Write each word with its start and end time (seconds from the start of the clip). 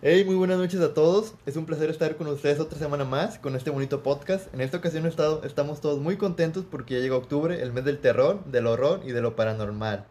Hey, 0.00 0.22
muy 0.24 0.36
buenas 0.36 0.58
noches 0.58 0.80
a 0.80 0.94
todos. 0.94 1.34
Es 1.44 1.56
un 1.56 1.66
placer 1.66 1.90
estar 1.90 2.14
con 2.16 2.28
ustedes 2.28 2.60
otra 2.60 2.78
semana 2.78 3.04
más 3.04 3.38
con 3.38 3.56
este 3.56 3.70
bonito 3.70 4.02
podcast. 4.02 4.52
En 4.54 4.60
esta 4.60 4.76
ocasión 4.76 5.06
estado- 5.06 5.42
estamos 5.44 5.80
todos 5.80 5.98
muy 6.00 6.16
contentos 6.16 6.64
porque 6.70 6.94
ya 6.94 7.00
llega 7.00 7.16
octubre, 7.16 7.60
el 7.60 7.72
mes 7.72 7.84
del 7.84 7.98
terror, 7.98 8.44
del 8.44 8.66
horror 8.68 9.00
y 9.04 9.10
de 9.12 9.20
lo 9.20 9.34
paranormal. 9.34 10.04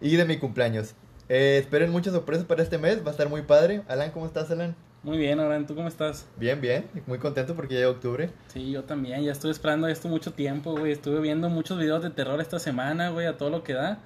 Y 0.00 0.16
de 0.16 0.24
mi 0.24 0.38
cumpleaños. 0.38 0.94
Eh, 1.28 1.58
esperen 1.60 1.90
muchas 1.90 2.14
sorpresas 2.14 2.46
para 2.46 2.62
este 2.62 2.78
mes, 2.78 3.04
va 3.04 3.08
a 3.08 3.10
estar 3.10 3.28
muy 3.28 3.42
padre. 3.42 3.82
Alan, 3.88 4.10
¿cómo 4.10 4.24
estás, 4.26 4.50
Alan? 4.50 4.74
Muy 5.02 5.16
bien, 5.18 5.38
Abraham, 5.38 5.66
¿tú 5.66 5.74
cómo 5.74 5.88
estás? 5.88 6.26
Bien, 6.36 6.60
bien. 6.60 6.86
Muy 7.06 7.18
contento 7.18 7.54
porque 7.54 7.74
ya 7.74 7.80
llega 7.80 7.90
octubre. 7.92 8.30
Sí, 8.52 8.70
yo 8.70 8.84
también, 8.84 9.22
ya 9.22 9.32
estuve 9.32 9.52
esperando 9.52 9.86
esto 9.86 10.08
mucho 10.08 10.32
tiempo, 10.32 10.72
güey. 10.76 10.92
Estuve 10.92 11.20
viendo 11.20 11.48
muchos 11.50 11.78
videos 11.78 12.02
de 12.02 12.10
terror 12.10 12.40
esta 12.40 12.58
semana, 12.58 13.10
güey, 13.10 13.26
a 13.26 13.36
todo 13.36 13.50
lo 13.50 13.62
que 13.62 13.74
da. 13.74 13.98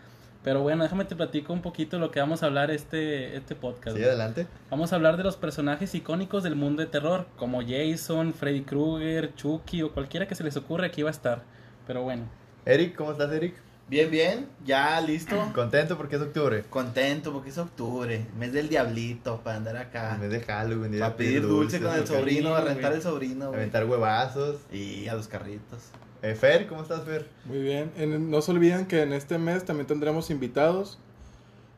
Pero 0.44 0.60
bueno, 0.60 0.82
déjame 0.82 1.06
te 1.06 1.16
platico 1.16 1.54
un 1.54 1.62
poquito 1.62 1.98
lo 1.98 2.10
que 2.10 2.20
vamos 2.20 2.42
a 2.42 2.46
hablar 2.46 2.70
este, 2.70 3.34
este 3.34 3.54
podcast. 3.54 3.96
Sí, 3.96 4.04
adelante. 4.04 4.46
Vamos 4.70 4.92
a 4.92 4.96
hablar 4.96 5.16
de 5.16 5.24
los 5.24 5.36
personajes 5.36 5.94
icónicos 5.94 6.42
del 6.42 6.54
mundo 6.54 6.82
de 6.82 6.88
terror, 6.88 7.26
como 7.36 7.62
Jason, 7.66 8.34
Freddy 8.34 8.60
Krueger, 8.60 9.34
Chucky 9.34 9.82
o 9.82 9.92
cualquiera 9.92 10.28
que 10.28 10.34
se 10.34 10.44
les 10.44 10.56
ocurra 10.58 10.86
aquí 10.86 11.02
va 11.02 11.08
a 11.08 11.12
estar. 11.12 11.42
Pero 11.86 12.02
bueno, 12.02 12.24
Eric, 12.66 12.94
¿cómo 12.94 13.12
estás, 13.12 13.32
Eric? 13.32 13.54
Bien, 13.88 14.10
bien, 14.10 14.48
ya 14.64 15.00
listo. 15.00 15.50
Contento 15.54 15.96
porque 15.96 16.16
es 16.16 16.22
octubre. 16.22 16.62
Contento 16.68 17.32
porque 17.32 17.50
es 17.50 17.58
octubre, 17.58 18.26
mes 18.38 18.52
del 18.52 18.68
diablito, 18.68 19.40
para 19.42 19.56
andar 19.56 19.76
acá. 19.78 20.16
Vez 20.20 20.30
de 20.30 20.40
Halloween, 20.40 20.98
Para 20.98 21.16
pedir 21.16 21.42
dulce 21.42 21.80
con 21.80 21.94
el 21.94 22.06
sobrino, 22.06 22.54
a 22.54 22.60
rentar 22.60 22.92
el 22.92 23.02
sobrino. 23.02 23.46
Aventar 23.46 23.84
huevazos. 23.86 24.56
Y 24.70 25.06
a 25.08 25.14
los 25.14 25.28
carritos. 25.28 25.90
Eh, 26.24 26.34
Fer, 26.34 26.66
¿cómo 26.66 26.80
estás, 26.80 27.04
Fer? 27.04 27.26
Muy 27.44 27.58
bien. 27.60 27.90
En- 27.98 28.30
no 28.30 28.40
se 28.40 28.50
olviden 28.50 28.86
que 28.86 29.02
en 29.02 29.12
este 29.12 29.36
mes 29.36 29.64
también 29.66 29.86
tendremos 29.86 30.30
invitados. 30.30 30.98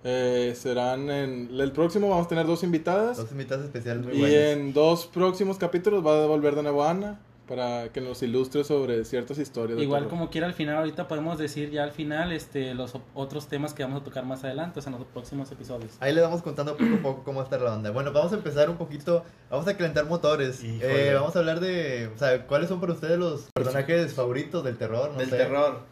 Eh, 0.04 0.54
serán 0.56 1.10
en 1.10 1.48
el 1.58 1.72
próximo 1.72 2.08
vamos 2.08 2.26
a 2.26 2.28
tener 2.28 2.46
dos 2.46 2.62
invitadas. 2.62 3.16
Dos 3.16 3.32
invitados 3.32 3.64
especiales 3.64 4.04
muy 4.06 4.14
y 4.14 4.34
en 4.36 4.72
dos 4.72 5.06
próximos 5.06 5.58
capítulos 5.58 6.06
va 6.06 6.22
a 6.22 6.26
volver 6.28 6.54
de 6.54 6.62
nuevo 6.62 6.84
Ana 6.84 7.18
para 7.46 7.90
que 7.90 8.00
nos 8.00 8.22
ilustre 8.22 8.64
sobre 8.64 9.04
ciertas 9.04 9.38
historias. 9.38 9.80
igual 9.80 10.08
como 10.08 10.30
quiera 10.30 10.46
al 10.46 10.54
final, 10.54 10.76
ahorita 10.76 11.06
podemos 11.08 11.38
decir 11.38 11.70
ya 11.70 11.84
al 11.84 11.92
final 11.92 12.32
este 12.32 12.74
los 12.74 12.94
otros 13.14 13.46
temas 13.46 13.72
que 13.72 13.82
vamos 13.82 14.02
a 14.02 14.04
tocar 14.04 14.24
más 14.24 14.44
adelante, 14.44 14.80
o 14.80 14.82
sea, 14.82 14.92
en 14.92 14.98
los 14.98 15.06
próximos 15.08 15.50
episodios. 15.52 15.92
Ahí 16.00 16.12
le 16.12 16.20
vamos 16.20 16.42
contando 16.42 16.76
poco 16.76 16.94
a 16.94 17.02
poco 17.02 17.24
cómo 17.24 17.42
está 17.42 17.58
la 17.58 17.74
onda. 17.74 17.90
Bueno, 17.90 18.12
vamos 18.12 18.32
a 18.32 18.36
empezar 18.36 18.68
un 18.68 18.76
poquito. 18.76 19.24
Vamos 19.50 19.66
a 19.68 19.76
calentar 19.76 20.06
motores. 20.06 20.60
Eh, 20.62 21.12
vamos 21.14 21.36
a 21.36 21.38
hablar 21.38 21.60
de. 21.60 22.10
O 22.14 22.18
sea, 22.18 22.46
¿cuáles 22.46 22.68
son 22.68 22.80
para 22.80 22.92
ustedes 22.92 23.18
los 23.18 23.46
personajes 23.54 24.12
favoritos 24.14 24.64
del 24.64 24.76
terror? 24.76 25.12
No 25.12 25.18
del 25.18 25.30
sé. 25.30 25.36
terror. 25.36 25.82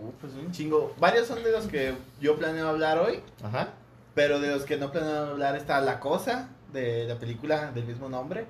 Uh, 0.00 0.10
pues 0.20 0.32
un 0.34 0.50
chingo. 0.50 0.94
Varios 0.98 1.26
son 1.26 1.42
de 1.44 1.52
los 1.52 1.66
que 1.66 1.94
yo 2.20 2.36
planeo 2.36 2.68
hablar 2.68 2.98
hoy. 2.98 3.20
Ajá. 3.42 3.70
Pero 4.14 4.40
de 4.40 4.48
los 4.48 4.64
que 4.64 4.76
no 4.76 4.90
planeo 4.90 5.30
hablar 5.30 5.56
está 5.56 5.80
La 5.80 6.00
Cosa, 6.00 6.50
de 6.72 7.06
la 7.06 7.16
película 7.16 7.70
del 7.72 7.84
mismo 7.84 8.08
nombre. 8.08 8.46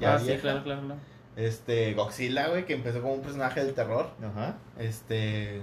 La 0.00 0.14
ah, 0.14 0.18
sí, 0.18 0.26
vieja. 0.26 0.42
claro, 0.42 0.62
claro, 0.62 0.82
claro. 0.82 1.00
Este, 1.40 1.94
Godzilla, 1.94 2.48
güey, 2.48 2.66
que 2.66 2.74
empezó 2.74 3.00
como 3.00 3.14
un 3.14 3.22
personaje 3.22 3.64
del 3.64 3.74
terror. 3.74 4.10
Ajá. 4.22 4.56
Este. 4.78 5.62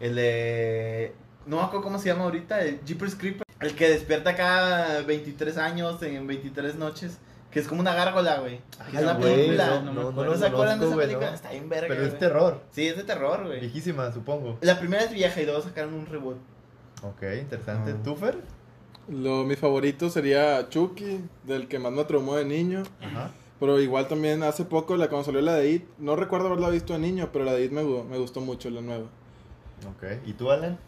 El 0.00 0.16
de. 0.16 1.14
No 1.46 1.56
me 1.56 1.62
acuerdo 1.62 1.82
cómo 1.84 1.98
se 1.98 2.08
llama 2.08 2.24
ahorita. 2.24 2.60
El 2.60 2.80
Jeepers 2.84 3.14
Creeper. 3.14 3.46
El 3.60 3.74
que 3.74 3.88
despierta 3.88 4.36
cada 4.36 5.00
23 5.02 5.56
años 5.58 6.02
en 6.02 6.26
23 6.26 6.74
noches. 6.76 7.18
Que 7.50 7.60
es 7.60 7.68
como 7.68 7.80
una 7.80 7.94
gárgola, 7.94 8.40
güey. 8.40 8.60
Que 8.90 8.98
es 8.98 9.02
una 9.02 9.14
güey, 9.14 9.34
película. 9.34 9.66
no, 9.66 9.80
no 9.80 9.80
no, 9.80 9.92
no, 9.94 10.08
acuerdo. 10.10 10.24
lo 10.24 10.30
¿No 10.32 10.38
se 10.38 10.46
acuerdan 10.46 10.80
de 10.80 10.86
esa 10.86 10.96
película? 10.96 11.30
no. 11.30 11.34
Está 11.34 11.50
bien 11.50 11.68
verga. 11.70 11.88
Pero 11.88 12.02
es 12.02 12.08
güey. 12.08 12.20
terror. 12.20 12.62
Sí, 12.72 12.86
es 12.86 12.96
de 12.98 13.04
terror, 13.04 13.46
güey. 13.46 13.60
Viejísima, 13.60 14.12
supongo. 14.12 14.58
La 14.60 14.78
primera 14.78 15.04
es 15.04 15.12
vieja 15.12 15.40
y 15.40 15.46
luego 15.46 15.62
sacaron 15.62 15.94
un 15.94 16.04
reboot. 16.06 16.36
Ok, 17.02 17.22
interesante. 17.40 17.94
Ah. 17.94 18.32
Lo, 19.08 19.44
mi 19.44 19.56
favorito 19.56 20.10
sería 20.10 20.68
Chucky, 20.68 21.20
del 21.44 21.68
que 21.68 21.78
más 21.78 21.92
me 21.92 22.04
traumó 22.04 22.36
de 22.36 22.44
niño. 22.44 22.82
Ajá. 23.00 23.30
Pero 23.58 23.80
igual 23.80 24.06
también 24.08 24.42
hace 24.42 24.64
poco, 24.64 24.96
la, 24.96 25.08
cuando 25.08 25.24
salió 25.24 25.40
la 25.40 25.54
de 25.54 25.70
It, 25.70 25.84
no 25.98 26.14
recuerdo 26.16 26.48
haberla 26.48 26.68
visto 26.68 26.92
de 26.92 26.98
niño, 26.98 27.30
pero 27.32 27.44
la 27.44 27.54
de 27.54 27.64
It 27.64 27.72
me, 27.72 27.82
me 27.82 28.18
gustó 28.18 28.40
mucho, 28.40 28.68
la 28.70 28.82
nueva. 28.82 29.06
Ok. 29.88 30.04
¿Y 30.26 30.32
tú, 30.34 30.50
Alan? 30.50 30.78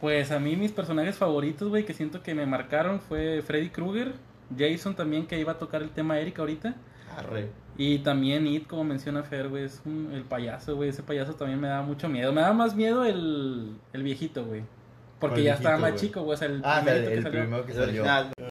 Pues 0.00 0.30
a 0.30 0.38
mí 0.38 0.56
mis 0.56 0.72
personajes 0.72 1.16
favoritos, 1.16 1.68
güey, 1.68 1.84
que 1.84 1.94
siento 1.94 2.22
que 2.22 2.34
me 2.34 2.46
marcaron 2.46 3.00
fue 3.00 3.42
Freddy 3.42 3.70
Krueger, 3.70 4.12
Jason 4.56 4.94
también, 4.94 5.26
que 5.26 5.38
iba 5.38 5.52
a 5.52 5.58
tocar 5.58 5.82
el 5.82 5.90
tema 5.90 6.18
Eric 6.18 6.38
ahorita, 6.38 6.74
Arre. 7.16 7.48
y 7.76 7.98
también 8.00 8.46
It, 8.46 8.66
como 8.66 8.84
menciona 8.84 9.22
Fer, 9.22 9.48
güey, 9.48 9.64
es 9.64 9.80
un- 9.84 10.10
el 10.12 10.22
payaso, 10.24 10.76
güey, 10.76 10.90
ese 10.90 11.02
payaso 11.02 11.34
también 11.34 11.60
me 11.60 11.68
daba 11.68 11.82
mucho 11.82 12.08
miedo. 12.08 12.32
Me 12.32 12.40
daba 12.40 12.52
más 12.52 12.74
miedo 12.74 13.04
el, 13.04 13.76
el 13.92 14.02
viejito, 14.02 14.44
güey. 14.44 14.62
Porque 15.20 15.34
¿Cuál 15.36 15.44
ya 15.44 15.54
estaba 15.54 15.78
más 15.78 15.94
chico, 15.96 16.22
güey, 16.22 16.34
o 16.34 16.36
sea, 16.36 16.48
el 16.48 16.60
Ah, 16.64 16.82
el, 16.86 17.08
que 17.08 17.22
salió. 17.22 17.40
primero 17.42 17.64
que 17.66 17.72
salió. 17.74 18.04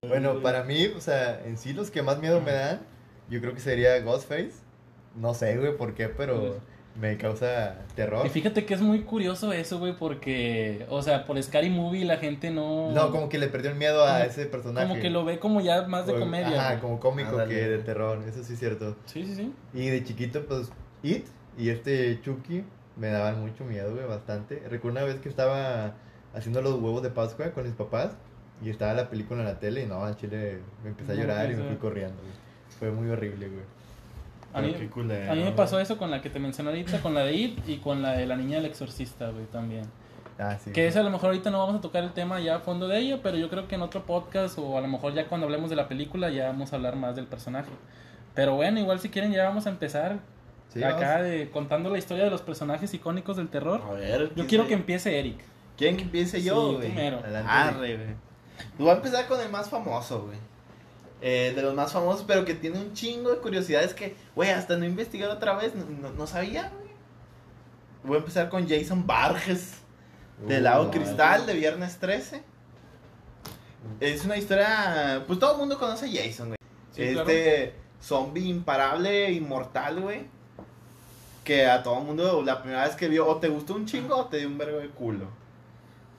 Bueno, 0.07 0.41
para 0.41 0.63
mí, 0.63 0.85
o 0.95 1.01
sea, 1.01 1.41
en 1.45 1.57
sí 1.57 1.73
los 1.73 1.91
que 1.91 2.01
más 2.01 2.19
miedo 2.19 2.39
me 2.39 2.53
dan, 2.53 2.79
yo 3.31 3.41
creo 3.41 3.53
que 3.55 3.59
sería 3.61 3.99
Ghostface. 4.01 4.51
No 5.15 5.33
sé, 5.33 5.57
güey, 5.57 5.75
por 5.75 5.93
qué, 5.95 6.07
pero 6.07 6.57
me 6.99 7.17
causa 7.17 7.77
terror. 7.95 8.25
Y 8.25 8.29
fíjate 8.29 8.65
que 8.65 8.73
es 8.73 8.81
muy 8.81 9.01
curioso 9.03 9.51
eso, 9.53 9.79
güey, 9.79 9.95
porque, 9.97 10.85
o 10.89 11.01
sea, 11.01 11.25
por 11.25 11.41
Scary 11.41 11.69
Movie 11.69 12.05
la 12.05 12.17
gente 12.17 12.51
no... 12.51 12.91
No, 12.91 13.11
como 13.11 13.27
que 13.29 13.37
le 13.39 13.47
perdió 13.47 13.71
el 13.71 13.77
miedo 13.77 14.05
a 14.05 14.13
Como- 14.19 14.23
ese 14.25 14.45
personaje. 14.45 14.87
Como 14.87 15.01
que 15.01 15.09
lo 15.09 15.25
ve 15.25 15.39
como 15.39 15.61
ya 15.61 15.83
más 15.87 16.05
de 16.05 16.13
O- 16.13 16.19
comedia. 16.19 16.59
Ajá, 16.59 16.69
güey. 16.71 16.81
como 16.81 16.99
cómico 16.99 17.29
Ándale. 17.31 17.55
que 17.55 17.67
de 17.67 17.77
terror, 17.79 18.21
eso 18.27 18.43
sí 18.43 18.53
es 18.53 18.59
cierto. 18.59 18.95
Sí, 19.05 19.25
sí, 19.25 19.35
sí. 19.35 19.53
Y 19.73 19.87
de 19.87 20.03
chiquito, 20.03 20.45
pues, 20.45 20.71
It 21.03 21.25
y 21.57 21.69
este 21.69 22.19
Chucky 22.21 22.63
me 22.97 23.07
daban 23.07 23.41
mucho 23.41 23.63
miedo, 23.65 23.93
güey, 23.95 24.05
bastante. 24.05 24.61
Recuerdo 24.69 24.99
una 24.99 25.05
vez 25.07 25.19
que 25.21 25.29
estaba 25.29 25.95
haciendo 26.33 26.61
los 26.61 26.73
huevos 26.75 27.01
de 27.03 27.09
Pascua 27.09 27.51
con 27.51 27.63
mis 27.65 27.73
papás 27.73 28.11
y 28.63 28.69
estaba 28.69 28.93
la 28.93 29.09
película 29.09 29.39
en 29.41 29.47
la 29.47 29.59
tele 29.59 29.83
y 29.83 29.85
no, 29.87 30.03
al 30.03 30.15
chile 30.17 30.59
me 30.83 30.89
empecé 30.89 31.13
a 31.13 31.15
No, 31.15 31.21
llorar 31.21 31.45
y 31.51 31.53
pues, 31.55 31.59
me 31.63 31.67
fui 31.69 31.77
corriendo, 31.77 32.21
güey. 32.21 32.33
Fue 32.81 32.89
muy 32.91 33.09
horrible, 33.11 33.47
güey. 33.47 33.63
A 34.53 34.59
mí, 34.61 34.73
culero. 34.87 35.31
a 35.31 35.35
mí 35.35 35.43
me 35.43 35.51
pasó 35.51 35.79
eso 35.79 35.97
con 35.97 36.11
la 36.11 36.21
que 36.21 36.29
te 36.31 36.39
mencioné 36.39 36.71
ahorita, 36.71 36.99
con 37.01 37.13
la 37.13 37.23
de 37.23 37.31
It 37.33 37.69
y 37.69 37.77
con 37.77 38.01
la 38.01 38.13
de 38.13 38.25
la 38.25 38.35
niña 38.35 38.57
del 38.57 38.65
exorcista, 38.65 39.29
güey, 39.29 39.45
también. 39.45 39.83
Ah, 40.39 40.57
sí. 40.61 40.71
Que 40.71 40.87
esa 40.87 41.01
a 41.01 41.03
lo 41.03 41.11
mejor 41.11 41.27
ahorita 41.27 41.51
no 41.51 41.59
vamos 41.59 41.75
a 41.75 41.81
tocar 41.81 42.03
el 42.03 42.11
tema 42.11 42.39
ya 42.39 42.55
a 42.55 42.59
fondo 42.59 42.87
de 42.87 42.97
ella, 42.97 43.19
pero 43.21 43.37
yo 43.37 43.49
creo 43.49 43.67
que 43.67 43.75
en 43.75 43.83
otro 43.83 44.03
podcast 44.07 44.57
o 44.57 44.77
a 44.77 44.81
lo 44.81 44.87
mejor 44.87 45.13
ya 45.13 45.27
cuando 45.27 45.45
hablemos 45.45 45.69
de 45.69 45.75
la 45.75 45.87
película 45.87 46.31
ya 46.31 46.47
vamos 46.47 46.73
a 46.73 46.77
hablar 46.77 46.95
más 46.95 47.15
del 47.15 47.27
personaje. 47.27 47.69
Pero 48.33 48.55
bueno, 48.55 48.79
igual 48.79 48.99
si 48.99 49.09
quieren 49.09 49.31
ya 49.31 49.43
vamos 49.45 49.67
a 49.67 49.69
empezar 49.69 50.17
Sí, 50.73 50.83
acá 50.83 51.17
vamos. 51.17 51.23
de 51.27 51.49
contando 51.51 51.89
la 51.91 51.97
historia 51.99 52.23
de 52.23 52.29
los 52.31 52.41
personajes 52.41 52.93
icónicos 52.93 53.37
del 53.37 53.49
terror. 53.49 53.81
A 53.87 53.93
ver. 53.93 54.21
Yo 54.29 54.33
¿quién 54.33 54.47
quiero 54.47 54.67
que 54.67 54.73
empiece 54.73 55.17
Eric. 55.19 55.37
¿Quieren 55.77 55.95
que 55.97 56.03
empiece 56.03 56.39
Sí, 56.39 56.45
yo, 56.47 56.55
tú 56.71 56.77
güey? 56.77 56.91
mero. 56.91 57.19
Adelante. 57.19 57.49
Arre, 57.51 57.95
güey. 57.97 58.07
Voy 58.79 58.89
a 58.89 58.93
empezar 58.93 59.27
con 59.27 59.39
el 59.39 59.49
más 59.49 59.69
famoso, 59.69 60.23
güey. 60.25 60.37
Eh, 61.23 61.53
de 61.55 61.61
los 61.61 61.75
más 61.75 61.91
famosos, 61.93 62.25
pero 62.27 62.45
que 62.45 62.55
tiene 62.55 62.79
un 62.79 62.93
chingo 62.93 63.29
de 63.29 63.37
curiosidades 63.37 63.93
que, 63.93 64.15
güey, 64.35 64.49
hasta 64.49 64.75
no 64.75 64.85
investigar 64.85 65.29
otra 65.29 65.55
vez, 65.55 65.75
no, 65.75 65.85
no- 65.85 66.09
no 66.11 66.25
sabía, 66.27 66.69
güey. 66.75 66.91
Voy 68.03 68.15
a 68.15 68.19
empezar 68.19 68.49
con 68.49 68.67
Jason 68.67 69.05
Barges, 69.05 69.75
de 70.47 70.57
Uh, 70.57 70.61
Lago 70.61 70.89
Cristal, 70.89 71.45
de 71.45 71.53
Viernes 71.53 71.97
13. 71.99 72.41
Es 73.99 74.25
una 74.25 74.37
historia, 74.37 75.23
pues 75.27 75.37
todo 75.39 75.53
el 75.53 75.57
mundo 75.59 75.77
conoce 75.77 76.05
a 76.05 76.23
Jason, 76.23 76.47
güey. 76.49 76.57
Sí, 76.91 77.03
este 77.03 77.73
zombie 78.01 78.47
imparable, 78.47 79.31
inmortal, 79.31 80.01
güey. 80.01 80.25
Que 81.43 81.67
a 81.67 81.81
todo 81.83 81.99
el 81.99 82.05
mundo 82.05 82.41
la 82.43 82.61
primera 82.61 82.85
vez 82.85 82.95
que 82.95 83.07
vio, 83.07 83.27
o 83.27 83.37
te 83.37 83.47
gustó 83.49 83.75
un 83.75 83.85
chingo 83.85 84.15
o 84.15 84.25
te 84.25 84.37
dio 84.37 84.47
un 84.47 84.57
vergo 84.57 84.79
de 84.79 84.89
culo. 84.89 85.25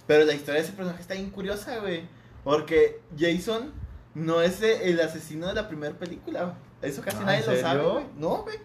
Pero 0.07 0.25
la 0.25 0.33
historia 0.35 0.61
de 0.61 0.67
ese 0.67 0.77
personaje 0.77 1.03
está 1.03 1.15
bien 1.15 1.31
curiosa, 1.31 1.79
güey. 1.79 2.03
Porque 2.45 3.01
Jason 3.19 3.73
no 4.15 4.41
es 4.43 4.63
el 4.63 5.01
asesino 5.01 5.47
de 5.47 5.55
la 5.55 5.69
primera 5.69 5.95
película. 5.95 6.55
Eso 6.81 7.03
casi 7.03 7.19
Ah, 7.21 7.27
nadie 7.27 7.45
¿en 7.45 7.51
lo 7.55 7.61
sabe, 7.61 7.83
güey. 7.83 8.05
No, 8.17 8.43
güey. 8.43 8.59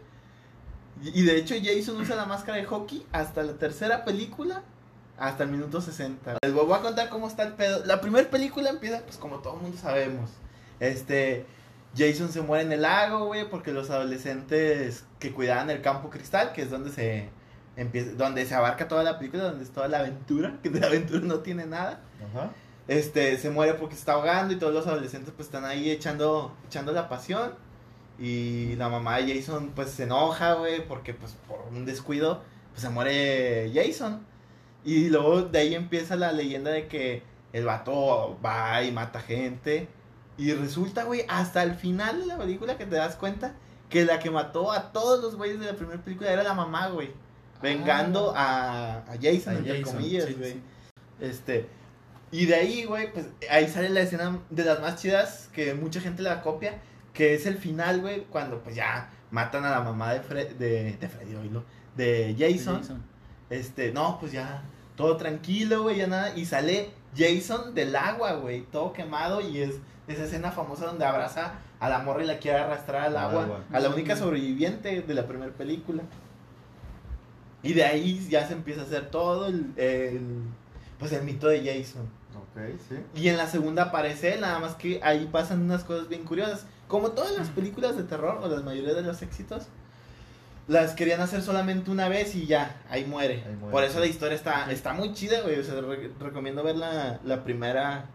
Y 1.04 1.24
de 1.24 1.38
hecho 1.38 1.56
Jason 1.64 1.98
usa 2.02 2.16
la 2.16 2.26
máscara 2.26 2.58
de 2.58 2.66
hockey 2.66 3.06
hasta 3.12 3.44
la 3.44 3.54
tercera 3.54 4.04
película, 4.04 4.64
hasta 5.18 5.44
el 5.44 5.52
minuto 5.52 5.80
60. 5.80 6.38
Les 6.42 6.54
voy 6.54 6.72
a 6.74 6.82
contar 6.82 7.10
cómo 7.10 7.28
está 7.28 7.44
el 7.44 7.54
pedo. 7.54 7.86
La 7.86 8.02
primera 8.02 8.28
película 8.30 8.70
empieza, 8.72 9.02
pues 9.04 9.18
como 9.18 9.38
todo 9.40 9.56
el 9.58 9.62
mundo 9.62 9.78
sabemos. 9.78 10.32
Este, 10.80 11.46
Jason 11.96 12.30
se 12.30 12.42
muere 12.42 12.64
en 12.66 12.72
el 12.72 12.82
lago, 12.82 13.26
güey, 13.26 13.48
porque 13.50 13.72
los 13.72 13.90
adolescentes 13.92 15.06
que 15.20 15.32
cuidaban 15.34 15.70
el 15.70 15.82
campo 15.82 16.10
cristal, 16.10 16.52
que 16.54 16.64
es 16.64 16.72
donde 16.72 16.92
se 16.92 17.30
empieza, 17.76 18.12
donde 18.14 18.46
se 18.48 18.56
abarca 18.56 18.88
toda 18.88 19.04
la 19.04 19.20
película, 19.20 19.44
donde 19.44 19.64
es 19.64 19.70
toda 19.72 19.88
la 19.88 20.00
aventura, 20.00 20.58
que 20.64 20.70
de 20.70 20.80
la 20.80 20.88
aventura 20.88 21.20
no 21.22 21.40
tiene 21.40 21.68
nada. 21.68 22.02
Ajá. 22.32 22.50
Este, 22.88 23.38
se 23.38 23.50
muere 23.50 23.74
porque 23.74 23.96
se 23.96 24.00
está 24.00 24.14
ahogando 24.14 24.54
y 24.54 24.58
todos 24.58 24.74
los 24.74 24.88
adolescentes 24.88 25.34
pues 25.36 25.48
están 25.48 25.66
ahí 25.66 25.90
echando, 25.90 26.56
echando 26.68 26.92
la 26.92 27.10
pasión. 27.10 27.54
Y 28.20 28.76
la 28.78 28.90
mamá 28.90 29.18
de 29.18 29.36
Jason 29.36 29.72
pues 29.76 29.92
se 29.92 30.04
enoja, 30.04 30.54
güey, 30.54 30.88
porque 30.88 31.14
pues 31.14 31.34
por 31.48 31.60
un 31.72 31.86
descuido 31.86 32.42
pues 32.72 32.82
se 32.82 32.90
muere 32.90 33.72
Jason. 33.74 34.26
Y 34.84 35.10
luego 35.10 35.42
de 35.44 35.60
ahí 35.60 35.76
empieza 35.76 36.16
la 36.16 36.32
leyenda 36.32 36.72
de 36.72 36.88
que 36.88 37.24
el 37.54 37.66
vato 37.66 38.40
va 38.44 38.82
y 38.84 38.92
mata 38.92 39.20
gente. 39.20 39.88
Y 40.38 40.54
resulta, 40.54 41.04
güey, 41.04 41.26
hasta 41.28 41.64
el 41.64 41.76
final 41.76 42.22
de 42.22 42.28
la 42.28 42.38
película 42.38 42.78
que 42.78 42.86
te 42.86 42.96
das 42.96 43.16
cuenta 43.16 43.56
que 43.90 44.06
la 44.06 44.20
que 44.20 44.30
mató 44.30 44.72
a 44.72 44.92
todos 44.92 45.22
los 45.22 45.36
güeyes 45.36 45.60
de 45.60 45.66
la 45.66 45.74
primera 45.76 46.02
película 46.02 46.32
era 46.32 46.44
la 46.44 46.54
mamá, 46.54 46.88
güey. 46.90 47.12
Vengando 47.62 48.34
a, 48.36 48.98
a 49.00 49.16
Jason, 49.22 49.56
A 49.56 49.58
entre 49.58 49.80
Jason, 49.80 49.96
comillas, 49.96 50.26
sí, 50.26 50.34
güey. 50.34 50.52
sí. 50.54 50.62
Este. 51.20 51.68
Y 52.32 52.46
de 52.46 52.56
ahí, 52.56 52.84
güey, 52.86 53.12
pues 53.14 53.28
ahí 53.50 53.68
sale 53.68 53.90
la 53.90 54.02
escena 54.02 54.40
de 54.50 54.66
las 54.66 54.82
más 54.82 55.02
chidas 55.02 55.50
que 55.54 55.74
mucha 55.74 56.02
gente 56.02 56.22
la 56.22 56.42
copia. 56.42 56.82
Que 57.14 57.34
es 57.34 57.46
el 57.48 57.58
final, 57.58 58.02
güey, 58.02 58.26
cuando 58.26 58.62
pues 58.62 58.76
ya 58.76 59.10
matan 59.32 59.66
a 59.66 59.72
la 59.72 59.82
mamá 59.82 60.14
de, 60.14 60.22
Fre- 60.22 60.56
de, 60.56 60.96
de 61.00 61.10
Freddy, 61.10 61.36
oílo, 61.36 61.64
de 61.96 62.36
Jason. 62.38 62.78
Jason. 62.82 63.04
Este, 63.50 63.92
no, 63.92 64.20
pues 64.20 64.32
ya, 64.34 64.62
todo 64.96 65.18
tranquilo, 65.18 65.82
güey, 65.84 65.98
ya 65.98 66.08
nada. 66.08 66.38
Y 66.38 66.46
sale 66.46 66.92
Jason 67.18 67.74
del 67.74 67.96
agua, 67.96 68.34
güey, 68.34 68.62
todo 68.72 68.94
quemado. 68.94 69.42
Y 69.42 69.62
es 69.62 69.76
esa 70.08 70.26
escena 70.26 70.52
famosa 70.52 70.86
donde 70.86 71.06
abraza 71.06 71.54
a 71.80 71.90
la 71.90 72.00
morra 72.00 72.24
y 72.24 72.28
la 72.28 72.38
quiere 72.38 72.60
arrastrar 72.60 73.04
al 73.06 73.18
Al 73.18 73.30
agua. 73.30 73.44
agua. 73.46 73.64
A 73.74 73.80
la 73.80 73.90
única 73.90 74.16
sobreviviente 74.16 75.02
de 75.02 75.14
la 75.16 75.26
primera 75.28 75.52
película. 75.54 76.04
Y 77.64 77.74
de 77.74 77.84
ahí 77.84 78.28
ya 78.30 78.48
se 78.48 78.54
empieza 78.54 78.82
a 78.82 78.84
hacer 78.84 79.10
todo 79.10 79.48
el, 79.48 79.74
el- 79.78 80.44
pues 81.00 81.12
el 81.14 81.24
mito 81.24 81.48
de 81.48 81.60
Jason. 81.66 82.08
Ok, 82.58 82.80
sí. 82.90 82.96
Y 83.22 83.30
en 83.30 83.38
la 83.38 83.48
segunda 83.48 83.84
aparece 83.84 84.34
él, 84.34 84.42
nada 84.42 84.60
más 84.60 84.76
que 84.76 85.00
ahí 85.04 85.28
pasan 85.32 85.62
unas 85.62 85.84
cosas 85.84 86.10
bien 86.10 86.24
curiosas. 86.24 86.66
Como 86.88 87.12
todas 87.12 87.38
las 87.38 87.50
películas 87.50 87.98
de 87.98 88.04
terror, 88.04 88.40
o 88.42 88.48
la 88.48 88.62
mayoría 88.62 88.94
de 88.94 89.02
los 89.04 89.22
éxitos, 89.22 89.68
las 90.68 90.94
querían 90.96 91.22
hacer 91.22 91.42
solamente 91.42 91.92
una 91.92 92.10
vez 92.10 92.36
y 92.36 92.46
ya, 92.46 92.82
ahí 92.90 93.06
muere. 93.06 93.44
Ahí 93.48 93.56
muere, 93.56 93.72
Por 93.72 93.84
eso 93.84 93.94
sí. 93.96 94.00
la 94.00 94.06
historia 94.08 94.36
está, 94.36 94.72
está 94.72 94.94
muy 94.94 95.14
chida, 95.14 95.42
güey. 95.42 95.60
O 95.60 95.64
sea, 95.64 95.80
re- 95.82 96.12
recomiendo 96.20 96.64
ver 96.64 96.76
la, 96.78 97.20
la 97.24 97.44
primera 97.44 98.06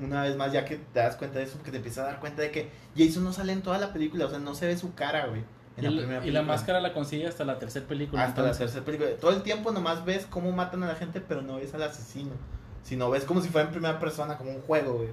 una 0.00 0.22
vez 0.22 0.36
más, 0.36 0.52
ya 0.52 0.64
que 0.66 0.76
te 0.76 0.98
das 1.00 1.16
cuenta 1.16 1.38
de 1.38 1.44
eso, 1.44 1.62
que 1.62 1.70
te 1.70 1.78
empiezas 1.78 2.04
a 2.04 2.08
dar 2.08 2.20
cuenta 2.20 2.42
de 2.42 2.50
que 2.50 2.68
Jason 2.96 3.24
no 3.24 3.32
sale 3.32 3.52
en 3.52 3.62
toda 3.62 3.78
la 3.78 3.94
película, 3.94 4.26
o 4.26 4.30
sea, 4.30 4.38
no 4.38 4.54
se 4.54 4.66
ve 4.66 4.76
su 4.76 4.94
cara, 4.94 5.26
güey. 5.26 5.42
En 5.78 5.84
Y, 5.84 5.88
la 5.88 5.96
primera 6.02 6.26
y 6.26 6.30
la 6.30 6.42
máscara 6.42 6.80
la 6.80 6.92
consigue 6.92 7.26
hasta 7.26 7.44
la 7.44 7.58
tercera 7.58 7.86
película. 7.86 8.22
Hasta 8.24 8.42
la 8.42 8.48
entonces. 8.48 8.66
tercera 8.74 8.84
película. 8.84 9.10
Todo 9.20 9.30
el 9.30 9.42
tiempo 9.42 9.72
nomás 9.72 10.04
ves 10.04 10.26
cómo 10.28 10.52
matan 10.52 10.82
a 10.82 10.88
la 10.88 10.94
gente, 10.96 11.20
pero 11.22 11.40
no 11.42 11.56
ves 11.56 11.72
al 11.74 11.82
asesino. 11.82 12.32
Sino 12.86 13.10
ves 13.10 13.24
como 13.24 13.40
si 13.40 13.48
fuera 13.48 13.66
en 13.66 13.72
primera 13.72 13.98
persona, 13.98 14.38
como 14.38 14.52
un 14.52 14.62
juego, 14.62 14.98
güey. 14.98 15.08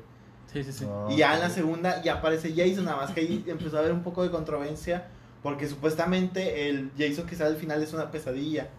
Sí, 0.46 0.64
sí, 0.64 0.72
sí. 0.72 0.86
Y 1.10 1.16
ya 1.18 1.34
en 1.34 1.40
la 1.40 1.50
segunda 1.50 2.04
ya 2.04 2.14
aparece 2.14 2.54
Jason, 2.56 2.86
nada 2.86 2.98
más 2.98 3.12
que 3.12 3.22
ahí 3.22 3.44
empezó 3.48 3.78
a 3.78 3.80
haber 3.80 3.92
un 3.92 4.04
poco 4.04 4.22
de 4.22 4.30
controversia, 4.30 5.08
porque 5.42 5.68
supuestamente 5.68 6.70
el 6.70 6.92
Jason 6.96 7.26
que 7.26 7.36
sale 7.36 7.50
al 7.50 7.58
final 7.58 7.82
es 7.82 7.92
una 7.92 8.12
pesadilla 8.12 8.70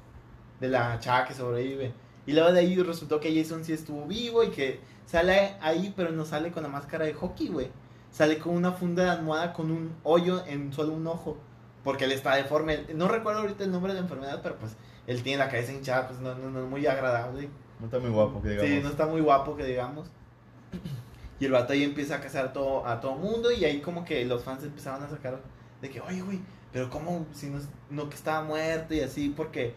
de 0.61 0.69
la 0.69 1.00
chava 1.00 1.25
que 1.25 1.35
sobrevive. 1.35 1.93
Y 2.25 2.35
luego 2.35 2.52
de 2.52 2.61
ahí 2.61 2.81
resultó 2.81 3.19
que 3.19 3.37
Jason 3.37 3.64
sí 3.64 3.73
estuvo 3.73 4.06
vivo 4.06 4.44
y 4.44 4.50
que 4.50 4.79
sale 5.06 5.56
ahí, 5.61 5.93
pero 5.97 6.12
no 6.12 6.25
sale 6.25 6.52
con 6.52 6.62
la 6.62 6.69
máscara 6.69 7.05
de 7.05 7.14
hockey, 7.14 7.49
güey. 7.49 7.73
Sale 8.12 8.38
con 8.38 8.55
una 8.55 8.70
funda 8.70 9.02
de 9.02 9.11
almohada 9.11 9.52
con 9.52 9.73
un 9.73 9.93
hoyo 10.05 10.44
en 10.47 10.73
solo 10.73 10.93
un 10.93 11.08
ojo, 11.08 11.37
porque 11.82 12.05
él 12.05 12.12
está 12.12 12.37
deforme. 12.37 12.85
No 12.94 13.08
recuerdo 13.08 13.40
ahorita 13.40 13.64
el 13.64 13.73
nombre 13.73 13.93
de 13.93 13.99
la 13.99 14.05
enfermedad, 14.05 14.38
pero 14.40 14.55
pues 14.55 14.76
él 15.08 15.20
tiene 15.25 15.38
la 15.38 15.50
cabeza 15.50 15.73
hinchada, 15.73 16.06
pues 16.06 16.20
no, 16.20 16.32
no, 16.37 16.49
no 16.49 16.62
es 16.62 16.70
muy 16.70 16.87
agradable. 16.87 17.50
No 17.81 17.87
está 17.87 17.99
muy 17.99 18.11
guapo, 18.11 18.41
que 18.43 18.50
digamos. 18.50 18.71
Sí, 18.71 18.81
no 18.82 18.88
está 18.88 19.06
muy 19.06 19.21
guapo 19.21 19.56
que 19.56 19.65
digamos. 19.65 20.11
Y 21.41 21.47
el 21.47 21.53
vato 21.53 21.73
ahí 21.73 21.82
empieza 21.82 22.17
a 22.17 22.21
cazar 22.21 22.53
todo, 22.53 22.87
a 22.87 23.00
todo 23.00 23.17
mundo 23.17 23.50
y 23.50 23.65
ahí 23.65 23.81
como 23.81 24.05
que 24.05 24.25
los 24.25 24.44
fans 24.44 24.62
empezaban 24.62 25.03
a 25.03 25.09
sacar 25.09 25.41
de 25.81 25.91
que, 25.91 26.00
oye, 26.00 26.23
güey, 26.23 26.41
pero 26.73 26.91
cómo, 26.91 27.26
si 27.32 27.50
no, 27.50 27.59
no 27.91 28.09
que 28.09 28.15
estaba 28.15 28.43
muerto 28.43 28.94
y 28.94 29.00
así, 29.00 29.29
porque 29.31 29.75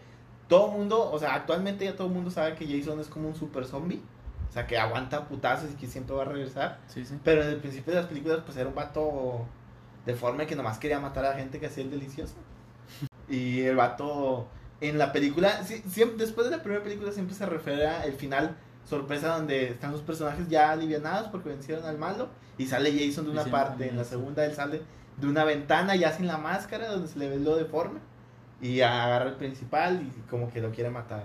todo 0.48 0.68
mundo, 0.68 1.10
o 1.10 1.18
sea, 1.18 1.34
actualmente 1.34 1.84
ya 1.84 1.94
todo 1.94 2.06
el 2.06 2.14
mundo 2.14 2.30
sabe 2.30 2.54
que 2.54 2.66
Jason 2.66 3.00
es 3.00 3.08
como 3.08 3.28
un 3.28 3.34
super 3.34 3.64
zombie. 3.64 4.02
O 4.48 4.52
sea, 4.52 4.66
que 4.66 4.78
aguanta 4.78 5.28
putazos 5.28 5.70
y 5.70 5.74
que 5.74 5.86
siempre 5.86 6.16
va 6.16 6.22
a 6.22 6.24
regresar. 6.24 6.78
Sí, 6.86 7.04
sí. 7.04 7.18
Pero 7.22 7.42
en 7.42 7.48
el 7.50 7.56
principio 7.56 7.92
de 7.92 8.00
las 8.00 8.08
películas, 8.08 8.40
pues 8.46 8.56
era 8.56 8.68
un 8.68 8.74
vato 8.74 9.44
deforme 10.06 10.46
que 10.46 10.56
nomás 10.56 10.78
quería 10.78 10.98
matar 11.00 11.26
a 11.26 11.30
la 11.30 11.36
gente 11.36 11.60
que 11.60 11.66
hacía 11.66 11.84
el 11.84 11.90
delicioso. 11.90 12.34
Y 13.28 13.60
el 13.60 13.76
vato 13.76 14.46
en 14.80 14.98
la 14.98 15.12
película, 15.12 15.64
sí, 15.64 15.82
siempre, 15.88 16.18
después 16.18 16.48
de 16.48 16.56
la 16.56 16.62
primera 16.62 16.82
película, 16.82 17.12
siempre 17.12 17.34
se 17.34 17.46
refiere 17.46 17.86
al 17.86 18.12
final 18.12 18.56
sorpresa 18.88 19.36
donde 19.36 19.70
están 19.70 19.92
los 19.92 20.00
personajes 20.00 20.48
ya 20.48 20.70
alivianados 20.70 21.28
porque 21.28 21.50
vencieron 21.50 21.84
al 21.84 21.98
malo. 21.98 22.28
Y 22.56 22.66
sale 22.66 22.92
Jason 22.92 23.26
de 23.26 23.30
una 23.30 23.44
sí, 23.44 23.50
parte. 23.50 23.88
En 23.88 23.96
la 23.96 24.04
segunda, 24.04 24.44
él 24.44 24.54
sale 24.54 24.82
de 25.16 25.26
una 25.26 25.44
ventana 25.44 25.94
ya 25.94 26.12
sin 26.12 26.26
la 26.26 26.38
máscara, 26.38 26.88
donde 26.88 27.08
se 27.08 27.18
le 27.18 27.28
ve 27.28 27.38
lo 27.38 27.56
deforme. 27.56 28.00
Y 28.60 28.80
agarra 28.80 29.26
al 29.26 29.36
principal 29.36 30.02
y 30.02 30.20
como 30.28 30.50
que 30.50 30.60
lo 30.60 30.70
quiere 30.72 30.90
matar. 30.90 31.24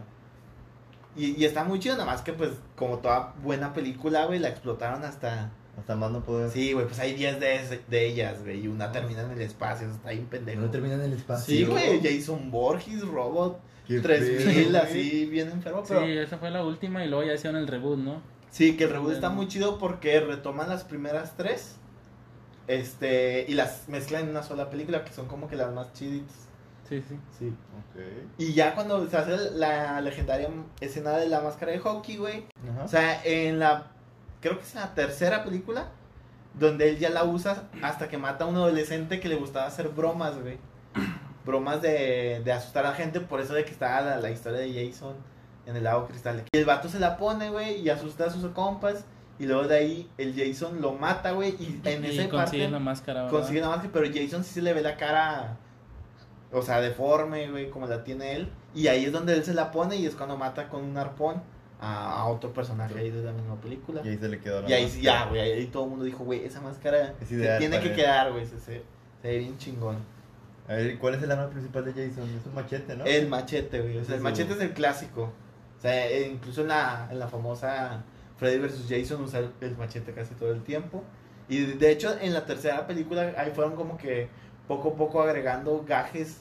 Y, 1.16 1.40
y 1.40 1.46
está 1.46 1.64
muy 1.64 1.80
chido, 1.80 1.96
nada 1.96 2.06
más 2.06 2.22
que 2.22 2.34
pues 2.34 2.52
como 2.76 3.00
toda 3.00 3.34
buena 3.44 3.74
película, 3.74 4.26
güey, 4.26 4.40
la 4.40 4.50
explotaron 4.50 5.04
hasta... 5.04 5.52
Hasta 5.78 5.96
más 5.96 6.12
no 6.12 6.24
poder. 6.24 6.50
Sí, 6.52 6.74
güey, 6.74 6.86
pues 6.86 7.00
hay 7.00 7.14
10 7.14 7.40
de, 7.40 7.82
de 7.88 8.06
ellas, 8.08 8.44
güey, 8.44 8.62
y 8.62 8.68
una 8.68 8.92
termina 8.92 9.24
en 9.24 9.32
el 9.32 9.42
espacio, 9.42 9.90
está 9.90 10.10
ahí 10.10 10.20
un 10.20 10.28
pendejo. 10.28 10.62
No 10.62 10.70
termina 10.70 10.96
en 10.96 11.02
el 11.02 11.14
espacio. 11.14 11.46
Sí, 11.46 11.66
güey, 11.66 12.00
Jason 12.02 12.52
Borges, 12.52 13.02
Robot, 13.02 13.60
Qué 13.88 14.00
3000, 14.00 14.68
pedo, 14.68 14.82
así, 14.82 15.26
bien 15.26 15.50
enfermo, 15.50 15.82
Sí, 15.84 15.94
pero... 15.94 16.06
esa 16.06 16.38
fue 16.38 16.52
la 16.52 16.64
última 16.64 17.04
y 17.04 17.10
luego 17.10 17.24
ya 17.24 17.34
hicieron 17.34 17.60
el 17.60 17.68
reboot, 17.68 17.98
¿no? 17.98 18.22
Sí, 18.52 18.78
que 18.78 18.84
el 18.84 18.92
reboot 18.92 19.14
está 19.14 19.30
muy 19.30 19.48
chido 19.48 19.80
porque 19.80 20.20
retoman 20.20 20.70
las 20.70 20.84
primeras 20.84 21.36
tres, 21.36 21.78
este, 22.68 23.46
y 23.48 23.56
las 23.56 23.90
mezclan 23.90 24.24
en 24.24 24.30
una 24.30 24.44
sola 24.44 24.70
película, 24.70 25.04
que 25.04 25.12
son 25.12 25.28
como 25.28 25.48
que 25.48 25.56
las 25.56 25.74
más 25.74 25.92
chiditas. 25.94 26.48
Sí, 26.88 27.02
sí. 27.08 27.18
Sí. 27.40 27.48
Ok. 27.48 28.02
Y 28.38 28.54
ya 28.54 28.76
cuando 28.76 29.08
se 29.08 29.18
hace 29.18 29.52
la 29.52 30.02
legendaria 30.02 30.50
escena 30.82 31.18
de 31.18 31.28
la 31.28 31.42
máscara 31.42 31.72
de 31.72 31.80
hockey, 31.80 32.18
güey, 32.18 32.46
Ajá. 32.72 32.84
O 32.84 32.88
sea, 32.88 33.24
en 33.24 33.60
la. 33.60 33.92
Creo 34.44 34.58
que 34.58 34.66
es 34.66 34.76
la 34.76 34.94
tercera 34.94 35.46
película. 35.46 35.88
Donde 36.60 36.90
él 36.90 37.00
ya 37.00 37.10
la 37.10 37.24
usa 37.24 37.64
hasta 37.82 38.10
que 38.10 38.18
mata 38.18 38.44
a 38.44 38.48
un 38.48 38.58
adolescente 38.58 39.22
que 39.22 39.30
le 39.30 39.36
gustaba 39.36 39.66
hacer 39.66 39.88
bromas, 39.88 40.38
güey. 40.40 40.58
Bromas 41.46 41.82
de, 41.82 42.42
de 42.44 42.52
asustar 42.52 42.86
a 42.86 42.90
la 42.90 42.96
gente. 42.96 43.22
Por 43.22 43.40
eso 43.40 43.54
de 43.54 43.64
que 43.64 43.72
estaba 43.72 44.02
la, 44.02 44.18
la 44.18 44.30
historia 44.32 44.60
de 44.60 44.72
Jason 44.72 45.16
en 45.66 45.78
el 45.78 45.86
lago 45.86 46.08
cristal. 46.08 46.44
Y 46.52 46.58
el 46.58 46.66
vato 46.66 46.90
se 46.90 47.00
la 47.00 47.16
pone, 47.16 47.50
güey, 47.50 47.80
y 47.80 47.90
asusta 47.90 48.26
a 48.26 48.30
sus 48.30 48.46
compas. 48.52 49.06
Y 49.40 49.46
luego 49.46 49.66
de 49.68 49.78
ahí 49.78 50.10
el 50.18 50.36
Jason 50.36 50.82
lo 50.82 50.92
mata, 50.92 51.32
güey. 51.32 51.56
Y 51.58 51.82
en 51.86 52.04
y 52.04 52.08
esa 52.08 52.30
consiguen 52.30 52.32
parte 52.32 52.70
la 52.70 52.80
máscara, 52.80 53.24
¿verdad? 53.24 53.40
consigue 53.40 53.62
la 53.62 53.70
máscara. 53.70 53.92
Pero 53.94 54.14
Jason 54.14 54.44
sí 54.44 54.56
se 54.56 54.62
le 54.62 54.74
ve 54.74 54.82
la 54.82 54.98
cara. 54.98 55.58
O 56.52 56.62
sea, 56.62 56.82
deforme, 56.82 57.50
güey, 57.50 57.70
como 57.70 57.88
la 57.88 58.04
tiene 58.04 58.36
él. 58.36 58.50
Y 58.76 58.88
ahí 58.88 59.06
es 59.06 59.14
donde 59.14 59.34
él 59.34 59.46
se 59.46 59.54
la 59.54 59.72
pone 59.72 59.96
y 59.96 60.06
es 60.06 60.16
cuando 60.16 60.38
mata 60.38 60.68
con 60.68 60.84
un 60.84 60.98
arpón 60.98 61.42
a, 61.84 62.22
a 62.22 62.26
otro 62.28 62.54
personaje 62.54 62.98
ahí 62.98 63.12
de 63.12 63.24
la 63.24 63.34
misma 63.34 63.56
película. 63.60 64.02
Y 64.04 64.10
ahí 64.10 64.18
se 64.18 64.30
le 64.30 64.40
quedó 64.40 64.62
la 64.62 64.70
Y 64.70 64.74
ahí 64.74 64.84
máscara. 64.84 65.04
ya, 65.04 65.26
güey, 65.26 65.42
ahí 65.42 65.66
todo 65.68 65.84
el 65.84 65.90
mundo 65.90 66.06
dijo, 66.06 66.24
güey, 66.24 66.46
esa 66.46 66.62
máscara 66.62 67.14
Es 67.20 67.28
se 67.28 67.36
ideal 67.36 67.60
tiene 67.60 67.78
para 67.78 67.90
que 67.90 67.96
quedar, 67.96 68.32
güey, 68.32 68.46
se, 68.46 68.60
se, 68.60 68.82
se 69.22 69.28
ve 69.28 69.38
bien 69.40 69.58
chingón. 69.58 69.98
A 70.68 70.74
ver, 70.76 70.98
¿cuál 70.98 71.16
es 71.16 71.24
el 71.24 71.32
arma 71.32 71.50
principal 71.50 71.84
de 71.84 71.92
Jason? 71.92 72.24
Es 72.40 72.46
un 72.46 72.56
machete, 72.56 72.96
¿no? 72.96 73.04
El 73.06 73.28
machete, 73.28 73.82
güey, 73.82 73.98
o 73.98 74.06
sea, 74.06 74.16
el 74.16 74.22
machete 74.22 74.54
es 74.54 74.62
el 74.62 74.72
clásico. 74.74 75.34
O 75.78 75.82
sea, 75.82 76.08
eh, 76.10 76.30
incluso 76.32 76.62
en 76.62 76.70
la, 76.70 77.10
en 77.12 77.20
la 77.20 77.28
famosa 77.28 78.04
Freddy 78.38 78.60
vs. 78.60 78.86
Jason 78.90 79.22
usa 79.22 79.40
el, 79.40 79.52
el 79.60 79.76
machete 79.78 80.14
casi 80.14 80.34
todo 80.36 80.52
el 80.54 80.64
tiempo. 80.64 81.04
Y 81.50 81.66
de, 81.66 81.74
de 81.74 81.92
hecho, 81.92 82.16
en 82.22 82.34
la 82.34 82.46
tercera 82.46 82.88
película, 82.88 83.34
ahí 83.38 83.52
fueron 83.54 83.76
como 83.76 83.98
que 83.98 84.30
poco 84.70 84.92
a 84.92 84.96
poco 84.96 85.22
agregando 85.22 85.84
gajes 85.86 86.38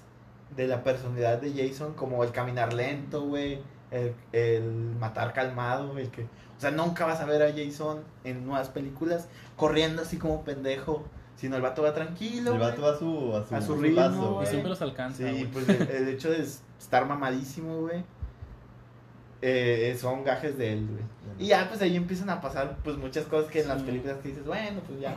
de 0.57 0.69
la 0.69 0.85
personalidad 0.85 1.40
de 1.40 1.50
Jason, 1.52 1.95
como 1.95 2.23
el 2.23 2.31
caminar 2.31 2.73
lento, 2.73 3.23
güey, 3.23 3.59
el, 3.93 4.15
el 4.33 4.63
matar 4.99 5.33
calmado, 5.33 5.97
el 5.99 6.11
que... 6.11 6.23
O 6.23 6.61
sea, 6.63 6.71
nunca 6.71 7.07
vas 7.07 7.21
a 7.21 7.27
ver 7.27 7.43
a 7.43 7.53
Jason 7.53 8.03
en 8.25 8.45
nuevas 8.47 8.69
películas 8.69 9.29
corriendo 9.57 10.03
así 10.03 10.17
como 10.17 10.43
pendejo, 10.45 11.05
sino 11.37 11.57
el 11.57 11.63
vato 11.63 11.83
va 11.83 11.93
tranquilo. 11.93 12.53
El 12.55 12.61
vato 12.61 12.83
va 12.83 12.91
a 12.93 12.99
su, 12.99 13.37
a 13.37 13.45
su, 13.45 13.55
A 13.57 13.61
su 13.63 13.77
ritmo, 13.77 13.97
paso, 13.97 14.43
Y 14.43 14.47
siempre 14.47 14.71
los 14.71 14.81
alcanza, 14.83 15.29
Sí, 15.29 15.49
pues 15.53 15.69
el, 15.69 15.83
el 15.89 16.09
hecho 16.09 16.31
de 16.31 16.41
estar 16.79 17.07
mamadísimo, 17.07 17.81
güey. 17.81 18.05
eh, 19.41 19.97
son 20.01 20.23
gajes 20.25 20.57
de 20.57 20.73
él, 20.75 20.87
güey. 20.89 21.03
Y 21.39 21.49
ya, 21.49 21.69
pues 21.69 21.83
ahí 21.83 21.97
empiezan 21.97 22.31
a 22.31 22.41
pasar, 22.41 22.77
pues 22.85 22.97
muchas 22.97 23.25
cosas 23.27 23.51
que 23.51 23.61
en 23.63 23.69
las 23.69 23.83
películas 23.83 24.19
que 24.23 24.29
dices, 24.29 24.45
bueno, 24.47 24.81
pues 24.87 25.01
ya, 25.01 25.17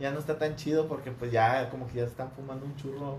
ya 0.00 0.12
no 0.12 0.18
está 0.18 0.38
tan 0.38 0.56
chido 0.56 0.88
porque 0.88 1.10
pues 1.10 1.30
ya 1.30 1.68
como 1.68 1.86
que 1.86 1.94
ya 1.96 2.04
están 2.04 2.30
fumando 2.30 2.64
un 2.64 2.74
churro 2.76 3.18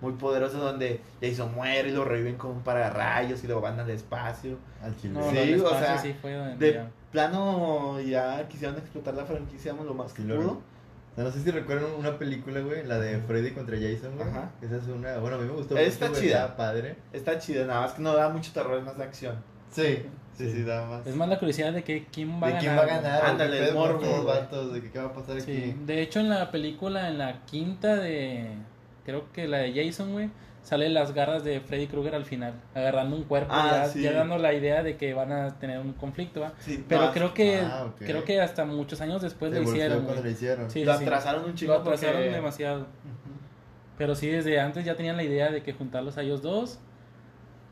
muy 0.00 0.12
poderoso 0.12 0.58
donde 0.58 1.00
Jason 1.22 1.54
muere 1.54 1.88
y 1.88 1.92
lo 1.92 2.04
reviven 2.04 2.36
con 2.36 2.50
un 2.52 2.60
pararrayos 2.62 3.42
y 3.42 3.46
lo 3.46 3.60
van 3.60 3.80
al 3.80 3.90
espacio. 3.90 4.58
Al 4.82 4.96
chile. 4.96 5.14
No, 5.14 5.30
Sí, 5.30 5.54
o 5.54 5.68
sea, 5.70 5.98
sí 5.98 6.14
fue 6.20 6.34
donde 6.34 6.66
De 6.66 6.72
ya- 6.74 6.90
plano 7.12 8.00
ya 8.00 8.46
quisieron 8.48 8.76
explotar 8.76 9.14
la 9.14 9.24
franquicia 9.24 9.72
lo 9.72 9.94
más 9.94 10.12
que 10.12 10.22
pudo. 10.22 10.60
No 11.16 11.30
sé 11.30 11.40
si 11.42 11.50
recuerdan 11.50 11.90
una 11.98 12.18
película, 12.18 12.60
güey, 12.60 12.84
la 12.84 12.98
de 12.98 13.18
Freddy 13.20 13.52
contra 13.52 13.74
Jason, 13.78 14.16
güey. 14.16 14.28
Ajá. 14.28 14.50
Esa 14.60 14.76
es 14.76 14.86
una, 14.88 15.16
bueno, 15.16 15.36
a 15.36 15.38
mí 15.38 15.46
me 15.46 15.52
gustó 15.52 15.74
Está 15.78 16.08
mucho, 16.08 16.20
chida. 16.20 16.54
padre. 16.58 16.96
Está 17.14 17.38
chido, 17.38 17.66
nada 17.66 17.80
más 17.80 17.92
que 17.94 18.02
no 18.02 18.14
da 18.14 18.28
mucho 18.28 18.52
terror, 18.52 18.76
es 18.78 18.84
más 18.84 18.98
de 18.98 19.04
acción. 19.04 19.34
Sí, 19.70 19.82
sí, 20.36 20.44
Sí. 20.44 20.52
sí, 20.52 20.62
da 20.64 20.84
más. 20.84 21.06
Es 21.06 21.16
más 21.16 21.26
la 21.30 21.38
curiosidad 21.38 21.72
de 21.72 21.82
que 21.82 22.04
quién 22.12 22.32
va 22.40 22.48
a 22.48 22.50
¿De 22.50 22.52
ganar. 22.56 22.60
quién 22.60 22.76
va 22.76 22.82
a 22.82 22.86
ganar? 22.86 23.24
¿O 23.24 23.26
Ándale, 23.28 23.68
el 23.68 23.74
morbo, 23.74 24.24
vatos? 24.24 24.74
¿De 24.74 24.82
qué, 24.82 24.90
qué 24.90 24.98
va 24.98 25.06
a 25.06 25.12
pasar 25.14 25.40
Sí, 25.40 25.52
aquí? 25.52 25.76
de 25.86 26.02
hecho 26.02 26.20
en 26.20 26.28
la 26.28 26.50
película, 26.50 27.08
en 27.08 27.16
la 27.16 27.46
quinta 27.46 27.96
de, 27.96 28.50
creo 29.06 29.32
que 29.32 29.48
la 29.48 29.58
de 29.58 29.72
Jason, 29.72 30.12
güey, 30.12 30.28
salen 30.62 30.92
las 30.92 31.14
garras 31.14 31.44
de 31.44 31.60
Freddy 31.60 31.86
Krueger 31.86 32.14
al 32.16 32.24
final, 32.24 32.54
agarrando 32.74 33.14
un 33.16 33.22
cuerpo, 33.22 33.52
Ah, 33.52 33.84
ya, 33.84 33.86
sí. 33.86 34.02
ya 34.02 34.12
dando 34.12 34.36
la 34.36 34.52
idea 34.52 34.82
de 34.82 34.96
que 34.96 35.14
van 35.14 35.30
a 35.32 35.58
tener 35.58 35.78
un 35.78 35.92
conflicto, 35.92 36.40
¿va? 36.40 36.52
Sí, 36.58 36.84
Pero 36.88 37.12
creo 37.12 37.32
que, 37.32 37.60
Ah, 37.60 37.86
creo 37.98 38.24
que 38.24 38.40
hasta 38.40 38.64
muchos 38.64 39.00
años 39.00 39.22
después 39.22 39.52
lo 39.52 39.62
hicieron, 39.62 40.04
lo 40.06 40.28
hicieron. 40.28 40.70
Sí, 40.70 40.84
lo 40.84 40.92
atrasaron 40.92 41.44
un 41.44 41.50
Lo 41.50 41.54
chingo 41.56 41.74
atrasaron 41.74 42.16
porque- 42.16 42.30
demasiado. 42.34 42.86
Pero 43.96 44.14
sí, 44.14 44.26
desde 44.28 44.60
antes 44.60 44.84
ya 44.84 44.94
tenían 44.96 45.16
la 45.16 45.22
idea 45.22 45.50
de 45.50 45.62
que 45.62 45.72
juntarlos 45.72 46.18
a 46.18 46.22
ellos 46.22 46.42
dos. 46.42 46.80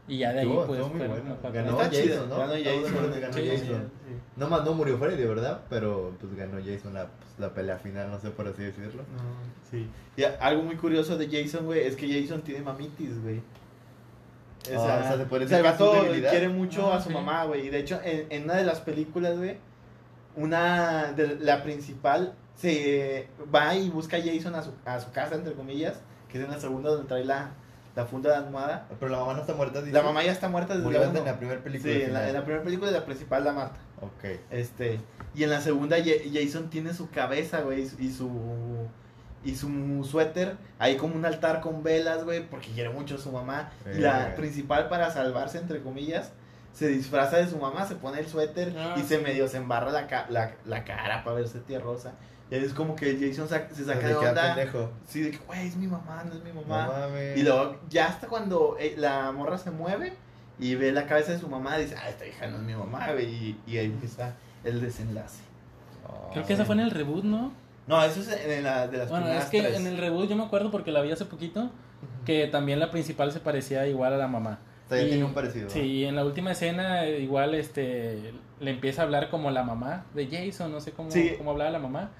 Y 0.07 0.19
ya 0.19 0.33
de 0.33 0.41
ahí, 0.41 0.47
pues, 0.67 0.81
bueno. 0.81 1.19
Ganó 1.53 1.71
Está 1.71 1.85
Jason, 1.85 2.03
chido, 2.03 2.27
¿no? 2.27 2.39
ganó 2.39 2.53
Jason. 2.53 3.21
ganó 3.21 3.33
Sí, 3.33 3.49
Jason. 3.49 3.91
No, 4.37 4.49
más 4.49 4.65
no 4.65 4.75
murió 4.75 4.99
Freddy, 4.99 5.25
¿verdad? 5.25 5.63
Pero 5.71 6.13
pues 6.21 6.35
ganó 6.37 6.59
Jason 6.63 6.93
la, 6.93 7.07
pues, 7.07 7.31
la 7.39 7.55
pelea 7.55 7.79
final, 7.79 8.11
no 8.11 8.21
sé 8.21 8.31
por 8.31 8.47
así 8.47 8.63
decirlo. 8.63 9.03
No, 9.03 9.71
sí. 9.71 9.89
Y 10.17 10.25
algo 10.25 10.63
muy 10.63 10.77
curioso 10.77 11.17
de 11.17 11.29
Jason, 11.29 11.65
güey, 11.65 11.87
es 11.87 11.97
que 11.97 12.07
Jason 12.21 12.43
tiene 12.43 12.63
mamitis, 12.63 13.23
güey. 13.23 13.41
Ah, 14.75 14.79
o 14.79 14.83
sea, 15.09 15.17
se 15.19 15.25
puede 15.27 15.45
o 15.45 15.49
sea, 15.49 15.59
el 15.59 15.65
decir 15.65 15.79
vato 15.87 16.31
quiere 16.31 16.49
mucho 16.49 16.93
Ah, 16.93 16.97
a 16.97 17.01
su 17.01 17.09
sí. 17.09 17.15
mamá, 17.15 17.45
güey. 17.45 17.67
Y 17.67 17.71
de 17.71 17.81
hecho, 17.81 18.01
en, 18.05 18.27
en 18.31 18.45
una 18.45 18.55
de 18.55 18.65
las 18.65 18.81
películas, 18.81 19.37
güey, 19.37 19.57
una 20.37 21.13
de 21.13 21.39
la 21.41 21.63
principal 21.63 22.35
se 22.57 23.29
va 23.55 23.75
y 23.75 23.89
busca 23.91 24.17
a 24.17 24.21
Jason 24.23 24.55
a 24.55 24.63
su, 24.63 24.71
a 24.85 25.01
su 25.01 25.11
casa, 25.13 25.35
entre 25.35 25.55
comillas, 25.55 26.01
que 26.29 26.39
es 26.39 26.45
en 26.45 26.51
la 26.51 26.59
segunda 26.61 26.91
donde 26.91 27.07
trae 27.09 27.25
la, 27.25 27.51
la 27.97 28.07
funda 28.07 28.31
de 28.31 28.37
almohada. 28.37 28.87
Pero 28.99 29.11
la 29.13 29.19
mamá 29.21 29.35
no 29.35 29.41
está 29.41 29.55
muerta, 29.55 29.81
dice. 29.81 29.93
La 29.93 30.03
mamá 30.03 30.23
ya 30.25 30.33
está 30.33 30.49
muerta 30.49 30.77
desde 30.77 30.91
la 30.91 31.05
en 31.05 31.25
la 31.25 31.37
primera 31.39 31.61
película. 31.63 31.93
Sí, 31.93 32.03
en 32.03 32.13
la, 32.13 32.21
final. 32.21 32.29
en 32.29 32.35
la 32.35 32.43
primera 32.45 32.65
película 32.65 32.91
de 32.91 32.99
la 32.99 33.05
principal 33.05 33.45
la 33.45 33.53
mata. 33.53 33.77
Ok. 34.01 34.25
Este, 34.51 35.01
y 35.35 35.45
en 35.45 35.51
la 35.51 35.61
segunda 35.61 35.97
Jason 36.33 36.71
tiene 36.71 36.93
su 36.95 37.11
cabeza, 37.11 37.61
güey, 37.61 37.89
y 37.99 38.11
su- 38.11 38.89
y 39.45 39.55
su 39.57 40.07
suéter, 40.11 40.57
ahí 40.79 40.97
como 40.97 41.15
un 41.17 41.25
altar 41.27 41.61
con 41.61 41.83
velas, 41.83 42.25
güey, 42.25 42.49
porque 42.49 42.69
quiere 42.71 42.89
mucho 42.91 43.17
a 43.17 43.19
su 43.19 43.31
mamá. 43.31 43.71
Y 43.95 43.99
la 43.99 44.35
principal 44.37 44.89
para 44.89 45.11
salvarse, 45.11 45.59
entre 45.59 45.83
comillas, 45.83 46.33
se 46.73 46.89
disfraza 46.89 47.37
de 47.37 47.47
su 47.47 47.59
mamá, 47.59 47.87
se 47.87 47.95
pone 47.95 48.19
el 48.21 48.27
suéter 48.27 48.75
Ah, 48.77 48.95
y 48.97 49.03
se 49.03 49.19
sí. 49.19 49.23
medio 49.23 49.47
se 49.47 49.59
embarra 49.59 49.93
la, 49.93 50.07
ca- 50.09 50.27
la, 50.31 50.55
la 50.65 50.83
cara 50.85 51.23
para 51.23 51.37
verse 51.37 51.61
tierrosa. 51.61 52.15
Y 52.51 52.55
ahí 52.57 52.65
es 52.65 52.75
como 52.75 52.95
que 52.95 53.15
Jason 53.19 53.49
se 53.49 53.85
saca 53.85 54.07
de 54.07 54.15
queda 54.15 54.31
onda. 54.31 54.55
pendejo. 54.55 54.91
Sí, 55.07 55.23
de 55.23 55.31
que, 55.31 55.39
güey, 55.39 55.67
es 55.67 55.77
mi 55.77 55.87
mamá, 55.87 56.23
no 56.27 56.35
es 56.35 56.43
mi 56.45 56.51
No 56.53 56.63
mamá. 56.63 56.89
mames. 57.09 57.37
Y 57.39 57.43
luego, 57.43 57.77
ya 57.89 58.07
hasta 58.09 58.27
cuando 58.29 58.77
eh, 58.79 58.95
la 58.99 59.33
morra 59.33 59.57
se 59.59 59.71
mueve 59.71 60.13
y 60.59 60.75
ve 60.75 60.93
la 60.93 61.07
cabeza 61.07 61.33
de 61.33 61.39
su 61.39 61.49
mamá, 61.49 61.79
dice, 61.79 61.97
ah, 61.97 62.09
esta 62.09 62.27
hija 62.27 62.47
no 62.49 62.57
es 62.59 62.63
mi 62.63 62.75
mamá, 62.75 63.13
güey. 63.13 63.27
Y, 63.27 63.61
y 63.67 63.79
ahí 63.79 63.87
empieza 63.87 64.35
el 64.63 64.81
desenlace. 64.81 65.41
Oh, 66.07 66.31
Creo 66.33 66.45
que 66.45 66.53
esa 66.53 66.65
fue 66.65 66.75
en 66.75 66.83
el 66.83 66.91
reboot, 66.91 67.25
¿no? 67.25 67.53
No, 67.87 68.03
eso 68.05 68.21
es 68.21 68.29
en 68.29 68.63
la 68.63 68.87
de 68.89 68.99
las 68.99 69.09
Bueno, 69.09 69.25
primeras 69.27 69.45
es 69.47 69.51
que 69.51 69.61
tres. 69.63 69.77
en 69.77 69.87
el 69.87 69.97
reboot 69.99 70.29
yo 70.29 70.37
me 70.37 70.45
acuerdo 70.45 70.71
porque 70.71 70.91
la 70.93 71.01
vi 71.03 71.13
hace 71.13 71.25
poquito, 71.25 71.71
que 72.27 72.47
también 72.47 72.79
la 72.79 72.91
principal 72.91 73.33
se 73.33 73.41
parecía 73.41 73.87
igual 73.87 74.13
a 74.13 74.17
la 74.19 74.29
mamá. 74.29 74.61
O 74.87 74.89
sea, 74.91 74.99
ya 74.99 75.05
Y- 75.05 75.09
tiene 75.11 75.25
un 75.25 75.33
parecido. 75.35 75.71
Sí, 75.71 75.81
y 75.81 76.05
en 76.05 76.15
la 76.15 76.25
última 76.25 76.53
escena 76.53 77.05
eh, 77.07 77.21
igual 77.21 77.55
este 77.55 78.33
le 78.61 78.71
empieza 78.71 79.03
a 79.03 79.05
hablar 79.07 79.29
como 79.31 79.51
la 79.51 79.65
mamá 79.65 80.05
de 80.15 80.29
Jason, 80.29 80.71
no 80.73 80.81
sé 80.81 80.93
cómo, 80.93 81.11
Sí. 81.11 81.35
cómo 81.39 81.51
hablaba 81.53 81.71
la 81.71 81.79
mamá. 81.79 82.11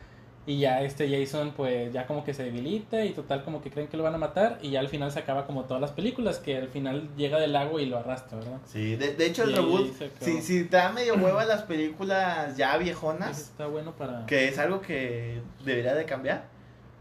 Y 0.47 0.59
ya 0.59 0.83
este 0.83 1.09
Jason 1.09 1.53
pues 1.57 1.91
ya 1.93 2.07
como 2.07 2.23
que 2.23 2.35
se 2.35 2.45
debilita 2.45 3.03
y 3.05 3.13
total 3.13 3.45
como 3.45 3.63
que 3.63 3.71
creen 3.71 3.89
que 3.89 3.97
lo 3.97 4.03
van 4.03 4.15
a 4.15 4.19
matar 4.19 4.59
y 4.61 4.71
ya 4.71 4.81
al 4.81 4.89
final 4.89 5.11
se 5.11 5.19
acaba 5.19 5.47
como 5.47 5.65
todas 5.65 5.81
las 5.81 5.93
películas, 5.93 6.39
que 6.39 6.59
al 6.59 6.69
final 6.69 7.09
llega 7.17 7.41
del 7.41 7.55
lago 7.55 7.81
y 7.81 7.87
lo 7.87 7.97
arrastra, 7.99 8.39
¿verdad? 8.39 8.59
Sí, 8.67 8.97
de, 8.97 9.15
de 9.15 9.27
hecho 9.27 9.45
el 9.45 9.53
Y 9.53 9.55
reboot, 9.55 9.95
si, 10.21 10.43
si 10.43 10.65
te 10.65 10.77
da 10.77 10.93
medio 10.93 11.15
hueva 11.15 11.47
las 11.47 11.63
películas 11.63 12.57
ya 12.59 12.77
viejonas, 12.77 13.39
está 13.41 13.67
bueno 13.69 13.93
para... 13.97 14.27
que 14.27 14.49
es 14.49 14.59
algo 14.59 14.83
que 14.83 15.41
debería 15.65 15.95
de 15.95 16.05
cambiar, 16.05 16.45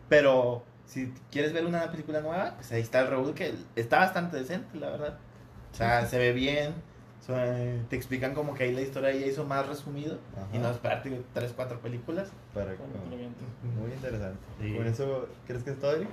pero 0.08 0.64
si 0.86 1.12
quieres 1.32 1.52
ver 1.52 1.66
una 1.66 1.90
película 1.92 2.22
nueva, 2.22 2.54
pues 2.56 2.72
ahí 2.72 2.82
está 2.82 3.02
el 3.02 3.08
reboot 3.08 3.34
que 3.36 3.54
está 3.76 4.00
bastante 4.00 4.38
decente, 4.38 4.78
la 4.78 4.90
verdad. 4.90 5.18
O 5.72 5.76
sea, 5.76 6.06
se 6.06 6.18
ve 6.18 6.34
bien, 6.34 6.74
so- 7.26 7.34
eh, 7.38 7.82
te 7.90 7.96
explican 7.96 8.34
como 8.34 8.54
que 8.54 8.64
ahí 8.66 8.74
la 8.74 8.82
historia 8.82 9.12
ya 9.14 9.26
hizo 9.26 9.46
más 9.46 9.68
resumido 9.68 10.18
Ajá. 10.36 10.48
y 10.54 10.58
no 10.60 10.70
esperarte 10.70 11.22
tres, 11.34 11.54
cuatro 11.56 11.80
películas. 11.80 12.30
Para- 12.54 12.72
viento. 13.10 13.44
Muy 13.80 13.92
interesante. 13.92 14.40
Sí. 14.62 14.76
¿Con 14.76 14.88
eso 14.88 15.28
crees 15.48 15.64
que 15.64 15.72
es 15.72 15.80
todo, 15.80 15.96
Eric? 15.96 16.10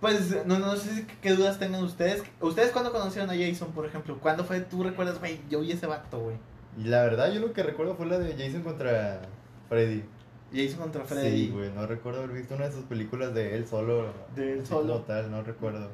Pues 0.00 0.44
no, 0.46 0.58
no 0.58 0.76
sé 0.76 0.90
si- 0.94 1.06
qué 1.22 1.32
dudas 1.34 1.58
tengan 1.58 1.82
ustedes. 1.82 2.22
¿Ustedes 2.40 2.70
cuándo 2.70 2.92
conocieron 2.92 3.30
a 3.30 3.34
Jason, 3.34 3.72
por 3.72 3.86
ejemplo? 3.86 4.18
¿Cuándo 4.20 4.44
fue, 4.44 4.60
tú 4.60 4.82
recuerdas, 4.82 5.18
güey, 5.18 5.40
yo 5.48 5.60
vi 5.60 5.72
ese 5.72 5.86
vato, 5.86 6.18
güey? 6.20 6.36
Y 6.78 6.84
la 6.84 7.02
verdad, 7.02 7.32
yo 7.32 7.40
lo 7.40 7.52
que 7.54 7.62
recuerdo 7.62 7.94
fue 7.96 8.04
la 8.06 8.18
de 8.18 8.32
Jason 8.36 8.62
contra 8.62 9.22
Freddy. 9.70 10.04
Jason 10.52 10.78
contra 10.80 11.04
Freddy. 11.04 11.46
Sí, 11.46 11.50
güey, 11.50 11.70
no 11.72 11.86
recuerdo 11.86 12.22
haber 12.22 12.36
visto 12.36 12.54
una 12.54 12.66
de 12.66 12.72
sus 12.72 12.84
películas 12.84 13.32
de 13.34 13.56
él 13.56 13.66
solo. 13.66 14.12
De 14.34 14.52
él 14.52 14.66
solo. 14.66 14.92
Como 14.92 15.04
tal, 15.06 15.30
no 15.30 15.42
recuerdo. 15.42 15.88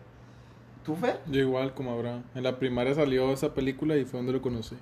¿Tú, 0.85 0.97
Fer? 0.97 1.21
Yo 1.27 1.41
igual 1.41 1.75
como 1.75 1.93
Abraham. 1.93 2.23
En 2.35 2.43
la 2.43 2.59
primaria 2.59 2.95
salió 2.95 3.33
esa 3.33 3.55
película 3.55 3.97
y 3.97 4.05
fue 4.05 4.19
donde 4.19 4.33
lo 4.33 4.43
conocí. 4.43 4.77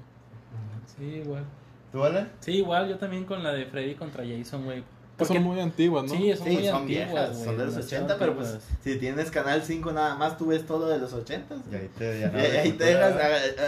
Sí, 0.96 1.04
igual. 1.24 1.44
¿Tú, 1.92 2.04
Alan? 2.04 2.30
Sí, 2.40 2.52
igual 2.52 2.88
yo 2.88 2.98
también 2.98 3.24
con 3.24 3.42
la 3.42 3.52
de 3.52 3.66
Freddy 3.66 3.94
contra 3.94 4.24
Jason, 4.24 4.64
güey. 4.64 4.82
Que 5.18 5.24
son 5.26 5.42
muy 5.42 5.60
antiguas, 5.60 6.04
¿no? 6.04 6.10
Sí, 6.10 6.32
son 6.34 6.46
Sí, 6.46 6.54
muy 6.54 6.66
son 6.66 6.76
antiguas, 6.76 7.08
viejas, 7.08 7.44
son 7.44 7.58
de 7.58 7.64
los 7.64 7.74
demasiado 7.74 8.06
80, 8.06 8.18
pero 8.18 8.36
pues 8.36 8.58
si 8.82 8.96
tienes 8.96 9.30
Canal 9.30 9.62
5 9.62 9.92
nada 9.92 10.14
más, 10.14 10.38
tú 10.38 10.46
ves 10.46 10.64
todo 10.64 10.88
de 10.88 10.98
los 10.98 11.12
80. 11.12 11.56
Y 11.70 11.74
ahí 11.74 11.90
te, 11.98 12.20
ya 12.20 12.28
Y 12.28 12.32
no, 12.32 12.38
de 12.38 12.58
ahí 12.58 12.72
te 12.72 12.84
dejas, 12.84 13.14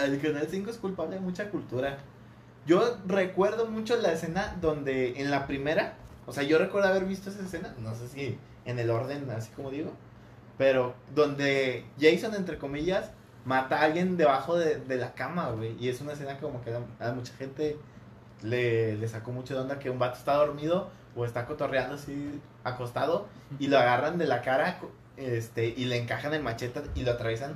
el 0.06 0.20
Canal 0.20 0.46
5 0.48 0.70
es 0.70 0.76
culpable 0.78 1.16
de 1.16 1.20
mucha 1.20 1.50
cultura. 1.50 1.98
Yo 2.66 2.96
recuerdo 3.06 3.66
mucho 3.66 3.96
la 3.96 4.12
escena 4.12 4.56
donde 4.62 5.20
en 5.20 5.30
la 5.30 5.46
primera, 5.46 5.96
o 6.26 6.32
sea, 6.32 6.42
yo 6.42 6.58
recuerdo 6.58 6.88
haber 6.88 7.04
visto 7.04 7.28
esa 7.28 7.42
escena, 7.42 7.74
no 7.78 7.94
sé 7.94 8.08
si 8.08 8.38
en 8.64 8.78
el 8.78 8.88
orden, 8.88 9.28
así 9.30 9.50
como 9.54 9.70
digo, 9.70 9.92
pero 10.62 10.94
donde 11.12 11.84
Jason, 12.00 12.36
entre 12.36 12.56
comillas, 12.56 13.10
mata 13.44 13.80
a 13.80 13.82
alguien 13.82 14.16
debajo 14.16 14.56
de, 14.56 14.76
de 14.76 14.96
la 14.96 15.12
cama, 15.12 15.50
güey. 15.50 15.76
Y 15.80 15.88
es 15.88 16.00
una 16.00 16.12
escena 16.12 16.36
que 16.36 16.42
como 16.42 16.62
que 16.62 16.72
a, 16.72 17.12
mucha 17.12 17.34
gente 17.34 17.76
le, 18.42 18.96
le 18.96 19.08
sacó 19.08 19.32
mucho 19.32 19.54
de 19.54 19.60
onda 19.60 19.80
que 19.80 19.90
un 19.90 19.98
vato 19.98 20.18
está 20.18 20.34
dormido 20.34 20.88
o 21.16 21.24
está 21.24 21.46
cotorreando 21.46 21.96
así 21.96 22.40
acostado 22.62 23.26
y 23.58 23.66
lo 23.66 23.76
agarran 23.76 24.18
de 24.18 24.26
la 24.26 24.40
cara 24.40 24.78
este 25.16 25.66
y 25.66 25.86
le 25.86 25.96
encajan 25.96 26.32
el 26.32 26.44
machete 26.44 26.80
y 26.94 27.02
lo 27.02 27.10
atraviesan 27.10 27.54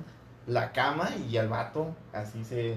la 0.48 0.72
cama 0.72 1.10
y 1.30 1.36
al 1.36 1.48
vato 1.48 1.94
así 2.12 2.42
se 2.42 2.74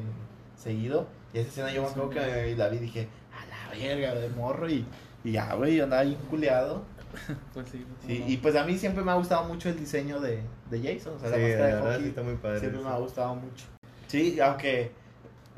seguido. 0.55 1.07
Y 1.33 1.39
esa 1.39 1.49
escena 1.49 1.71
yo 1.71 1.81
me 1.81 1.87
acuerdo 1.87 2.11
que 2.11 2.55
la 2.55 2.69
vi 2.69 2.77
y 2.77 2.81
dije, 2.81 3.07
a 3.33 3.47
la 3.47 3.79
verga 3.79 4.13
de 4.13 4.29
morro 4.29 4.69
y, 4.69 4.85
y 5.23 5.31
ya, 5.31 5.55
güey, 5.55 5.77
yo 5.77 5.85
andaba 5.85 6.03
bien 6.03 6.19
culeado. 6.29 6.83
Pues 7.53 7.69
sí. 7.69 7.85
Sí, 8.05 8.19
no. 8.19 8.29
y 8.29 8.37
pues 8.37 8.55
a 8.55 8.63
mí 8.63 8.77
siempre 8.77 9.03
me 9.03 9.11
ha 9.11 9.15
gustado 9.15 9.43
mucho 9.45 9.69
el 9.69 9.77
diseño 9.79 10.19
de, 10.19 10.41
de 10.69 10.79
Jason, 10.81 11.15
o 11.15 11.19
sea, 11.19 11.29
Sí, 11.29 11.35
la 11.35 11.47
máscara 11.47 11.67
de 11.75 11.81
hockey 11.81 12.01
sí 12.03 12.09
está 12.09 12.21
muy 12.23 12.35
padre. 12.35 12.59
siempre 12.59 12.81
me 12.81 12.89
ha 12.89 12.97
gustado 12.97 13.35
mucho. 13.35 13.65
Sí, 14.07 14.39
aunque 14.39 14.91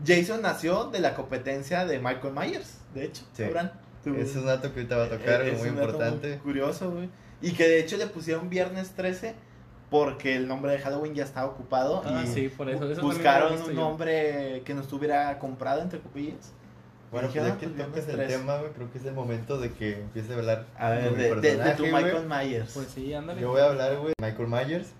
Jason 0.05 0.41
nació 0.41 0.85
de 0.85 0.99
la 0.99 1.13
competencia 1.15 1.85
de 1.85 1.99
Michael 1.99 2.33
Myers, 2.33 2.77
de 2.93 3.05
hecho, 3.05 3.23
Sí. 3.33 3.43
Abraham. 3.43 3.69
Tú- 4.03 4.15
Ese 4.15 4.23
es 4.31 4.35
un 4.37 4.45
dato 4.47 4.73
que 4.73 4.79
ahorita 4.79 4.97
va 4.97 5.03
a 5.05 5.09
tocar, 5.09 5.41
es 5.43 5.59
muy 5.59 5.69
un 5.69 5.75
dato 5.75 5.89
importante. 5.91 6.37
curioso, 6.39 6.89
güey. 6.91 7.09
Y 7.41 7.51
que 7.53 7.67
de 7.67 7.79
hecho 7.79 7.97
le 7.97 8.07
pusieron 8.07 8.49
viernes 8.49 8.91
13 8.91 9.35
porque 9.91 10.35
el 10.35 10.47
nombre 10.47 10.71
de 10.71 10.79
Halloween 10.79 11.13
ya 11.13 11.23
estaba 11.23 11.47
ocupado 11.47 12.01
Ah, 12.05 12.23
y 12.23 12.27
sí, 12.27 12.47
por 12.49 12.69
eso. 12.69 12.77
eso 12.89 12.95
también 12.95 12.97
lo 12.97 13.01
he 13.11 13.13
buscaron 13.15 13.53
un 13.61 13.67
yo. 13.67 13.73
nombre 13.73 14.61
que 14.65 14.73
no 14.73 14.81
estuviera 14.81 15.37
comprado 15.37 15.81
entre 15.81 15.99
copillas. 15.99 16.51
Bueno, 17.11 17.27
pues 17.29 17.45
ya 17.45 17.57
que 17.57 17.67
pues, 17.67 17.77
tocas 17.77 17.97
el 17.97 18.15
viernes 18.15 18.27
13. 18.27 18.37
tema, 18.37 18.57
güey, 18.59 18.71
creo 18.71 18.91
que 18.91 18.97
es 18.97 19.05
el 19.05 19.13
momento 19.13 19.59
de 19.59 19.71
que 19.73 19.99
empiece 19.99 20.33
a 20.33 20.37
hablar 20.37 20.65
A 20.77 20.89
ver, 20.91 21.15
de 21.15 21.35
de, 21.35 21.57
de- 21.57 21.71
tu. 21.75 21.83
Michael 21.83 22.25
Myers. 22.27 22.71
Pues 22.73 22.87
sí, 22.87 23.13
ándale. 23.13 23.41
Yo 23.41 23.49
voy 23.49 23.59
a 23.61 23.65
hablar, 23.65 23.97
güey, 23.97 24.13
de 24.17 24.25
Michael 24.25 24.47
Myers. 24.47 24.93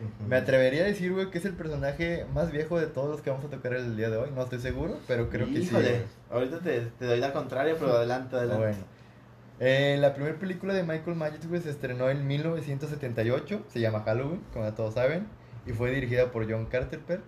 Ujú. 0.00 0.28
Me 0.28 0.36
atrevería 0.36 0.82
a 0.82 0.86
decir, 0.86 1.12
güey, 1.12 1.30
que 1.30 1.38
es 1.38 1.44
el 1.46 1.54
personaje 1.54 2.26
más 2.34 2.52
viejo 2.52 2.78
de 2.78 2.86
todos 2.86 3.08
los 3.10 3.20
que 3.22 3.30
vamos 3.30 3.44
a 3.46 3.48
tocar 3.48 3.72
el 3.74 3.96
día 3.96 4.10
de 4.10 4.16
hoy. 4.18 4.30
No 4.34 4.42
estoy 4.42 4.58
seguro, 4.60 4.98
pero 5.08 5.28
creo 5.30 5.46
que 5.46 5.56
sí. 5.56 5.62
Híjole, 5.62 5.88
güey. 5.90 6.02
ahorita 6.30 6.58
te, 6.60 6.80
te 6.98 7.04
doy 7.06 7.20
la 7.20 7.32
contraria, 7.32 7.74
pero 7.78 7.92
adelante, 7.96 8.36
adelante. 8.36 8.62
Bueno. 8.62 8.84
Eh, 9.60 9.98
la 10.00 10.14
primera 10.14 10.38
película 10.38 10.72
de 10.72 10.82
Michael 10.82 11.16
Myers, 11.16 11.46
güey, 11.48 11.60
se 11.60 11.70
estrenó 11.70 12.08
en 12.10 12.26
1978. 12.26 13.62
Se 13.68 13.80
llama 13.80 14.02
Halloween, 14.04 14.42
como 14.52 14.64
ya 14.64 14.74
todos 14.74 14.94
saben. 14.94 15.26
Y 15.66 15.72
fue 15.72 15.90
dirigida 15.90 16.30
por 16.32 16.50
John 16.50 16.66
Carpenter. 16.66 17.20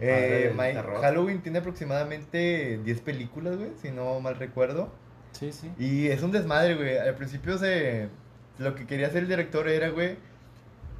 Eh, 0.00 0.54
terror. 0.56 1.00
Halloween 1.00 1.42
tiene 1.42 1.58
aproximadamente 1.58 2.80
10 2.84 3.00
películas, 3.00 3.56
güey, 3.56 3.70
si 3.80 3.90
no 3.90 4.20
mal 4.20 4.36
recuerdo. 4.36 4.92
Sí, 5.32 5.52
sí. 5.52 5.70
Y 5.78 6.08
es 6.08 6.22
un 6.22 6.32
desmadre, 6.32 6.74
güey. 6.74 6.98
Al 6.98 7.14
principio 7.14 7.58
se... 7.58 8.08
Lo 8.58 8.74
que 8.74 8.86
quería 8.86 9.08
hacer 9.08 9.24
el 9.24 9.28
director 9.28 9.68
era, 9.68 9.90
güey... 9.90 10.14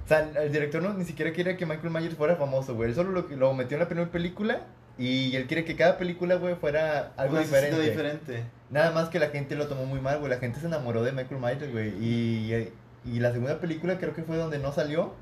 O 0.04 0.08
sea, 0.08 0.30
el 0.40 0.52
director 0.52 0.82
no, 0.82 0.94
ni 0.94 1.04
siquiera 1.04 1.32
quería 1.32 1.56
que 1.56 1.66
Michael 1.66 1.90
Myers 1.90 2.14
fuera 2.14 2.36
famoso, 2.36 2.74
güey. 2.76 2.90
Él 2.90 2.94
solo 2.94 3.10
lo, 3.10 3.26
lo 3.36 3.54
metió 3.54 3.76
en 3.76 3.80
la 3.80 3.88
primera 3.88 4.08
película 4.10 4.60
y 4.98 5.34
él 5.36 5.46
quiere 5.46 5.64
que 5.64 5.76
cada 5.76 5.98
película, 5.98 6.36
güey, 6.36 6.54
fuera 6.54 7.12
algo 7.16 7.38
diferente. 7.38 7.80
diferente. 7.80 8.44
Nada 8.70 8.92
más 8.92 9.08
que 9.08 9.18
la 9.18 9.28
gente 9.28 9.54
lo 9.56 9.66
tomó 9.66 9.84
muy 9.84 10.00
mal, 10.00 10.18
güey. 10.18 10.30
La 10.30 10.38
gente 10.38 10.60
se 10.60 10.66
enamoró 10.66 11.02
de 11.02 11.12
Michael 11.12 11.40
Myers, 11.40 11.72
güey. 11.72 11.88
Y, 12.00 12.70
y 13.04 13.20
la 13.20 13.32
segunda 13.32 13.58
película 13.58 13.98
creo 13.98 14.14
que 14.14 14.22
fue 14.22 14.36
donde 14.36 14.58
no 14.58 14.72
salió. 14.72 15.12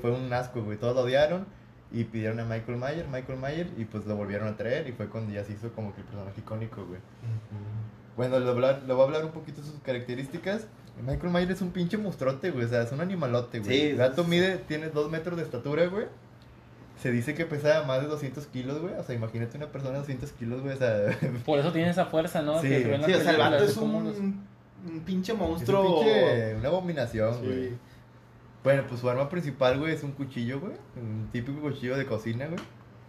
Fue 0.00 0.10
un 0.12 0.32
asco, 0.32 0.62
güey. 0.62 0.78
Todos 0.78 0.94
lo 0.94 1.02
odiaron. 1.02 1.46
Y 1.92 2.04
pidieron 2.04 2.40
a 2.40 2.44
Michael 2.44 2.78
Myers, 2.78 3.08
Michael 3.10 3.38
Myers. 3.38 3.70
Y 3.76 3.84
pues 3.84 4.06
lo 4.06 4.16
volvieron 4.16 4.48
a 4.48 4.56
traer. 4.56 4.88
Y 4.88 4.92
fue 4.92 5.08
cuando 5.08 5.32
ya 5.32 5.44
se 5.44 5.52
hizo 5.52 5.70
como 5.72 5.94
que 5.94 6.00
el 6.00 6.06
personaje 6.06 6.40
icónico, 6.40 6.84
güey. 6.86 7.00
Bueno, 8.16 8.38
lo, 8.40 8.54
lo 8.54 8.94
voy 8.94 9.00
a 9.00 9.04
hablar 9.06 9.24
un 9.24 9.32
poquito 9.32 9.60
de 9.60 9.66
sus 9.68 9.80
características. 9.80 10.66
Michael 11.06 11.32
Myers 11.32 11.50
es 11.50 11.62
un 11.62 11.70
pinche 11.70 11.96
monstruote, 11.98 12.50
güey. 12.50 12.64
O 12.64 12.68
sea, 12.68 12.82
es 12.82 12.92
un 12.92 13.00
animalote, 13.00 13.60
güey. 13.60 13.70
Sí, 13.80 13.86
el 13.88 13.96
gato 13.96 14.24
sí. 14.24 14.30
mide, 14.30 14.56
tiene 14.58 14.88
dos 14.90 15.10
metros 15.10 15.36
de 15.36 15.42
estatura, 15.44 15.86
güey. 15.86 16.06
Se 17.00 17.10
dice 17.10 17.34
que 17.34 17.46
pesa 17.46 17.82
más 17.84 18.00
de 18.02 18.06
200 18.08 18.46
kilos, 18.46 18.80
güey. 18.80 18.94
O 18.94 19.02
sea, 19.02 19.14
imagínate 19.14 19.56
una 19.56 19.66
persona 19.68 19.94
de 19.94 19.98
200 20.00 20.32
kilos, 20.32 20.60
güey. 20.62 20.74
O 20.74 20.78
sea, 20.78 21.18
Por 21.46 21.58
eso 21.58 21.72
tiene 21.72 21.90
esa 21.90 22.06
fuerza, 22.06 22.42
¿no? 22.42 22.60
Sí. 22.60 22.68
Sí, 22.68 23.12
o 23.12 23.20
sea, 23.20 23.30
el 23.32 23.36
vato 23.38 23.56
es 23.64 23.76
los- 23.76 23.84
un, 23.84 24.44
un 24.86 25.00
pinche 25.04 25.32
es 25.32 25.38
monstruo. 25.38 25.98
un 26.00 26.04
pinche, 26.04 26.54
una 26.56 26.68
abominación, 26.68 27.34
Sí. 27.40 27.46
güey. 27.46 27.70
Bueno, 28.64 28.84
pues 28.88 29.00
su 29.00 29.10
arma 29.10 29.28
principal, 29.28 29.78
güey, 29.78 29.92
es 29.94 30.02
un 30.02 30.12
cuchillo, 30.12 30.60
güey. 30.60 30.72
Un 30.96 31.28
típico 31.32 31.60
cuchillo 31.60 31.96
de 31.96 32.06
cocina, 32.06 32.46
güey. 32.46 32.58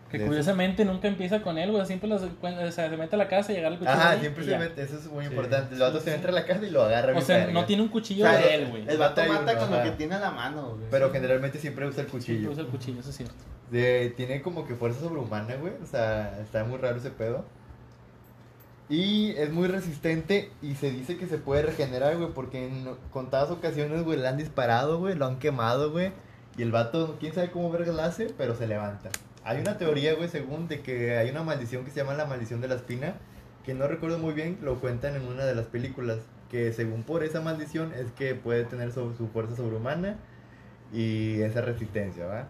Que 0.10 0.18
de 0.18 0.24
esos- 0.26 0.28
curiosamente 0.30 0.86
nunca 0.86 1.08
empieza 1.08 1.42
con 1.42 1.58
él, 1.58 1.72
güey. 1.72 1.86
Siempre 1.86 2.08
los, 2.10 2.22
o 2.24 2.72
sea, 2.72 2.90
se 2.90 2.98
mete 2.98 3.16
a 3.16 3.18
la 3.18 3.28
casa 3.28 3.52
y 3.54 3.58
agarra 3.58 3.74
el 3.74 3.80
cuchillo. 3.80 3.98
Ajá, 3.98 4.10
ahí 4.12 4.20
siempre 4.20 4.46
se 4.46 4.58
mete, 4.58 4.82
eso 4.84 4.98
es 4.98 5.06
muy 5.08 5.26
Sí. 5.26 5.32
importante. 5.32 5.74
El 5.76 5.82
vato 5.82 6.00
Sí, 6.00 6.06
se 6.06 6.10
sí. 6.12 6.16
entra 6.16 6.32
a 6.32 6.34
la 6.34 6.46
casa 6.46 6.66
y 6.66 6.70
lo 6.72 6.84
agarra 6.84 7.18
O 7.18 7.22
sea, 7.22 7.48
no 7.48 7.66
tiene 7.66 7.82
un 7.84 7.90
cuchillo 7.90 8.26
O 8.26 8.30
sea, 8.30 8.38
de 8.40 8.56
él, 8.56 8.70
güey. 8.70 8.88
El 8.88 8.98
vato 8.98 9.22
Mata 9.28 9.58
con 9.58 9.72
lo 9.72 9.84
que 9.84 9.92
tiene 9.92 10.16
a 10.16 10.20
la 10.20 10.32
mano, 10.32 10.76
güey. 10.76 10.88
Pero 10.92 11.12
generalmente 11.12 11.58
siempre 11.60 11.88
usa 11.88 12.02
el 12.04 12.10
Siempre 12.10 12.36
cuchillo. 12.36 12.52
usa 12.52 12.62
el 12.64 12.68
cuchillo, 12.70 13.00
eso 13.00 13.10
es 13.10 13.18
cierto. 13.18 13.36
De- 13.72 14.14
tiene 14.16 14.42
como 14.44 14.68
que 14.68 14.76
fuerza 14.76 15.00
sobrehumana, 15.00 15.56
güey. 15.56 15.74
O 15.82 15.86
sea, 15.88 16.40
está 16.42 16.64
muy 16.64 16.78
raro 16.78 16.98
ese 16.98 17.10
pedo. 17.10 17.46
Y 18.90 19.32
es 19.38 19.52
muy 19.52 19.68
resistente 19.68 20.52
y 20.62 20.76
se 20.76 20.92
dice 20.92 21.18
que 21.18 21.26
se 21.28 21.38
puede 21.38 21.64
regenerar, 21.64 22.18
güey, 22.18 22.32
porque 22.34 22.68
en 22.68 22.86
contadas 23.12 23.50
ocasiones, 23.50 24.04
güey, 24.04 24.20
le 24.20 24.28
han 24.28 24.38
disparado, 24.38 25.00
güey, 25.00 25.16
lo 25.16 25.26
han 25.26 25.40
quemado, 25.40 25.92
güey. 25.92 26.12
Y 26.58 26.62
el 26.62 26.72
vato, 26.72 27.18
quién 27.20 27.34
sabe 27.34 27.50
cómo 27.50 27.72
verga 27.72 27.92
lo 27.94 28.02
hace, 28.04 28.28
pero 28.38 28.56
se 28.56 28.68
levanta. 28.68 29.10
Hay 29.44 29.60
una 29.60 29.78
teoría, 29.78 30.14
güey, 30.14 30.30
según 30.30 30.68
de 30.68 30.82
que 30.82 31.18
hay 31.18 31.30
una 31.30 31.44
maldición 31.44 31.84
que 31.86 31.92
se 31.92 31.98
llama 31.98 32.14
la 32.14 32.26
maldición 32.26 32.62
de 32.62 32.68
la 32.68 32.76
espina, 32.76 33.16
que 33.66 33.74
no 33.74 33.88
recuerdo 33.88 34.20
muy 34.20 34.34
bien, 34.34 34.60
lo 34.62 34.80
cuentan 34.80 35.16
en 35.16 35.24
una 35.28 35.46
de 35.46 35.56
las 35.56 35.66
películas, 35.66 36.20
que 36.52 36.72
según 36.74 37.04
por 37.04 37.24
esa 37.24 37.42
maldición 37.42 37.94
es 37.94 38.12
que 38.12 38.36
puede 38.36 38.66
tener 38.66 38.92
so- 38.92 39.16
su 39.18 39.28
fuerza 39.30 39.56
sobrehumana 39.56 40.18
y 40.94 41.42
esa 41.42 41.62
resistencia, 41.62 42.26
¿va? 42.26 42.48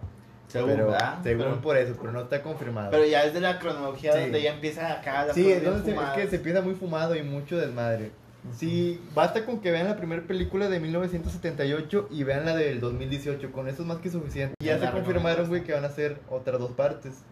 Según, 0.54 0.70
pero, 0.72 0.88
¿verdad? 0.92 1.20
según 1.24 1.44
Pero- 1.46 1.62
por 1.62 1.78
eso, 1.78 1.96
pero 2.00 2.12
no 2.14 2.22
está 2.22 2.42
confirmado. 2.44 2.92
Pero 2.92 3.06
ya 3.06 3.24
es 3.26 3.34
de 3.34 3.42
la 3.42 3.58
cronología 3.60 4.14
Sí. 4.14 4.20
donde 4.22 4.42
ya 4.42 4.54
empieza 4.54 4.94
acá 4.94 5.26
la 5.26 5.34
sí, 5.34 5.52
entonces 5.52 5.96
es 5.96 6.10
que 6.16 6.28
se 6.28 6.36
empieza 6.38 6.62
muy 6.62 6.76
fumado 6.76 7.16
y 7.16 7.24
mucho 7.24 7.58
desmadre. 7.58 8.12
Sí, 8.52 9.02
basta 9.16 9.46
con 9.46 9.62
que 9.62 9.72
vean 9.72 9.88
la 9.88 9.96
primera 9.96 10.22
película 10.24 10.70
de 10.70 10.80
1978 10.80 12.08
y 12.12 12.24
vean 12.24 12.46
la 12.46 12.56
del 12.56 12.80
2018, 12.82 13.52
con 13.52 13.68
eso 13.68 13.82
es 13.84 13.88
más 13.88 13.98
que 13.98 14.10
suficiente. 14.10 14.54
Y 14.62 14.66
ya 14.66 14.80
se 14.80 14.92
confirmaron, 14.92 15.48
güey, 15.48 15.64
que 15.64 15.74
van 15.74 15.84
a 15.86 15.88
hacer 15.88 16.20
otras 16.30 16.60
dos 16.60 16.72
partes. 16.74 17.24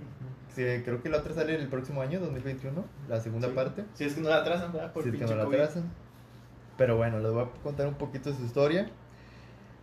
Sí, 0.55 0.63
creo 0.83 1.01
que 1.03 1.09
la 1.09 1.17
otra 1.19 1.33
sale 1.33 1.55
el 1.55 1.67
próximo 1.67 2.01
año, 2.01 2.19
2021, 2.19 2.85
la 3.07 3.19
segunda 3.21 3.49
Sí. 3.49 3.53
parte. 3.53 3.83
Si 3.93 4.03
es 4.05 4.13
que 4.15 4.21
no 4.21 4.29
la 4.29 4.37
atrasan, 4.37 4.71
¿verdad? 4.73 4.91
Por 4.93 5.03
si 5.03 5.09
es 5.09 5.15
que 5.15 5.25
no 5.25 5.35
la 5.35 5.43
atrasan. 5.43 5.83
Pero 6.77 6.97
bueno, 6.97 7.19
les 7.19 7.31
voy 7.31 7.43
a 7.43 7.63
contar 7.63 7.87
un 7.87 7.93
poquito 7.95 8.31
de 8.31 8.37
su 8.37 8.43
historia. 8.45 8.89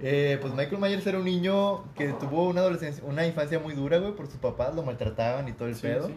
Eh, 0.00 0.38
pues 0.40 0.54
Michael 0.54 0.80
Myers 0.80 1.06
era 1.06 1.18
un 1.18 1.24
niño 1.24 1.84
que 1.94 2.12
tuvo 2.12 2.48
una 2.48 2.60
adolescencia, 2.60 3.02
una 3.04 3.26
infancia 3.26 3.58
muy 3.58 3.74
dura, 3.74 3.98
güey, 3.98 4.12
por 4.12 4.26
sus 4.28 4.36
papás, 4.36 4.74
lo 4.74 4.82
maltrataban 4.84 5.48
y 5.48 5.52
todo 5.52 5.68
el 5.68 5.74
Sí, 5.74 5.82
pedo. 5.82 6.06
sí. 6.06 6.14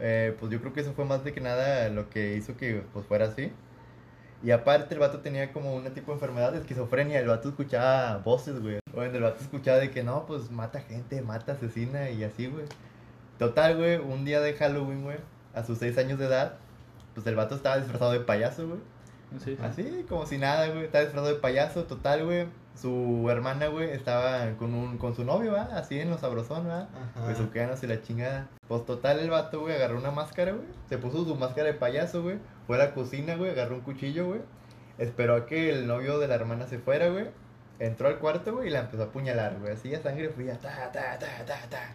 Eh, 0.00 0.36
pues 0.38 0.50
yo 0.52 0.60
creo 0.60 0.72
que 0.72 0.80
eso 0.80 0.92
fue 0.92 1.04
más 1.04 1.24
de 1.24 1.32
que 1.32 1.40
nada 1.40 1.88
lo 1.88 2.10
que 2.10 2.36
hizo 2.36 2.56
que 2.56 2.82
pues 2.92 3.06
fuera 3.06 3.26
así. 3.26 3.50
Y 4.42 4.50
aparte 4.50 4.94
el 4.94 5.00
vato 5.00 5.20
tenía 5.20 5.52
como 5.52 5.74
un 5.74 5.84
tipo 5.94 6.10
de 6.10 6.14
enfermedad 6.14 6.52
de 6.52 6.58
esquizofrenia, 6.58 7.20
el 7.20 7.28
vato 7.28 7.48
escuchaba 7.48 8.18
voces, 8.18 8.60
güey. 8.60 8.80
O 8.94 9.02
el 9.02 9.22
vato 9.22 9.40
escuchaba 9.40 9.78
de 9.78 9.90
que 9.90 10.02
no, 10.02 10.26
pues 10.26 10.50
mata 10.50 10.80
gente, 10.80 11.22
mata, 11.22 11.52
asesina 11.52 12.10
y 12.10 12.24
así, 12.24 12.48
güey. 12.48 12.64
Total, 13.38 13.76
güey, 13.76 13.96
un 13.98 14.24
día 14.24 14.40
de 14.40 14.52
Halloween, 14.54 15.04
güey, 15.04 15.18
a 15.54 15.62
sus 15.64 15.78
6 15.78 15.96
años 15.98 16.18
de 16.18 16.26
edad, 16.26 16.56
pues 17.14 17.26
el 17.26 17.36
vato 17.36 17.54
estaba 17.54 17.78
disfrazado 17.78 18.12
de 18.12 18.20
payaso, 18.20 18.66
güey. 18.66 18.80
Sí, 19.38 19.56
sí. 19.56 19.62
Así, 19.62 20.04
como 20.08 20.26
si 20.26 20.36
nada, 20.38 20.66
güey. 20.68 20.84
Estaba 20.84 21.04
disfrazado 21.04 21.34
de 21.34 21.40
payaso, 21.40 21.84
total, 21.84 22.24
güey. 22.24 22.46
Su 22.74 23.28
hermana, 23.30 23.66
güey, 23.66 23.90
estaba 23.90 24.50
con, 24.56 24.74
un, 24.74 24.98
con 24.98 25.14
su 25.14 25.24
novio, 25.24 25.52
¿va? 25.52 25.68
Así 25.76 26.00
en 26.00 26.10
lo 26.10 26.18
sabrosón, 26.18 26.66
¿va? 26.66 26.88
Ajá. 26.94 27.26
Besuqueándose 27.28 27.86
la 27.86 28.02
chingada. 28.02 28.48
Pues 28.66 28.84
total, 28.86 29.20
el 29.20 29.30
vato, 29.30 29.60
güey, 29.60 29.74
agarró 29.74 29.98
una 29.98 30.10
máscara, 30.10 30.52
güey. 30.52 30.66
Se 30.88 30.98
puso 30.98 31.24
su 31.24 31.36
máscara 31.36 31.68
de 31.68 31.74
payaso, 31.74 32.22
güey. 32.22 32.38
Fue 32.66 32.76
a 32.76 32.78
la 32.78 32.94
cocina, 32.94 33.36
güey, 33.36 33.50
agarró 33.50 33.76
un 33.76 33.82
cuchillo, 33.82 34.26
güey. 34.26 34.40
Esperó 34.98 35.36
a 35.36 35.46
que 35.46 35.70
el 35.70 35.86
novio 35.86 36.18
de 36.18 36.28
la 36.28 36.34
hermana 36.34 36.66
se 36.66 36.78
fuera, 36.78 37.08
güey. 37.08 37.26
Entró 37.78 38.08
al 38.08 38.18
cuarto, 38.18 38.54
güey, 38.54 38.68
y 38.68 38.70
la 38.70 38.80
empezó 38.80 39.02
a 39.02 39.06
apuñalar, 39.06 39.58
güey. 39.58 39.72
Así 39.72 39.94
a 39.94 40.02
sangre 40.02 40.30
fría. 40.30 40.58
Ta, 40.58 40.90
ta, 40.92 41.18
ta, 41.18 41.44
ta, 41.44 41.58
ta. 41.68 41.94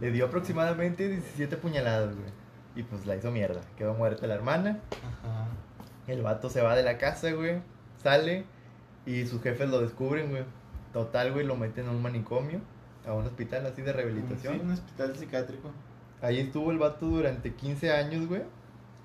Le 0.00 0.10
dio 0.10 0.26
aproximadamente 0.26 1.08
17 1.08 1.56
puñaladas, 1.56 2.14
güey. 2.14 2.30
Y 2.76 2.82
pues 2.82 3.06
la 3.06 3.16
hizo 3.16 3.30
mierda. 3.30 3.60
Quedó 3.76 3.94
muerta 3.94 4.26
la 4.26 4.34
hermana. 4.34 4.78
Ajá. 4.98 5.48
El 6.06 6.22
vato 6.22 6.48
se 6.48 6.60
va 6.60 6.76
de 6.76 6.82
la 6.82 6.98
casa, 6.98 7.30
güey. 7.32 7.60
Sale 8.02 8.44
y 9.08 9.26
sus 9.26 9.42
jefes 9.42 9.68
lo 9.70 9.80
descubren, 9.80 10.30
güey. 10.30 10.44
Total, 10.92 11.32
güey, 11.32 11.46
lo 11.46 11.56
meten 11.56 11.86
a 11.86 11.90
un 11.90 12.02
manicomio, 12.02 12.60
a 13.06 13.12
un 13.14 13.24
hospital 13.26 13.66
así 13.66 13.82
de 13.82 13.90
Sí, 13.92 13.96
rehabilitación. 13.96 14.60
un 14.60 14.70
hospital 14.72 15.16
psiquiátrico. 15.16 15.70
Ahí 16.20 16.40
estuvo 16.40 16.70
el 16.72 16.78
vato 16.78 17.06
durante 17.06 17.52
15 17.54 17.92
años, 17.92 18.26
güey, 18.26 18.42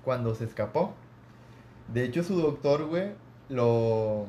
cuando 0.04 0.34
se 0.34 0.44
escapó. 0.44 0.94
De 1.92 2.04
hecho, 2.04 2.22
su 2.22 2.40
doctor, 2.40 2.86
güey, 2.86 3.12
lo... 3.48 4.22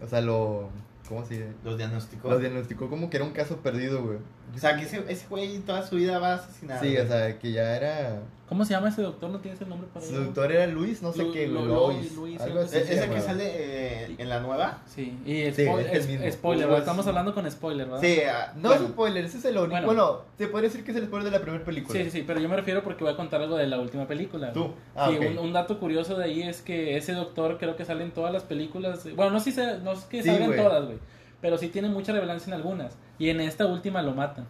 O 0.00 0.06
sea, 0.06 0.20
lo... 0.20 0.68
¿Cómo 1.08 1.24
se 1.24 1.34
dice? 1.34 1.52
Los 1.64 1.78
diagnosticó. 1.78 2.28
Lo 2.28 2.38
diagnosticó 2.38 2.90
como 2.90 3.08
que 3.08 3.16
era 3.16 3.24
un 3.24 3.32
caso 3.32 3.56
perdido, 3.58 4.04
güey. 4.04 4.18
O 4.54 4.58
sea, 4.58 4.76
que 4.76 4.84
ese, 4.84 5.04
ese 5.08 5.26
güey 5.28 5.58
toda 5.60 5.86
su 5.86 5.96
vida 5.96 6.18
va 6.18 6.32
a 6.32 6.34
asesinar. 6.36 6.80
Sí, 6.80 6.92
güey. 6.92 7.04
o 7.04 7.08
sea, 7.08 7.38
que 7.38 7.52
ya 7.52 7.76
era... 7.76 8.20
¿Cómo 8.48 8.64
se 8.64 8.72
llama 8.72 8.88
ese 8.88 9.02
doctor? 9.02 9.28
¿No 9.28 9.40
tienes 9.40 9.60
el 9.60 9.68
nombre 9.68 9.88
para 9.92 10.06
Su 10.06 10.14
él? 10.16 10.24
doctor 10.24 10.50
era 10.50 10.66
Luis, 10.66 11.02
no 11.02 11.12
sé 11.12 11.22
Lu- 11.22 11.32
qué. 11.34 11.46
Lu- 11.46 11.66
Lois, 11.66 12.12
Luis, 12.16 12.40
algo 12.40 12.60
así. 12.60 12.78
¿Es 12.78 12.88
ese 12.88 13.10
que 13.10 13.20
sale 13.20 13.44
eh, 13.46 14.14
en 14.16 14.28
la 14.30 14.40
nueva? 14.40 14.78
Sí, 14.86 15.18
y 15.26 15.52
Sí, 15.52 15.64
spo- 15.66 15.78
es 15.80 16.06
el 16.06 16.08
mismo. 16.18 16.32
spoiler, 16.32 16.70
estamos 16.70 17.06
hablando 17.06 17.34
con 17.34 17.48
spoiler, 17.50 17.86
¿verdad? 17.88 18.00
Sí, 18.00 18.20
ah, 18.26 18.54
No 18.56 18.70
bueno, 18.70 18.84
es 18.86 18.90
spoiler, 18.90 19.24
ese 19.26 19.36
es 19.36 19.44
el 19.44 19.56
único. 19.58 19.70
Bueno. 19.72 19.86
Bueno, 19.86 20.20
se 20.38 20.46
podría 20.48 20.70
decir 20.70 20.82
que 20.82 20.92
es 20.92 20.96
el 20.96 21.04
spoiler 21.08 21.30
de 21.30 21.38
la 21.38 21.42
primera 21.42 21.62
película. 21.62 21.98
Sí, 21.98 22.04
sí, 22.04 22.10
sí, 22.10 22.24
pero 22.26 22.40
yo 22.40 22.48
me 22.48 22.56
refiero 22.56 22.82
porque 22.82 23.04
voy 23.04 23.12
a 23.12 23.16
contar 23.16 23.42
algo 23.42 23.56
de 23.58 23.66
la 23.66 23.78
última 23.78 24.06
película. 24.08 24.50
Tú. 24.54 24.72
Ah, 24.96 25.08
sí, 25.10 25.18
ok. 25.18 25.24
un, 25.32 25.38
un 25.40 25.52
dato 25.52 25.78
curioso 25.78 26.16
de 26.16 26.24
ahí 26.24 26.42
es 26.42 26.62
que 26.62 26.96
ese 26.96 27.12
doctor 27.12 27.58
creo 27.58 27.76
que 27.76 27.84
sale 27.84 28.02
en 28.02 28.12
todas 28.12 28.32
las 28.32 28.44
películas. 28.44 29.06
Bueno, 29.14 29.30
no, 29.30 29.40
sé 29.40 29.50
si 29.50 29.56
se- 29.60 29.78
no 29.80 29.92
es 29.92 30.00
que 30.06 30.22
Sí, 30.22 30.30
salgan 30.30 30.56
todas, 30.56 30.86
güey. 30.86 30.98
Pero 31.42 31.58
sí 31.58 31.68
tiene 31.68 31.88
mucha 31.90 32.12
relevancia 32.12 32.48
en 32.50 32.54
algunas. 32.54 32.96
Y 33.18 33.30
en 33.30 33.40
esta 33.40 33.66
última 33.66 34.02
lo 34.02 34.14
matan. 34.14 34.46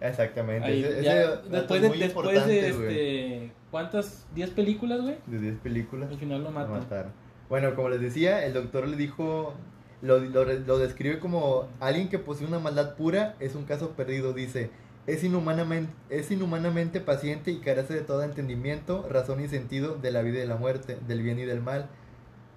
Exactamente. 0.00 0.66
Ahí, 0.66 0.84
ese, 0.84 1.02
ya, 1.02 1.22
ese 1.22 1.48
dato 1.48 1.74
después 1.74 1.76
es 1.76 1.82
de, 1.82 1.88
muy 1.88 1.98
después 1.98 2.46
de 2.46 2.68
este, 2.68 3.52
¿cuántas? 3.70 4.26
¿10 4.34 4.54
películas, 4.54 5.00
güey? 5.00 5.16
De 5.26 5.38
10 5.38 5.58
películas. 5.58 6.10
Al 6.10 6.18
final 6.18 6.38
lo 6.38 6.44
lo 6.44 6.50
matan. 6.50 6.72
mataron. 6.72 7.12
Bueno, 7.48 7.74
como 7.74 7.88
les 7.88 8.00
decía, 8.00 8.44
el 8.44 8.52
doctor 8.52 8.88
le 8.88 8.96
dijo, 8.96 9.54
lo, 10.02 10.18
lo, 10.18 10.44
lo 10.44 10.78
describe 10.78 11.18
como 11.18 11.68
alguien 11.80 12.08
que 12.08 12.18
posee 12.18 12.46
una 12.46 12.58
maldad 12.58 12.94
pura, 12.96 13.36
es 13.40 13.54
un 13.54 13.64
caso 13.64 13.90
perdido, 13.90 14.32
dice. 14.32 14.70
Es 15.06 15.22
inhumanamente, 15.22 15.92
es 16.10 16.32
inhumanamente 16.32 17.00
paciente 17.00 17.52
y 17.52 17.58
carece 17.60 17.94
de 17.94 18.00
todo 18.00 18.24
entendimiento, 18.24 19.06
razón 19.08 19.40
y 19.40 19.46
sentido 19.46 19.94
de 19.94 20.10
la 20.10 20.22
vida 20.22 20.38
y 20.38 20.40
de 20.40 20.46
la 20.46 20.56
muerte, 20.56 20.98
del 21.06 21.22
bien 21.22 21.38
y 21.38 21.44
del 21.44 21.60
mal, 21.60 21.88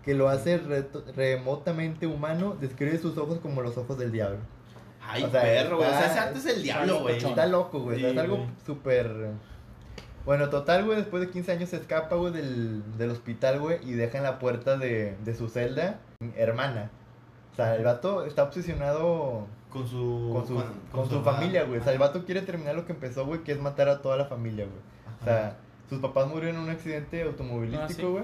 que 0.03 0.15
lo 0.15 0.29
hace 0.29 0.59
remotamente 1.15 2.07
humano, 2.07 2.57
describe 2.59 2.97
sus 2.97 3.19
ojos 3.19 3.37
como 3.37 3.61
los 3.61 3.77
ojos 3.77 3.99
del 3.99 4.11
diablo. 4.11 4.39
Ay, 5.11 5.23
O 5.23 5.29
sea, 5.31 5.41
perro, 5.41 5.77
güey. 5.77 5.89
O 5.89 5.91
sea, 5.91 6.05
ese 6.05 6.19
antes 6.19 6.45
es 6.45 6.55
el 6.57 6.63
diablo, 6.63 7.01
güey. 7.01 7.17
Está 7.17 7.45
loco, 7.47 7.79
güey. 7.79 7.97
o 7.97 7.99
sea, 7.99 8.09
Sí, 8.11 8.15
es 8.17 8.21
algo 8.23 8.45
súper. 8.65 9.31
Bueno, 10.25 10.49
total, 10.49 10.85
güey. 10.85 10.97
Después 10.97 11.21
de 11.21 11.29
15 11.31 11.51
años 11.53 11.69
se 11.69 11.77
escapa, 11.77 12.15
güey, 12.15 12.31
del, 12.33 12.83
del 12.97 13.09
hospital, 13.09 13.59
güey. 13.59 13.79
Y 13.83 13.93
deja 13.93 14.17
en 14.17 14.23
la 14.23 14.37
puerta 14.39 14.77
de, 14.77 15.15
de 15.23 15.35
su 15.35 15.49
celda, 15.49 15.99
hermana. 16.35 16.91
O 17.53 17.55
sea, 17.55 17.75
el 17.75 17.83
vato 17.83 18.23
está 18.25 18.43
obsesionado 18.43 19.47
Con 19.71 19.87
su... 19.87 20.29
con 20.33 20.47
su, 20.47 20.55
con, 20.55 20.65
con 20.91 21.09
su 21.09 21.21
familia, 21.23 21.63
güey. 21.63 21.79
O 21.79 21.83
sea, 21.83 21.93
el 21.93 21.99
vato 21.99 22.25
quiere 22.25 22.41
terminar 22.41 22.75
lo 22.75 22.85
que 22.85 22.91
empezó, 22.93 23.25
güey, 23.25 23.43
que 23.43 23.51
es 23.51 23.59
matar 23.59 23.89
a 23.89 24.01
toda 24.01 24.15
la 24.17 24.25
familia, 24.25 24.65
güey. 24.65 24.77
O 25.21 25.23
sea, 25.25 25.57
sus 25.89 25.99
papás 25.99 26.27
murieron 26.27 26.57
en 26.57 26.63
un 26.63 26.69
accidente 26.69 27.23
Ah, 27.23 27.25
automovilístico, 27.25 28.01
sí. 28.01 28.05
güey. 28.07 28.23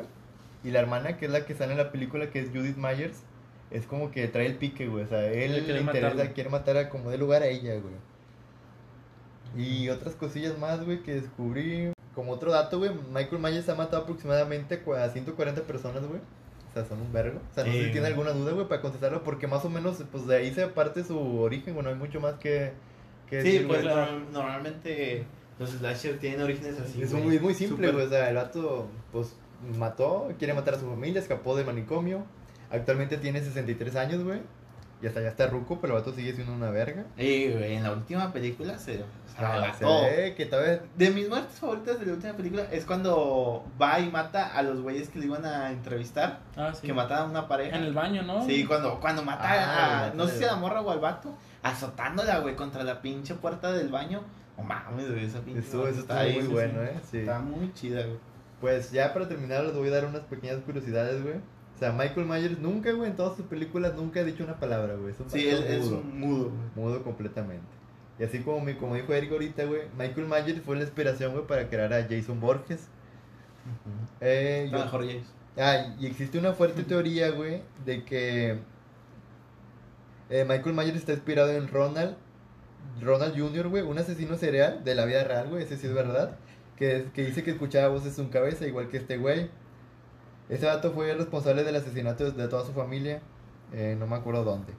Y 0.63 0.71
la 0.71 0.79
hermana, 0.79 1.17
que 1.17 1.25
es 1.25 1.31
la 1.31 1.45
que 1.45 1.53
sale 1.55 1.71
en 1.73 1.77
la 1.79 1.91
película, 1.91 2.29
que 2.29 2.39
es 2.39 2.49
Judith 2.51 2.77
Myers, 2.77 3.23
es 3.71 3.85
como 3.85 4.11
que 4.11 4.27
trae 4.27 4.45
el 4.45 4.55
pique, 4.55 4.87
güey. 4.87 5.03
O 5.03 5.07
sea, 5.07 5.25
él 5.25 5.53
Él 5.53 5.63
quiere 5.65 5.73
le 5.79 5.85
interesa, 5.85 6.31
quiere 6.33 6.49
matar 6.49 6.77
a 6.77 6.89
como 6.89 7.09
de 7.09 7.17
lugar 7.17 7.41
a 7.43 7.47
ella, 7.47 7.73
güey. 7.79 7.93
Y 9.57 9.89
otras 9.89 10.15
cosillas 10.15 10.57
más, 10.59 10.83
güey, 10.83 11.01
que 11.03 11.13
descubrí. 11.15 11.91
Como 12.13 12.31
otro 12.31 12.51
dato, 12.51 12.77
güey, 12.79 12.91
Michael 13.13 13.41
Myers 13.41 13.67
ha 13.69 13.75
matado 13.75 14.03
aproximadamente 14.03 14.81
a 14.97 15.09
140 15.09 15.61
personas, 15.63 16.03
güey. 16.05 16.19
O 16.69 16.73
sea, 16.73 16.85
son 16.85 17.01
un 17.01 17.11
vergo. 17.13 17.39
O 17.51 17.53
sea, 17.53 17.63
no 17.63 17.71
sé 17.71 17.77
Sí, 17.79 17.85
si 17.85 17.91
tiene 17.91 17.99
güey. 18.01 18.11
alguna 18.11 18.31
duda, 18.31 18.51
güey, 18.53 18.67
para 18.67 18.81
contestarlo, 18.81 19.23
porque 19.23 19.47
más 19.47 19.63
o 19.65 19.69
menos, 19.69 20.03
pues 20.11 20.25
de 20.27 20.35
ahí 20.37 20.53
se 20.53 20.67
parte 20.67 21.03
su 21.03 21.17
origen, 21.39 21.73
bueno, 21.73 21.89
hay 21.89 21.95
mucho 21.95 22.19
más 22.19 22.35
que... 22.35 22.71
que 23.29 23.41
Sí, 23.41 23.51
decir, 23.51 23.67
pues 23.67 23.81
güey. 23.83 23.93
norm- 23.95 24.29
normalmente 24.31 25.25
los 25.57 25.69
slasher 25.71 26.19
tienen 26.19 26.41
orígenes 26.41 26.79
así. 26.79 27.01
Es 27.01 27.11
güey. 27.11 27.23
muy, 27.23 27.39
muy 27.39 27.53
simple, 27.53 27.87
Súper- 27.87 27.93
güey. 27.93 28.05
O 28.05 28.09
sea, 28.09 28.29
el 28.29 28.35
vato, 28.35 28.87
pues, 29.13 29.35
mató, 29.77 30.29
quiere 30.37 30.53
matar 30.53 30.73
a 30.75 30.79
su 30.79 30.85
familia, 30.89 31.21
escapó 31.21 31.55
del 31.55 31.65
manicomio. 31.65 32.25
Actualmente 32.75 33.17
tiene 33.17 33.41
63 33.41 33.95
años, 33.95 34.23
güey. 34.23 34.39
Y 35.01 35.07
hasta 35.07 35.21
ya 35.21 35.27
está 35.27 35.47
ruco, 35.47 35.79
pero 35.81 35.93
el 35.93 35.99
vato 35.99 36.13
sigue 36.15 36.33
siendo 36.33 36.53
una 36.53 36.69
verga. 36.71 37.03
Sí, 37.17 37.51
güey, 37.51 37.73
en 37.75 37.83
la 37.83 37.91
última 37.91 38.31
película 38.31 38.77
se... 38.77 38.97
se 38.97 39.03
Ah, 39.37 39.73
se 39.77 39.83
ve 39.85 40.33
que 40.35 40.45
todavía... 40.45 40.81
De 40.95 41.09
mis 41.11 41.27
muertes 41.27 41.59
favoritas 41.59 41.99
de 41.99 42.05
la 42.05 42.13
última 42.13 42.33
película 42.33 42.63
es 42.71 42.85
cuando 42.85 43.65
va 43.79 43.99
y 43.99 44.09
mata 44.09 44.55
a 44.55 44.61
los 44.63 44.81
güeyes 44.81 45.09
que 45.09 45.19
le 45.19 45.25
iban 45.25 45.45
a 45.45 45.71
entrevistar, 45.71 46.39
Ah, 46.55 46.71
sí. 46.73 46.87
que 46.87 46.93
mataban 46.93 47.27
a 47.27 47.29
una 47.31 47.47
pareja. 47.49 47.75
En 47.77 47.83
el 47.83 47.93
baño, 47.93 48.23
¿no? 48.23 48.45
Sí, 48.45 48.63
cuando, 48.65 48.99
cuando 49.01 49.21
mata 49.23 49.43
Ah, 49.43 50.05
a, 50.05 50.13
no 50.13 50.27
sé 50.27 50.37
si 50.37 50.43
a 50.45 50.47
la 50.47 50.55
morra 50.55 50.79
o 50.81 50.89
al 50.89 50.99
vato, 50.99 51.35
azotándola, 51.61 52.39
güey, 52.39 52.55
contra 52.55 52.83
la 52.83 53.01
pinche 53.01 53.35
puerta 53.35 53.73
del 53.73 53.89
baño. 53.89 54.21
No 54.57 54.63
mames, 54.63 55.11
güey, 55.11 55.25
esa 55.25 55.39
pinche 55.41 55.59
Eso, 55.59 55.87
eso 55.89 55.99
está 55.99 56.13
está 56.13 56.19
ahí, 56.21 56.33
muy 56.35 56.43
sí, 56.43 56.47
bueno, 56.47 56.79
sí. 56.81 56.87
¿eh? 56.87 56.99
Sí. 57.11 57.17
Está 57.19 57.39
muy 57.39 57.73
chida, 57.73 58.01
güey. 58.05 58.17
Pues 58.61 58.91
ya 58.91 59.13
para 59.13 59.27
terminar 59.27 59.65
les 59.65 59.75
voy 59.75 59.89
a 59.89 59.91
dar 59.91 60.05
unas 60.05 60.21
pequeñas 60.21 60.59
curiosidades, 60.65 61.21
güey. 61.21 61.35
O 61.75 61.77
sea, 61.77 61.91
Michael 61.91 62.25
Myers 62.25 62.57
nunca, 62.59 62.91
güey, 62.93 63.09
en 63.09 63.15
todas 63.17 63.35
sus 63.35 63.45
películas 63.47 63.95
nunca 63.95 64.21
ha 64.21 64.23
dicho 64.23 64.43
una 64.45 64.57
palabra, 64.59 64.95
güey. 64.95 65.11
Es 65.13 65.19
un 65.19 65.29
Sí, 65.29 65.47
él 65.47 65.63
es 65.67 65.85
mudo. 65.85 65.97
un 65.99 66.19
mudo, 66.19 66.43
güey. 66.51 66.87
Mudo 66.87 67.03
completamente. 67.03 67.65
Y 68.17 68.23
así 68.23 68.39
como, 68.39 68.61
mi, 68.61 68.75
como 68.75 68.95
dijo 68.95 69.13
Eric 69.13 69.31
ahorita, 69.33 69.65
güey, 69.65 69.81
Michael 69.97 70.27
Myers 70.27 70.61
fue 70.61 70.77
la 70.77 70.83
inspiración, 70.83 71.33
güey, 71.33 71.45
para 71.45 71.67
crear 71.69 71.93
a 71.93 72.03
Jason 72.09 72.39
Borges. 72.39 72.87
Eh, 74.21 74.63
Está 74.65 74.77
yo- 74.77 74.83
mejor 74.85 75.01
James. 75.07 75.27
Ah, 75.57 75.95
y 75.99 76.05
existe 76.05 76.37
una 76.39 76.53
fuerte 76.53 76.83
teoría, 76.87 77.31
güey, 77.31 77.61
de 77.85 78.03
que 78.05 78.59
eh, 80.29 80.45
Michael 80.47 80.75
Myers 80.75 80.95
está 80.95 81.13
inspirado 81.13 81.51
en 81.51 81.67
Ronald, 81.67 82.15
Ronald 83.01 83.37
Jr., 83.37 83.67
güey, 83.67 83.83
un 83.83 83.97
asesino 83.97 84.37
serial 84.37 84.83
de 84.83 84.95
la 84.95 85.05
vida 85.05 85.23
real, 85.23 85.49
güey, 85.49 85.63
ese 85.63 85.77
sí 85.77 85.87
es 85.87 85.93
verdad, 85.93 86.37
que, 86.77 87.07
que 87.13 87.25
dice 87.25 87.43
que 87.43 87.51
escuchaba 87.51 87.89
voces 87.89 88.17
en 88.17 88.25
su 88.25 88.31
cabeza, 88.31 88.65
igual 88.65 88.87
que 88.89 88.97
este 88.97 89.17
güey. 89.17 89.49
Ese 90.49 90.65
dato 90.65 90.91
fue 90.91 91.11
el 91.11 91.17
responsable 91.17 91.63
del 91.63 91.75
asesinato 91.75 92.29
de 92.31 92.47
toda 92.47 92.65
su 92.65 92.71
familia, 92.73 93.21
eh, 93.73 93.95
no 93.99 94.05
me 94.07 94.15
acuerdo 94.15 94.43
dónde. 94.43 94.73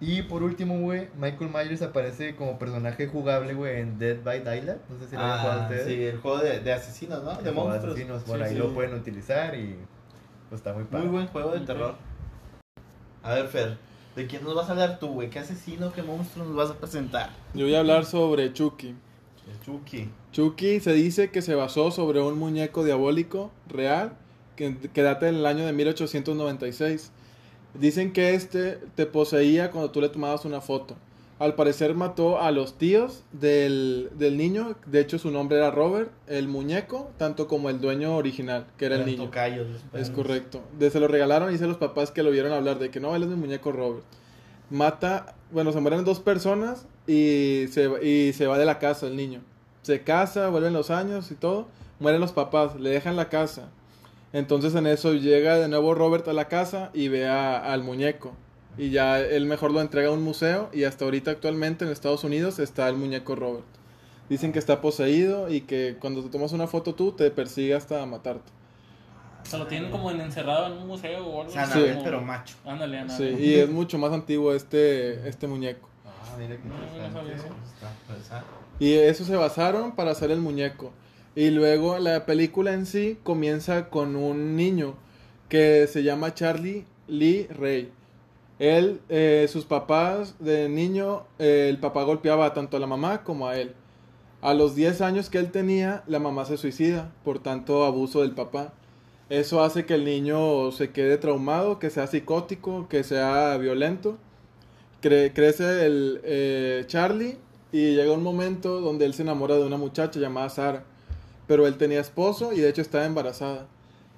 Y 0.00 0.22
por 0.22 0.42
último, 0.42 0.78
güey, 0.80 1.08
Michael 1.16 1.50
Myers 1.52 1.82
aparece 1.82 2.34
como 2.34 2.58
personaje 2.58 3.06
jugable, 3.06 3.54
güey, 3.54 3.80
en 3.80 3.98
Dead 3.98 4.16
by 4.22 4.42
Daylight, 4.42 4.80
no 4.88 4.98
sé 4.98 5.08
si 5.08 5.14
lo 5.16 5.22
han 5.22 5.40
jugado 5.40 5.60
Ah, 5.60 5.62
ustedes. 5.64 5.86
sí, 5.86 6.02
el 6.04 6.18
juego 6.18 6.38
de, 6.38 6.60
de 6.60 6.72
asesinos, 6.72 7.22
¿no? 7.22 7.34
De 7.40 7.48
El 7.50 7.54
monstruos. 7.54 7.94
asesinos, 7.94 8.22
por 8.24 8.38
Sí, 8.38 8.42
ahí 8.44 8.52
sí. 8.52 8.58
lo 8.58 8.74
pueden 8.74 8.94
utilizar 8.94 9.54
y 9.56 9.76
pues 10.48 10.60
está 10.60 10.72
muy 10.72 10.84
padre. 10.84 11.04
Muy 11.04 11.12
buen 11.12 11.26
juego 11.28 11.50
de 11.52 11.60
terror. 11.60 11.94
A 13.22 13.34
ver, 13.34 13.46
Fer, 13.46 13.76
¿de 14.16 14.26
quién 14.26 14.42
nos 14.42 14.54
vas 14.56 14.68
a 14.68 14.72
hablar 14.72 14.98
tú, 14.98 15.08
güey? 15.14 15.30
¿Qué 15.30 15.38
asesino, 15.38 15.92
qué 15.92 16.02
monstruo 16.02 16.44
nos 16.46 16.56
vas 16.56 16.70
a 16.70 16.74
presentar? 16.74 17.30
Yo 17.54 17.64
voy 17.64 17.74
a 17.76 17.80
hablar 17.80 18.04
sobre 18.04 18.52
Chucky. 18.52 18.88
El 18.88 19.60
Chucky. 19.64 20.10
Chucky 20.32 20.80
se 20.80 20.92
dice 20.92 21.30
que 21.30 21.42
se 21.42 21.54
basó 21.54 21.90
sobre 21.92 22.20
un 22.20 22.38
muñeco 22.38 22.82
diabólico 22.84 23.52
real 23.68 24.14
que, 24.70 24.88
que 24.88 25.02
data 25.02 25.26
del 25.26 25.44
año 25.46 25.66
de 25.66 25.72
1896. 25.72 27.10
Dicen 27.74 28.12
que 28.12 28.34
este 28.34 28.78
te 28.94 29.06
poseía 29.06 29.70
cuando 29.70 29.90
tú 29.90 30.00
le 30.00 30.08
tomabas 30.08 30.44
una 30.44 30.60
foto. 30.60 30.96
Al 31.38 31.54
parecer 31.54 31.94
mató 31.94 32.40
a 32.40 32.52
los 32.52 32.78
tíos 32.78 33.24
del, 33.32 34.10
del 34.14 34.36
niño. 34.36 34.76
De 34.86 35.00
hecho, 35.00 35.18
su 35.18 35.32
nombre 35.32 35.58
era 35.58 35.72
Robert, 35.72 36.12
el 36.28 36.46
muñeco, 36.46 37.10
tanto 37.16 37.48
como 37.48 37.68
el 37.68 37.80
dueño 37.80 38.16
original, 38.16 38.66
que 38.76 38.84
era 38.84 38.96
el 38.96 39.06
niño. 39.06 39.24
tocayos 39.24 39.66
Es 39.92 40.10
correcto. 40.10 40.62
De, 40.78 40.90
se 40.90 41.00
lo 41.00 41.08
regalaron 41.08 41.48
y 41.48 41.54
dice 41.54 41.66
los 41.66 41.78
papás 41.78 42.12
que 42.12 42.22
lo 42.22 42.30
vieron 42.30 42.52
hablar 42.52 42.78
de 42.78 42.90
que 42.90 43.00
no, 43.00 43.16
él 43.16 43.24
es 43.24 43.28
mi 43.28 43.34
muñeco 43.34 43.72
Robert. 43.72 44.04
Mata, 44.70 45.34
bueno, 45.50 45.72
se 45.72 45.80
mueren 45.80 46.04
dos 46.04 46.20
personas 46.20 46.86
y 47.08 47.64
se, 47.72 47.90
y 48.06 48.32
se 48.34 48.46
va 48.46 48.56
de 48.56 48.64
la 48.64 48.78
casa 48.78 49.08
el 49.08 49.16
niño. 49.16 49.40
Se 49.82 50.02
casa, 50.02 50.48
vuelven 50.48 50.74
los 50.74 50.90
años 50.90 51.32
y 51.32 51.34
todo. 51.34 51.66
Mueren 51.98 52.20
los 52.20 52.30
papás, 52.30 52.78
le 52.78 52.90
dejan 52.90 53.16
la 53.16 53.28
casa. 53.28 53.68
Entonces 54.32 54.74
en 54.74 54.86
eso 54.86 55.12
llega 55.14 55.56
de 55.58 55.68
nuevo 55.68 55.94
Robert 55.94 56.26
a 56.28 56.32
la 56.32 56.48
casa 56.48 56.90
y 56.94 57.08
ve 57.08 57.26
a- 57.28 57.58
al 57.72 57.82
muñeco. 57.82 58.32
Y 58.78 58.88
ya 58.90 59.20
él 59.20 59.44
mejor 59.46 59.70
lo 59.72 59.80
entrega 59.82 60.08
a 60.08 60.12
un 60.12 60.22
museo 60.22 60.70
y 60.72 60.84
hasta 60.84 61.04
ahorita 61.04 61.30
actualmente 61.30 61.84
en 61.84 61.90
Estados 61.90 62.24
Unidos 62.24 62.58
está 62.58 62.88
el 62.88 62.96
muñeco 62.96 63.34
Robert. 63.34 63.66
Dicen 64.30 64.52
que 64.52 64.58
está 64.58 64.80
poseído 64.80 65.50
y 65.50 65.62
que 65.62 65.96
cuando 66.00 66.22
te 66.22 66.30
tomas 66.30 66.52
una 66.52 66.66
foto 66.66 66.94
tú 66.94 67.12
te 67.12 67.30
persigue 67.30 67.74
hasta 67.74 68.04
matarte. 68.06 68.50
O 69.42 69.44
sea, 69.44 69.58
lo 69.58 69.66
tienen 69.66 69.90
como 69.90 70.10
en- 70.10 70.20
encerrado 70.22 70.68
en 70.68 70.72
un 70.80 70.86
museo 70.86 71.26
o 71.26 71.42
algo 71.42 71.52
así, 71.58 71.80
Abel, 71.80 71.92
como- 71.94 72.04
pero 72.04 72.20
macho. 72.22 72.54
Ándale, 72.64 72.96
Sí, 73.08 73.24
ándale. 73.24 73.32
y 73.44 73.54
es 73.56 73.68
mucho 73.68 73.98
más 73.98 74.12
antiguo 74.12 74.54
este, 74.54 75.28
este 75.28 75.46
muñeco. 75.48 75.88
Ah, 76.06 76.36
mira 76.38 76.56
qué 76.56 76.62
No, 76.68 77.08
no 77.08 77.12
sabía 77.12 77.34
eso. 77.34 77.44
Y 78.78 78.94
eso 78.94 79.24
se 79.24 79.36
basaron 79.36 79.92
para 79.94 80.12
hacer 80.12 80.30
el 80.30 80.38
muñeco. 80.40 80.92
Y 81.34 81.50
luego 81.50 81.98
la 81.98 82.26
película 82.26 82.74
en 82.74 82.86
sí 82.86 83.18
comienza 83.22 83.88
con 83.88 84.16
un 84.16 84.56
niño 84.56 84.94
que 85.48 85.86
se 85.86 86.02
llama 86.02 86.34
Charlie 86.34 86.84
Lee 87.08 87.46
Ray. 87.48 87.90
Él, 88.58 89.00
eh, 89.08 89.46
sus 89.50 89.64
papás 89.64 90.36
de 90.38 90.68
niño, 90.68 91.24
eh, 91.38 91.66
el 91.68 91.78
papá 91.78 92.04
golpeaba 92.04 92.52
tanto 92.54 92.76
a 92.76 92.80
la 92.80 92.86
mamá 92.86 93.24
como 93.24 93.48
a 93.48 93.58
él. 93.58 93.74
A 94.42 94.54
los 94.54 94.74
10 94.74 95.00
años 95.00 95.30
que 95.30 95.38
él 95.38 95.50
tenía, 95.50 96.02
la 96.06 96.18
mamá 96.18 96.44
se 96.44 96.56
suicida 96.58 97.12
por 97.24 97.38
tanto 97.42 97.84
abuso 97.84 98.20
del 98.22 98.32
papá. 98.32 98.72
Eso 99.30 99.62
hace 99.62 99.86
que 99.86 99.94
el 99.94 100.04
niño 100.04 100.70
se 100.72 100.90
quede 100.92 101.16
traumado, 101.18 101.78
que 101.78 101.90
sea 101.90 102.06
psicótico, 102.06 102.88
que 102.88 103.04
sea 103.04 103.56
violento. 103.56 104.18
Cre- 105.02 105.32
crece 105.34 105.86
el 105.86 106.20
eh, 106.24 106.84
Charlie 106.86 107.38
y 107.72 107.94
llega 107.94 108.12
un 108.12 108.22
momento 108.22 108.80
donde 108.80 109.06
él 109.06 109.14
se 109.14 109.22
enamora 109.22 109.56
de 109.56 109.64
una 109.64 109.76
muchacha 109.78 110.20
llamada 110.20 110.48
Sara. 110.50 110.84
Pero 111.46 111.66
él 111.66 111.76
tenía 111.76 112.00
esposo 112.00 112.52
y 112.52 112.60
de 112.60 112.68
hecho 112.68 112.82
estaba 112.82 113.04
embarazada. 113.04 113.66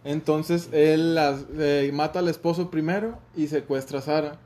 Entonces 0.05 0.69
él 0.73 1.15
las- 1.15 1.45
eh, 1.59 1.91
mata 1.95 2.19
al 2.19 2.29
esposo 2.29 2.71
primero 2.71 3.19
y 3.37 3.47
secuestra 3.49 4.01
a 4.01 4.03
Sara. 4.03 4.39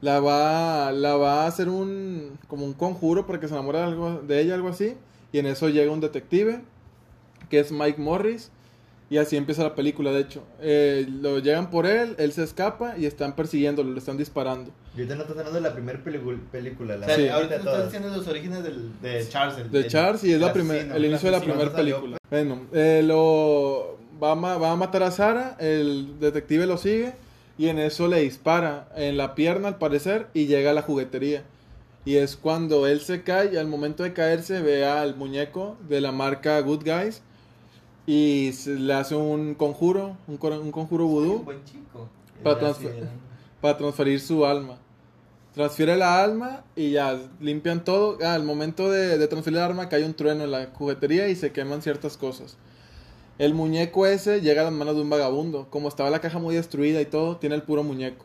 La 0.00 0.18
va, 0.18 0.90
la 0.90 1.14
va 1.16 1.44
a 1.44 1.46
hacer 1.46 1.68
un 1.68 2.36
como 2.48 2.64
un 2.66 2.72
conjuro 2.72 3.24
para 3.26 3.38
que 3.38 3.46
se 3.46 3.54
enamore 3.54 3.78
de, 3.78 3.84
algo, 3.84 4.20
de 4.26 4.40
ella, 4.40 4.54
algo 4.54 4.68
así. 4.68 4.96
Y 5.30 5.38
en 5.38 5.46
eso 5.46 5.68
llega 5.68 5.92
un 5.92 6.00
detective 6.00 6.60
que 7.48 7.60
es 7.60 7.70
Mike 7.70 8.00
Morris. 8.00 8.50
Y 9.12 9.18
así 9.18 9.36
empieza 9.36 9.62
la 9.62 9.74
película, 9.74 10.10
de 10.10 10.20
hecho. 10.22 10.42
Eh, 10.62 11.06
lo 11.20 11.38
llegan 11.38 11.68
por 11.68 11.84
él, 11.84 12.14
él 12.16 12.32
se 12.32 12.42
escapa 12.44 12.96
y 12.96 13.04
están 13.04 13.36
persiguiéndolo, 13.36 13.92
le 13.92 13.98
están 13.98 14.16
disparando. 14.16 14.70
Y 14.96 15.00
ahorita 15.00 15.16
no 15.16 15.20
estás 15.22 15.36
hablando 15.36 15.60
de 15.60 15.68
la 15.68 15.74
primera 15.74 16.02
película, 16.50 16.96
la 16.96 17.04
O 17.04 17.08
sea, 17.10 17.16
Sí. 17.18 17.28
ahorita 17.28 17.56
estás 17.56 17.84
diciendo 17.84 18.08
los 18.16 18.26
orígenes 18.26 18.62
del, 18.62 18.90
de 19.02 19.28
Charles. 19.28 19.58
El, 19.58 19.70
De 19.70 19.80
el- 19.80 19.86
Charles 19.88 20.24
y 20.24 20.32
es 20.32 20.40
la 20.40 20.46
el 20.46 20.52
primer, 20.54 20.76
asesino, 20.78 20.94
el 20.96 21.04
inicio 21.04 21.30
de 21.30 21.36
la 21.38 21.44
primera 21.44 21.70
salió, 21.70 21.96
película. 21.96 22.16
Bueno, 22.30 22.62
eh, 22.72 23.02
lo 23.04 23.98
va 24.22 24.32
a, 24.32 24.56
va 24.58 24.72
a 24.72 24.76
matar 24.76 25.02
a 25.02 25.10
Sara, 25.10 25.56
el 25.60 26.18
detective 26.18 26.66
lo 26.66 26.78
sigue 26.78 27.12
y 27.58 27.68
en 27.68 27.78
eso 27.80 28.08
le 28.08 28.20
dispara 28.22 28.88
en 28.96 29.18
la 29.18 29.34
pierna 29.34 29.68
al 29.68 29.76
parecer 29.76 30.28
y 30.32 30.46
llega 30.46 30.70
a 30.70 30.74
la 30.74 30.80
juguetería. 30.80 31.42
Y 32.06 32.16
es 32.16 32.34
cuando 32.36 32.86
él 32.86 33.00
se 33.02 33.22
cae 33.22 33.52
y 33.52 33.56
al 33.58 33.66
momento 33.66 34.04
de 34.04 34.14
caerse 34.14 34.62
ve 34.62 34.86
al 34.86 35.16
muñeco 35.16 35.76
de 35.88 36.00
la 36.00 36.12
marca 36.12 36.58
Good 36.60 36.84
Guys 36.84 37.20
y 38.06 38.50
se 38.52 38.74
le 38.74 38.92
hace 38.94 39.14
un 39.14 39.54
conjuro, 39.54 40.16
un, 40.28 40.38
un 40.52 40.72
conjuro 40.72 41.06
Un 41.06 41.10
vudú 41.10 41.38
buen 41.44 41.64
chico. 41.64 42.08
Transfer- 42.42 43.08
para 43.60 43.78
transferir 43.78 44.20
su 44.20 44.44
alma. 44.44 44.76
Transfiere 45.54 45.96
la 45.96 46.22
alma 46.22 46.64
y 46.74 46.92
ya 46.92 47.18
limpian 47.40 47.84
todo. 47.84 48.18
Ah, 48.24 48.34
al 48.34 48.42
momento 48.42 48.90
de, 48.90 49.18
de 49.18 49.28
transferir 49.28 49.58
el 49.58 49.64
alma 49.64 49.88
cae 49.88 50.04
un 50.04 50.14
trueno 50.14 50.44
en 50.44 50.50
la 50.50 50.70
juguetería 50.74 51.28
y 51.28 51.36
se 51.36 51.52
queman 51.52 51.82
ciertas 51.82 52.16
cosas. 52.16 52.56
El 53.38 53.54
muñeco 53.54 54.06
ese 54.06 54.40
llega 54.40 54.62
a 54.62 54.64
las 54.64 54.72
manos 54.72 54.96
de 54.96 55.02
un 55.02 55.10
vagabundo. 55.10 55.66
Como 55.70 55.88
estaba 55.88 56.10
la 56.10 56.20
caja 56.20 56.38
muy 56.38 56.54
destruida 56.54 57.00
y 57.00 57.06
todo, 57.06 57.36
tiene 57.36 57.54
el 57.54 57.62
puro 57.62 57.82
muñeco. 57.82 58.24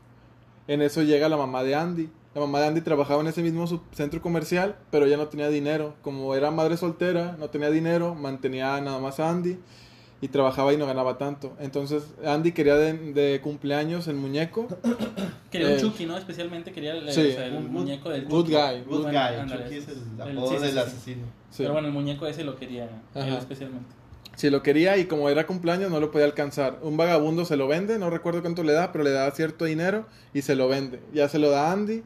En 0.68 0.82
eso 0.82 1.04
llega 1.04 1.30
la 1.30 1.38
mamá 1.38 1.64
de 1.64 1.76
Andy. 1.76 2.10
La 2.38 2.42
mamá 2.42 2.60
de 2.60 2.68
Andy 2.68 2.82
trabajaba 2.82 3.20
en 3.22 3.26
ese 3.28 3.42
mismo 3.42 3.66
centro 3.94 4.22
comercial, 4.22 4.76
pero 4.92 5.08
ya 5.08 5.18
no 5.18 5.28
tenía 5.28 5.50
dinero. 5.50 5.96
Como 6.04 6.36
era 6.36 6.52
madre 6.52 6.78
soltera, 6.78 7.36
no 7.40 7.50
tenía 7.50 7.72
dinero, 7.72 8.14
mantenía 8.14 8.80
nada 8.80 9.00
más 9.00 9.20
a 9.20 9.28
Andy 9.32 9.58
y 10.22 10.28
trabajaba 10.28 10.72
y 10.72 10.78
no 10.78 10.86
ganaba 10.86 11.18
tanto. 11.18 11.54
Entonces 11.60 12.04
Andy 12.24 12.52
quería 12.52 12.76
de, 12.76 12.94
de 12.94 13.42
cumpleaños 13.42 14.08
el 14.08 14.18
muñeco. 14.18 14.68
Quería 15.50 15.68
un 15.70 15.74
Eh, 15.74 15.78
Chucky, 15.82 16.06
¿no? 16.06 16.16
Especialmente 16.16 16.72
quería 16.72 16.94
el, 16.94 17.12
sí. 17.12 17.22
o 17.22 17.32
sea, 17.32 17.46
el 17.48 17.54
Un 17.56 17.64
good- 17.64 17.72
muñeco 17.72 18.10
del 18.12 18.26
good 18.26 18.44
Chucky. 18.46 18.52
guy. 18.54 18.82
Good 18.86 19.02
Bueno, 19.04 19.08
guy. 19.20 19.36
ándale, 19.40 19.64
Chucky 19.64 19.76
es 19.78 19.88
el- 19.88 20.22
apodo 20.38 20.50
sí, 20.52 20.56
sí, 20.60 20.66
del 20.68 20.78
asesino. 20.78 21.24
Sí. 21.50 21.58
Pero 21.64 21.74
bueno, 21.74 21.88
el 21.88 21.94
muñeco 21.96 22.28
ese 22.28 22.44
lo 22.44 22.56
quería 22.56 22.84
él 23.16 23.34
especialmente. 23.34 23.90
Si 24.36 24.52
lo 24.52 24.62
quería 24.62 24.96
y 24.98 25.06
como 25.06 25.28
era 25.30 25.48
cumpleaños 25.48 25.90
no 25.90 26.00
lo 26.00 26.12
podía 26.12 26.28
alcanzar. 26.28 26.78
Un 26.84 26.98
vagabundo 26.98 27.46
se 27.46 27.58
lo 27.58 27.68
vende, 27.68 27.98
no 27.98 28.12
recuerdo 28.12 28.42
cuánto 28.42 28.62
le 28.62 28.74
da, 28.74 28.92
pero 28.92 29.04
le 29.04 29.10
da 29.10 29.32
cierto 29.32 29.66
dinero 29.66 30.06
y 30.36 30.44
se 30.44 30.56
lo 30.56 30.68
vende. 30.68 31.00
Ya 31.16 31.28
se 31.30 31.40
lo 31.40 31.50
da 31.50 31.70
a 31.70 31.72
Andy 31.72 32.04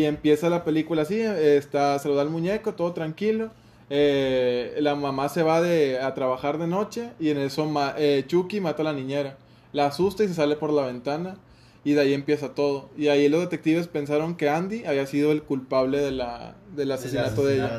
y 0.00 0.04
empieza 0.04 0.48
la 0.50 0.64
película 0.64 1.02
así, 1.02 1.20
está, 1.20 1.98
se 1.98 2.08
lo 2.08 2.14
da 2.14 2.22
al 2.22 2.30
muñeco, 2.30 2.74
todo 2.74 2.92
tranquilo. 2.92 3.50
Eh, 3.88 4.76
la 4.80 4.94
mamá 4.94 5.28
se 5.28 5.42
va 5.42 5.62
de, 5.62 6.00
a 6.00 6.12
trabajar 6.14 6.58
de 6.58 6.66
noche 6.66 7.10
y 7.20 7.30
en 7.30 7.38
eso 7.38 7.66
ma- 7.66 7.94
eh, 7.96 8.24
Chucky 8.26 8.60
mata 8.60 8.82
a 8.82 8.84
la 8.84 8.92
niñera. 8.92 9.36
La 9.72 9.86
asusta 9.86 10.24
y 10.24 10.28
se 10.28 10.34
sale 10.34 10.56
por 10.56 10.72
la 10.72 10.82
ventana 10.86 11.36
y 11.84 11.92
de 11.92 12.00
ahí 12.00 12.12
empieza 12.14 12.54
todo. 12.54 12.90
Y 12.96 13.08
ahí 13.08 13.28
los 13.28 13.40
detectives 13.40 13.86
pensaron 13.86 14.36
que 14.36 14.48
Andy 14.48 14.84
había 14.84 15.06
sido 15.06 15.30
el 15.32 15.42
culpable 15.42 15.98
de 16.00 16.10
la, 16.10 16.56
del 16.74 16.90
asesinato 16.92 17.44
de 17.44 17.54
ella. 17.56 17.78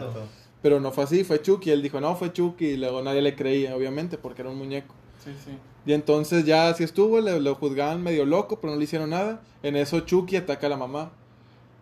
Pero 0.62 0.80
no 0.80 0.92
fue 0.92 1.04
así, 1.04 1.24
fue 1.24 1.42
Chucky. 1.42 1.72
Él 1.72 1.82
dijo, 1.82 2.00
no, 2.02 2.16
fue 2.16 2.32
Chucky. 2.34 2.66
Y 2.66 2.78
luego 2.78 3.02
nadie 3.02 3.22
le 3.22 3.36
creía, 3.36 3.76
obviamente, 3.76 4.18
porque 4.18 4.42
era 4.42 4.50
un 4.50 4.58
muñeco. 4.58 4.96
Sí, 5.24 5.32
sí. 5.46 5.52
Y 5.86 5.94
entonces 5.94 6.46
ya 6.46 6.70
así 6.70 6.84
estuvo, 6.84 7.20
le, 7.22 7.40
lo 7.40 7.56
juzgaban 7.56 8.02
medio 8.02 8.26
loco, 8.26 8.60
pero 8.60 8.74
no 8.74 8.78
le 8.80 8.84
hicieron 8.86 9.10
nada. 9.12 9.42
En 9.64 9.76
eso 9.76 10.00
Chucky 10.02 10.36
ataca 10.38 10.68
a 10.68 10.70
la 10.70 10.78
mamá. 10.78 11.12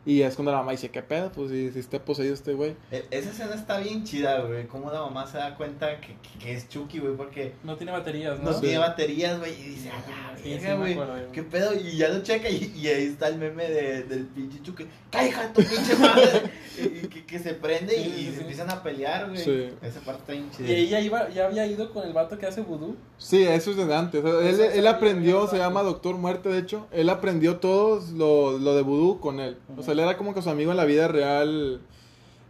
Y 0.05 0.21
es 0.21 0.35
cuando 0.35 0.51
la 0.51 0.59
mamá 0.59 0.71
dice, 0.71 0.89
¿qué 0.89 1.01
pedo? 1.01 1.31
Pues 1.31 1.49
si, 1.49 1.71
si 1.71 1.79
está 1.79 1.97
poseído 2.03 2.33
este 2.33 2.53
güey. 2.53 2.75
E- 2.91 3.05
Esa 3.09 3.31
escena 3.31 3.55
está 3.55 3.79
bien 3.79 4.03
chida, 4.03 4.41
güey. 4.41 4.67
Cómo 4.67 4.91
la 4.91 5.01
mamá 5.01 5.25
se 5.25 5.37
da 5.37 5.55
cuenta 5.55 5.99
que, 5.99 6.15
que- 6.21 6.39
que 6.39 6.53
es 6.53 6.69
Chucky, 6.69 6.99
güey, 6.99 7.15
porque 7.15 7.53
No 7.63 7.75
tiene 7.75 7.91
baterías, 7.91 8.37
¿no? 8.39 8.45
no 8.51 8.53
Sí. 8.53 8.61
tiene 8.61 8.77
baterías, 8.77 9.39
güey. 9.39 9.53
Y 9.53 9.63
dice, 9.69 9.89
a 9.89 9.93
la 9.93 10.37
Sí, 10.37 10.43
sí, 10.43 10.49
verga, 10.51 10.75
güey. 10.75 10.93
acuerdo. 10.93 11.31
¿Qué 11.31 11.41
pedo? 11.43 11.73
Y 11.73 11.97
ya 11.97 12.09
lo 12.09 12.21
checa 12.21 12.47
y, 12.49 12.71
y 12.75 12.87
ahí 12.87 13.05
está 13.05 13.29
el 13.29 13.37
meme 13.39 13.67
de, 13.67 14.03
del 14.03 14.25
pinche 14.27 14.61
Chucky. 14.61 14.85
¡Cállate 15.09 15.63
tu 15.63 15.67
pinche 15.69 15.95
madre! 15.99 16.51
y, 16.77 17.07
que, 17.07 17.25
que 17.25 17.39
se 17.39 17.53
prende 17.55 17.95
y, 17.97 18.31
se 18.35 18.41
empiezan 18.41 18.69
a 18.69 18.83
pelear, 18.83 19.29
güey. 19.29 19.39
Sí. 19.43 19.69
Esa 19.81 20.01
parte 20.01 20.19
está 20.21 20.33
bien 20.33 20.51
chida. 20.51 20.67
Y 20.69 20.75
ella 20.75 20.99
iba, 20.99 21.29
ya 21.29 21.47
había 21.47 21.65
ido 21.65 21.91
con 21.91 22.05
el 22.05 22.13
vato 22.13 22.37
que 22.37 22.45
hace 22.45 22.61
vudú. 22.61 22.95
Sí, 23.17 23.41
eso 23.43 23.71
es 23.71 23.77
desde 23.77 23.95
antes. 23.95 24.23
Él, 24.23 24.35
Eso 24.45 24.63
él 24.65 24.71
sabía, 24.75 24.89
aprendió, 24.91 25.47
se 25.47 25.57
llama. 25.57 25.81
Doctor 25.81 26.15
Muerte, 26.17 26.49
de 26.49 26.59
hecho. 26.59 26.85
Él 26.91 27.09
aprendió 27.09 27.57
todo 27.57 28.03
lo, 28.13 28.59
lo 28.59 28.75
de 28.75 28.81
vudú 28.83 29.19
con 29.19 29.39
él. 29.39 29.57
O 29.77 29.81
sea, 29.81 29.94
él 29.95 29.99
era 30.01 30.17
como 30.17 30.33
que 30.33 30.41
su 30.41 30.49
amigo 30.49 30.71
en 30.71 30.77
la 30.77 30.85
vida 30.85 31.07
real. 31.07 31.81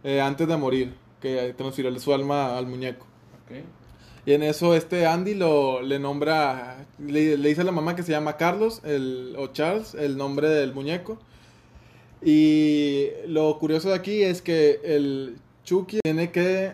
eh, 0.04 0.20
antes 0.20 0.46
de 0.48 0.56
morir, 0.56 0.94
que 1.20 1.54
transfirió 1.56 1.98
su 1.98 2.12
alma 2.14 2.56
al 2.56 2.66
muñeco. 2.66 3.06
Y 4.24 4.32
en 4.32 4.42
eso 4.42 4.74
este 4.74 5.06
Andy 5.06 5.34
lo 5.34 5.82
le 5.82 5.98
nombra, 6.00 6.86
le, 6.98 7.36
le 7.38 7.48
dice 7.48 7.60
a 7.60 7.64
la 7.64 7.72
mamá 7.72 7.94
que 7.96 8.02
se 8.02 8.12
llama 8.12 8.36
Carlos 8.36 8.80
el, 8.84 9.34
o 9.38 9.48
Charles, 9.48 9.94
el 9.94 10.16
nombre 10.16 10.48
del 10.48 10.74
muñeco. 10.74 11.18
Y 12.22 13.08
lo 13.26 13.58
curioso 13.58 13.90
de 13.90 13.94
aquí 13.94 14.22
es 14.22 14.42
que 14.42 14.80
el 14.84 15.36
Chucky 15.64 16.00
tiene 16.02 16.30
que 16.32 16.72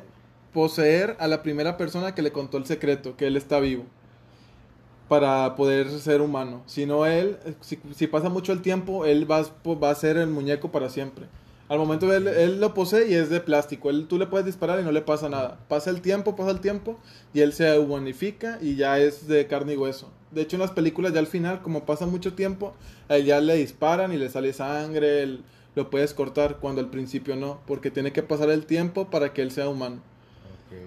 poseer 0.53 1.17
a 1.19 1.29
la 1.29 1.43
primera 1.43 1.77
persona 1.77 2.15
que 2.15 2.23
le 2.23 2.33
contó 2.33 2.59
el 2.59 2.67
secreto, 2.67 3.17
que 3.17 3.27
él 3.27 3.37
está 3.37 3.61
vivo, 3.61 3.85
para 5.13 5.57
poder 5.57 5.91
ser 5.91 6.23
humano. 6.23 6.63
Si 6.65 6.87
no 6.87 7.05
él, 7.05 7.37
si, 7.61 8.07
pasa 8.07 8.31
mucho 8.31 8.51
el 8.51 8.63
tiempo, 8.63 9.05
él 9.05 9.31
va, 9.31 9.41
a- 9.41 9.75
va 9.75 9.91
a 9.91 9.95
ser 9.95 10.17
el 10.17 10.29
muñeco 10.29 10.73
para 10.73 10.89
siempre. 10.89 11.27
Al 11.69 11.79
momento 11.79 12.11
él, 12.15 12.27
él 12.29 12.61
lo 12.63 12.73
posee 12.73 13.11
y 13.11 13.13
es 13.15 13.29
de 13.29 13.41
plástico. 13.41 13.91
Él, 13.91 14.07
tú 14.09 14.17
le 14.17 14.27
puedes 14.27 14.47
disparar 14.47 14.81
y 14.81 14.85
no 14.85 14.91
le 14.91 15.03
pasa 15.03 15.29
nada. 15.29 15.59
Pasa 15.69 15.91
el 15.91 16.01
tiempo, 16.01 16.35
pasa 16.35 16.51
el 16.51 16.61
tiempo 16.61 16.99
y 17.35 17.41
él 17.41 17.53
se 17.53 17.79
humanifica 17.79 18.57
y 18.63 18.77
ya 18.77 18.99
es 19.01 19.29
de 19.29 19.47
carne 19.47 19.75
y 19.75 19.77
hueso. 19.77 20.11
De 20.31 20.41
hecho, 20.41 20.57
en 20.57 20.61
las 20.63 20.71
películas 20.71 21.13
ya 21.13 21.19
al 21.21 21.27
final, 21.27 21.61
como 21.61 21.85
pasa 21.85 22.07
mucho 22.07 22.33
tiempo, 22.33 22.73
a 23.11 23.17
él 23.17 23.27
ya 23.27 23.39
le 23.43 23.57
disparan 23.57 24.15
y 24.15 24.17
le 24.17 24.31
sale 24.31 24.55
sangre, 24.55 25.23
él- 25.25 25.45
lo 25.75 25.91
puedes 25.91 26.15
cortar 26.15 26.57
cuando 26.57 26.81
al 26.81 26.89
principio 26.89 27.37
no, 27.37 27.61
porque 27.67 27.91
tiene 27.91 28.13
que 28.15 28.23
pasar 28.23 28.49
el 28.49 28.65
tiempo 28.65 29.11
para 29.11 29.35
que 29.35 29.43
él 29.43 29.51
sea 29.51 29.69
humano. 29.69 30.01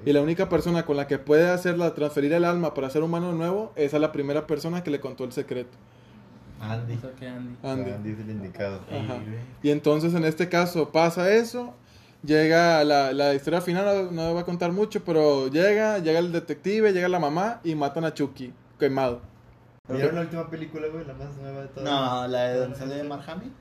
Y 0.05 0.13
la 0.13 0.21
única 0.21 0.49
persona 0.49 0.85
con 0.85 0.97
la 0.97 1.07
que 1.07 1.17
puede 1.17 1.49
hacerla 1.49 1.93
transferir 1.93 2.33
el 2.33 2.45
alma 2.45 2.73
para 2.73 2.89
ser 2.89 3.03
humano 3.03 3.31
nuevo 3.33 3.71
es 3.75 3.93
a 3.93 3.99
la 3.99 4.11
primera 4.11 4.45
persona 4.45 4.83
que 4.83 4.91
le 4.91 4.99
contó 4.99 5.23
el 5.23 5.31
secreto, 5.31 5.77
Andy. 6.61 6.93
Andy. 6.93 7.57
Andy. 7.63 7.91
Andy 7.91 8.11
es 8.11 8.19
el 8.19 8.29
indicado. 8.29 8.79
Ajá. 8.91 9.17
Y 9.63 9.71
entonces 9.71 10.13
en 10.13 10.25
este 10.25 10.47
caso 10.47 10.91
pasa 10.91 11.31
eso, 11.31 11.73
llega 12.23 12.83
la, 12.83 13.13
la 13.13 13.33
historia 13.33 13.61
final, 13.61 13.85
no, 13.85 14.11
no 14.11 14.33
voy 14.33 14.41
a 14.41 14.45
contar 14.45 14.71
mucho, 14.71 15.03
pero 15.03 15.47
llega, 15.47 15.99
llega 15.99 16.19
el 16.19 16.31
detective, 16.31 16.93
llega 16.93 17.09
la 17.09 17.19
mamá 17.19 17.61
y 17.63 17.75
matan 17.75 18.05
a 18.05 18.13
Chucky, 18.13 18.53
quemado. 18.79 19.21
¿Vieron 19.87 20.15
la 20.15 20.21
última 20.21 20.49
película, 20.49 20.87
güey? 20.87 21.05
La 21.05 21.13
más 21.13 21.35
nueva 21.37 21.61
de 21.61 21.67
todas. 21.67 21.83
No, 21.83 22.27
la 22.27 22.43
de 22.43 22.59
donde 22.59 22.77
sale 22.77 23.03
Mark 23.03 23.23
Hamill. 23.27 23.51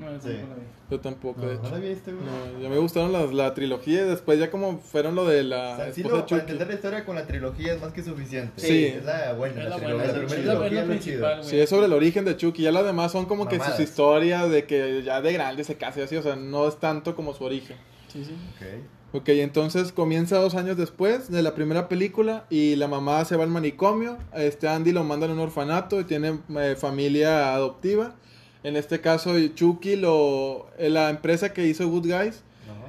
No, 0.00 0.20
Sí. 0.20 0.28
no 0.28 0.48
la 0.48 0.54
vi. 0.54 0.62
Yo 0.90 0.98
tampoco, 1.00 1.40
de 1.42 1.46
No, 1.46 1.52
hecho. 1.52 1.62
¿no 1.62 1.70
la 1.70 1.78
viste, 1.78 2.12
güey? 2.12 2.24
No, 2.24 2.60
ya 2.62 2.68
me 2.68 2.78
gustaron 2.78 3.12
las, 3.12 3.32
la 3.32 3.54
trilogía 3.54 4.02
y 4.02 4.04
después 4.08 4.38
ya 4.38 4.50
como 4.50 4.78
fueron 4.78 5.14
lo 5.14 5.24
de 5.26 5.44
la 5.44 5.74
O 5.74 5.76
sea, 5.76 5.92
sí 5.92 6.02
lo, 6.02 6.16
de 6.16 6.22
para 6.22 6.40
entender 6.40 6.66
la 6.68 6.74
historia 6.74 7.04
con 7.04 7.14
la 7.14 7.26
trilogía 7.26 7.74
es 7.74 7.80
más 7.80 7.92
que 7.92 8.02
suficiente. 8.02 8.60
Sí. 8.60 8.86
Es 8.86 9.04
la 9.04 9.32
buena, 9.34 9.62
Es 9.62 9.68
la, 9.70 9.76
la 9.76 9.82
trilogía. 9.84 10.04
buena, 10.04 10.54
la 10.54 10.58
trilogía 10.66 10.84
principal. 10.86 11.44
Sí, 11.44 11.60
es 11.60 11.68
sobre 11.70 11.86
el 11.86 11.92
origen 11.92 12.24
de 12.24 12.36
Chucky. 12.36 12.62
Ya 12.62 12.72
las 12.72 12.84
demás 12.84 13.12
son 13.12 13.26
como 13.26 13.46
que 13.46 13.60
sus 13.60 13.78
historias 13.78 14.50
de 14.50 14.64
que 14.64 15.02
ya 15.04 15.20
de 15.20 15.32
grande 15.32 15.62
se 15.64 15.76
casa 15.76 16.00
y 16.00 16.02
así. 16.02 16.16
O 16.16 16.22
sea, 16.22 16.34
no 16.36 16.66
es 16.66 16.76
tanto 16.78 17.14
como 17.14 17.34
su 17.34 17.44
origen. 17.44 17.76
Sí, 18.08 18.24
sí. 18.24 18.34
Ok. 18.56 18.66
Ok, 19.12 19.28
entonces 19.30 19.90
comienza 19.90 20.38
dos 20.38 20.54
años 20.54 20.76
después 20.76 21.32
de 21.32 21.42
la 21.42 21.54
primera 21.56 21.88
película 21.88 22.44
y 22.48 22.76
la 22.76 22.86
mamá 22.86 23.24
se 23.24 23.34
va 23.36 23.42
al 23.42 23.50
manicomio. 23.50 24.18
Este 24.34 24.68
Andy 24.68 24.92
lo 24.92 25.02
manda 25.02 25.26
a 25.26 25.30
un 25.32 25.38
orfanato 25.40 25.98
y 26.00 26.04
tiene 26.04 26.38
eh, 26.56 26.76
familia 26.78 27.52
adoptiva. 27.54 28.14
En 28.62 28.76
este 28.76 29.00
caso, 29.00 29.34
Chucky, 29.54 29.96
lo, 29.96 30.66
eh, 30.78 30.90
la 30.90 31.08
empresa 31.10 31.52
que 31.52 31.66
hizo 31.66 31.88
Good 31.88 32.06
Guys, 32.06 32.42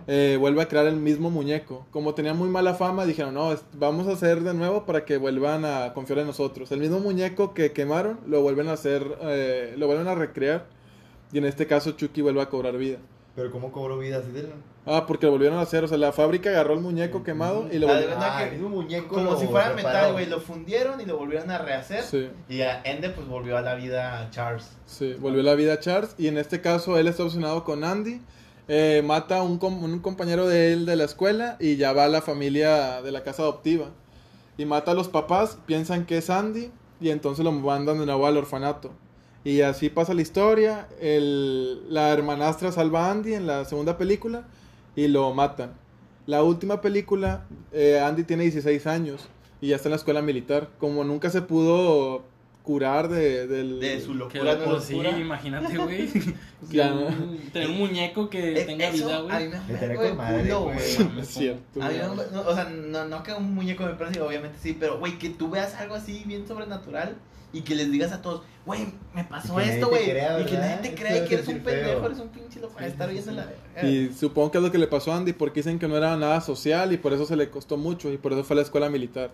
eh, 0.08 0.38
vuelve 0.40 0.62
a 0.62 0.68
crear 0.68 0.88
el 0.88 0.98
mismo 0.98 1.30
muñeco. 1.30 1.86
Como 1.92 2.14
tenía 2.14 2.34
muy 2.34 2.50
mala 2.50 2.74
fama, 2.74 3.06
dijeron, 3.06 3.34
no, 3.34 3.56
vamos 3.74 4.08
a 4.08 4.14
hacer 4.14 4.42
de 4.42 4.54
nuevo 4.54 4.86
para 4.86 5.06
que 5.06 5.18
vuelvan 5.18 5.64
a 5.64 5.94
confiar 5.94 6.20
en 6.20 6.28
nosotros. 6.28 6.72
El 6.72 6.80
mismo 6.80 7.00
muñeco 7.00 7.54
que 7.54 7.72
quemaron, 7.72 8.20
lo 8.28 8.42
vuelven 8.42 8.68
a 8.68 8.74
hacer, 8.74 9.06
eh, 9.22 9.76
lo 9.78 9.88
vuelven 9.88 10.08
a 10.08 10.16
recrear. 10.16 10.66
Y 11.32 11.38
en 11.38 11.46
este 11.46 11.68
caso, 11.68 11.92
Chucky 11.92 12.22
vuelve 12.22 12.42
a 12.42 12.50
cobrar 12.50 12.78
vida. 12.78 12.98
Pero 13.36 13.50
¿cómo 13.52 13.72
cobró 13.72 13.98
vida 13.98 14.18
así 14.18 14.32
de 14.32 14.50
Ah, 14.86 15.06
porque 15.08 15.26
lo 15.28 15.32
volvieron 15.34 15.58
a 15.58 15.62
hacer. 15.62 15.84
O 15.84 15.88
sea, 15.88 15.98
la 15.98 16.12
fábrica 16.12 16.50
agarró 16.50 16.74
el 16.74 16.82
muñeco 16.82 17.24
quemado 17.24 17.68
y 17.72 17.78
lo 17.80 17.88
Ah, 17.88 17.94
volvieron 17.94 18.18
Ah, 18.20 18.44
el 18.44 18.52
mismo 18.54 18.70
muñeco 18.70 19.08
Como 19.16 19.32
lo 19.32 19.40
si 19.40 19.48
fuera 19.48 19.74
metal, 19.74 20.12
güey. 20.14 20.26
Lo 20.26 20.40
fundieron 20.42 21.00
y 21.00 21.06
lo 21.06 21.18
volvieron 21.18 21.50
a 21.52 21.58
rehacer. 21.60 22.04
Sí, 22.04 22.30
Y 22.50 22.62
a 22.62 22.82
Ende, 22.84 23.10
pues 23.10 23.28
volvió 23.28 23.58
a 23.58 23.62
la 23.62 23.76
vida 23.76 24.22
a 24.22 24.30
Charles. 24.32 24.72
sí, 24.86 25.14
volvió 25.14 25.44
la 25.44 25.56
vida 25.56 25.74
a 25.74 25.80
Charles. 25.80 26.14
Y 26.18 26.28
en 26.28 26.38
este 26.38 26.62
caso, 26.62 26.98
él 26.98 27.08
está 27.08 27.24
obsesionado 27.24 27.64
con 27.64 27.84
Andy. 27.84 28.22
eh, 28.68 29.02
mata 29.06 29.38
a 29.40 29.44
un, 29.44 29.58
com- 29.58 29.84
un 29.84 30.00
compañero 30.00 30.48
de 30.48 30.72
él 30.74 30.86
de 30.86 30.96
la 30.96 31.04
escuela 31.04 31.58
y 31.60 31.76
ya 31.78 31.92
va 31.94 32.06
a 32.06 32.08
la 32.08 32.22
familia 32.22 33.02
de 33.02 33.12
la 33.12 33.22
casa 33.24 33.42
adoptiva. 33.44 33.88
Y 34.58 34.66
mata 34.66 34.92
a 34.92 34.94
los 34.94 35.10
papás, 35.10 35.58
piensan 35.66 36.06
que 36.06 36.18
es 36.20 36.30
Andy 36.30 36.72
y 37.02 37.10
entonces 37.10 37.44
lo 37.44 37.52
mandan 37.52 38.00
de 38.00 38.06
nuevo 38.06 38.26
al 38.28 38.38
orfanato. 38.38 38.92
Y 39.44 39.62
así 39.62 39.90
pasa 39.90 40.14
la 40.14 40.22
historia. 40.22 40.88
El, 41.00 41.92
la 41.94 42.10
hermanastra 42.12 42.72
salva 42.72 43.08
a 43.08 43.12
Andy 43.12 43.34
en 43.34 43.48
la 43.48 43.66
segunda 43.66 43.98
película 43.98 44.46
y 44.96 45.08
lo 45.08 45.34
matan. 45.34 45.74
La 46.28 46.44
última 46.44 46.82
película, 46.82 47.46
eh, 47.72 48.00
Andy 48.00 48.24
tiene 48.24 48.44
16 48.44 48.86
años 48.88 49.28
y 49.60 49.70
ya 49.70 49.76
está 49.76 49.90
en 49.90 49.92
la 49.92 49.98
escuela 49.98 50.22
militar. 50.22 50.70
Como 50.80 51.04
nunca 51.04 51.30
se 51.30 51.42
pudo 51.42 52.24
curar 52.64 53.10
de, 53.10 53.48
del... 53.48 53.80
De 53.80 54.00
su 54.02 54.14
locura, 54.14 54.56
no 54.56 54.80
sí, 54.80 54.96
imagínate, 54.96 55.78
güey. 55.78 56.08
Tener 57.54 57.70
un 57.70 57.78
muñeco 57.78 58.30
que 58.30 58.64
tenga 58.66 58.88
eso 58.88 59.06
vida, 59.06 59.18
a 59.18 59.22
mí 59.22 59.28
güey. 59.28 59.50
me 59.50 59.50
Me 59.50 59.58
hace, 59.58 59.74
tenía 59.78 59.96
güey, 59.96 60.10
con 60.10 60.18
madre, 60.18 60.42
culo, 60.44 60.62
güey. 60.66 60.76
güey. 60.96 61.20
Es 61.22 61.28
cierto. 61.28 61.82
A 61.82 61.90
mí 61.90 61.96
no, 61.98 62.16
no, 62.16 62.42
o 62.50 62.54
sea, 62.56 62.66
no, 62.66 63.06
no 63.06 63.24
que 63.24 63.34
un 63.34 63.56
muñeco 63.56 63.84
me 63.86 63.94
parece, 63.94 64.22
obviamente 64.22 64.58
sí, 64.62 64.78
pero 64.80 65.00
güey, 65.00 65.18
que 65.18 65.30
tú 65.30 65.50
veas 65.50 65.76
algo 65.76 65.96
así 65.96 66.24
bien 66.26 66.48
sobrenatural 66.48 67.16
y 67.54 67.62
que 67.62 67.76
les 67.76 67.92
digas 67.92 68.12
a 68.14 68.22
todos, 68.22 68.44
güey, 68.66 68.88
me 69.14 69.24
pasó 69.26 69.60
Y 69.60 69.64
esto, 69.66 69.90
güey. 69.90 70.06
crea, 70.10 70.40
Y 70.40 70.46
que 70.46 70.54
nadie 70.58 70.78
te 70.78 70.96
cree 70.96 71.14
debe 71.16 71.28
que 71.28 71.34
eres 71.36 71.48
un 71.48 71.60
pendejo, 71.60 72.06
eres 72.06 72.20
un 72.20 72.30
pinche 72.30 72.60
loco. 72.62 72.76
Sí, 72.80 72.86
estar 72.86 73.10
sí, 73.10 73.14
viendo 73.16 73.32
sí. 73.32 73.38
la. 73.38 73.88
Y 73.88 74.14
supongo 74.14 74.52
que 74.52 74.58
es 74.60 74.64
lo 74.64 74.72
que 74.72 74.78
le 74.78 74.88
pasó 74.88 75.12
a 75.12 75.18
Andy 75.18 75.34
porque 75.34 75.60
dicen 75.60 75.78
que 75.80 75.88
no 75.88 75.98
era 75.98 76.16
nada 76.16 76.40
social 76.42 76.94
y 76.94 76.98
por 76.98 77.12
eso 77.12 77.26
se 77.26 77.36
le 77.36 77.50
costó 77.50 77.76
mucho 77.76 78.12
y 78.14 78.18
por 78.18 78.32
eso 78.34 78.44
fue 78.44 78.54
a 78.54 78.58
la 78.58 78.62
escuela 78.62 78.90
militar. 78.90 79.32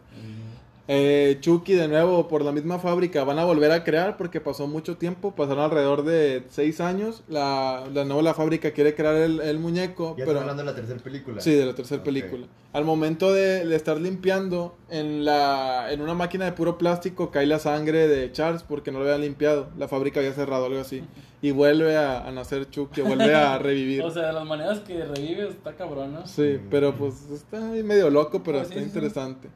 Eh, 0.89 1.37
Chucky 1.41 1.73
de 1.73 1.89
nuevo 1.89 2.29
por 2.29 2.43
la 2.43 2.53
misma 2.53 2.79
fábrica 2.79 3.25
van 3.25 3.39
a 3.39 3.43
volver 3.45 3.71
a 3.71 3.83
crear 3.83 4.15
porque 4.15 4.39
pasó 4.39 4.67
mucho 4.67 4.95
tiempo, 4.95 5.35
pasaron 5.35 5.63
alrededor 5.65 6.03
de 6.05 6.43
seis 6.49 6.79
años. 6.79 7.23
La, 7.27 7.83
la 7.93 8.05
nueva 8.05 8.21
la 8.21 8.33
fábrica 8.33 8.71
quiere 8.71 8.95
crear 8.95 9.15
el, 9.15 9.41
el 9.41 9.59
muñeco, 9.59 10.15
Ya 10.17 10.25
pero 10.25 10.39
hablando 10.39 10.63
de 10.63 10.69
la 10.69 10.75
tercera 10.75 10.99
película. 10.99 11.41
sí 11.41 11.51
de 11.51 11.65
la 11.65 11.75
tercera 11.75 12.01
película. 12.03 12.47
Al 12.71 12.85
momento 12.85 13.33
de, 13.33 13.65
de 13.65 13.75
estar 13.75 13.99
limpiando 13.99 14.75
en 14.89 15.25
la 15.25 15.91
en 15.91 15.99
una 16.01 16.13
máquina 16.13 16.45
de 16.45 16.53
puro 16.53 16.77
plástico 16.77 17.31
cae 17.31 17.47
la 17.47 17.59
sangre 17.59 18.07
de 18.07 18.31
Charles 18.31 18.63
porque 18.63 18.91
no 18.91 18.99
lo 18.99 19.05
habían 19.05 19.21
limpiado, 19.21 19.67
la 19.77 19.87
fábrica 19.89 20.19
había 20.21 20.33
cerrado 20.33 20.65
algo 20.67 20.79
así 20.79 21.03
y 21.41 21.51
vuelve 21.51 21.97
a, 21.97 22.25
a 22.25 22.31
nacer 22.31 22.69
Chucky, 22.69 23.01
vuelve 23.01 23.35
a 23.35 23.57
revivir. 23.59 24.01
O 24.03 24.11
sea, 24.11 24.27
de 24.27 24.33
las 24.33 24.45
maneras 24.45 24.79
que 24.79 25.03
revive 25.03 25.49
está 25.49 25.73
cabrón, 25.75 26.13
¿no? 26.13 26.25
Sí, 26.27 26.59
pero 26.71 26.95
pues 26.95 27.29
está 27.31 27.59
medio 27.59 28.09
loco, 28.09 28.41
pero 28.43 28.59
Pues 28.59 28.69
está 28.71 28.79
sí, 28.83 28.85
sí. 28.89 29.47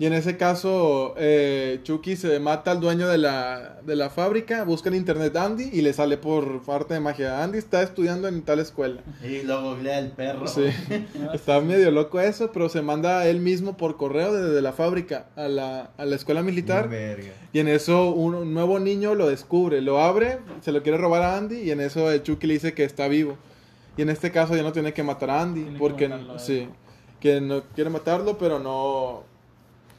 Y 0.00 0.06
en 0.06 0.14
ese 0.14 0.38
caso, 0.38 1.12
eh, 1.18 1.80
Chucky 1.82 2.16
se 2.16 2.40
mata 2.40 2.70
al 2.70 2.80
dueño 2.80 3.06
de 3.06 3.18
la, 3.18 3.80
de 3.84 3.96
la 3.96 4.08
fábrica, 4.08 4.64
busca 4.64 4.88
en 4.88 4.94
internet 4.94 5.36
Andy 5.36 5.68
y 5.70 5.82
le 5.82 5.92
sale 5.92 6.16
por 6.16 6.62
arte 6.68 6.94
de 6.94 7.00
magia. 7.00 7.44
Andy 7.44 7.58
está 7.58 7.82
estudiando 7.82 8.26
en 8.26 8.40
tal 8.40 8.60
escuela. 8.60 9.02
Y 9.22 9.42
lo 9.42 9.60
googlea 9.60 9.98
el 9.98 10.12
perro. 10.12 10.46
Sí, 10.46 10.64
está 11.34 11.60
medio 11.60 11.90
loco 11.90 12.18
eso, 12.18 12.50
pero 12.50 12.70
se 12.70 12.80
manda 12.80 13.26
él 13.26 13.40
mismo 13.40 13.76
por 13.76 13.98
correo 13.98 14.32
desde 14.32 14.62
la 14.62 14.72
fábrica 14.72 15.26
a 15.36 15.48
la, 15.48 15.90
a 15.98 16.06
la 16.06 16.16
escuela 16.16 16.42
militar. 16.42 16.88
Verga. 16.88 17.32
Y 17.52 17.58
en 17.58 17.68
eso 17.68 18.10
un, 18.10 18.34
un 18.34 18.54
nuevo 18.54 18.80
niño 18.80 19.14
lo 19.14 19.28
descubre, 19.28 19.82
lo 19.82 20.00
abre, 20.00 20.38
se 20.62 20.72
lo 20.72 20.82
quiere 20.82 20.96
robar 20.96 21.24
a 21.24 21.36
Andy 21.36 21.58
y 21.58 21.72
en 21.72 21.82
eso 21.82 22.10
el 22.10 22.22
Chucky 22.22 22.46
le 22.46 22.54
dice 22.54 22.72
que 22.72 22.84
está 22.84 23.06
vivo. 23.06 23.36
Y 23.98 24.00
en 24.00 24.08
este 24.08 24.30
caso 24.30 24.56
ya 24.56 24.62
no 24.62 24.72
tiene 24.72 24.94
que 24.94 25.02
matar 25.02 25.28
a 25.28 25.42
Andy 25.42 25.60
Tiene 25.60 25.74
que 25.74 25.78
porque 25.78 26.08
matarlo 26.08 26.38
sí, 26.38 26.68
que 27.20 27.42
no 27.42 27.64
quiere 27.74 27.90
matarlo, 27.90 28.38
pero 28.38 28.58
no 28.58 29.28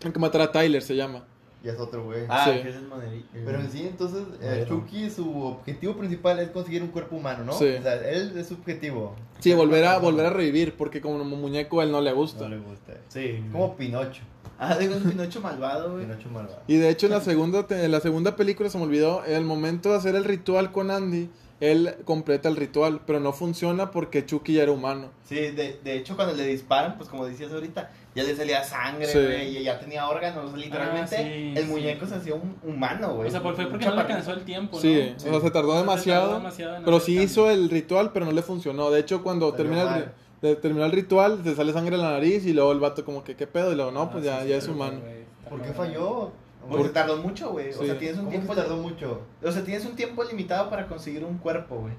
tiene 0.01 0.13
que 0.13 0.19
matar 0.19 0.41
a 0.41 0.51
Tyler 0.51 0.81
se 0.81 0.95
llama. 0.95 1.23
Ya 1.63 1.73
es 1.73 1.79
otro 1.79 2.03
güey. 2.05 2.23
Ah, 2.27 2.49
Sí. 2.51 2.59
que 2.63 2.69
es 2.69 2.75
el 2.75 2.87
monerito. 2.87 3.27
Pero 3.33 3.59
en 3.59 3.71
sí, 3.71 3.81
entonces, 3.87 4.23
eh, 4.41 4.65
Bueno. 4.67 4.81
Chucky, 4.81 5.09
su 5.11 5.43
objetivo 5.43 5.95
principal 5.95 6.39
es 6.39 6.49
conseguir 6.49 6.81
un 6.81 6.89
cuerpo 6.89 7.15
humano, 7.17 7.43
¿no? 7.45 7.53
Sí. 7.53 7.67
O 7.79 7.81
sea, 7.83 7.93
él 8.09 8.33
es 8.35 8.47
su 8.47 8.55
objetivo. 8.55 9.15
Sí, 9.39 9.53
volver 9.53 9.85
a 9.85 9.99
volver 9.99 10.25
a 10.25 10.29
revivir 10.31 10.73
porque 10.75 11.01
como 11.01 11.23
muñeco 11.23 11.83
él 11.83 11.91
no 11.91 12.01
le 12.01 12.11
gusta. 12.13 12.45
No 12.45 12.49
le 12.49 12.57
gusta. 12.57 12.93
Sí. 13.09 13.43
Como 13.51 13.75
Pinocho. 13.75 14.23
Ah, 14.57 14.75
digo, 14.79 14.95
un 14.95 15.03
Pinocho 15.03 15.39
malvado, 15.39 15.93
güey. 15.93 16.05
Pinocho 16.05 16.29
malvado. 16.29 16.61
Y 16.67 16.77
de 16.77 16.89
hecho 16.89 17.05
en 17.05 17.11
la 17.13 17.21
segunda 17.21 17.65
en 17.69 17.91
la 17.91 17.99
segunda 17.99 18.35
película 18.35 18.67
se 18.69 18.79
me 18.79 18.85
olvidó, 18.85 19.23
en 19.25 19.35
el 19.35 19.43
momento 19.45 19.89
de 19.91 19.97
hacer 19.97 20.15
el 20.15 20.23
ritual 20.23 20.71
con 20.71 20.89
Andy, 20.89 21.29
él 21.59 21.93
completa 22.05 22.49
el 22.49 22.55
ritual, 22.55 23.01
pero 23.05 23.19
no 23.19 23.33
funciona 23.33 23.91
porque 23.91 24.25
Chucky 24.25 24.53
ya 24.53 24.63
era 24.63 24.71
humano. 24.71 25.09
Sí, 25.25 25.35
de, 25.35 25.79
de 25.83 25.93
hecho, 25.95 26.15
cuando 26.15 26.33
le 26.33 26.43
disparan, 26.47 26.97
pues 26.97 27.07
como 27.07 27.23
decías 27.27 27.51
ahorita, 27.51 27.91
ya 28.13 28.24
le 28.24 28.36
salía 28.36 28.63
sangre, 28.63 29.06
Sí. 29.08 29.17
güey, 29.19 29.58
y 29.58 29.63
ya 29.63 29.80
tenía 29.80 30.08
órganos. 30.10 30.54
Literalmente, 30.54 31.15
Ah, 31.15 31.21
sí, 31.24 31.54
el 31.56 31.63
sí. 31.65 31.69
muñeco 31.71 32.06
se 32.06 32.15
hacía 32.15 32.36
un 32.36 32.56
humano, 32.63 33.15
güey. 33.15 33.30
O 33.30 33.32
sea, 33.32 33.41
pues 33.41 33.56
fue 33.56 33.67
porque 33.67 33.86
no 33.86 33.95
le 33.95 34.02
alcanzó 34.02 34.34
el 34.34 34.43
tiempo, 34.43 34.76
¿no? 34.78 34.82
Sí, 34.82 35.13
o 35.17 35.19
sea, 35.19 35.39
se 35.39 35.52
tardó 35.52 35.78
demasiado. 35.78 36.41
Pero 36.84 37.00
sí 37.00 37.19
hizo 37.19 37.50
el 37.50 37.69
ritual, 37.69 38.12
pero 38.13 38.26
no 38.26 38.32
le 38.32 38.41
funcionó. 38.41 38.89
De 38.91 39.00
hecho, 39.00 39.24
cuando 39.24 39.54
termina 39.54 39.97
el, 39.97 40.06
de- 40.41 40.56
terminó 40.56 40.86
el 40.86 40.91
ritual, 40.91 41.41
te 41.43 41.56
sale 41.56 41.71
sangre 41.74 41.95
en 41.95 42.02
la 42.02 42.12
nariz 42.12 42.45
y 42.45 42.54
luego 42.54 42.71
el 42.71 42.80
vato 42.80 43.06
como 43.06 43.24
que, 43.24 43.36
¿qué 43.36 43.47
pedo? 43.47 43.71
Y 43.71 43.76
luego, 43.76 43.91
no, 43.91 44.02
Ah, 44.04 44.12
pues 44.12 44.24
sí, 44.24 44.30
ya, 44.30 44.41
sí, 44.43 44.50
ya 44.50 44.56
es 44.58 44.67
humano. 44.67 45.00
güey, 45.02 45.21
¿Por 45.50 45.62
qué 45.62 45.74
falló? 45.74 46.32
Porque 46.69 46.84
Por- 46.86 46.93
tardó 46.93 47.17
mucho, 47.17 47.52
güey. 47.52 47.69
O 47.74 47.84
sea, 47.86 47.97
tienes 47.97 48.17
un 48.17 48.26
¿Cómo 48.26 48.30
que 48.32 48.38
tiempo. 48.38 48.56
tardó 48.56 48.78
mucho? 48.78 49.21
O 49.43 49.52
sea, 49.52 49.63
tienes 49.63 49.86
un 49.86 49.95
tiempo 49.95 50.24
limitado 50.24 50.69
para 50.69 50.88
conseguir 50.88 51.24
un 51.26 51.38
cuerpo, 51.39 51.78
güey. 51.78 51.93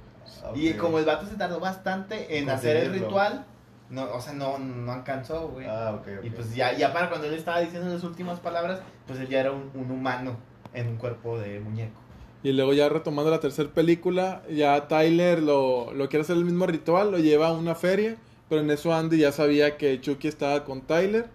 Y 0.55 0.71
Ok. 0.73 0.77
como 0.79 0.99
el 0.99 1.05
vato 1.05 1.27
se 1.27 1.35
tardó 1.37 1.59
bastante 1.59 2.39
en 2.39 2.49
hacer 2.49 2.77
el 2.77 2.93
ritual, 2.93 3.45
no, 3.93 4.11
o 4.15 4.21
sea, 4.21 4.33
no, 4.33 4.59
no 4.59 4.91
alcanzó, 4.91 5.49
güey. 5.49 5.67
Ah, 5.67 5.93
ok, 5.95 6.09
ok. 6.19 6.25
Y 6.25 6.31
pues 6.31 6.55
ya, 6.55 6.77
ya 6.77 6.95
para 6.95 7.11
cuando 7.11 7.27
él 7.27 7.35
estaba 7.35 7.61
diciendo 7.61 7.93
las 7.93 8.03
últimas 8.03 8.41
palabras, 8.41 8.81
pues 9.07 9.21
él 9.21 9.29
ya 9.29 9.41
era 9.41 9.53
un, 9.53 9.71
un 9.75 9.91
humano 9.91 10.39
en 10.73 10.89
un 10.89 10.97
cuerpo 10.97 11.39
de 11.39 11.61
muñeco. 11.61 12.01
Y 12.43 12.53
luego 12.53 12.73
ya 12.73 12.89
retomando 12.89 13.31
la 13.31 13.39
tercera 13.39 13.69
película, 13.69 14.43
ya 14.51 14.89
Tyler 14.89 15.43
lo, 15.43 15.93
lo 15.93 16.09
quiere 16.09 16.23
hacer 16.23 16.39
el 16.39 16.45
mismo 16.47 16.67
ritual, 16.67 17.11
lo 17.11 17.19
lleva 17.19 17.49
a 17.49 17.53
una 17.53 17.75
feria, 17.75 18.17
pero 18.49 18.63
en 18.63 18.71
eso 18.71 18.95
Andy 18.95 19.19
ya 19.19 19.31
sabía 19.31 19.77
que 19.77 20.01
Chucky 20.01 20.27
estaba 20.27 20.65
con 20.65 20.81
Tyler. 20.81 21.27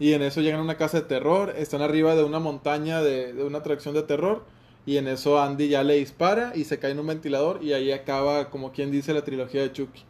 Y 0.00 0.14
en 0.14 0.22
eso 0.22 0.40
llegan 0.40 0.60
a 0.60 0.62
una 0.62 0.76
casa 0.76 1.00
de 1.00 1.06
terror, 1.06 1.52
están 1.58 1.82
arriba 1.82 2.14
de 2.14 2.24
una 2.24 2.38
montaña 2.38 3.02
de, 3.02 3.34
de 3.34 3.44
una 3.44 3.58
atracción 3.58 3.94
de 3.94 4.02
terror. 4.02 4.44
Y 4.86 4.96
en 4.96 5.08
eso 5.08 5.42
Andy 5.42 5.68
ya 5.68 5.82
le 5.82 5.96
dispara 5.96 6.52
y 6.54 6.64
se 6.64 6.78
cae 6.78 6.92
en 6.92 7.00
un 7.00 7.08
ventilador 7.08 7.62
y 7.62 7.74
ahí 7.74 7.92
acaba, 7.92 8.48
como 8.48 8.72
quien 8.72 8.90
dice, 8.90 9.12
la 9.12 9.22
trilogía 9.22 9.60
de 9.60 9.72
Chucky. 9.72 10.04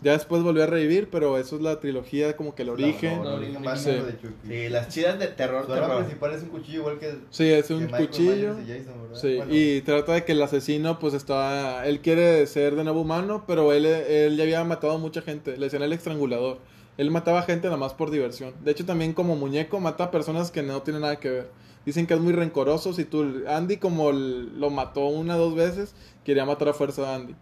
Ya 0.00 0.12
después 0.12 0.42
volvió 0.44 0.62
a 0.62 0.66
revivir, 0.66 1.08
pero 1.10 1.38
eso 1.38 1.56
es 1.56 1.62
la 1.62 1.80
trilogía 1.80 2.36
como 2.36 2.54
que 2.54 2.62
el 2.62 2.68
origen. 2.68 3.20
No, 3.22 3.30
el 3.30 3.34
origen 3.42 3.62
más 3.62 3.82
Sí. 3.82 3.90
de 3.90 4.16
Chucky. 4.20 4.46
Sí, 4.46 4.68
las 4.68 4.88
chidas 4.88 5.18
de 5.18 5.26
terror, 5.26 5.66
Su 5.66 5.72
arma 5.72 5.86
terror. 5.88 6.04
principal 6.04 6.32
es 6.34 6.42
un 6.42 6.48
cuchillo 6.50 6.78
igual 6.80 6.98
que, 7.00 7.14
Sí, 7.30 7.50
es 7.50 7.68
un 7.70 7.86
cuchillo. 7.88 8.56
Y. 8.60 9.16
Sí, 9.18 9.36
Bueno, 9.38 9.52
y 9.54 9.80
trata 9.80 10.12
de 10.12 10.24
que 10.24 10.32
el 10.32 10.42
asesino 10.42 10.98
pues 11.00 11.14
está, 11.14 11.84
él 11.86 12.00
quiere 12.00 12.46
ser 12.46 12.76
de 12.76 12.84
nuevo 12.84 13.00
humano, 13.00 13.42
pero 13.46 13.72
él, 13.72 13.86
él 13.86 14.36
ya 14.36 14.44
había 14.44 14.62
matado 14.64 14.92
a 14.92 14.98
mucha 14.98 15.20
gente, 15.22 15.56
le 15.56 15.66
decían 15.66 15.82
el 15.82 15.92
estrangulador. 15.92 16.58
Él 16.96 17.10
mataba 17.10 17.42
gente 17.42 17.66
nada 17.66 17.76
más 17.76 17.94
por 17.94 18.10
diversión. 18.10 18.54
De 18.64 18.70
hecho 18.70 18.84
también 18.84 19.12
como 19.14 19.34
muñeco 19.36 19.80
mata 19.80 20.04
a 20.04 20.10
personas 20.10 20.50
que 20.50 20.62
no 20.62 20.82
tienen 20.82 21.02
nada 21.02 21.16
que 21.18 21.30
ver. 21.30 21.50
Dicen 21.86 22.06
que 22.06 22.14
es 22.14 22.20
muy 22.20 22.32
rencoroso, 22.32 22.92
si 22.92 23.04
tú, 23.04 23.42
Andy 23.48 23.78
como 23.78 24.12
lo 24.12 24.70
mató 24.70 25.06
una 25.06 25.36
o 25.36 25.38
dos 25.40 25.54
veces, 25.56 25.94
quería 26.24 26.44
matar 26.44 26.68
a 26.68 26.72
fuerza 26.74 27.10
a 27.10 27.14
Andy. 27.16 27.34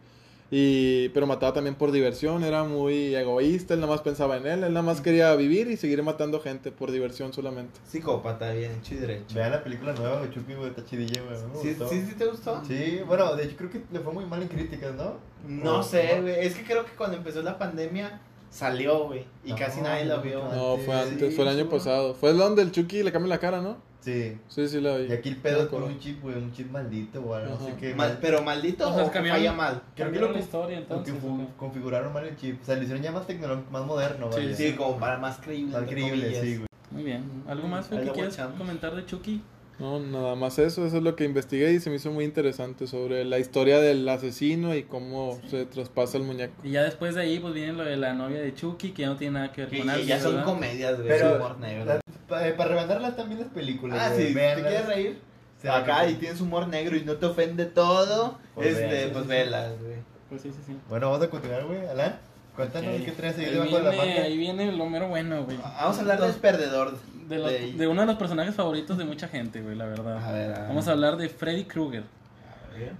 Y, 0.50 1.08
pero 1.08 1.26
mataba 1.26 1.52
también 1.52 1.74
por 1.74 1.90
diversión, 1.90 2.44
era 2.44 2.62
muy 2.62 3.14
egoísta, 3.16 3.74
él 3.74 3.80
nada 3.80 3.92
más 3.92 4.02
pensaba 4.02 4.36
en 4.36 4.46
él, 4.46 4.62
él 4.64 4.72
nada 4.72 4.82
más 4.86 5.00
quería 5.00 5.34
vivir 5.34 5.68
y 5.68 5.76
seguir 5.76 6.00
matando 6.04 6.40
gente 6.40 6.70
por 6.70 6.92
diversión 6.92 7.32
solamente. 7.32 7.80
Psicópata, 7.84 8.52
bien 8.52 8.72
hecho 8.78 8.94
y 8.94 8.98
derecho. 8.98 9.34
Vean 9.34 9.50
la 9.50 9.64
película 9.64 9.92
nueva 9.94 10.22
de 10.22 10.30
Chucky, 10.30 10.54
güey, 10.54 10.68
está 10.68 10.84
chidilla, 10.84 11.20
güey. 11.22 11.36
¿Sí, 11.62 11.70
gustó. 11.70 11.88
sí, 11.88 12.04
sí 12.08 12.14
te 12.14 12.26
gustó? 12.26 12.62
Sí, 12.64 13.00
bueno, 13.06 13.34
de 13.34 13.44
hecho 13.44 13.56
creo 13.56 13.70
que 13.70 13.82
le 13.92 13.98
fue 13.98 14.12
muy 14.12 14.24
mal 14.24 14.40
en 14.42 14.48
críticas, 14.48 14.94
¿no? 14.94 15.14
No 15.48 15.82
sé, 15.82 16.20
güey. 16.20 16.46
Es 16.46 16.54
que 16.54 16.62
creo 16.62 16.84
que 16.84 16.92
cuando 16.92 17.16
empezó 17.16 17.42
la 17.42 17.58
pandemia 17.58 18.20
salió, 18.48 19.06
güey. 19.06 19.24
Y 19.44 19.50
No, 19.50 19.56
casi 19.56 19.80
nadie 19.80 20.04
la 20.04 20.18
vio. 20.18 20.44
no. 20.44 20.76
Fue 20.76 20.94
Antes, 20.94 21.30
sí, 21.30 21.34
fue 21.36 21.44
el 21.44 21.58
año 21.58 21.68
pasado. 21.68 22.14
Fue 22.14 22.30
el 22.30 22.38
donde 22.38 22.62
el 22.62 22.70
Chucky 22.70 23.02
le 23.02 23.10
cambia 23.10 23.30
la 23.30 23.40
cara, 23.40 23.60
¿no? 23.60 23.78
Sí. 24.06 24.38
Sí, 24.46 24.68
sí 24.68 24.80
la 24.80 24.96
vi. 24.98 25.06
Y 25.06 25.12
aquí 25.12 25.30
el 25.30 25.36
pedo 25.38 25.62
es 25.62 25.66
con 25.66 25.82
un 25.82 25.98
chip, 25.98 26.22
güey, 26.22 26.36
un 26.36 26.52
chip 26.52 26.70
maldito 26.70 27.20
o 27.20 27.34
algo, 27.34 27.56
no 27.58 27.66
sé 27.66 27.74
qué. 27.80 27.92
Mal- 27.92 28.18
pero 28.20 28.40
maldito 28.40 28.88
O 28.88 28.94
sea, 28.94 29.02
o, 29.04 29.10
que 29.10 29.18
cambiaron- 29.18 29.38
falla 29.38 29.52
mal. 29.52 29.82
Creo 29.96 30.12
que 30.12 30.20
lo 30.20 30.30
la 30.30 30.38
historia 30.38 30.78
entonces. 30.78 31.14
configuraron 31.56 32.12
mal 32.12 32.24
el 32.24 32.36
chip. 32.36 32.62
O 32.62 32.64
sea, 32.64 32.76
le 32.76 32.82
hicieron 32.84 33.02
ya 33.02 33.10
más 33.10 33.26
tecnológico, 33.26 33.68
más 33.72 33.84
moderno, 33.84 34.30
Sí, 34.32 34.38
vaya. 34.40 34.54
Sí, 34.56 34.72
como 34.74 34.96
para 34.98 35.18
más 35.18 35.38
creíble. 35.38 35.72
Más 35.72 35.88
creíble, 35.88 36.40
sí, 36.40 36.56
güey. 36.58 36.66
Muy 36.92 37.02
bien. 37.02 37.24
¿Algo 37.48 37.66
más 37.66 37.88
Fer, 37.88 37.98
Ahí 37.98 38.04
que 38.04 38.08
lo 38.10 38.14
quieras 38.14 38.38
comentar 38.56 38.94
de 38.94 39.04
Chucky? 39.06 39.42
No, 39.78 40.00
nada 40.00 40.34
más 40.36 40.58
eso, 40.58 40.86
eso 40.86 40.96
es 40.96 41.02
lo 41.02 41.16
que 41.16 41.24
investigué 41.24 41.72
y 41.72 41.80
se 41.80 41.90
me 41.90 41.96
hizo 41.96 42.10
muy 42.10 42.24
interesante 42.24 42.86
sobre 42.86 43.24
la 43.26 43.38
historia 43.38 43.78
del 43.78 44.08
asesino 44.08 44.74
y 44.74 44.84
cómo 44.84 45.38
se 45.50 45.66
traspasa 45.66 46.16
el 46.16 46.24
muñeco. 46.24 46.54
Y 46.64 46.70
ya 46.70 46.82
después 46.82 47.14
de 47.14 47.20
ahí, 47.22 47.38
pues 47.38 47.52
viene 47.52 47.74
lo 47.74 47.84
de 47.84 47.96
la 47.98 48.14
novia 48.14 48.40
de 48.40 48.54
Chucky, 48.54 48.92
que 48.92 49.02
ya 49.02 49.08
no 49.08 49.16
tiene 49.16 49.34
nada 49.34 49.52
que 49.52 49.66
ver 49.66 49.76
con 49.78 49.86
ya, 49.86 49.92
Alfie, 49.92 50.06
ya 50.06 50.18
son 50.20 50.30
¿verdad? 50.32 50.44
comedias, 50.46 50.96
güey. 50.96 51.08
Pero, 51.08 51.28
es 51.28 51.36
humor 51.36 51.58
negro. 51.58 51.84
la- 51.84 52.00
pa- 52.26 52.48
eh, 52.48 52.52
para 52.54 52.70
reventarlas 52.70 53.16
también 53.16 53.40
las 53.40 53.50
películas. 53.50 53.98
Ah, 54.00 54.14
sí, 54.16 54.24
¿te 54.28 54.32
véanlas. 54.34 54.66
quieres 54.66 54.86
reír? 54.86 55.18
Sí, 55.60 55.68
Acá 55.68 56.08
y 56.08 56.14
tienes 56.14 56.40
humor 56.40 56.68
negro 56.68 56.96
y 56.96 57.04
no 57.04 57.14
te 57.16 57.26
ofende 57.26 57.66
todo. 57.66 58.38
Pues 58.54 58.68
este, 58.68 58.86
velas, 58.86 59.10
pues 59.12 59.24
sí. 59.24 59.28
velas, 59.30 59.72
güey. 59.82 59.96
Pues 60.30 60.42
sí, 60.42 60.50
sí, 60.52 60.58
sí. 60.66 60.76
Bueno, 60.88 61.10
vamos 61.10 61.26
a 61.26 61.30
continuar, 61.30 61.64
güey. 61.66 61.86
Alan, 61.86 62.18
cuéntanos 62.56 62.94
Ok. 62.98 63.04
qué 63.04 63.12
traes 63.12 63.38
ahí 63.38 63.44
Ahí 63.44 63.52
debajo 63.52 63.76
de 63.76 63.82
la 63.84 63.90
viene, 63.90 64.06
manga. 64.06 64.22
ahí 64.22 64.36
viene 64.38 64.72
lo 64.72 64.86
mero 64.88 65.08
bueno, 65.08 65.44
güey. 65.44 65.56
Vamos 65.58 65.98
a 65.98 66.00
hablar 66.00 66.20
del 66.20 66.34
perdedor. 66.34 66.98
De, 67.28 67.38
los- 67.38 67.50
de- 67.50 67.72
de 67.72 67.86
uno 67.88 68.02
de 68.02 68.06
los 68.06 68.16
personajes 68.16 68.54
favoritos 68.54 68.98
de 68.98 69.04
mucha 69.04 69.28
gente, 69.28 69.60
güey, 69.62 69.74
la 69.76 69.86
verdad. 69.86 70.18
A 70.24 70.32
ver, 70.32 70.50
a 70.52 70.58
ver. 70.60 70.68
Vamos 70.68 70.86
a 70.88 70.92
hablar 70.92 71.16
de 71.16 71.28
Freddy 71.28 71.64
Krueger. 71.64 72.04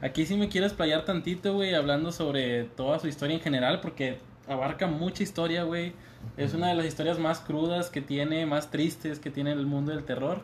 Aquí 0.00 0.24
sí 0.24 0.36
me 0.38 0.48
quiero 0.48 0.66
explayar 0.66 1.04
tantito, 1.04 1.52
güey, 1.54 1.74
hablando 1.74 2.10
sobre 2.10 2.64
toda 2.64 2.98
su 2.98 3.08
historia 3.08 3.34
en 3.36 3.42
general, 3.42 3.80
porque 3.82 4.18
abarca 4.48 4.86
mucha 4.86 5.22
historia, 5.22 5.64
güey. 5.64 5.92
Es 6.38 6.54
una 6.54 6.68
de 6.68 6.74
las 6.74 6.86
historias 6.86 7.18
más 7.18 7.40
crudas 7.40 7.90
que 7.90 8.00
tiene, 8.00 8.46
más 8.46 8.70
tristes 8.70 9.18
que 9.18 9.30
tiene 9.30 9.52
el 9.52 9.66
mundo 9.66 9.92
del 9.92 10.02
terror. 10.04 10.40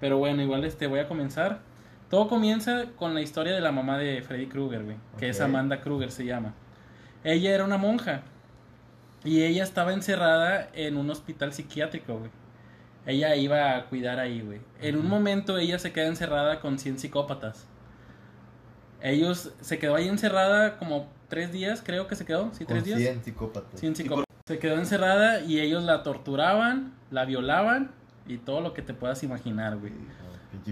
Pero 0.00 0.16
bueno, 0.16 0.40
igual 0.42 0.64
este 0.64 0.86
voy 0.86 1.00
a 1.00 1.06
comenzar. 1.06 1.58
Todo 2.08 2.28
comienza 2.28 2.86
con 2.96 3.14
la 3.14 3.20
historia 3.20 3.52
de 3.54 3.60
la 3.60 3.72
mamá 3.72 3.98
de 3.98 4.22
Freddy 4.22 4.46
Krueger, 4.46 4.84
güey, 4.84 4.96
que 5.18 5.28
es. 5.28 5.40
Amanda 5.44 5.80
Krueger 5.82 6.10
se 6.10 6.24
llama. 6.24 6.54
Ella 7.22 7.54
era 7.54 7.64
una 7.64 7.76
monja 7.76 8.22
y 9.22 9.42
ella 9.42 9.62
estaba 9.62 9.92
encerrada 9.92 10.70
en 10.72 10.96
un 10.96 11.10
hospital 11.10 11.52
psiquiátrico, 11.52 12.18
güey. 12.18 12.30
Ella 13.06 13.34
iba 13.36 13.76
a 13.76 13.86
cuidar 13.86 14.18
ahí, 14.18 14.40
güey. 14.40 14.60
En 14.80 14.96
un 14.96 15.08
momento 15.08 15.58
ella 15.58 15.78
se 15.78 15.92
queda 15.92 16.06
encerrada 16.06 16.60
con 16.60 16.78
100 16.78 16.98
psicópatas. 16.98 17.66
Ellos 19.00 19.52
se 19.60 19.78
quedó 19.78 19.94
ahí 19.94 20.08
encerrada 20.08 20.76
como 20.78 21.08
tres 21.28 21.52
días, 21.52 21.82
creo 21.84 22.06
que 22.06 22.16
se 22.16 22.26
quedó, 22.26 22.50
sí, 22.52 22.66
tres 22.66 22.82
Con 22.82 22.84
días. 22.84 23.00
100 23.00 23.24
psicópatas. 23.24 23.80
100 23.80 23.96
psicópatas. 23.96 24.36
Se 24.46 24.58
quedó 24.58 24.74
encerrada 24.76 25.40
y 25.40 25.60
ellos 25.60 25.82
la 25.84 26.02
torturaban, 26.02 26.92
la 27.10 27.24
violaban 27.24 27.92
y 28.26 28.36
todo 28.36 28.60
lo 28.60 28.74
que 28.74 28.82
te 28.82 28.92
puedas 28.92 29.22
imaginar, 29.22 29.78
güey. 29.78 29.92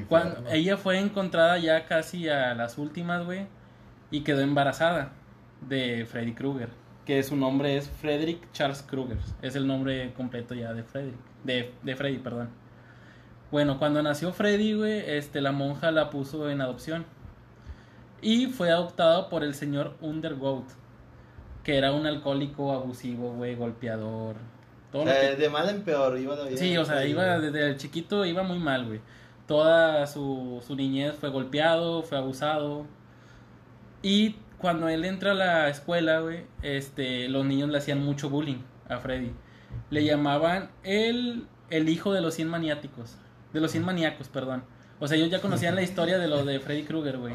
Cuando 0.08 0.44
ella 0.50 0.76
fue 0.76 0.98
encontrada 0.98 1.56
ya 1.58 1.86
casi 1.86 2.28
a 2.28 2.54
las 2.54 2.78
últimas, 2.78 3.24
güey, 3.24 3.46
y 4.10 4.22
quedó 4.22 4.40
embarazada 4.40 5.12
de 5.60 6.06
Freddy 6.10 6.34
Krueger, 6.34 6.68
que 7.08 7.22
su 7.22 7.36
nombre 7.36 7.74
es 7.74 7.88
Frederick 7.88 8.52
Charles 8.52 8.82
Krueger, 8.82 9.16
es 9.40 9.56
el 9.56 9.66
nombre 9.66 10.12
completo 10.12 10.54
ya 10.54 10.74
de 10.74 10.82
Frederick, 10.82 11.16
de, 11.42 11.72
de 11.82 11.96
Freddy, 11.96 12.18
perdón. 12.18 12.50
Bueno, 13.50 13.78
cuando 13.78 14.02
nació 14.02 14.30
Freddy, 14.30 14.74
güey, 14.74 14.98
este, 15.06 15.40
la 15.40 15.50
monja 15.52 15.90
la 15.90 16.10
puso 16.10 16.50
en 16.50 16.60
adopción 16.60 17.06
y 18.20 18.48
fue 18.48 18.70
adoptada 18.70 19.30
por 19.30 19.42
el 19.42 19.54
señor 19.54 19.96
Underwood, 20.02 20.64
que 21.64 21.78
era 21.78 21.92
un 21.92 22.04
alcohólico 22.04 22.72
abusivo, 22.72 23.32
güey, 23.32 23.54
golpeador, 23.54 24.36
todo 24.92 25.00
O 25.00 25.04
lo 25.06 25.10
sea, 25.10 25.30
que 25.30 25.36
de 25.36 25.48
mal 25.48 25.66
en 25.70 25.84
peor 25.84 26.18
iba 26.18 26.44
vida. 26.44 26.58
Sí, 26.58 26.76
o 26.76 26.84
sea, 26.84 27.06
iba 27.06 27.38
desde 27.38 27.70
el 27.70 27.78
chiquito 27.78 28.26
iba 28.26 28.42
muy 28.42 28.58
mal, 28.58 28.84
güey. 28.84 29.00
Toda 29.46 30.06
su, 30.06 30.62
su 30.66 30.76
niñez 30.76 31.14
fue 31.14 31.30
golpeado, 31.30 32.02
fue 32.02 32.18
abusado. 32.18 32.84
Y 34.02 34.36
cuando 34.58 34.88
él 34.88 35.04
entra 35.04 35.32
a 35.32 35.34
la 35.34 35.68
escuela, 35.68 36.20
güey, 36.20 36.44
este, 36.62 37.28
los 37.28 37.44
niños 37.44 37.68
le 37.70 37.78
hacían 37.78 38.04
mucho 38.04 38.28
bullying 38.28 38.62
a 38.88 38.98
Freddy. 38.98 39.32
Le 39.90 40.04
llamaban 40.04 40.70
el, 40.82 41.46
el 41.70 41.88
hijo 41.88 42.12
de 42.12 42.20
los 42.20 42.34
100 42.34 42.48
maniáticos. 42.48 43.16
De 43.52 43.60
los 43.60 43.70
100 43.70 43.84
maníacos, 43.84 44.28
perdón. 44.28 44.64
O 45.00 45.06
sea, 45.06 45.16
ellos 45.16 45.30
ya 45.30 45.40
conocían 45.40 45.74
la 45.74 45.82
historia 45.82 46.18
de 46.18 46.26
lo 46.26 46.44
de 46.44 46.58
Freddy 46.58 46.82
Krueger, 46.82 47.18
güey. 47.18 47.34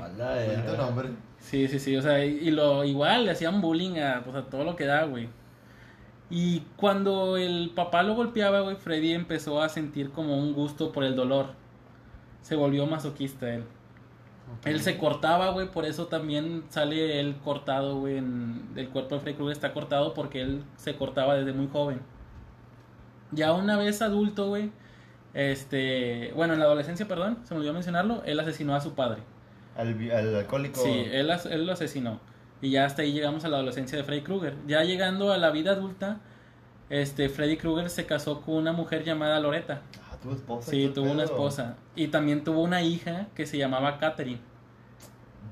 Nombre. 0.77 1.09
Sí, 1.39 1.67
sí, 1.67 1.79
sí, 1.79 1.95
o 1.95 2.01
sea, 2.01 2.23
y, 2.25 2.39
y 2.39 2.51
lo 2.51 2.83
igual 2.83 3.25
le 3.25 3.31
hacían 3.31 3.61
bullying 3.61 3.99
a, 3.99 4.21
pues, 4.23 4.35
a 4.35 4.43
todo 4.43 4.63
lo 4.63 4.75
que 4.75 4.85
da, 4.85 5.05
güey. 5.05 5.29
Y 6.29 6.61
cuando 6.75 7.37
el 7.37 7.71
papá 7.75 8.03
lo 8.03 8.15
golpeaba, 8.15 8.61
güey, 8.61 8.75
Freddy 8.75 9.13
empezó 9.13 9.61
a 9.61 9.69
sentir 9.69 10.11
como 10.11 10.37
un 10.37 10.53
gusto 10.53 10.91
por 10.91 11.03
el 11.03 11.15
dolor. 11.15 11.47
Se 12.41 12.55
volvió 12.55 12.85
masoquista 12.85 13.53
él. 13.53 13.63
Él 14.65 14.79
se 14.81 14.97
cortaba, 14.97 15.49
güey, 15.51 15.69
por 15.69 15.85
eso 15.85 16.07
también 16.07 16.63
sale 16.69 17.19
él 17.19 17.35
cortado, 17.43 17.99
güey, 17.99 18.17
en 18.17 18.69
el 18.75 18.89
cuerpo 18.89 19.15
de 19.15 19.21
Freddy 19.21 19.35
Krueger 19.35 19.53
está 19.53 19.73
cortado 19.73 20.13
porque 20.13 20.41
él 20.41 20.63
se 20.75 20.95
cortaba 20.95 21.35
desde 21.35 21.53
muy 21.53 21.67
joven. 21.67 22.01
Ya 23.31 23.53
una 23.53 23.77
vez 23.77 24.01
adulto, 24.01 24.49
güey, 24.49 24.71
este, 25.33 26.31
bueno, 26.35 26.53
en 26.53 26.59
la 26.59 26.65
adolescencia, 26.65 27.07
perdón, 27.07 27.39
se 27.43 27.53
me 27.53 27.59
olvidó 27.59 27.73
mencionarlo, 27.73 28.23
él 28.25 28.39
asesinó 28.39 28.75
a 28.75 28.81
su 28.81 28.93
padre. 28.93 29.21
Al, 29.75 30.11
alcohólico. 30.11 30.81
Sí, 30.81 31.05
él, 31.11 31.31
él 31.49 31.65
lo 31.65 31.73
asesinó. 31.73 32.19
Y 32.61 32.69
ya 32.71 32.85
hasta 32.85 33.01
ahí 33.01 33.11
llegamos 33.11 33.43
a 33.43 33.49
la 33.49 33.57
adolescencia 33.57 33.97
de 33.97 34.03
Freddy 34.03 34.21
Krueger. 34.21 34.55
Ya 34.67 34.83
llegando 34.83 35.33
a 35.33 35.37
la 35.37 35.51
vida 35.51 35.71
adulta, 35.71 36.19
este 36.89 37.27
Freddy 37.27 37.57
Krueger 37.57 37.89
se 37.89 38.05
casó 38.05 38.41
con 38.41 38.55
una 38.55 38.71
mujer 38.71 39.03
llamada 39.03 39.39
Loretta. 39.39 39.81
Tuvo 40.23 40.33
esposa. 40.33 40.71
Sí, 40.71 40.89
tuvo 40.93 41.11
una 41.11 41.23
esposa. 41.25 41.75
Y 41.95 42.07
también 42.07 42.43
tuvo 42.43 42.61
una 42.63 42.81
hija 42.81 43.27
que 43.35 43.45
se 43.45 43.57
llamaba 43.57 43.97
Catherine. 43.99 44.39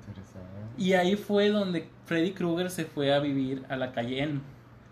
Interesante. 0.07 0.47
Y 0.77 0.93
ahí 0.93 1.15
fue 1.15 1.49
donde 1.49 1.89
Freddy 2.05 2.31
Krueger 2.31 2.71
se 2.71 2.85
fue 2.85 3.13
a 3.13 3.19
vivir 3.19 3.63
a 3.69 3.75
la 3.75 3.91
calle 3.91 4.23
N, 4.23 4.39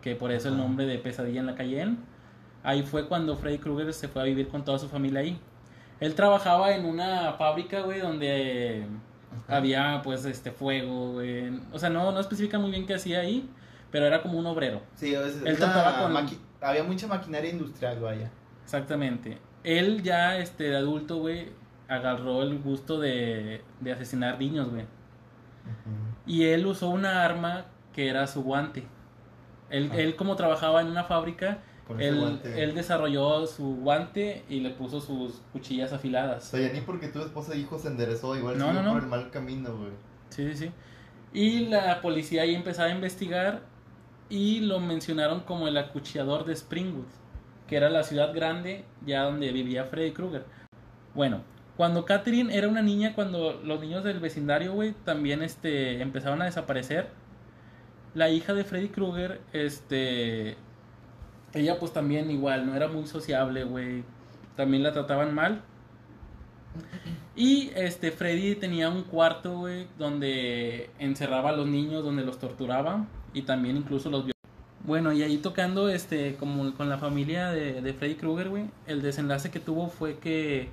que 0.01 0.15
por 0.15 0.31
eso 0.31 0.49
el 0.49 0.57
nombre 0.57 0.85
de 0.85 0.97
Pesadilla 0.99 1.39
en 1.39 1.45
la 1.45 1.55
calle 1.55 1.81
N. 1.81 1.97
Ahí 2.63 2.83
fue 2.83 3.07
cuando 3.07 3.37
Freddy 3.37 3.57
Krueger 3.57 3.93
se 3.93 4.07
fue 4.09 4.21
a 4.21 4.25
vivir 4.25 4.49
con 4.49 4.63
toda 4.65 4.77
su 4.79 4.89
familia 4.89 5.21
ahí. 5.21 5.39
Él 5.99 6.13
trabajaba 6.15 6.75
en 6.75 6.85
una 6.85 7.33
fábrica, 7.33 7.81
güey, 7.81 7.99
donde 7.99 8.85
había 9.47 10.01
pues 10.03 10.25
este 10.25 10.51
fuego, 10.51 11.13
güey. 11.13 11.49
O 11.71 11.79
sea, 11.79 11.89
no, 11.89 12.11
no 12.11 12.19
especifica 12.19 12.59
muy 12.59 12.71
bien 12.71 12.85
qué 12.85 12.95
hacía 12.95 13.19
ahí, 13.19 13.49
pero 13.91 14.05
era 14.05 14.21
como 14.21 14.37
un 14.37 14.45
obrero. 14.45 14.81
Sí, 14.95 15.13
es 15.13 15.35
Él 15.37 15.41
una 15.43 15.55
trataba 15.55 16.03
con- 16.03 16.39
Había 16.61 16.83
mucha 16.83 17.07
maquinaria 17.07 17.49
industrial, 17.51 17.99
vaya. 17.99 18.29
Exactamente. 18.63 19.37
Él 19.63 20.01
ya, 20.03 20.37
este, 20.37 20.65
de 20.65 20.77
adulto, 20.77 21.17
güey, 21.17 21.49
agarró 21.87 22.41
el 22.43 22.59
gusto 22.59 22.99
de, 22.99 23.61
de 23.81 23.91
asesinar 23.91 24.39
niños, 24.39 24.69
güey. 24.69 24.85
Y 26.25 26.43
él 26.45 26.65
usó 26.65 26.89
una 26.89 27.23
arma 27.23 27.65
que 27.93 28.07
era 28.07 28.25
su 28.27 28.43
guante. 28.43 28.83
Él, 29.69 29.89
Ah. 29.91 29.97
él 29.97 30.15
como 30.15 30.35
trabajaba 30.35 30.81
en 30.81 30.87
una 30.87 31.03
fábrica, 31.03 31.59
él, 31.99 32.39
él 32.43 32.75
desarrolló 32.75 33.45
su 33.47 33.75
guante 33.77 34.43
y 34.47 34.59
le 34.59 34.69
puso 34.71 34.99
sus 35.01 35.41
cuchillas 35.51 35.91
O 35.91 35.95
afiladas. 35.95 36.43
sea, 36.45 36.59
ya 36.67 36.73
ni 36.73 36.81
porque 36.81 37.07
tu 37.07 37.19
esposa 37.19 37.53
e 37.53 37.59
hijo 37.59 37.77
se 37.79 37.87
enderezó, 37.87 38.35
igual 38.35 38.57
no, 38.57 38.71
no. 38.73 38.93
por 38.93 39.01
el 39.03 39.07
mal 39.09 39.29
camino, 39.31 39.75
güey. 39.75 39.91
Sí, 40.29 40.47
sí, 40.53 40.55
sí. 40.67 40.71
Y 41.33 41.65
la 41.67 42.01
policía 42.01 42.43
ahí 42.43 42.55
empezaba 42.55 42.89
a 42.89 42.93
investigar 42.93 43.61
y 44.29 44.61
lo 44.61 44.79
mencionaron 44.79 45.41
como 45.41 45.67
el 45.67 45.77
acuchillador 45.77 46.45
de 46.45 46.53
Springwood, 46.55 47.05
que 47.69 47.77
era 47.77 47.89
la 47.89 48.03
ciudad 48.03 48.33
grande 48.33 48.83
ya 49.05 49.23
donde 49.23 49.51
vivía 49.51 49.85
Freddy 49.85 50.11
Krueger. 50.11 50.43
Bueno, 51.13 51.43
cuando 51.77 52.03
Catherine 52.03 52.53
era 52.53 52.67
una 52.67 52.81
niña, 52.81 53.13
cuando 53.15 53.61
los 53.63 53.79
niños 53.79 54.03
del 54.03 54.19
vecindario, 54.19 54.73
güey, 54.73 54.93
también 55.05 55.43
este, 55.43 56.01
empezaron 56.01 56.41
a 56.41 56.45
desaparecer, 56.45 57.07
la 58.15 58.29
hija 58.29 58.53
de 58.53 58.63
Freddy 58.63 58.89
Krueger, 58.89 59.39
este, 59.53 60.57
ella 61.53 61.79
pues 61.79 61.93
también 61.93 62.31
igual, 62.31 62.65
no 62.65 62.75
era 62.75 62.87
muy 62.87 63.05
sociable, 63.05 63.63
güey, 63.63 64.03
también 64.55 64.83
la 64.83 64.91
trataban 64.91 65.33
mal. 65.33 65.61
Y 67.35 67.71
este 67.75 68.11
Freddy 68.11 68.55
tenía 68.55 68.89
un 68.89 69.03
cuarto, 69.03 69.59
güey, 69.59 69.87
donde 69.97 70.89
encerraba 70.99 71.51
a 71.51 71.53
los 71.53 71.67
niños, 71.67 72.03
donde 72.03 72.25
los 72.25 72.39
torturaba 72.39 73.05
y 73.33 73.43
también 73.43 73.77
incluso 73.77 74.09
los. 74.09 74.25
Bueno, 74.85 75.11
y 75.11 75.23
ahí 75.23 75.37
tocando 75.37 75.89
este 75.89 76.35
como 76.35 76.73
con 76.73 76.89
la 76.89 76.97
familia 76.97 77.51
de, 77.51 77.81
de 77.81 77.93
Freddy 77.93 78.15
Krueger, 78.15 78.49
güey, 78.49 78.65
el 78.87 79.01
desenlace 79.01 79.51
que 79.51 79.59
tuvo 79.59 79.89
fue 79.89 80.17
que 80.17 80.69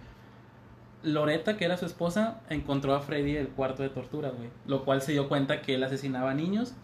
Loretta, 1.02 1.56
que 1.56 1.64
era 1.64 1.76
su 1.76 1.86
esposa, 1.86 2.40
encontró 2.50 2.94
a 2.94 3.00
Freddy 3.00 3.32
en 3.32 3.42
el 3.42 3.48
cuarto 3.48 3.82
de 3.82 3.90
tortura, 3.90 4.30
güey, 4.30 4.50
lo 4.66 4.84
cual 4.84 5.02
se 5.02 5.12
dio 5.12 5.28
cuenta 5.28 5.60
que 5.62 5.74
él 5.74 5.84
asesinaba 5.84 6.34
niños, 6.34 6.74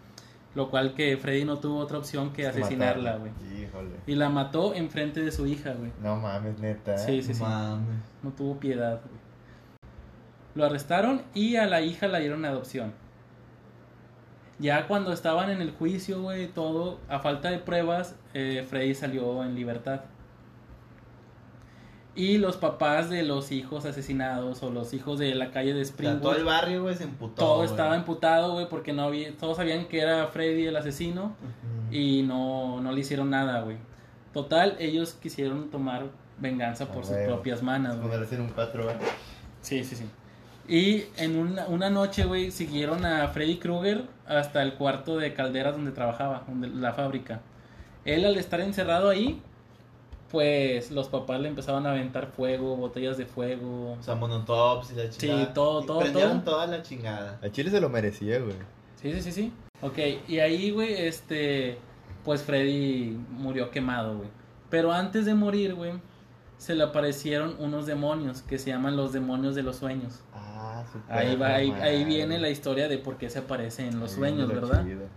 lo 0.55 0.69
cual 0.69 0.93
que 0.93 1.17
Freddy 1.17 1.45
no 1.45 1.57
tuvo 1.57 1.79
otra 1.79 1.97
opción 1.97 2.31
que 2.31 2.47
asesinarla, 2.47 3.17
güey. 3.17 3.31
Híjole. 3.61 3.95
Y 4.05 4.15
la 4.15 4.29
mató 4.29 4.75
enfrente 4.75 5.21
de 5.21 5.31
su 5.31 5.47
hija, 5.47 5.73
güey. 5.73 5.91
No 6.01 6.17
mames, 6.17 6.59
neta. 6.59 6.95
¿eh? 6.95 6.99
Sí, 6.99 7.21
sí, 7.21 7.33
sí. 7.33 7.41
Mames. 7.41 7.97
No 8.21 8.31
tuvo 8.31 8.59
piedad, 8.59 9.01
güey. 9.01 9.23
Lo 10.55 10.65
arrestaron 10.65 11.23
y 11.33 11.55
a 11.55 11.65
la 11.65 11.81
hija 11.81 12.07
la 12.07 12.19
dieron 12.19 12.45
adopción. 12.45 12.93
Ya 14.59 14.87
cuando 14.87 15.11
estaban 15.11 15.49
en 15.49 15.61
el 15.61 15.71
juicio, 15.71 16.21
güey, 16.21 16.47
todo, 16.47 16.99
a 17.09 17.19
falta 17.19 17.49
de 17.49 17.59
pruebas, 17.59 18.15
eh, 18.33 18.65
Freddy 18.69 18.93
salió 18.93 19.43
en 19.43 19.55
libertad. 19.55 20.01
Y 22.15 22.37
los 22.37 22.57
papás 22.57 23.09
de 23.09 23.23
los 23.23 23.51
hijos 23.51 23.85
asesinados 23.85 24.61
o 24.61 24.69
los 24.69 24.93
hijos 24.93 25.17
de 25.17 25.33
la 25.33 25.49
calle 25.49 25.73
de 25.73 25.81
O 25.81 25.85
sea, 25.85 25.93
Springwood, 25.93 26.21
todo 26.21 26.35
el 26.35 26.45
barrio, 26.45 26.83
güey, 26.83 26.95
se 26.95 27.05
emputó. 27.05 27.43
todo 27.43 27.63
estaba 27.63 27.95
emputado, 27.95 28.53
güey, 28.53 28.69
porque 28.69 28.93
no 28.93 29.03
había, 29.03 29.35
todos 29.35 29.57
sabían 29.57 29.85
que 29.87 29.99
era 29.99 30.27
Freddy 30.27 30.67
el 30.67 30.75
asesino 30.75 31.35
y 31.89 32.21
no, 32.21 32.79
no 32.81 32.91
le 32.91 32.99
hicieron 32.99 33.31
nada, 33.31 33.61
güey. 33.61 33.77
Total, 34.31 34.75
ellos 34.79 35.13
quisieron 35.13 35.71
tomar 35.71 36.05
venganza 36.39 36.91
por 36.91 37.03
A 37.03 37.07
sus 37.07 37.17
propias 37.17 37.63
manos, 37.63 37.97
un. 38.39 38.49
Sí, 39.61 39.83
sí, 39.83 39.95
sí. 39.95 40.05
Y 40.67 41.05
en 41.17 41.37
una, 41.37 41.67
una 41.67 41.89
noche, 41.89 42.25
güey, 42.25 42.51
siguieron 42.51 43.05
a 43.05 43.27
Freddy 43.29 43.57
Krueger 43.57 44.05
hasta 44.25 44.61
el 44.61 44.75
cuarto 44.75 45.17
de 45.17 45.33
calderas 45.33 45.75
donde 45.75 45.91
trabajaba, 45.91 46.43
donde, 46.47 46.69
la 46.69 46.93
fábrica. 46.93 47.41
Él 48.05 48.25
al 48.25 48.37
estar 48.37 48.61
encerrado 48.61 49.09
ahí, 49.09 49.41
pues 50.31 50.89
los 50.91 51.09
papás 51.09 51.39
le 51.41 51.49
empezaban 51.49 51.85
a 51.85 51.91
aventar 51.91 52.27
fuego, 52.27 52.75
botellas 52.75 53.17
de 53.17 53.25
fuego. 53.25 53.97
O 53.99 54.03
sea, 54.03 54.15
monotops 54.15 54.91
y 54.91 54.95
la 54.95 55.09
chingada. 55.09 55.53
todo, 55.53 55.83
Y 55.83 55.85
todo, 55.85 55.99
Prendieron 55.99 56.43
todo. 56.43 56.55
toda 56.55 56.67
la 56.67 56.81
chingada. 56.81 57.39
A 57.43 57.49
Chile 57.49 57.69
se 57.69 57.79
lo 57.81 57.89
merecía, 57.89 58.39
güey. 58.39 58.55
Sí, 59.01 59.11
sí, 59.13 59.21
sí, 59.21 59.31
sí. 59.31 59.53
Ok, 59.81 59.99
y 60.29 60.39
ahí, 60.39 60.71
güey, 60.71 60.93
este, 60.93 61.77
pues 62.23 62.41
Freddy 62.41 63.17
murió 63.31 63.69
quemado, 63.69 64.17
güey. 64.17 64.29
Pero 64.69 64.91
antes 64.93 65.25
de 65.25 65.35
morir, 65.35 65.75
güey, 65.75 65.91
se 66.57 66.73
le 66.73 66.83
aparecieron 66.83 67.55
unos 67.59 67.85
demonios 67.85 68.41
que 68.41 68.57
se 68.57 68.69
llaman 68.69 68.95
los 68.95 69.11
demonios 69.11 69.55
de 69.55 69.63
los 69.63 69.75
sueños. 69.75 70.21
Ah. 71.09 71.19
Ahí, 71.19 71.35
va, 71.35 71.55
ahí, 71.55 72.03
viene 72.05 72.39
la 72.39 72.49
historia 72.49 72.87
de 72.87 72.97
por 72.97 73.17
qué 73.17 73.29
se 73.29 73.39
aparece 73.39 73.87
en 73.87 73.99
los 73.99 74.11
Ahí 74.11 74.17
sueños, 74.17 74.47
¿verdad? 74.47 74.83
chido. 74.85 75.07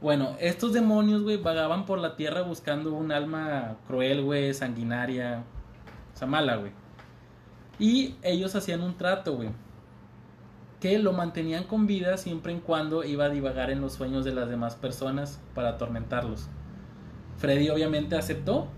Bueno, 0.00 0.36
estos 0.38 0.72
demonios, 0.72 1.22
güey, 1.22 1.38
vagaban 1.38 1.86
por 1.86 1.98
la 1.98 2.16
tierra 2.16 2.42
buscando 2.42 2.92
un 2.92 3.10
alma 3.10 3.76
cruel, 3.86 4.22
güey, 4.22 4.52
sanguinaria, 4.52 5.44
o 6.14 6.18
sea, 6.18 6.28
mala, 6.28 6.56
güey. 6.56 6.72
Y 7.78 8.16
ellos 8.22 8.54
hacían 8.54 8.82
un 8.82 8.96
trato, 8.96 9.36
güey, 9.36 9.48
que 10.80 10.98
lo 10.98 11.12
mantenían 11.14 11.64
con 11.64 11.86
vida 11.86 12.18
siempre 12.18 12.52
y 12.52 12.58
cuando 12.58 13.02
iba 13.04 13.24
a 13.24 13.28
divagar 13.30 13.70
en 13.70 13.80
los 13.80 13.94
sueños 13.94 14.24
de 14.24 14.34
las 14.34 14.48
demás 14.48 14.74
personas 14.74 15.40
para 15.54 15.70
atormentarlos. 15.70 16.48
Freddy 17.38 17.70
obviamente 17.70 18.16
aceptó 18.16 18.68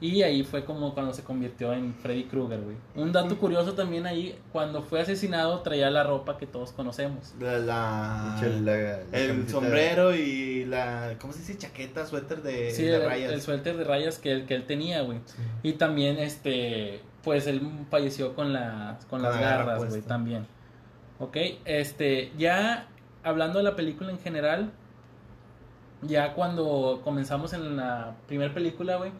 y 0.00 0.22
ahí 0.22 0.42
fue 0.44 0.64
como 0.64 0.94
cuando 0.94 1.12
se 1.12 1.22
convirtió 1.22 1.72
en 1.74 1.94
Freddy 1.94 2.24
Krueger, 2.24 2.60
güey. 2.60 2.76
Un 2.94 3.12
dato 3.12 3.36
curioso 3.36 3.74
también 3.74 4.06
ahí, 4.06 4.38
cuando 4.50 4.82
fue 4.82 5.00
asesinado 5.00 5.60
traía 5.60 5.90
la 5.90 6.02
ropa 6.04 6.38
que 6.38 6.46
todos 6.46 6.72
conocemos. 6.72 7.34
La, 7.38 7.58
la- 7.58 8.36
Pinche 8.40 8.60
la- 8.60 8.72
la 9.10 9.18
el 9.18 9.48
sombrero 9.48 10.14
y 10.14 10.64
la. 10.64 11.16
¿Cómo 11.20 11.32
se 11.34 11.40
dice? 11.40 11.58
Chaqueta, 11.58 12.06
suéter 12.06 12.42
de, 12.42 12.70
Sí, 12.70 12.84
de 12.84 12.96
el, 12.96 13.04
rayas. 13.04 13.32
el 13.32 13.42
suéter 13.42 13.76
de 13.76 13.84
rayas 13.84 14.18
que 14.18 14.32
él, 14.32 14.46
que 14.46 14.54
él 14.54 14.66
tenía, 14.66 15.02
güey. 15.02 15.18
Y 15.62 15.74
también, 15.74 16.18
este, 16.18 17.00
pues 17.22 17.46
él 17.46 17.60
falleció 17.90 18.34
con, 18.34 18.52
la, 18.54 18.98
con 19.10 19.20
Con 19.20 19.22
las 19.22 19.34
la 19.34 19.40
garra 19.42 19.64
garras, 19.66 19.88
güey, 19.90 20.00
también. 20.02 20.46
Ok, 21.18 21.36
este, 21.66 22.32
ya 22.38 22.88
hablando 23.22 23.58
de 23.58 23.64
la 23.64 23.76
película 23.76 24.10
en 24.10 24.18
general, 24.18 24.70
ya 26.02 26.32
cuando 26.32 27.02
comenzamos 27.04 27.52
en 27.52 27.76
la 27.76 28.14
primera 28.26 28.54
película, 28.54 28.96
güey, 28.96 29.12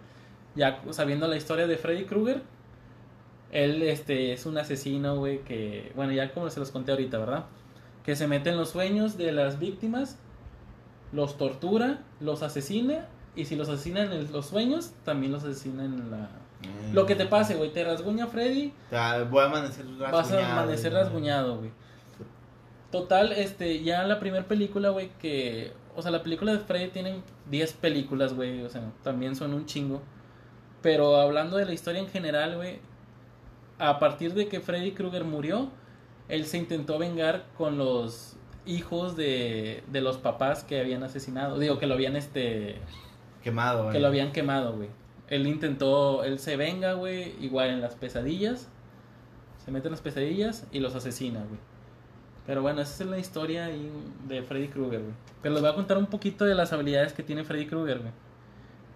ya 0.61 0.83
sabiendo 0.91 1.27
la 1.27 1.37
historia 1.37 1.67
de 1.67 1.79
Freddy 1.79 2.05
Krueger, 2.05 2.43
él, 3.51 3.83
este, 3.83 4.35
es 4.35 4.45
un 4.45 4.59
asesino, 4.59 5.17
güey, 5.17 5.39
que, 5.39 5.91
bueno, 5.97 6.13
ya 6.13 6.35
como 6.35 6.51
se 6.51 6.61
los 6.61 6.71
conté 6.71 6.93
ahorita, 6.93 7.17
¿verdad? 7.17 7.47
Que 8.05 8.15
se 8.15 8.29
mete 8.29 8.51
en 8.51 8.59
los 8.59 8.69
sueños 8.69 9.17
de 9.17 9.33
las 9.33 9.59
víctimas, 9.59 10.19
los 11.13 11.39
tortura, 11.39 12.01
los 12.21 12.43
asesina, 12.43 13.07
y 13.35 13.47
si 13.47 13.57
los 13.57 13.71
asesinan 13.71 14.13
en 14.13 14.31
los 14.31 14.47
sueños, 14.47 14.93
también 15.03 15.33
los 15.33 15.45
asesinan 15.45 15.95
en 15.95 16.11
la... 16.11 16.19
Mm. 16.19 16.93
Lo 16.95 17.07
que 17.07 17.15
te 17.15 17.25
pase, 17.25 17.55
güey, 17.55 17.73
te 17.73 17.83
rasguña 17.83 18.27
Freddy, 18.27 18.75
O 18.89 18.91
sea, 18.91 19.25
voy 19.25 19.41
a 19.41 19.47
amanecer 19.47 19.87
rasguñado. 19.87 20.13
vas 20.13 20.31
a 20.31 20.53
amanecer 20.53 20.93
güey. 20.93 21.03
rasguñado, 21.03 21.57
güey. 21.57 21.71
Total, 22.93 23.33
este, 23.33 23.83
ya 23.83 24.03
la 24.03 24.21
primera 24.21 24.45
película, 24.45 24.91
güey, 24.91 25.11
que... 25.19 25.73
O 25.97 26.03
sea, 26.03 26.11
la 26.11 26.23
película 26.23 26.53
de 26.53 26.59
Freddy 26.59 26.89
tienen 26.89 27.23
10 27.51 27.73
películas, 27.75 28.35
güey, 28.35 28.63
o 28.63 28.69
sea, 28.69 28.83
también 29.03 29.35
son 29.35 29.55
un 29.55 29.65
chingo. 29.65 30.03
Pero 30.83 31.17
hablando 31.17 31.57
de 31.57 31.67
la 31.67 31.73
historia 31.73 32.01
en 32.01 32.09
general, 32.09 32.57
güey, 32.57 32.79
a 33.79 33.99
partir 33.99 34.35
de 34.35 34.49
que 34.49 34.61
Freddy 34.61 34.93
Krueger 34.93 35.25
murió, 35.25 35.71
él 36.29 36.47
se 36.47 36.59
intentó 36.59 36.99
vengar 36.99 37.47
con 37.57 37.77
los 37.79 38.37
hijos 38.67 39.17
de, 39.17 39.83
de 39.91 40.01
los 40.01 40.19
papás 40.19 40.65
que 40.65 40.81
habían 40.81 41.03
asesinado. 41.03 41.59
Digo, 41.59 41.79
que 41.79 41.87
lo 41.87 41.95
habían, 41.95 42.17
este, 42.17 42.77
Quemado, 43.43 43.85
güey. 43.85 43.93
que 43.93 44.01
lo 44.01 44.07
habían 44.09 44.33
quemado, 44.33 44.75
güey. 44.75 44.89
Él 45.29 45.47
intentó, 45.47 46.25
él 46.25 46.39
se 46.39 46.57
venga, 46.57 46.95
güey, 46.95 47.35
igual 47.41 47.71
en 47.71 47.81
las 47.81 47.95
pesadillas. 47.95 48.69
Se 49.65 49.71
mete 49.71 49.89
en 49.89 49.93
las 49.93 50.01
pesadillas 50.01 50.67
y 50.73 50.81
los 50.81 50.95
asesina, 50.95 51.41
güey. 51.41 51.61
Pero 52.47 52.63
bueno, 52.63 52.81
esa 52.81 53.05
es 53.05 53.09
la 53.11 53.19
historia 53.19 53.69
de 54.27 54.43
Freddy 54.43 54.69
Krueger, 54.69 55.01
güey. 55.01 55.15
Pero 55.43 55.55
les 55.55 55.63
voy 55.63 55.71
a 55.71 55.75
contar 55.75 55.99
un 55.99 56.07
poquito 56.07 56.45
de 56.45 56.55
las 56.55 56.73
habilidades 56.73 57.13
que 57.13 57.23
tiene 57.23 57.45
Freddy 57.45 57.67
Krueger, 57.67 57.99
güey. 58.01 58.13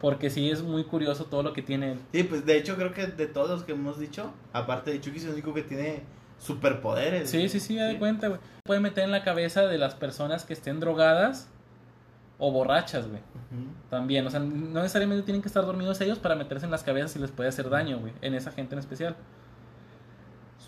Porque 0.05 0.29
sí 0.29 0.51
es 0.51 0.61
muy 0.63 0.85
curioso 0.85 1.25
todo 1.25 1.43
lo 1.43 1.55
que 1.55 1.63
tiene 1.63 1.93
él. 1.93 1.99
Sí, 2.13 2.25
pues 2.25 2.45
de 2.45 2.59
hecho 2.59 2.77
creo 2.77 2.93
que 2.93 3.07
de 3.07 3.27
todos 3.27 3.49
los 3.49 3.63
que 3.65 3.73
hemos 3.73 3.99
dicho, 3.99 4.35
aparte 4.53 4.91
de 4.91 5.01
Chucky 5.01 5.17
es 5.17 5.25
el 5.25 5.31
único 5.33 5.55
que 5.55 5.63
tiene 5.63 6.03
superpoderes. 6.39 7.31
Sí, 7.31 7.49
sí, 7.49 7.59
sí, 7.59 7.77
da 7.77 7.87
de 7.87 7.99
cuenta, 7.99 8.29
güey. 8.29 8.39
Puede 8.67 8.81
meter 8.81 9.05
en 9.05 9.13
la 9.13 9.23
cabeza 9.25 9.63
de 9.63 9.79
las 9.79 9.95
personas 9.95 10.45
que 10.45 10.53
estén 10.53 10.79
drogadas 10.79 11.49
o 12.39 12.53
borrachas, 12.53 13.09
güey. 13.09 13.23
También, 13.89 14.27
o 14.27 14.31
sea, 14.31 14.41
no 14.41 14.83
necesariamente 14.83 15.23
tienen 15.25 15.41
que 15.41 15.49
estar 15.49 15.65
dormidos 15.65 15.99
ellos 16.03 16.19
para 16.19 16.35
meterse 16.35 16.67
en 16.67 16.71
las 16.73 16.83
cabezas 16.83 17.17
y 17.17 17.21
les 17.21 17.31
puede 17.31 17.49
hacer 17.49 17.71
daño, 17.71 17.99
güey, 17.99 18.13
en 18.21 18.35
esa 18.35 18.51
gente 18.53 18.75
en 18.75 18.81
especial. 18.81 19.17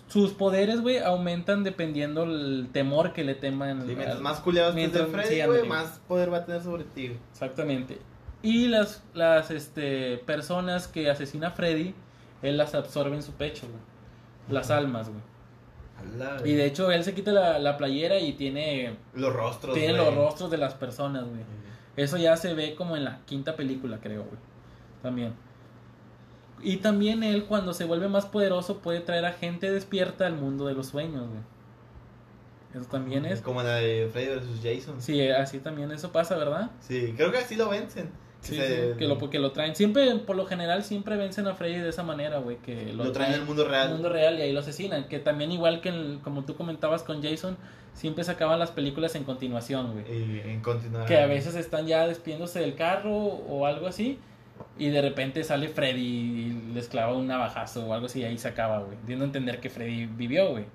Sus 0.07 0.31
poderes, 0.31 0.81
güey, 0.81 0.97
aumentan 0.97 1.63
dependiendo 1.63 2.23
el 2.23 2.69
temor 2.71 3.13
que 3.13 3.23
le 3.23 3.35
teman. 3.35 3.81
Sí, 3.81 3.87
mientras 3.89 4.15
al- 4.15 4.23
más 4.23 4.39
culiados 4.39 4.73
mientras- 4.73 5.09
Freddy, 5.09 5.35
sí, 5.41 5.45
güey, 5.45 5.67
más 5.67 5.99
poder 6.07 6.33
va 6.33 6.37
a 6.37 6.45
tener 6.45 6.63
sobre 6.63 6.85
ti. 6.85 7.15
Exactamente. 7.31 7.99
Y 8.41 8.67
las, 8.67 9.03
las 9.13 9.51
este, 9.51 10.17
personas 10.19 10.87
que 10.87 11.09
asesina 11.09 11.47
a 11.49 11.51
Freddy, 11.51 11.95
él 12.41 12.57
las 12.57 12.75
absorbe 12.75 13.15
en 13.15 13.23
su 13.23 13.33
pecho, 13.33 13.67
güey. 13.67 13.79
Las 14.49 14.71
almas, 14.71 15.09
güey. 15.09 15.21
Y 16.45 16.53
de 16.53 16.65
hecho, 16.65 16.91
él 16.91 17.03
se 17.03 17.13
quita 17.13 17.31
la, 17.31 17.59
la 17.59 17.75
playera 17.77 18.19
y 18.19 18.33
tiene, 18.33 18.95
los 19.15 19.33
rostros. 19.33 19.73
tiene 19.73 19.93
güey. 19.93 20.05
los 20.05 20.15
rostros 20.15 20.51
de 20.51 20.57
las 20.57 20.75
personas, 20.75 21.25
güey. 21.25 21.41
Eso 21.95 22.17
ya 22.17 22.37
se 22.37 22.53
ve 22.53 22.75
como 22.75 22.95
en 22.95 23.03
la 23.03 23.21
quinta 23.25 23.55
película, 23.55 23.99
creo, 23.99 24.23
güey. 24.23 24.37
También. 25.01 25.33
Y 26.61 26.77
también 26.77 27.23
él, 27.23 27.45
cuando 27.45 27.73
se 27.73 27.85
vuelve 27.85 28.07
más 28.07 28.27
poderoso, 28.27 28.79
puede 28.79 28.99
traer 28.99 29.25
a 29.25 29.33
gente 29.33 29.71
despierta 29.71 30.27
al 30.27 30.35
mundo 30.35 30.67
de 30.67 30.75
los 30.75 30.87
sueños, 30.87 31.27
güey. 31.27 31.41
Eso 32.75 32.89
también 32.89 33.25
es. 33.25 33.41
Como 33.41 33.63
la 33.63 33.75
de 33.75 34.09
Freddy 34.11 34.35
vs. 34.35 34.59
Jason. 34.61 35.01
Sí, 35.01 35.27
así 35.29 35.59
también 35.59 35.91
eso 35.91 36.11
pasa, 36.11 36.37
¿verdad? 36.37 36.69
Sí, 36.79 37.13
creo 37.17 37.31
que 37.31 37.39
así 37.39 37.55
lo 37.55 37.69
vencen. 37.69 38.11
Sí, 38.47 38.55
Se- 38.55 38.93
sí, 38.93 38.97
que 38.97 39.07
lo, 39.07 39.17
que 39.29 39.39
lo 39.39 39.51
traen. 39.51 39.75
Siempre, 39.75 40.13
por 40.17 40.35
lo 40.35 40.45
general, 40.45 40.83
siempre 40.83 41.17
vencen 41.17 41.47
a 41.47 41.53
Freddy 41.55 41.79
de 41.79 41.89
esa 41.89 42.03
manera, 42.03 42.37
güey. 42.39 42.57
Que 42.57 42.93
lo, 42.93 43.11
traen 43.11 43.33
al 43.33 43.45
mundo 43.45 43.67
real. 43.67 43.87
al 43.87 43.93
mundo 43.93 44.09
real 44.09 44.37
y 44.39 44.41
ahí 44.41 44.53
lo 44.53 44.59
asesinan. 44.61 45.07
Que 45.07 45.19
también, 45.19 45.51
igual 45.51 45.81
que 45.81 45.89
el- 45.89 46.19
como 46.23 46.43
tú 46.45 46.55
comentabas 46.55 47.03
con 47.03 47.21
Jason, 47.21 47.57
siempre 47.93 48.23
sacaban 48.23 48.59
las 48.59 48.71
películas 48.71 49.15
en 49.15 49.23
continuación, 49.23 49.93
güey. 49.93 50.05
Y 50.09 50.41
en 50.45 50.61
continuar. 50.61 51.05
Que 51.05 51.17
a 51.19 51.25
veces 51.27 51.55
están 51.55 51.87
ya 51.87 52.07
despidiéndose 52.07 52.59
del 52.59 52.75
carro 52.75 53.15
o 53.15 53.65
algo 53.65 53.87
así. 53.87 54.19
Y 54.79 54.89
de 54.89 55.01
repente 55.01 55.43
sale 55.43 55.67
Freddy 55.69 55.99
y 56.01 56.71
les 56.73 56.87
clava 56.87 57.13
un 57.13 57.27
navajazo 57.27 57.85
o 57.85 57.93
algo 57.93 58.07
así 58.07 58.21
y 58.21 58.23
ahí 58.23 58.37
se 58.39 58.47
acaba, 58.47 58.79
güey. 58.79 58.97
Diendo 59.05 59.23
a 59.23 59.27
entender 59.27 59.59
que 59.59 59.69
Freddy 59.69 60.05
vivió, 60.07 60.49
güey. 60.51 60.65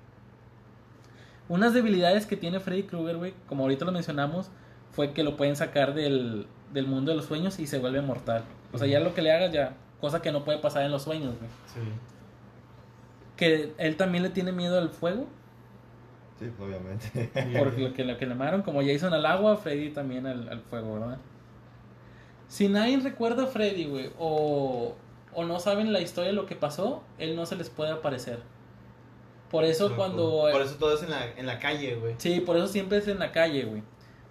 Unas 1.49 1.73
debilidades 1.73 2.25
que 2.25 2.37
tiene 2.37 2.59
Freddy 2.59 2.83
Krueger, 2.83 3.17
güey, 3.17 3.33
como 3.47 3.63
ahorita 3.63 3.83
lo 3.85 3.91
mencionamos, 3.91 4.49
fue 4.91 5.11
que 5.11 5.23
lo 5.23 5.35
pueden 5.35 5.55
sacar 5.55 5.93
del, 5.93 6.47
del 6.73 6.87
mundo 6.87 7.11
de 7.11 7.17
los 7.17 7.25
sueños 7.25 7.59
y 7.59 7.67
se 7.67 7.79
vuelve 7.79 8.01
mortal. 8.01 8.43
O 8.71 8.77
sea, 8.77 8.87
ya 8.87 8.99
lo 8.99 9.13
que 9.13 9.21
le 9.21 9.31
hagas 9.31 9.51
ya, 9.53 9.73
cosa 10.01 10.21
que 10.21 10.31
no 10.31 10.43
puede 10.43 10.57
pasar 10.59 10.83
en 10.83 10.91
los 10.91 11.03
sueños, 11.03 11.35
güey. 11.37 11.49
Sí. 11.73 11.79
Que 13.37 13.73
él 13.77 13.95
también 13.97 14.23
le 14.23 14.29
tiene 14.29 14.51
miedo 14.51 14.77
al 14.77 14.89
fuego, 14.89 15.27
Sí, 16.39 16.49
obviamente. 16.59 17.29
por 17.57 17.77
lo 17.77 17.93
que, 17.93 18.03
lo 18.03 18.17
que 18.17 18.25
le 18.25 18.31
llamaron, 18.33 18.63
como 18.63 18.81
Jason 18.81 19.13
al 19.13 19.25
agua, 19.25 19.55
Freddy 19.57 19.91
también 19.91 20.25
al, 20.25 20.49
al 20.49 20.61
fuego, 20.61 20.95
¿verdad? 20.95 21.17
Si 22.47 22.67
nadie 22.67 22.97
recuerda 22.99 23.43
a 23.43 23.47
Freddy, 23.47 23.85
güey, 23.85 24.11
o, 24.19 24.95
o 25.33 25.43
no 25.45 25.59
saben 25.59 25.93
la 25.93 26.01
historia 26.01 26.29
de 26.31 26.35
lo 26.35 26.45
que 26.45 26.55
pasó, 26.55 27.03
él 27.19 27.35
no 27.35 27.45
se 27.45 27.55
les 27.55 27.69
puede 27.69 27.91
aparecer. 27.91 28.39
Por 29.49 29.63
eso 29.63 29.85
Loco. 29.89 29.97
cuando... 29.97 30.47
Por 30.51 30.61
eso 30.61 30.75
todo 30.75 30.95
es 30.95 31.03
en 31.03 31.11
la, 31.11 31.25
en 31.31 31.45
la 31.45 31.59
calle, 31.59 31.95
güey. 31.95 32.15
Sí, 32.17 32.39
por 32.39 32.57
eso 32.57 32.67
siempre 32.67 32.97
es 32.97 33.07
en 33.07 33.19
la 33.19 33.31
calle, 33.31 33.63
güey. 33.65 33.83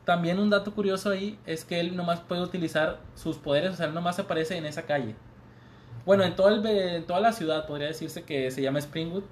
También 0.05 0.38
un 0.38 0.50
dato 0.50 0.74
curioso 0.74 1.11
ahí 1.11 1.38
es 1.46 1.64
que 1.64 1.78
él 1.78 1.96
nomás 1.96 2.20
puede 2.20 2.42
utilizar 2.42 3.00
sus 3.14 3.36
poderes, 3.36 3.72
o 3.72 3.76
sea, 3.76 3.86
él 3.86 3.94
nomás 3.94 4.18
aparece 4.18 4.57
en 4.57 4.66
esa 4.66 4.82
calle. 4.82 5.14
Bueno, 6.05 6.24
en, 6.24 6.34
todo 6.34 6.48
el, 6.48 6.66
en 6.66 7.07
toda 7.07 7.20
la 7.20 7.32
ciudad 7.32 7.66
podría 7.66 7.86
decirse 7.86 8.24
que 8.24 8.50
se 8.50 8.62
llama 8.62 8.80
Springwood. 8.80 9.24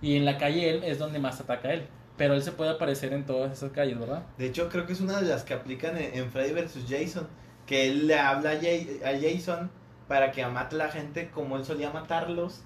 Y 0.00 0.16
en 0.16 0.24
la 0.24 0.38
calle 0.38 0.70
él 0.70 0.84
es 0.84 0.98
donde 0.98 1.18
más 1.18 1.40
ataca 1.40 1.72
él. 1.72 1.88
Pero 2.16 2.34
él 2.34 2.42
se 2.42 2.52
puede 2.52 2.70
aparecer 2.70 3.12
en 3.12 3.26
todas 3.26 3.50
esas 3.52 3.72
calles, 3.72 3.98
¿verdad? 3.98 4.22
De 4.38 4.46
hecho, 4.46 4.68
creo 4.68 4.86
que 4.86 4.92
es 4.92 5.00
una 5.00 5.20
de 5.20 5.26
las 5.28 5.42
que 5.42 5.54
aplican 5.54 5.96
en, 5.96 6.14
en 6.16 6.30
Freddy 6.30 6.52
vs. 6.52 6.84
Jason. 6.88 7.26
Que 7.66 7.88
él 7.88 8.06
le 8.06 8.18
habla 8.18 8.50
a, 8.50 9.08
a 9.08 9.18
Jason 9.20 9.70
para 10.06 10.30
que 10.30 10.46
mate 10.46 10.76
a 10.76 10.78
la 10.78 10.88
gente 10.90 11.30
como 11.30 11.56
él 11.56 11.64
solía 11.64 11.90
matarlos. 11.90 12.62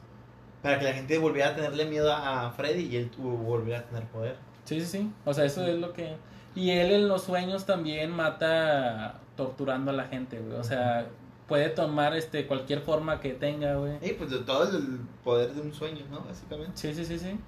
Para 0.63 0.79
que 0.79 0.85
la 0.85 0.93
gente 0.93 1.17
volviera 1.17 1.51
a 1.51 1.55
tenerle 1.55 1.87
miedo 1.87 2.13
a 2.13 2.51
Freddy 2.51 2.89
y 2.89 2.97
él 2.97 3.11
volviera 3.17 3.81
a 3.81 3.85
tener 3.85 4.05
poder. 4.09 4.37
Sí, 4.65 4.81
sí, 4.81 4.87
sí. 4.87 5.13
O 5.25 5.33
sea, 5.33 5.45
eso 5.47 5.65
es 5.67 5.79
lo 5.79 5.95
que... 5.95 6.17
Y 6.59 6.71
él 6.71 6.91
en 6.91 7.09
los 7.09 7.23
sueños 7.23 7.67
también 7.67 8.11
mata 8.11 9.21
torturando 9.37 9.93
a 9.93 9.95
la 9.95 10.05
gente, 10.09 10.41
güey. 10.41 10.59
O 10.59 10.65
sea, 10.65 11.07
puede 11.47 11.69
tomar 11.69 12.17
este 12.17 12.47
cualquier 12.47 12.81
forma 12.81 13.21
que 13.21 13.31
tenga, 13.35 13.77
güey. 13.77 13.93
Y 14.03 14.15
pues 14.15 14.31
de 14.31 14.39
todo 14.39 14.65
el 14.77 14.99
poder 15.23 15.53
de 15.55 15.61
un 15.61 15.73
sueño, 15.73 16.05
¿no? 16.11 16.21
Básicamente. 16.23 16.73
Sí, 16.75 16.93
sí, 16.95 17.05
sí, 17.05 17.19
sí. 17.19 17.39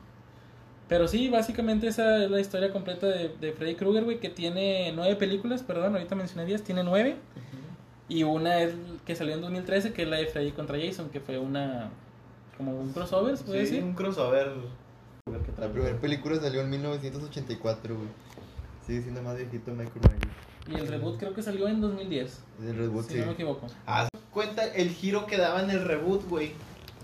Pero 0.89 1.09
sí, 1.09 1.29
básicamente 1.29 1.89
esa 1.89 2.25
es 2.25 2.31
la 2.31 2.41
historia 2.41 2.73
completa 2.73 3.07
de, 3.09 3.29
de 3.41 3.53
Freddy 3.53 3.75
Krueger, 3.75 4.05
güey, 4.05 4.19
que 4.21 4.29
tiene 4.29 4.93
nueve 4.95 5.17
películas, 5.17 5.63
perdón, 5.63 5.95
ahorita 5.95 6.15
mencioné 6.15 6.45
diez, 6.47 6.63
tiene 6.63 6.83
nueve. 6.85 7.17
Y 8.09 8.25
una 8.25 8.61
es 8.61 8.75
que 9.07 9.15
salió 9.15 9.35
en 9.35 9.41
2013, 9.41 9.93
que 9.93 10.03
es 10.03 10.09
la 10.09 10.17
de 10.17 10.27
Freddy 10.27 10.51
contra 10.53 10.77
Jason, 10.81 11.11
que 11.11 11.21
fue 11.21 11.39
una... 11.39 11.91
como 12.57 12.73
un 12.79 12.93
crossover, 12.93 13.37
se 13.37 13.45
puede 13.45 13.67
Sí, 13.67 13.73
decir. 13.75 13.85
un 13.85 13.95
crossover. 13.95 14.53
La 15.59 15.69
primera 15.69 15.97
película 16.01 16.41
salió 16.41 16.61
en 16.61 16.71
1984, 16.71 17.95
güey. 17.95 18.09
Sigue 18.91 19.03
siendo 19.03 19.23
más 19.23 19.37
viejito 19.37 19.71
Michael 19.71 20.01
Myers. 20.03 20.37
Y 20.69 20.75
el 20.75 20.89
reboot 20.89 21.17
creo 21.17 21.33
que 21.33 21.45
salió 21.45 21.69
en 21.69 21.81
2010, 21.81 22.41
El 22.61 22.77
reboot, 22.77 23.07
si 23.07 23.15
sí. 23.15 23.21
no 23.21 23.27
me 23.27 23.33
equivoco. 23.35 23.69
Haz 23.87 24.09
cuenta 24.33 24.65
el 24.67 24.91
giro 24.91 25.27
que 25.27 25.37
daba 25.37 25.63
en 25.63 25.71
el 25.71 25.85
reboot, 25.85 26.29
güey. 26.29 26.55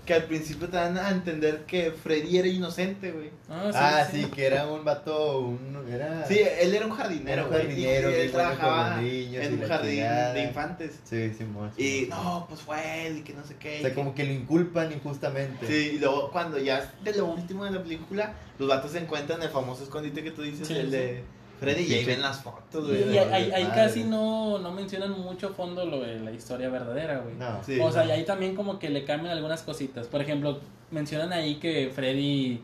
Que 0.05 0.15
al 0.15 0.25
principio 0.25 0.69
te 0.69 0.77
dan 0.77 0.99
a 0.99 1.11
entender 1.11 1.65
que 1.67 1.93
Freddy 1.93 2.39
era 2.39 2.49
inocente, 2.49 3.13
güey. 3.13 3.31
Ah, 3.49 3.69
sí, 3.71 3.79
Ah, 3.81 4.09
sí. 4.11 4.23
sí, 4.25 4.31
que 4.33 4.47
era 4.47 4.67
un 4.67 4.85
vato, 4.85 5.39
un... 5.41 5.85
Era... 5.89 6.27
Sí, 6.27 6.41
él 6.61 6.75
era 6.75 6.87
un 6.87 6.93
jardinero, 6.93 7.33
Era 7.33 7.43
un 7.45 7.51
güey. 7.51 7.63
jardinero 7.63 8.11
y 8.11 8.13
que 8.15 8.25
él 8.25 8.31
trabajaba 8.33 8.91
los 8.97 9.03
niños 9.03 9.45
en 9.45 9.53
y 9.53 9.63
un 9.63 9.69
jardín 9.69 10.05
de 10.35 10.45
infantes. 10.45 11.01
Sí, 11.05 11.33
Simón. 11.39 11.71
Y 11.77 11.83
Simón. 12.05 12.09
no, 12.25 12.47
pues 12.49 12.61
fue 12.63 13.07
él 13.07 13.19
y 13.19 13.23
que 13.23 13.33
no 13.33 13.45
sé 13.45 13.55
qué. 13.61 13.79
O 13.79 13.81
sea, 13.83 13.91
y 13.91 13.95
como 13.95 14.13
que 14.13 14.25
lo 14.25 14.33
inculpan 14.33 14.91
injustamente. 14.93 15.67
Sí, 15.69 15.93
y 15.95 15.99
luego 16.01 16.33
cuando 16.33 16.59
ya 16.59 16.93
de 17.05 17.13
lo 17.15 17.27
último 17.27 17.65
de 17.65 17.71
la 17.71 17.83
película, 17.83 18.35
los 18.59 18.69
vatos 18.69 18.91
se 18.91 18.99
encuentran 18.99 19.39
en 19.41 19.47
el 19.47 19.51
famoso 19.53 19.85
escondite 19.85 20.23
que 20.25 20.33
tú 20.33 20.43
dices, 20.43 20.67
Sí, 20.67 20.75
el 20.75 20.87
sí. 20.87 20.91
de 20.93 21.25
Freddy, 21.59 21.85
y 21.85 21.95
ahí 21.95 22.01
Sí. 22.01 22.07
ven 22.07 22.23
las 22.23 22.41
fotos, 22.43 22.85
Y, 22.85 22.89
güey. 22.89 23.03
y 23.03 23.13
de- 23.13 23.21
ahí, 23.21 23.51
ahí 23.53 23.65
casi 23.75 24.05
no, 24.05 24.59
no 24.59 24.73
mencionan 24.73 25.13
mucho 25.13 25.51
fondo 25.51 25.85
lo 25.87 26.01
de 26.01 26.21
la 26.21 26.31
historia 26.33 26.69
verdadera, 26.69 27.19
güey. 27.19 27.35
No. 27.37 27.63
Sí. 27.65 27.79
O 27.81 27.91
sea, 27.91 28.05
y 28.07 28.11
ahí 28.11 28.25
también 28.25 28.55
como 28.55 28.79
que 28.79 28.91
le 28.91 29.05
cambian 29.05 29.35
algunas 29.37 29.63
cositas. 29.63 30.07
Por 30.07 30.21
ejemplo, 30.21 30.61
mencionan 30.91 31.33
ahí 31.33 31.57
que 31.57 31.91
Freddy 31.95 32.61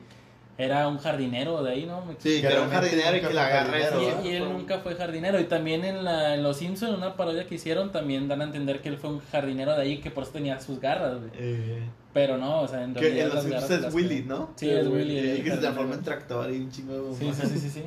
era 0.59 0.87
un 0.87 0.99
jardinero 0.99 1.63
de 1.63 1.73
ahí, 1.73 1.87
¿no? 1.87 2.05
Sí, 2.19 2.41
que 2.41 2.47
era 2.47 2.61
un 2.63 2.69
jardinero 2.71 3.17
y 3.17 3.21
que 3.21 3.33
la 3.33 3.47
agarra 3.47 3.79
Y, 4.23 4.29
y 4.29 4.31
él 4.33 4.45
nunca 4.53 4.79
fue 4.81 4.95
jardinero. 4.95 5.41
Y 5.41 5.45
también 5.45 5.85
en, 5.85 6.05
la, 6.05 6.35
en 6.35 6.43
Los 6.43 6.59
Simpsons, 6.59 6.93
en 6.93 6.99
una 6.99 7.17
parodia 7.17 7.47
que 7.47 7.55
hicieron, 7.55 7.91
también 7.91 8.29
dan 8.29 8.43
a 8.43 8.45
entender 8.45 8.81
que 8.83 8.91
él 8.91 8.99
fue 8.99 9.11
un 9.11 9.21
jardinero 9.21 9.75
de 9.75 9.83
ahí 9.83 9.99
que 9.99 10.11
por 10.11 10.25
eso 10.25 10.33
tenía 10.33 10.61
sus 10.61 10.79
garras, 10.79 11.19
güey. 11.19 11.31
Eh, 11.35 11.83
Pero 12.13 12.37
no, 12.37 12.61
o 12.61 12.69
sea, 12.69 12.85
en 12.85 12.93
que 12.93 13.01
realidad 13.01 13.29
en 13.29 13.35
los 13.35 13.45
Simpsons 13.45 13.85
es 13.87 13.95
Willy, 13.95 14.23
que- 14.23 14.29
¿no? 14.29 14.51
Sí, 14.55 14.69
es 14.71 14.87
Willy, 14.87 15.19
Y 15.41 15.43
que 15.43 15.51
se 15.51 15.57
transforma 15.57 15.95
en 15.95 16.03
tractor 16.03 16.51
y 16.53 16.57
un 16.59 16.71
chingo 16.71 16.93
de 17.11 17.15
sí, 17.17 17.31
sí, 17.33 17.59
sí, 17.59 17.71
sí. 17.71 17.83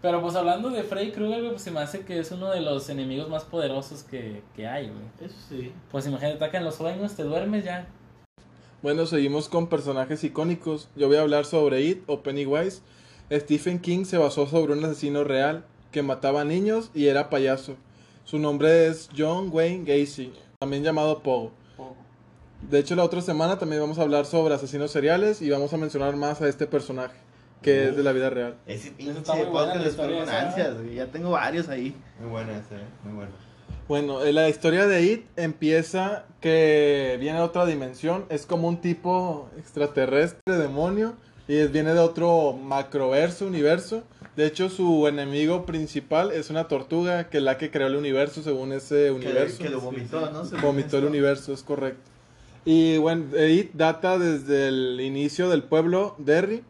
Pero 0.00 0.22
pues 0.22 0.36
hablando 0.36 0.70
de 0.70 0.84
Freddy 0.84 1.10
Krueger, 1.10 1.40
güey, 1.40 1.50
pues 1.50 1.62
se 1.62 1.70
me 1.70 1.80
hace 1.80 2.04
que 2.04 2.18
es 2.20 2.30
uno 2.30 2.50
de 2.50 2.60
los 2.60 2.88
enemigos 2.88 3.28
más 3.28 3.44
poderosos 3.44 4.04
que, 4.04 4.42
que 4.54 4.66
hay, 4.66 4.88
güey. 4.88 5.28
Eso 5.28 5.36
sí. 5.48 5.72
Pues 5.90 6.06
imagínate, 6.06 6.36
atacan 6.36 6.64
los 6.64 6.76
sueños, 6.76 7.14
te 7.14 7.24
duermes 7.24 7.64
ya. 7.64 7.88
Bueno, 8.80 9.06
seguimos 9.06 9.48
con 9.48 9.66
personajes 9.66 10.22
icónicos. 10.22 10.88
Yo 10.94 11.08
voy 11.08 11.16
a 11.16 11.22
hablar 11.22 11.44
sobre 11.44 11.82
It 11.82 12.04
o 12.06 12.22
Pennywise. 12.22 12.80
Stephen 13.30 13.80
King 13.80 14.04
se 14.04 14.18
basó 14.18 14.46
sobre 14.46 14.72
un 14.72 14.84
asesino 14.84 15.24
real 15.24 15.64
que 15.90 16.02
mataba 16.02 16.44
niños 16.44 16.90
y 16.94 17.06
era 17.06 17.28
payaso. 17.28 17.76
Su 18.24 18.38
nombre 18.38 18.86
es 18.86 19.08
John 19.16 19.48
Wayne 19.52 19.84
Gacy, 19.84 20.32
también 20.60 20.84
llamado 20.84 21.22
Poe. 21.22 21.50
De 22.70 22.78
hecho, 22.78 22.96
la 22.96 23.04
otra 23.04 23.20
semana 23.20 23.58
también 23.58 23.80
vamos 23.80 23.98
a 23.98 24.02
hablar 24.02 24.26
sobre 24.26 24.54
asesinos 24.54 24.90
seriales 24.90 25.40
y 25.42 25.50
vamos 25.50 25.72
a 25.72 25.76
mencionar 25.76 26.16
más 26.16 26.40
a 26.42 26.48
este 26.48 26.66
personaje, 26.66 27.16
que 27.62 27.88
es 27.88 27.96
de 27.96 28.02
la 28.02 28.12
vida 28.12 28.30
real. 28.30 28.54
Ese 28.66 28.90
pinche 28.92 29.20
podcast 29.22 29.76
les 29.76 29.88
historia 29.88 30.20
con 30.24 30.28
ansias, 30.28 30.74
güey. 30.80 30.94
Ya 30.94 31.06
tengo 31.06 31.30
varios 31.30 31.68
ahí. 31.68 31.94
Muy 32.20 32.30
buena 32.30 32.52
esa, 32.58 32.76
eh, 32.76 32.84
muy 33.04 33.14
buena. 33.14 33.30
Bueno, 33.88 34.22
eh, 34.22 34.32
la 34.32 34.48
historia 34.48 34.86
de 34.86 35.02
It 35.02 35.26
empieza 35.36 36.24
que 36.40 37.16
viene 37.20 37.38
de 37.38 37.44
otra 37.44 37.64
dimensión, 37.66 38.26
es 38.28 38.44
como 38.46 38.68
un 38.68 38.80
tipo 38.80 39.48
extraterrestre, 39.58 40.56
demonio, 40.56 41.14
y 41.48 41.56
es- 41.56 41.72
viene 41.72 41.94
de 41.94 42.00
otro 42.00 42.52
macroverso, 42.52 43.46
universo. 43.46 44.02
De 44.36 44.46
hecho, 44.46 44.68
su 44.68 45.08
enemigo 45.08 45.64
principal 45.66 46.30
es 46.32 46.50
una 46.50 46.68
tortuga 46.68 47.28
que 47.28 47.38
es 47.38 47.42
la 47.42 47.56
que 47.58 47.70
creó 47.70 47.88
el 47.88 47.96
universo 47.96 48.42
según 48.42 48.72
ese 48.72 49.06
Que, 49.06 49.10
universo. 49.10 49.58
que 49.62 49.68
lo 49.70 49.80
vomitó, 49.80 50.30
¿no? 50.30 50.44
Según 50.44 50.62
Vomitó 50.62 50.98
el 50.98 51.06
universo, 51.06 51.52
es 51.52 51.62
correcto. 51.62 52.02
Y 52.64 52.98
bueno, 52.98 53.24
It 53.36 53.70
data 53.72 54.18
desde 54.18 54.68
el 54.68 55.00
inicio 55.00 55.48
del 55.48 55.62
pueblo 55.62 56.14
Derry. 56.18 56.62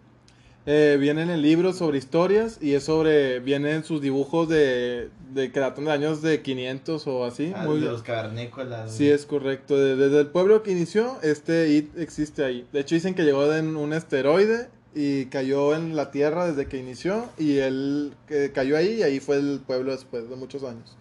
Eh, 0.71 0.99
viene 1.01 1.23
en 1.23 1.31
el 1.31 1.41
libro 1.41 1.73
sobre 1.73 1.97
historias 1.97 2.59
y 2.61 2.75
es 2.75 2.85
sobre, 2.85 3.41
vienen 3.41 3.85
sus 3.85 4.03
dibujos 4.03 4.51
de, 4.51 5.09
de 5.33 5.51
que 5.51 5.61
datan 5.61 5.87
de 5.87 5.93
años 5.93 6.21
de 6.21 6.43
500 6.43 7.07
o 7.07 7.25
así. 7.25 7.53
Ah, 7.57 7.65
muy, 7.65 7.81
de 7.81 7.87
los 7.87 8.03
cavernícolas. 8.03 8.93
sí, 8.93 9.09
es 9.09 9.25
correcto. 9.25 9.79
De- 9.79 9.97
desde 9.97 10.21
el 10.21 10.27
pueblo 10.27 10.63
que 10.63 10.73
inició, 10.73 11.17
este 11.23 11.71
It 11.71 11.97
existe 11.99 12.45
ahí. 12.45 12.67
De 12.71 12.81
hecho, 12.81 12.95
dicen 12.95 13.15
que 13.15 13.23
llegó 13.25 13.51
en 13.55 13.77
un 13.79 13.95
asteroide 13.95 14.69
y 14.95 15.25
cayó 15.27 15.75
en 15.75 15.97
la 15.97 16.11
Tierra 16.11 16.47
desde 16.47 16.67
que 16.67 16.77
inició 16.77 17.25
y 17.39 17.57
él 17.59 18.13
eh, 18.29 18.51
cayó 18.55 18.77
ahí 18.77 18.97
y 18.99 19.03
ahí 19.03 19.21
fue 19.21 19.37
el 19.37 19.61
pueblo 19.67 19.93
después 19.93 20.29
de 20.29 20.37
muchos 20.37 20.65
años. 20.65 20.97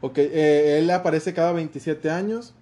Ok, 0.00 0.16
eh, 0.16 0.78
él 0.78 0.90
aparece 0.90 1.34
cada 1.34 1.52
27 1.52 2.08
años. 2.08 2.54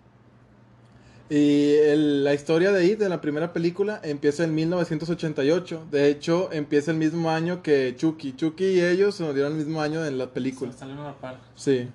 Y 1.30 1.74
el- 1.74 2.24
la 2.24 2.34
historia 2.34 2.72
de 2.72 2.84
It, 2.84 2.98
de 2.98 3.08
la 3.08 3.20
primera 3.20 3.52
película, 3.52 4.00
empieza 4.04 4.44
en 4.44 4.54
1988. 4.54 5.84
De 5.90 6.08
hecho, 6.10 6.50
empieza 6.52 6.90
el 6.90 6.98
mismo 6.98 7.30
año 7.30 7.62
que 7.62 7.94
Chucky. 7.96 8.34
Chucky 8.34 8.64
y 8.64 8.80
ellos 8.80 9.14
se 9.14 9.32
dieron 9.32 9.52
el 9.52 9.58
mismo 9.58 9.80
año 9.80 10.04
en 10.04 10.18
la 10.18 10.26
película. 10.26 10.72
Salen 10.72 10.98
a 10.98 11.04
la 11.04 11.14
par. 11.14 11.40
Sí. 11.54 11.88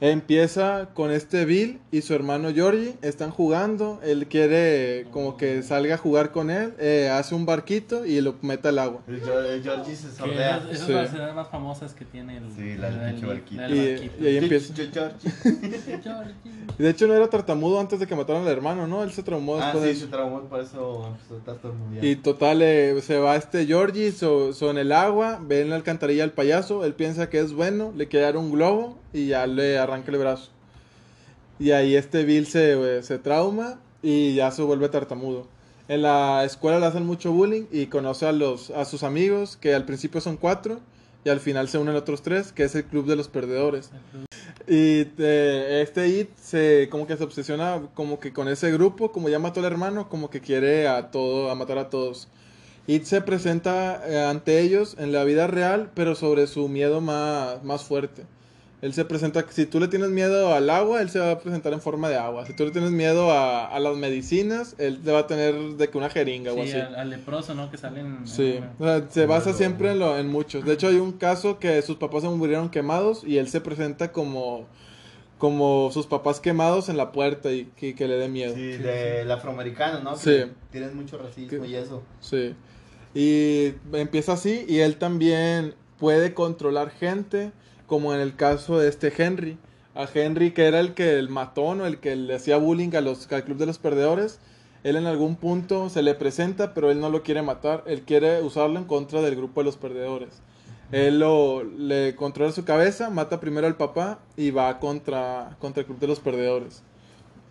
Empieza 0.00 0.88
con 0.92 1.10
este 1.10 1.44
Bill 1.44 1.78
y 1.90 2.02
su 2.02 2.14
hermano 2.14 2.52
Georgie, 2.52 2.94
están 3.00 3.30
jugando, 3.30 4.00
él 4.04 4.26
quiere 4.26 5.06
como 5.12 5.36
que 5.36 5.62
salga 5.62 5.94
a 5.94 5.98
jugar 5.98 6.30
con 6.32 6.50
él, 6.50 6.74
eh, 6.78 7.08
hace 7.12 7.34
un 7.34 7.46
barquito 7.46 8.04
y 8.04 8.20
lo 8.20 8.34
mete 8.42 8.68
al 8.68 8.80
agua. 8.80 9.00
El, 9.08 9.22
Gio- 9.22 9.44
el 9.44 9.62
Georgie 9.62 9.96
se 9.96 10.10
sordea. 10.12 10.58
esas, 10.70 10.78
Sí. 10.80 10.86
son 10.86 10.94
las 10.96 11.08
escenas 11.10 11.34
más 11.34 11.48
famosas 11.48 11.94
que 11.94 12.04
tiene 12.04 12.36
el. 12.38 12.44
Sí, 12.54 12.74
la 12.76 12.90
del 12.90 13.00
el- 13.00 13.10
pinche 13.12 13.26
barquito. 13.26 13.62
la 13.62 13.68
del 13.68 13.76
Y, 13.78 13.90
barquito. 13.92 14.24
y 14.24 14.26
ahí 14.26 14.36
empieza. 14.36 14.74
Georgie. 14.74 15.30
Y 16.78 16.82
de 16.82 16.90
hecho 16.90 17.06
no 17.06 17.14
era 17.14 17.28
tartamudo 17.28 17.78
antes 17.80 18.00
de 18.00 18.06
que 18.06 18.14
mataran 18.16 18.42
al 18.42 18.48
hermano, 18.48 18.86
¿no? 18.86 19.02
Él 19.04 19.12
se 19.12 19.22
traumó 19.22 19.56
Ah, 19.56 19.66
después 19.66 19.84
de 19.84 19.90
sí, 19.92 19.96
eso. 19.98 20.06
se 20.06 20.10
traumó, 20.12 20.40
por 20.42 20.60
eso 20.60 21.14
empezó. 21.30 21.74
Y 22.02 22.16
total, 22.16 22.62
eh, 22.62 23.00
se 23.00 23.18
va 23.18 23.36
este 23.36 23.64
Georgie 23.66 24.10
so, 24.12 24.52
so 24.52 24.70
en 24.70 24.78
el 24.78 24.92
agua, 24.92 25.40
ve 25.42 25.60
en 25.60 25.70
la 25.70 25.76
alcantarilla 25.76 26.24
al 26.24 26.32
payaso, 26.32 26.84
él 26.84 26.94
piensa 26.94 27.30
que 27.30 27.38
es 27.38 27.52
bueno, 27.52 27.92
le 27.96 28.08
quiere 28.08 28.26
dar 28.26 28.36
un 28.36 28.50
globo 28.52 28.98
y 29.12 29.28
ya 29.28 29.46
le 29.46 29.78
arranca 29.84 30.10
el 30.10 30.18
brazo. 30.18 30.50
Y 31.58 31.70
ahí 31.70 31.94
este 31.94 32.24
Bill 32.24 32.46
se, 32.46 32.98
eh, 32.98 33.02
se 33.02 33.18
trauma 33.18 33.78
y 34.02 34.34
ya 34.34 34.50
se 34.50 34.62
vuelve 34.62 34.88
tartamudo. 34.88 35.46
En 35.86 36.02
la 36.02 36.44
escuela 36.44 36.80
le 36.80 36.86
hacen 36.86 37.06
mucho 37.06 37.32
bullying 37.32 37.64
y 37.70 37.86
conoce 37.86 38.26
a, 38.26 38.32
los, 38.32 38.70
a 38.70 38.84
sus 38.84 39.02
amigos, 39.02 39.56
que 39.56 39.74
al 39.74 39.84
principio 39.84 40.20
son 40.20 40.36
cuatro 40.36 40.80
y 41.24 41.28
al 41.28 41.40
final 41.40 41.68
se 41.68 41.78
unen 41.78 41.94
otros 41.94 42.22
tres, 42.22 42.52
que 42.52 42.64
es 42.64 42.74
el 42.74 42.84
club 42.84 43.06
de 43.06 43.16
los 43.16 43.28
perdedores. 43.28 43.90
Y 44.66 45.06
eh, 45.18 45.82
este 45.82 46.08
It 46.08 46.30
se 46.36 46.88
como 46.90 47.06
que 47.06 47.16
se 47.16 47.24
obsesiona 47.24 47.82
como 47.94 48.18
que 48.18 48.32
con 48.32 48.48
ese 48.48 48.72
grupo, 48.72 49.12
como 49.12 49.28
ya 49.28 49.38
mató 49.38 49.60
al 49.60 49.66
hermano, 49.66 50.08
como 50.08 50.30
que 50.30 50.40
quiere 50.40 50.88
a 50.88 51.10
todo, 51.10 51.50
a 51.50 51.54
matar 51.54 51.78
a 51.78 51.90
todos. 51.90 52.28
It 52.86 53.04
se 53.04 53.20
presenta 53.20 54.02
eh, 54.06 54.22
ante 54.24 54.60
ellos 54.60 54.96
en 54.98 55.12
la 55.12 55.24
vida 55.24 55.46
real, 55.46 55.90
pero 55.94 56.14
sobre 56.14 56.46
su 56.46 56.68
miedo 56.68 57.00
más, 57.00 57.62
más 57.62 57.84
fuerte. 57.84 58.24
Él 58.84 58.92
se 58.92 59.04
presenta, 59.06 59.42
si 59.48 59.64
tú 59.64 59.80
le 59.80 59.88
tienes 59.88 60.10
miedo 60.10 60.52
al 60.52 60.68
agua, 60.68 61.00
él 61.00 61.08
se 61.08 61.18
va 61.18 61.30
a 61.30 61.38
presentar 61.38 61.72
en 61.72 61.80
forma 61.80 62.10
de 62.10 62.16
agua. 62.16 62.44
Si 62.44 62.54
tú 62.54 62.66
le 62.66 62.70
tienes 62.70 62.90
miedo 62.90 63.30
a, 63.32 63.66
a 63.66 63.80
las 63.80 63.96
medicinas, 63.96 64.74
él 64.76 65.00
te 65.02 65.10
va 65.10 65.20
a 65.20 65.26
tener 65.26 65.54
de 65.78 65.88
que 65.88 65.96
una 65.96 66.10
jeringa 66.10 66.52
o 66.52 66.56
Sí, 66.56 66.60
así. 66.72 66.80
al, 66.80 66.94
al 66.96 67.08
leproso, 67.08 67.54
¿no? 67.54 67.70
Que 67.70 67.78
salen. 67.78 68.06
en 68.18 68.26
Sí, 68.26 68.58
una- 68.78 68.96
o 68.96 68.98
sea, 69.00 69.10
se 69.10 69.24
basa 69.24 69.54
siempre 69.54 69.92
en, 69.92 70.00
lo, 70.00 70.18
en 70.18 70.28
muchos. 70.28 70.66
De 70.66 70.74
hecho, 70.74 70.88
hay 70.88 70.96
un 70.96 71.12
caso 71.12 71.58
que 71.58 71.80
sus 71.80 71.96
papás 71.96 72.24
se 72.24 72.28
murieron 72.28 72.68
quemados 72.68 73.24
y 73.24 73.38
él 73.38 73.48
se 73.48 73.62
presenta 73.62 74.12
como, 74.12 74.66
como 75.38 75.90
sus 75.90 76.06
papás 76.06 76.38
quemados 76.40 76.90
en 76.90 76.98
la 76.98 77.10
puerta 77.10 77.50
y 77.52 77.64
que, 77.76 77.94
que 77.94 78.06
le 78.06 78.16
dé 78.16 78.28
miedo. 78.28 78.54
Sí, 78.54 78.72
Sí. 78.76 78.82
del 78.82 79.30
afroamericano, 79.30 80.00
¿no? 80.00 80.14
Sí. 80.16 80.24
Que 80.30 80.50
Tienen 80.72 80.94
mucho 80.94 81.16
racismo 81.16 81.62
Que- 81.62 81.68
y 81.68 81.74
eso. 81.74 82.02
Y 83.14 83.74
empieza 83.92 84.32
así 84.32 84.64
y 84.68 84.80
él 84.80 84.96
también 84.96 85.74
puede 85.98 86.34
controlar 86.34 86.90
gente, 86.90 87.52
como 87.86 88.14
en 88.14 88.20
el 88.20 88.36
caso 88.36 88.78
de 88.78 88.88
este 88.88 89.12
Henry. 89.16 89.58
A 89.94 90.08
Henry, 90.12 90.50
que 90.52 90.64
era 90.66 90.80
el 90.80 90.94
que 90.94 91.18
el 91.18 91.28
matón 91.28 91.80
o 91.80 91.86
el 91.86 91.98
que 91.98 92.16
le 92.16 92.34
hacía 92.34 92.56
bullying 92.56 92.94
a 92.96 93.00
los, 93.00 93.30
al 93.30 93.44
club 93.44 93.58
de 93.58 93.66
los 93.66 93.78
perdedores. 93.78 94.40
Él 94.82 94.96
en 94.96 95.06
algún 95.06 95.36
punto 95.36 95.88
se 95.88 96.02
le 96.02 96.14
presenta, 96.14 96.74
pero 96.74 96.90
él 96.90 97.00
no 97.00 97.10
lo 97.10 97.22
quiere 97.22 97.42
matar. 97.42 97.84
Él 97.86 98.02
quiere 98.02 98.42
usarlo 98.42 98.78
en 98.78 98.84
contra 98.84 99.22
del 99.22 99.36
grupo 99.36 99.60
de 99.60 99.64
los 99.66 99.76
perdedores. 99.76 100.42
Él 100.92 101.18
lo, 101.18 101.64
le 101.64 102.14
controla 102.14 102.52
su 102.52 102.64
cabeza, 102.64 103.08
mata 103.08 103.40
primero 103.40 103.66
al 103.66 103.76
papá 103.76 104.18
y 104.36 104.50
va 104.50 104.78
contra, 104.78 105.56
contra 105.58 105.80
el 105.80 105.86
club 105.86 105.98
de 105.98 106.06
los 106.08 106.20
perdedores. 106.20 106.82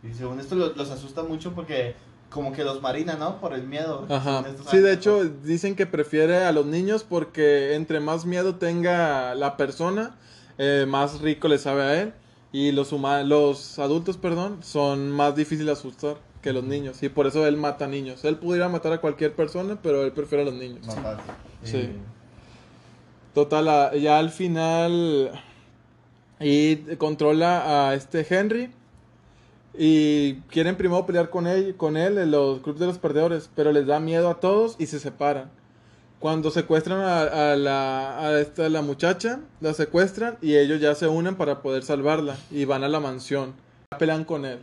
Y 0.03 0.13
según 0.13 0.39
esto 0.39 0.55
lo- 0.55 0.75
los 0.75 0.91
asusta 0.91 1.23
mucho 1.23 1.53
porque 1.53 1.95
como 2.33 2.51
que 2.51 2.63
los 2.63 2.81
marina, 2.81 3.15
¿no? 3.15 3.39
Por 3.39 3.53
el 3.53 3.63
miedo. 3.67 4.05
Ajá. 4.09 4.43
Sí, 4.69 4.77
de 4.79 4.91
hecho 4.93 5.23
dicen 5.23 5.75
que 5.75 5.85
prefiere 5.85 6.43
a 6.45 6.51
los 6.51 6.65
niños 6.65 7.03
porque 7.07 7.75
entre 7.75 7.99
más 7.99 8.25
miedo 8.25 8.55
tenga 8.55 9.35
la 9.35 9.55
persona, 9.55 10.15
eh, 10.57 10.85
más 10.87 11.21
rico 11.21 11.47
le 11.47 11.57
sabe 11.59 11.83
a 11.83 12.01
él. 12.01 12.13
Y 12.51 12.71
los, 12.71 12.91
huma- 12.93 13.23
los 13.23 13.79
adultos, 13.79 14.17
perdón, 14.17 14.59
son 14.61 15.09
más 15.11 15.35
difíciles 15.35 15.65
de 15.67 15.71
asustar 15.73 16.17
que 16.41 16.53
los 16.53 16.63
niños. 16.63 17.01
Y 17.01 17.09
por 17.09 17.25
eso 17.25 17.47
él 17.47 17.57
mata 17.57 17.85
a 17.85 17.87
niños. 17.87 18.23
Él 18.25 18.35
pudiera 18.37 18.69
matar 18.69 18.93
a 18.93 18.97
cualquier 19.01 19.33
persona, 19.33 19.79
pero 19.81 20.03
él 20.03 20.11
prefiere 20.11 20.43
a 20.43 20.45
los 20.45 20.53
niños. 20.55 20.85
Más 20.85 20.95
fácil. 20.99 21.23
Sí. 21.63 21.89
Total, 23.33 23.99
ya 23.99 24.19
al 24.19 24.29
final 24.29 25.31
y 26.39 26.75
controla 26.97 27.89
a 27.89 27.95
este 27.95 28.25
Henry 28.29 28.69
y 29.75 30.35
quieren 30.49 30.75
primero 30.75 31.05
pelear 31.05 31.29
con 31.29 31.47
él, 31.47 31.75
con 31.75 31.97
él 31.97 32.17
en 32.17 32.31
los 32.31 32.59
clubes 32.59 32.79
de 32.79 32.87
los 32.87 32.99
perdedores, 32.99 33.49
pero 33.55 33.71
les 33.71 33.87
da 33.87 33.99
miedo 33.99 34.29
a 34.29 34.39
todos 34.39 34.75
y 34.79 34.87
se 34.87 34.99
separan. 34.99 35.49
Cuando 36.19 36.51
secuestran 36.51 37.01
a, 37.01 37.51
a 37.51 37.55
la, 37.55 38.19
a 38.19 38.39
esta, 38.39 38.69
la 38.69 38.81
muchacha, 38.81 39.41
la 39.59 39.73
secuestran 39.73 40.37
y 40.41 40.55
ellos 40.55 40.79
ya 40.79 40.95
se 40.95 41.07
unen 41.07 41.35
para 41.35 41.61
poder 41.61 41.83
salvarla 41.83 42.37
y 42.49 42.65
van 42.65 42.83
a 42.83 42.87
la 42.87 42.99
mansión. 42.99 43.53
Pelean 43.99 44.23
con 44.23 44.45
él. 44.45 44.59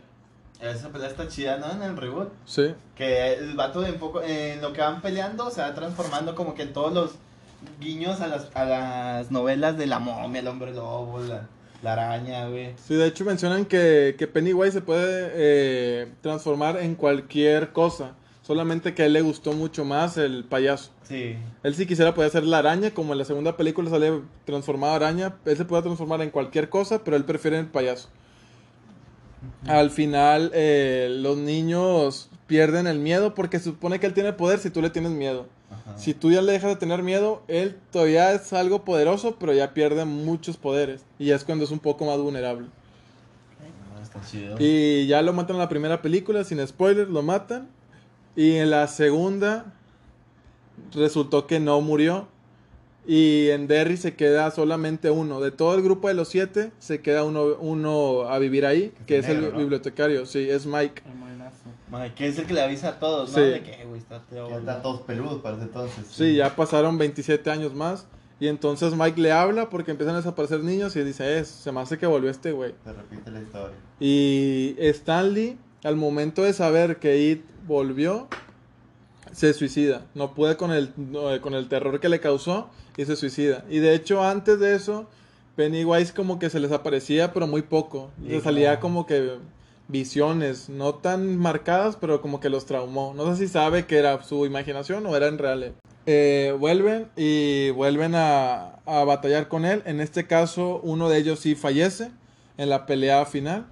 Esa 0.59 0.89
pelea 0.89 1.09
está 1.09 1.27
chida, 1.27 1.57
¿no? 1.57 1.71
En 1.71 1.81
el 1.81 1.97
reboot. 1.97 2.29
Sí. 2.45 2.73
Que 2.95 3.33
el 3.33 3.55
vato 3.55 3.81
de 3.81 3.91
un 3.91 3.97
poco, 3.97 4.21
en 4.21 4.61
lo 4.61 4.73
que 4.73 4.81
van 4.81 5.01
peleando 5.01 5.49
se 5.49 5.61
va 5.61 5.73
transformando 5.73 6.35
como 6.35 6.53
que 6.53 6.63
en 6.63 6.73
todos 6.73 6.93
los 6.93 7.11
guiños 7.79 8.21
a 8.21 8.27
las, 8.27 8.55
a 8.55 8.65
las 8.65 9.31
novelas 9.31 9.77
de 9.77 9.87
la 9.87 9.99
momia, 9.99 10.41
el 10.41 10.47
hombre 10.47 10.73
lobo, 10.73 11.19
la, 11.19 11.47
la 11.81 11.93
araña, 11.93 12.47
güey. 12.47 12.73
Sí, 12.87 12.95
de 12.95 13.07
hecho 13.07 13.25
mencionan 13.25 13.65
que, 13.65 14.15
que 14.17 14.27
Pennywise 14.27 14.73
se 14.73 14.81
puede 14.81 15.31
eh, 15.33 16.07
transformar 16.21 16.77
en 16.77 16.95
cualquier 16.95 17.71
cosa. 17.71 18.15
Solamente 18.41 18.93
que 18.95 19.03
a 19.03 19.05
él 19.05 19.13
le 19.13 19.21
gustó 19.21 19.53
mucho 19.53 19.85
más 19.85 20.17
el 20.17 20.43
payaso. 20.43 20.91
Sí. 21.03 21.35
Él 21.63 21.75
si 21.75 21.85
quisiera 21.85 22.13
puede 22.13 22.29
ser 22.29 22.43
la 22.43 22.57
araña, 22.57 22.91
como 22.91 23.13
en 23.13 23.19
la 23.19 23.25
segunda 23.25 23.55
película 23.55 23.89
sale 23.89 24.21
transformado 24.45 24.93
araña. 24.93 25.35
Él 25.45 25.57
se 25.57 25.65
puede 25.65 25.83
transformar 25.83 26.21
en 26.21 26.31
cualquier 26.31 26.69
cosa, 26.69 27.03
pero 27.03 27.15
él 27.15 27.23
prefiere 27.23 27.59
el 27.59 27.67
payaso. 27.67 28.09
Al 29.67 29.89
final, 29.89 30.51
eh, 30.53 31.07
los 31.19 31.37
niños 31.37 32.29
pierden 32.47 32.87
el 32.87 32.99
miedo 32.99 33.33
porque 33.33 33.59
se 33.59 33.65
supone 33.65 33.99
que 33.99 34.07
él 34.07 34.13
tiene 34.13 34.33
poder 34.33 34.59
si 34.59 34.69
tú 34.69 34.81
le 34.81 34.89
tienes 34.89 35.11
miedo. 35.11 35.47
Ajá. 35.71 35.97
Si 35.97 36.13
tú 36.13 36.31
ya 36.31 36.41
le 36.41 36.51
dejas 36.51 36.69
de 36.69 36.75
tener 36.75 37.01
miedo, 37.01 37.41
él 37.47 37.77
todavía 37.91 38.33
es 38.33 38.51
algo 38.53 38.83
poderoso, 38.83 39.37
pero 39.39 39.53
ya 39.53 39.73
pierde 39.73 40.05
muchos 40.05 40.57
poderes. 40.57 41.03
Y 41.17 41.27
ya 41.27 41.35
es 41.35 41.43
cuando 41.43 41.63
es 41.63 41.71
un 41.71 41.79
poco 41.79 42.05
más 42.05 42.17
vulnerable. 42.19 42.67
Ah, 43.95 44.01
está 44.01 44.21
chido. 44.21 44.57
Y 44.59 45.07
ya 45.07 45.21
lo 45.21 45.33
matan 45.33 45.55
en 45.55 45.61
la 45.61 45.69
primera 45.69 46.01
película, 46.01 46.43
sin 46.43 46.65
spoilers, 46.67 47.09
lo 47.09 47.23
matan. 47.23 47.69
Y 48.35 48.55
en 48.55 48.69
la 48.69 48.87
segunda 48.87 49.73
resultó 50.93 51.47
que 51.47 51.59
no 51.59 51.79
murió. 51.81 52.27
Y 53.05 53.49
en 53.49 53.67
Derry 53.67 53.97
se 53.97 54.15
queda 54.15 54.51
solamente 54.51 55.09
uno. 55.09 55.41
De 55.41 55.51
todo 55.51 55.73
el 55.75 55.81
grupo 55.81 56.07
de 56.07 56.13
los 56.13 56.27
siete, 56.27 56.71
se 56.79 57.01
queda 57.01 57.23
uno, 57.23 57.55
uno 57.59 58.23
a 58.29 58.37
vivir 58.37 58.65
ahí, 58.65 58.93
que 59.07 59.17
es 59.17 59.27
el 59.27 59.51
bibliotecario. 59.51 60.25
Sí, 60.25 60.49
es 60.49 60.65
Mike. 60.65 61.01
Madre, 61.89 62.13
que 62.13 62.27
es 62.27 62.37
el 62.37 62.45
que 62.45 62.53
le 62.53 62.61
avisa 62.61 62.89
a 62.89 62.99
todos, 62.99 63.31
¿no? 63.31 63.35
Sí. 63.35 63.41
De 63.41 63.63
que, 63.63 63.83
güey, 63.85 63.99
está 63.99 64.21
están 64.57 64.81
todos 64.81 65.01
peludos 65.01 65.41
para 65.41 65.57
ese 65.57 65.65
entonces. 65.65 66.05
Sí, 66.09 66.35
ya 66.35 66.55
pasaron 66.55 66.97
27 66.97 67.49
años 67.51 67.73
más. 67.73 68.05
Y 68.39 68.47
entonces 68.47 68.95
Mike 68.95 69.21
le 69.21 69.31
habla 69.31 69.69
porque 69.69 69.91
empiezan 69.91 70.15
a 70.15 70.19
desaparecer 70.19 70.63
niños 70.63 70.95
y 70.95 71.03
dice, 71.03 71.37
es, 71.37 71.47
se 71.47 71.71
me 71.71 71.81
hace 71.81 71.97
que 71.97 72.07
volvió 72.07 72.31
este 72.31 72.53
güey. 72.53 72.73
Se 72.83 72.93
repite 72.93 73.29
la 73.29 73.41
historia. 73.41 73.75
Y 73.99 74.75
Stanley, 74.79 75.59
al 75.83 75.95
momento 75.95 76.43
de 76.43 76.53
saber 76.53 76.97
que 76.97 77.19
It 77.19 77.43
volvió, 77.67 78.27
se 79.33 79.53
suicida. 79.53 80.05
No 80.15 80.33
puede 80.33 80.57
con 80.57 80.71
el, 80.71 80.91
con 81.41 81.53
el 81.53 81.67
terror 81.67 81.99
que 81.99 82.09
le 82.09 82.19
causó 82.19 82.69
y 83.01 83.05
se 83.05 83.15
suicida. 83.15 83.65
Y 83.69 83.79
de 83.79 83.93
hecho, 83.95 84.23
antes 84.23 84.59
de 84.59 84.75
eso, 84.75 85.07
Pennywise 85.55 86.13
como 86.13 86.39
que 86.39 86.49
se 86.49 86.59
les 86.59 86.71
aparecía, 86.71 87.33
pero 87.33 87.47
muy 87.47 87.61
poco. 87.61 88.09
Le 88.23 88.39
salía 88.41 88.79
como- 88.79 89.05
que 89.05 89.37
visiones, 89.87 90.69
no 90.69 90.95
tan 90.95 91.37
marcadas, 91.37 91.97
pero 91.97 92.21
como 92.21 92.39
que 92.39 92.49
los 92.49 92.65
traumó. 92.65 93.13
No 93.13 93.29
sé 93.35 93.45
si 93.45 93.51
sabe 93.51 93.85
que 93.85 93.97
era 93.97 94.23
su 94.23 94.45
imaginación 94.45 95.05
o 95.05 95.15
era 95.17 95.27
en 95.27 95.37
real. 95.37 95.73
Eh, 96.05 96.55
vuelven 96.57 97.07
y 97.17 97.71
vuelven 97.71 98.15
a, 98.15 98.75
a 98.85 99.03
batallar 99.03 99.49
con 99.49 99.65
él. 99.65 99.81
En 99.85 99.99
este 99.99 100.25
caso, 100.27 100.79
uno 100.83 101.09
de 101.09 101.17
ellos 101.17 101.39
sí 101.39 101.55
fallece 101.55 102.09
en 102.57 102.69
la 102.69 102.85
pelea 102.85 103.25
final. 103.25 103.65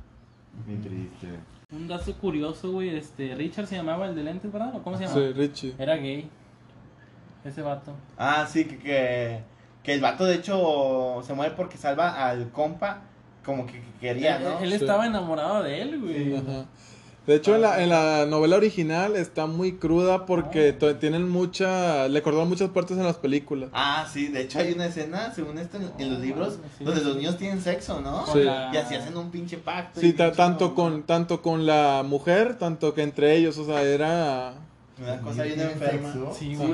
Triste. 0.65 1.27
Un 1.71 1.87
dato 1.87 2.13
curioso, 2.15 2.71
güey. 2.71 2.89
Este, 2.97 3.33
Richard 3.35 3.67
se 3.67 3.75
llamaba 3.77 4.07
el 4.09 4.15
de 4.15 4.23
lentes, 4.23 4.51
¿verdad? 4.51 4.75
¿O 4.75 4.83
cómo 4.83 4.97
se 4.97 5.05
llama? 5.05 5.15
Sí, 5.15 5.31
Richie. 5.33 5.73
Era 5.79 5.95
gay. 5.95 6.29
Ese 7.45 7.61
vato. 7.61 7.93
Ah, 8.17 8.47
sí, 8.51 8.65
que, 8.65 8.77
que, 8.77 9.39
que 9.83 9.93
el 9.93 10.01
vato 10.01 10.25
de 10.25 10.35
hecho 10.35 11.21
se 11.25 11.33
muere 11.33 11.53
porque 11.55 11.77
salva 11.77 12.27
al 12.27 12.51
compa 12.51 13.01
como 13.45 13.65
que, 13.65 13.73
que 13.73 13.91
quería, 14.01 14.39
¿no? 14.39 14.59
él 14.59 14.73
estaba 14.73 15.05
enamorado 15.07 15.63
de 15.63 15.81
él, 15.81 15.99
güey. 16.01 16.35
Ajá. 16.35 16.65
De 17.27 17.35
hecho, 17.35 17.53
en 17.55 17.61
la, 17.61 17.83
en 17.83 17.89
la 17.89 18.25
novela 18.25 18.55
original 18.55 19.15
está 19.15 19.45
muy 19.45 19.73
cruda 19.73 20.25
porque 20.25 20.73
to- 20.73 20.95
tienen 20.95 21.29
mucha. 21.29 22.07
Le 22.07 22.23
cortaron 22.23 22.49
muchas 22.49 22.69
partes 22.69 22.97
en 22.97 23.03
las 23.03 23.17
películas. 23.17 23.69
Ah, 23.71 24.07
sí, 24.11 24.29
de 24.29 24.41
hecho 24.41 24.57
hay 24.57 24.73
una 24.73 24.87
escena, 24.87 25.31
según 25.33 25.59
esto, 25.59 25.77
en, 25.77 25.91
en 25.99 26.09
los 26.11 26.19
libros, 26.21 26.57
Sí. 26.79 26.83
donde 26.83 27.01
los 27.03 27.17
niños 27.17 27.37
tienen 27.37 27.61
sexo, 27.61 28.01
¿no? 28.01 28.25
Sí. 28.27 28.39
Y 28.39 28.77
así 28.77 28.95
hacen 28.95 29.15
un 29.15 29.29
pinche 29.29 29.57
pacto. 29.57 29.99
Sí, 29.99 30.07
pinche 30.07 30.31
tanto, 30.31 30.73
con, 30.73 31.03
tanto 31.03 31.41
con 31.43 31.67
la 31.67 32.03
mujer, 32.03 32.57
tanto 32.57 32.95
que 32.95 33.03
entre 33.03 33.35
ellos. 33.35 33.59
O 33.59 33.65
sea, 33.65 33.83
era. 33.83 34.53
Una 35.01 35.17
cosa 35.21 35.43
bien 35.43 35.55
¿Tienen 35.55 35.73
enferma. 35.73 36.13
sexo? 36.13 36.33
Sí, 36.37 36.55
güey. 36.55 36.71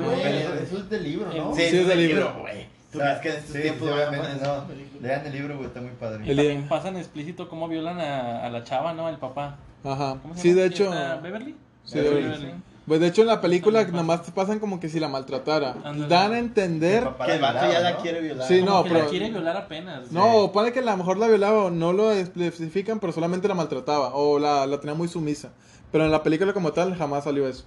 Eso 0.62 0.78
es 0.78 0.90
del 0.90 1.02
libro, 1.04 1.26
¿no? 1.36 1.54
Sí, 1.54 1.62
Sí, 1.70 1.76
es 1.78 1.86
del 1.88 1.98
libro. 2.08 2.34
güey. 2.40 2.66
¿Tú 2.92 2.98
crees 2.98 3.18
que 3.18 3.28
en 3.28 3.36
estos 3.36 3.56
sí, 3.56 3.62
tiempos 3.62 3.88
sí, 3.88 3.94
van 3.94 4.02
a 4.04 4.08
obviamente, 4.08 4.38
poner 4.46 4.46
no. 4.46 5.00
Lean 5.06 5.26
el 5.26 5.32
libro, 5.32 5.54
güey, 5.56 5.66
está 5.66 5.80
muy 5.80 5.90
padre. 6.00 6.18
El- 6.30 6.36
también 6.36 6.68
pasan 6.68 6.96
explícito 6.96 7.48
cómo 7.48 7.68
violan 7.68 8.00
a, 8.00 8.44
a 8.46 8.50
la 8.50 8.64
chava, 8.64 8.94
¿no? 8.94 9.08
El 9.08 9.18
papá. 9.18 9.56
Ajá. 9.84 10.16
¿Cómo 10.22 10.34
se 10.34 10.40
Sí, 10.40 10.48
llama? 10.50 10.60
de 10.62 10.66
hecho. 10.68 10.84
¿Esta 10.84 11.16
¿Beverly? 11.16 11.54
Sí, 11.84 11.98
Beverly, 12.00 12.54
Pues 12.86 13.00
de 13.00 13.08
hecho 13.08 13.20
en 13.22 13.28
la 13.28 13.40
película 13.40 13.84
nada 13.84 14.02
más 14.02 14.22
te 14.22 14.32
pasan 14.32 14.58
como 14.60 14.80
que 14.80 14.88
si 14.88 14.98
la 14.98 15.08
maltratara. 15.08 15.72
Ándale. 15.84 16.08
Dan 16.08 16.32
a 16.32 16.38
entender. 16.38 17.08
Que 17.24 17.32
el 17.34 17.40
vato 17.40 17.58
ya 17.60 17.66
violaba, 17.68 17.80
la 17.80 17.90
¿no? 17.92 17.98
quiere 17.98 18.20
violar. 18.22 18.48
Sí, 18.48 18.60
Como 18.60 18.70
no, 18.72 18.82
que 18.84 18.88
pero- 18.90 19.04
la 19.04 19.10
quiere 19.10 19.30
violar 19.30 19.56
apenas. 19.56 20.10
No, 20.12 20.50
pone 20.52 20.72
que 20.72 20.78
a 20.78 20.82
lo 20.82 20.96
mejor 20.96 21.18
la 21.18 21.28
violaba 21.28 21.64
o 21.64 21.70
no 21.70 21.92
lo 21.92 22.10
especifican, 22.12 22.98
pero 22.98 23.12
solamente 23.12 23.46
la 23.48 23.54
maltrataba 23.54 24.14
o 24.14 24.38
la, 24.38 24.66
la 24.66 24.80
tenía 24.80 24.94
muy 24.94 25.08
sumisa. 25.08 25.50
Pero 25.92 26.04
en 26.04 26.10
la 26.10 26.22
película 26.22 26.52
como 26.52 26.72
tal 26.72 26.96
jamás 26.96 27.24
salió 27.24 27.46
eso. 27.46 27.64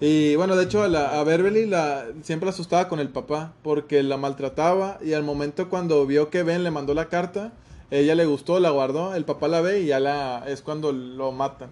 Y 0.00 0.34
bueno, 0.36 0.56
de 0.56 0.64
hecho 0.64 0.82
a, 0.82 0.88
la, 0.88 1.20
a 1.20 1.24
Beverly 1.24 1.66
la, 1.66 2.06
siempre 2.22 2.46
la 2.46 2.50
asustaba 2.52 2.88
con 2.88 3.00
el 3.00 3.08
papá 3.08 3.52
porque 3.62 4.02
la 4.02 4.16
maltrataba 4.16 4.98
y 5.04 5.12
al 5.12 5.22
momento 5.22 5.68
cuando 5.68 6.04
vio 6.06 6.30
que 6.30 6.42
Ben 6.42 6.64
le 6.64 6.70
mandó 6.70 6.94
la 6.94 7.08
carta, 7.08 7.52
ella 7.90 8.14
le 8.14 8.24
gustó, 8.26 8.58
la 8.60 8.70
guardó, 8.70 9.14
el 9.14 9.24
papá 9.24 9.48
la 9.48 9.60
ve 9.60 9.80
y 9.80 9.86
ya 9.86 10.00
la 10.00 10.44
es 10.46 10.62
cuando 10.62 10.92
lo 10.92 11.30
matan. 11.32 11.70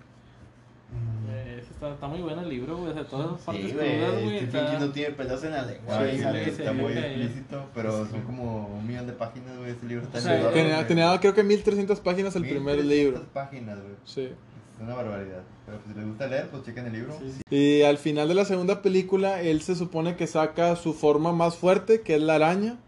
Eh, 1.32 1.62
está, 1.70 1.92
está 1.94 2.08
muy 2.08 2.20
bueno 2.20 2.42
el 2.42 2.48
libro, 2.48 2.76
güey. 2.76 2.90
O 2.90 2.94
sea, 2.94 3.04
todas 3.04 3.30
las 3.32 3.40
partes 3.40 3.64
Sí, 3.66 3.72
crudas, 3.72 3.88
güey. 4.12 4.24
güey. 4.24 4.36
Stephen 4.38 4.56
está- 4.60 4.70
King 4.70 4.86
no 4.86 4.92
tiene 4.92 5.14
pelos 5.14 5.44
en 5.44 5.50
la 5.52 5.62
lengua. 5.62 5.98
Sí, 5.98 6.16
sí, 6.18 6.24
sí, 6.44 6.50
está 6.50 6.72
muy 6.72 6.92
sí. 6.92 6.98
explícito, 6.98 7.64
pero 7.74 8.06
son 8.06 8.20
como 8.22 8.66
un 8.68 8.86
millón 8.86 9.06
de 9.06 9.12
páginas, 9.12 9.56
güey, 9.58 9.70
ese 9.70 9.86
libro 9.86 10.04
está 10.04 10.18
O 10.18 10.20
sea, 10.20 10.50
Tenía, 10.52 10.86
tenía 10.86 11.20
creo 11.20 11.34
que 11.34 11.42
1300 11.42 12.00
páginas 12.00 12.36
el 12.36 12.42
primer 12.42 12.76
1300 12.76 12.86
libro. 12.88 13.22
páginas, 13.32 13.78
güey. 13.80 13.94
Sí. 14.04 14.28
Es 14.80 14.84
una 14.86 14.94
barbaridad. 14.94 15.42
Pero 15.66 15.78
pues, 15.78 15.92
si 15.92 16.00
les 16.00 16.08
gusta 16.08 16.26
leer, 16.26 16.48
pues 16.48 16.64
chequen 16.64 16.86
el 16.86 16.92
libro. 16.94 17.18
Sí, 17.20 17.32
sí. 17.32 17.54
Y 17.54 17.82
al 17.82 17.98
final 17.98 18.28
de 18.28 18.34
la 18.34 18.46
segunda 18.46 18.80
película, 18.80 19.42
él 19.42 19.60
se 19.60 19.74
supone 19.74 20.16
que 20.16 20.26
saca 20.26 20.74
su 20.76 20.94
forma 20.94 21.32
más 21.32 21.56
fuerte, 21.56 22.00
que 22.00 22.14
es 22.14 22.22
la 22.22 22.36
araña. 22.36 22.78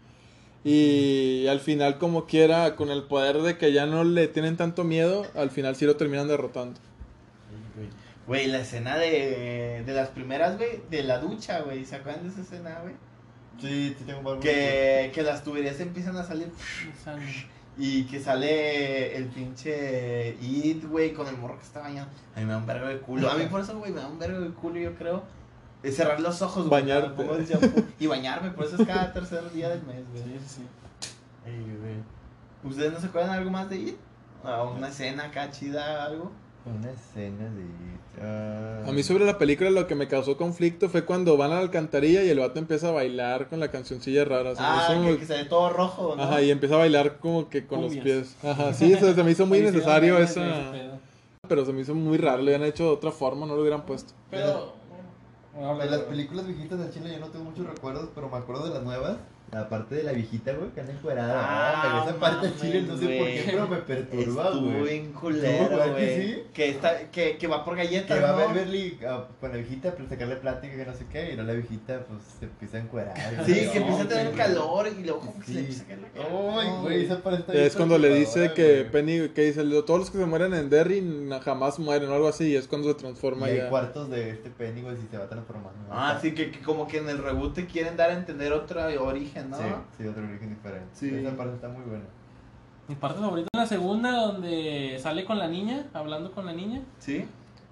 Y 0.63 1.45
al 1.47 1.59
final, 1.59 1.99
como 1.99 2.25
quiera, 2.25 2.75
con 2.75 2.89
el 2.89 3.03
poder 3.03 3.43
de 3.43 3.59
que 3.59 3.73
ya 3.73 3.85
no 3.85 4.03
le 4.03 4.27
tienen 4.27 4.57
tanto 4.57 4.83
miedo, 4.83 5.27
al 5.35 5.51
final 5.51 5.75
sí 5.75 5.85
lo 5.85 5.95
terminan 5.95 6.27
derrotando. 6.27 6.79
Güey, 8.25 8.47
la 8.47 8.61
escena 8.61 8.97
de, 8.97 9.83
de 9.85 9.93
las 9.93 10.09
primeras, 10.09 10.57
güey, 10.57 10.81
de 10.89 11.03
la 11.03 11.19
ducha, 11.19 11.59
güey. 11.59 11.85
¿Se 11.85 11.97
acuerdan 11.97 12.23
de 12.23 12.29
esa 12.29 12.41
escena, 12.41 12.79
güey? 12.81 12.95
Sí, 13.61 13.95
sí 13.99 14.05
tengo 14.05 14.31
un. 14.31 14.39
Que, 14.39 15.11
que 15.13 15.21
las 15.21 15.43
tuberías 15.43 15.79
empiezan 15.79 16.17
a 16.17 16.23
salir. 16.23 16.47
Y 17.77 18.03
que 18.05 18.19
sale 18.19 19.15
el 19.17 19.29
pinche 19.29 20.37
It, 20.41 20.85
güey, 20.85 21.13
con 21.13 21.27
el 21.27 21.37
morro 21.37 21.57
que 21.57 21.63
está 21.63 21.81
bañando. 21.81 22.11
A 22.35 22.39
mí 22.39 22.45
me 22.45 22.51
da 22.51 22.57
un 22.59 22.65
vergo 22.65 22.87
de 22.87 22.99
culo. 22.99 23.29
A 23.29 23.35
mí 23.35 23.45
por 23.47 23.61
eso, 23.61 23.77
güey, 23.77 23.91
me 23.91 24.01
da 24.01 24.07
un 24.07 24.19
vergo 24.19 24.39
de 24.41 24.49
culo, 24.51 24.79
yo 24.79 24.95
creo. 24.95 25.23
Es 25.81 25.95
cerrar 25.95 26.19
los 26.19 26.41
ojos, 26.41 26.67
güey. 26.67 26.81
Bañarte. 26.81 27.85
Y 27.99 28.07
bañarme, 28.07 28.51
por 28.51 28.65
eso 28.65 28.81
es 28.81 28.87
cada 28.87 29.11
tercer 29.11 29.51
día 29.51 29.69
del 29.69 29.83
mes, 29.83 30.03
güey. 30.11 30.23
Sí, 30.23 30.39
sí, 30.39 30.55
sí. 30.55 31.09
Ey, 31.45 31.77
güey. 31.81 31.95
¿Ustedes 32.63 32.93
no 32.93 32.99
se 32.99 33.07
acuerdan 33.07 33.31
de 33.31 33.37
algo 33.39 33.51
más 33.51 33.69
de 33.69 33.77
It? 33.77 33.97
¿A 34.43 34.63
una 34.63 34.89
escena 34.89 35.25
acá 35.25 35.49
chida, 35.51 36.05
algo? 36.05 36.31
Una 36.65 36.91
escena 36.91 37.49
de. 37.49 38.89
A 38.89 38.91
mí 38.93 39.03
sobre 39.03 39.25
la 39.25 39.37
película 39.37 39.69
lo 39.69 39.85
que 39.85 39.95
me 39.95 40.07
causó 40.07 40.37
conflicto 40.37 40.87
fue 40.87 41.03
cuando 41.03 41.35
van 41.35 41.51
a 41.51 41.55
la 41.55 41.61
alcantarilla 41.61 42.23
y 42.23 42.29
el 42.29 42.39
vato 42.39 42.57
empieza 42.59 42.89
a 42.89 42.91
bailar 42.91 43.49
con 43.49 43.59
la 43.59 43.69
cancioncilla 43.69 44.23
rara. 44.23 44.55
Se 44.55 44.61
ah, 44.63 44.85
que, 44.89 44.95
muy- 44.95 45.17
que 45.17 45.25
se 45.25 45.33
ve 45.33 45.45
todo 45.45 45.69
rojo, 45.71 46.15
¿no? 46.15 46.23
Ajá, 46.23 46.41
y 46.41 46.51
empieza 46.51 46.75
a 46.75 46.79
bailar 46.79 47.17
como 47.19 47.49
que 47.49 47.67
con 47.67 47.81
los 47.81 47.95
pies. 47.97 48.37
Ajá, 48.43 48.73
sí, 48.73 48.93
eso 48.93 49.13
se 49.13 49.23
me 49.23 49.31
hizo 49.31 49.45
muy 49.45 49.57
sí, 49.59 49.65
necesario 49.65 50.13
no, 50.13 50.19
esa... 50.19 50.63
Pero 51.47 51.65
se 51.65 51.73
me 51.73 51.81
hizo 51.81 51.93
muy 51.93 52.17
raro, 52.17 52.41
le 52.41 52.55
habían 52.55 52.69
hecho 52.69 52.83
de 52.85 52.89
otra 52.91 53.11
forma, 53.11 53.45
no 53.45 53.55
lo 53.55 53.61
hubieran 53.61 53.85
puesto. 53.85 54.13
Pero. 54.31 54.73
De 55.53 55.85
las 55.89 56.01
películas 56.01 56.47
viejitas 56.47 56.79
de 56.79 56.89
Chile 56.89 57.11
yo 57.11 57.19
no 57.19 57.27
tengo 57.27 57.45
muchos 57.45 57.67
recuerdos, 57.67 58.09
pero 58.15 58.29
me 58.29 58.37
acuerdo 58.37 58.67
de 58.67 58.73
las 58.73 58.83
nuevas. 58.83 59.17
La 59.53 59.69
parte 59.69 59.95
de 59.95 60.03
la 60.03 60.11
viejita, 60.13 60.51
güey, 60.53 60.71
que 60.71 60.81
anda 60.81 60.93
encuerada. 60.93 61.33
Ah, 61.45 62.05
esa 62.07 62.19
parte 62.19 62.51
Chile 62.59 62.81
no 62.81 62.97
sé 62.97 63.05
por 63.05 63.27
qué, 63.27 63.41
güey. 63.43 63.45
pero 63.45 63.67
me 63.67 63.77
perturba, 63.77 64.43
Estuvo 64.45 64.61
güey. 64.71 64.83
bien 64.83 65.05
¿Estuvo, 65.05 65.19
culero, 65.21 65.69
verdad 65.69 65.85
que 65.85 65.91
güey. 66.15 66.21
sí? 66.33 66.43
Que, 66.53 66.69
está, 66.69 67.11
que, 67.11 67.37
que 67.37 67.47
va 67.47 67.63
por 67.63 67.75
galletas, 67.75 68.17
Que 68.17 68.23
va 68.23 68.31
¿no? 68.31 68.37
a 68.39 68.45
ver 68.47 68.55
Berly 68.55 68.97
ah, 69.07 69.27
con 69.39 69.51
la 69.51 69.57
viejita 69.57 69.91
para 69.95 70.09
sacarle 70.09 70.35
plática 70.37 70.75
que 70.75 70.85
no 70.85 70.93
sé 70.95 71.05
qué, 71.11 71.33
y 71.33 71.37
no 71.37 71.43
la 71.43 71.53
viejita 71.53 72.05
pues 72.07 72.19
se 72.39 72.45
empieza 72.45 72.77
a 72.77 72.79
encuerar. 72.81 73.15
Sí, 73.45 73.61
No, 73.65 73.71
que 73.71 73.77
empieza 73.77 74.01
a 74.03 74.07
tener 74.07 74.25
güey. 74.27 74.37
calor 74.37 74.87
y 74.99 75.03
luego 75.03 75.19
como 75.19 75.39
que 75.39 75.45
se 75.45 75.53
le 75.53 75.59
empieza 75.59 75.83
a 75.83 75.87
caer. 75.87 75.99
Ay, 76.15 76.67
güey, 76.81 77.05
esa 77.05 77.21
parte 77.21 77.39
está 77.41 77.51
bien 77.53 77.63
Es 77.65 77.75
cuando 77.75 77.97
le 77.97 78.13
dice 78.15 78.53
que 78.53 78.79
güey. 78.79 78.91
Penny, 78.91 79.29
que 79.29 79.41
dice, 79.45 79.63
"Lo- 79.63 79.83
todos 79.85 79.99
los 79.99 80.09
que 80.11 80.17
se 80.17 80.25
mueren 80.25 80.53
en 80.53 80.69
Derry 80.69 81.03
jamás 81.43 81.77
mueren 81.79 82.09
o 82.09 82.13
algo 82.15 82.27
así, 82.27 82.45
y 82.49 82.55
es 82.55 82.67
cuando 82.67 82.87
se 82.89 82.93
Y 82.95 82.97
transforma 82.97 83.45
hay 83.47 83.57
ya. 83.57 83.69
cuartos 83.69 84.09
de 84.09 84.31
este 84.31 84.49
Pennywise 84.49 84.99
y 85.03 85.11
se 85.11 85.17
va 85.17 85.27
transformando. 85.27 85.73
Ah, 85.91 86.17
sí, 86.21 86.33
que, 86.33 86.49
que 86.51 86.59
como 86.61 86.87
que 86.87 86.97
en 86.97 87.09
el 87.09 87.19
reboot 87.19 87.53
te 87.53 87.65
quieren 87.67 87.97
dar 87.97 88.09
a 88.09 88.13
entender 88.13 88.51
otro 88.53 88.81
origen, 89.03 89.42
¿no? 89.49 89.57
Sí, 89.57 89.63
sí, 89.97 90.07
otro 90.07 90.23
origen 90.23 90.49
diferente. 90.49 90.89
Sí. 90.93 91.13
Esa 91.13 91.35
parte 91.35 91.55
está 91.55 91.69
muy 91.69 91.83
buena. 91.83 92.05
Mi 92.87 92.95
parte 92.95 93.19
favorita 93.19 93.47
es 93.53 93.59
la 93.59 93.65
segunda, 93.65 94.11
donde 94.11 94.97
sale 94.99 95.23
con 95.25 95.39
la 95.39 95.47
niña, 95.47 95.85
hablando 95.93 96.31
con 96.31 96.45
la 96.45 96.53
niña. 96.53 96.81
¿Sí? 96.99 97.25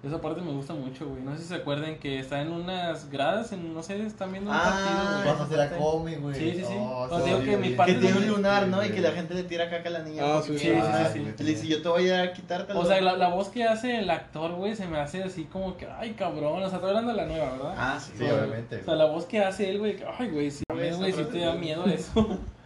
Esa 0.04 0.20
parte 0.20 0.40
me 0.40 0.50
gusta 0.50 0.74
mucho, 0.74 1.06
güey. 1.08 1.22
No 1.22 1.36
sé 1.36 1.42
si 1.42 1.48
se 1.48 1.54
acuerdan 1.54 1.96
que 1.98 2.18
está 2.18 2.42
en 2.42 2.50
unas 2.50 3.08
gradas, 3.08 3.52
en, 3.52 3.72
no 3.72 3.84
sé, 3.84 4.04
están 4.04 4.32
viendo 4.32 4.50
un 4.50 4.56
Ah, 4.56 4.62
partido, 4.64 5.12
güey. 5.12 5.24
Cuando 5.24 5.46
se 5.46 5.56
la 5.56 5.78
come, 5.78 6.16
güey. 6.16 6.34
Sí, 6.34 6.50
sí, 6.56 6.64
sí. 6.64 6.74
Oh, 6.76 7.20
digo 7.24 7.38
que 7.44 7.56
mi 7.56 7.70
parte 7.70 7.94
Que 7.94 8.00
tiene 8.00 8.18
un 8.18 8.26
lunar, 8.26 8.66
¿no? 8.66 8.84
Y 8.84 8.90
que 8.90 9.00
la 9.00 9.12
gente 9.12 9.34
le 9.34 9.44
tira 9.44 9.70
caca 9.70 9.88
a 9.88 9.92
la 9.92 9.98
niña. 10.00 10.22
Ah, 10.24 10.42
sí, 10.44 10.58
sí, 10.58 10.70
sí, 10.70 11.20
sí, 11.36 11.44
le 11.44 11.50
dice, 11.50 11.68
yo 11.68 11.82
te 11.82 11.88
voy 11.88 12.10
a 12.10 12.32
quitártelo. 12.32 12.80
O 12.80 12.84
sea, 12.84 13.00
la, 13.00 13.16
la 13.16 13.28
voz 13.28 13.48
que 13.48 13.62
hace 13.62 14.00
el 14.00 14.10
actor, 14.10 14.52
güey, 14.54 14.74
se 14.74 14.88
me 14.88 14.98
hace 14.98 15.22
así 15.22 15.44
como 15.44 15.76
que, 15.76 15.86
ay, 15.86 16.14
cabrón. 16.14 16.60
O 16.64 16.68
sea, 16.68 16.78
estoy 16.78 16.88
hablando 16.88 17.12
de 17.12 17.16
la 17.18 17.26
nueva, 17.26 17.52
¿verdad? 17.52 17.74
Ah, 17.76 18.00
sí. 18.00 18.12
Sí, 18.18 18.24
obviamente. 18.24 18.80
O 18.80 18.84
sea, 18.84 18.96
la 18.96 19.04
voz 19.04 19.26
que 19.26 19.38
hace 19.38 19.70
él, 19.70 19.78
güey, 19.78 19.94
que, 19.96 20.04
ay, 20.18 20.30
güey, 20.30 20.50
sí, 20.50 20.64
Güey, 20.68 21.12
sí 21.12 21.24
te 21.30 21.38
da 21.38 21.54
miedo 21.54 21.86
eso. 21.86 22.38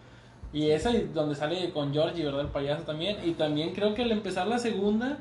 Y 0.53 0.71
esa 0.71 0.91
donde 1.13 1.35
sale 1.35 1.71
con 1.71 1.93
Georgie, 1.93 2.25
¿verdad? 2.25 2.41
El 2.43 2.47
payaso 2.47 2.85
también. 2.85 3.19
Y 3.23 3.33
también 3.33 3.75
creo 3.75 3.93
que 3.93 4.03
al 4.05 4.11
empezar 4.13 4.47
la 4.47 4.59
segunda, 4.59 5.19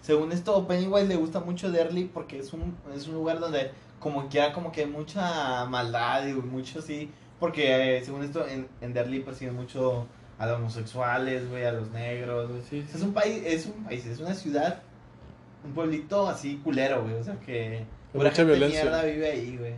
Según 0.00 0.32
esto, 0.32 0.66
Pennywise 0.66 1.06
le 1.06 1.16
gusta 1.16 1.40
mucho 1.40 1.70
Derly 1.70 2.04
porque 2.04 2.38
es 2.38 2.52
un, 2.52 2.76
es 2.94 3.08
un 3.08 3.14
lugar 3.14 3.40
donde 3.40 3.72
como 3.98 4.28
que 4.28 4.40
hay 4.40 4.52
como 4.52 4.72
que 4.72 4.86
mucha 4.86 5.64
maldad 5.66 6.26
y 6.26 6.32
mucho 6.32 6.78
así. 6.78 7.10
Porque 7.40 7.98
eh, 7.98 8.04
según 8.04 8.24
esto, 8.24 8.46
en, 8.46 8.68
en 8.80 8.92
Derly 8.92 9.20
persiguen 9.20 9.54
mucho 9.54 10.06
a 10.38 10.46
los 10.46 10.58
homosexuales, 10.58 11.48
güey, 11.48 11.64
a 11.64 11.72
los 11.72 11.90
negros, 11.90 12.50
güey. 12.50 12.62
Sí, 12.62 12.82
sí. 12.82 12.96
Es 12.96 13.02
un 13.02 13.12
país, 13.12 13.42
es 13.44 13.66
un 13.66 13.84
país, 13.84 14.06
es 14.06 14.20
una 14.20 14.34
ciudad, 14.34 14.82
un 15.64 15.72
pueblito 15.72 16.28
así 16.28 16.60
culero, 16.64 17.02
güey. 17.02 17.14
O 17.14 17.22
sea 17.24 17.38
que 17.40 17.84
pura 18.12 18.30
mucha 18.30 18.36
gente 18.36 18.52
violencia. 18.52 18.82
mierda 18.82 19.02
vive 19.04 19.30
ahí, 19.30 19.56
güey. 19.56 19.74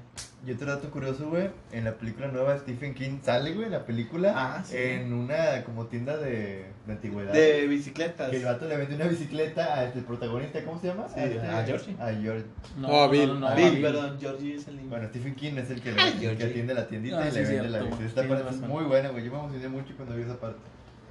Y 0.47 0.53
otro 0.53 0.69
dato 0.75 0.89
curioso, 0.91 1.29
güey, 1.29 1.51
en 1.71 1.85
la 1.85 1.93
película 1.99 2.29
nueva 2.29 2.57
Stephen 2.59 2.95
King 2.95 3.19
sale, 3.23 3.53
güey, 3.53 3.67
en 3.67 3.73
la 3.73 3.85
película, 3.85 4.33
Ah, 4.35 4.63
sí. 4.65 4.75
en 4.75 5.13
una 5.13 5.63
como 5.65 5.85
tienda 5.85 6.17
de, 6.17 6.65
de 6.87 6.93
antigüedades. 6.93 7.35
De 7.37 7.67
bicicletas. 7.67 8.31
Que 8.31 8.37
el 8.39 8.45
vato 8.47 8.67
le 8.67 8.79
vende 8.79 8.95
una 8.95 9.05
bicicleta 9.07 9.79
al 9.81 9.93
protagonista, 9.93 10.65
¿cómo 10.65 10.81
se 10.81 10.87
llama? 10.87 11.07
Sí, 11.11 11.21
este- 11.21 11.41
a 11.47 11.63
Georgie. 11.67 11.95
A 12.01 12.07
George. 12.15 12.47
No, 12.79 12.89
Ah, 12.89 12.91
no, 13.05 13.09
Bill. 13.11 13.27
no, 13.27 13.35
no, 13.41 13.49
Ah, 13.49 13.55
Bill, 13.55 13.71
Bill. 13.73 13.83
perdón, 13.83 14.17
Georgie 14.19 14.55
es 14.55 14.67
el 14.69 14.77
niño. 14.79 14.89
Bueno, 14.89 15.09
Stephen 15.09 15.35
King 15.35 15.53
es 15.59 15.69
el 15.71 15.83
que, 15.83 15.91
Ay, 15.91 15.97
le, 15.97 16.05
el 16.07 16.13
que 16.15 16.19
Georgie. 16.21 16.45
atiende 16.47 16.73
la 16.75 16.87
tiendita 16.89 17.19
Ah, 17.23 17.29
y 17.29 17.31
sí, 17.33 17.37
le 17.37 17.45
vende 17.45 17.69
la 17.69 17.79
bicicleta. 17.83 18.05
Esta 18.23 18.29
parte 18.29 18.51
es 18.55 18.61
muy 18.63 18.85
buena, 18.85 19.09
güey. 19.11 19.25
Yo 19.27 19.33
me 19.33 19.39
emocioné 19.41 19.69
mucho 19.69 19.93
cuando 19.95 20.17
vi 20.17 20.23
esa 20.23 20.41
parte. 20.41 20.59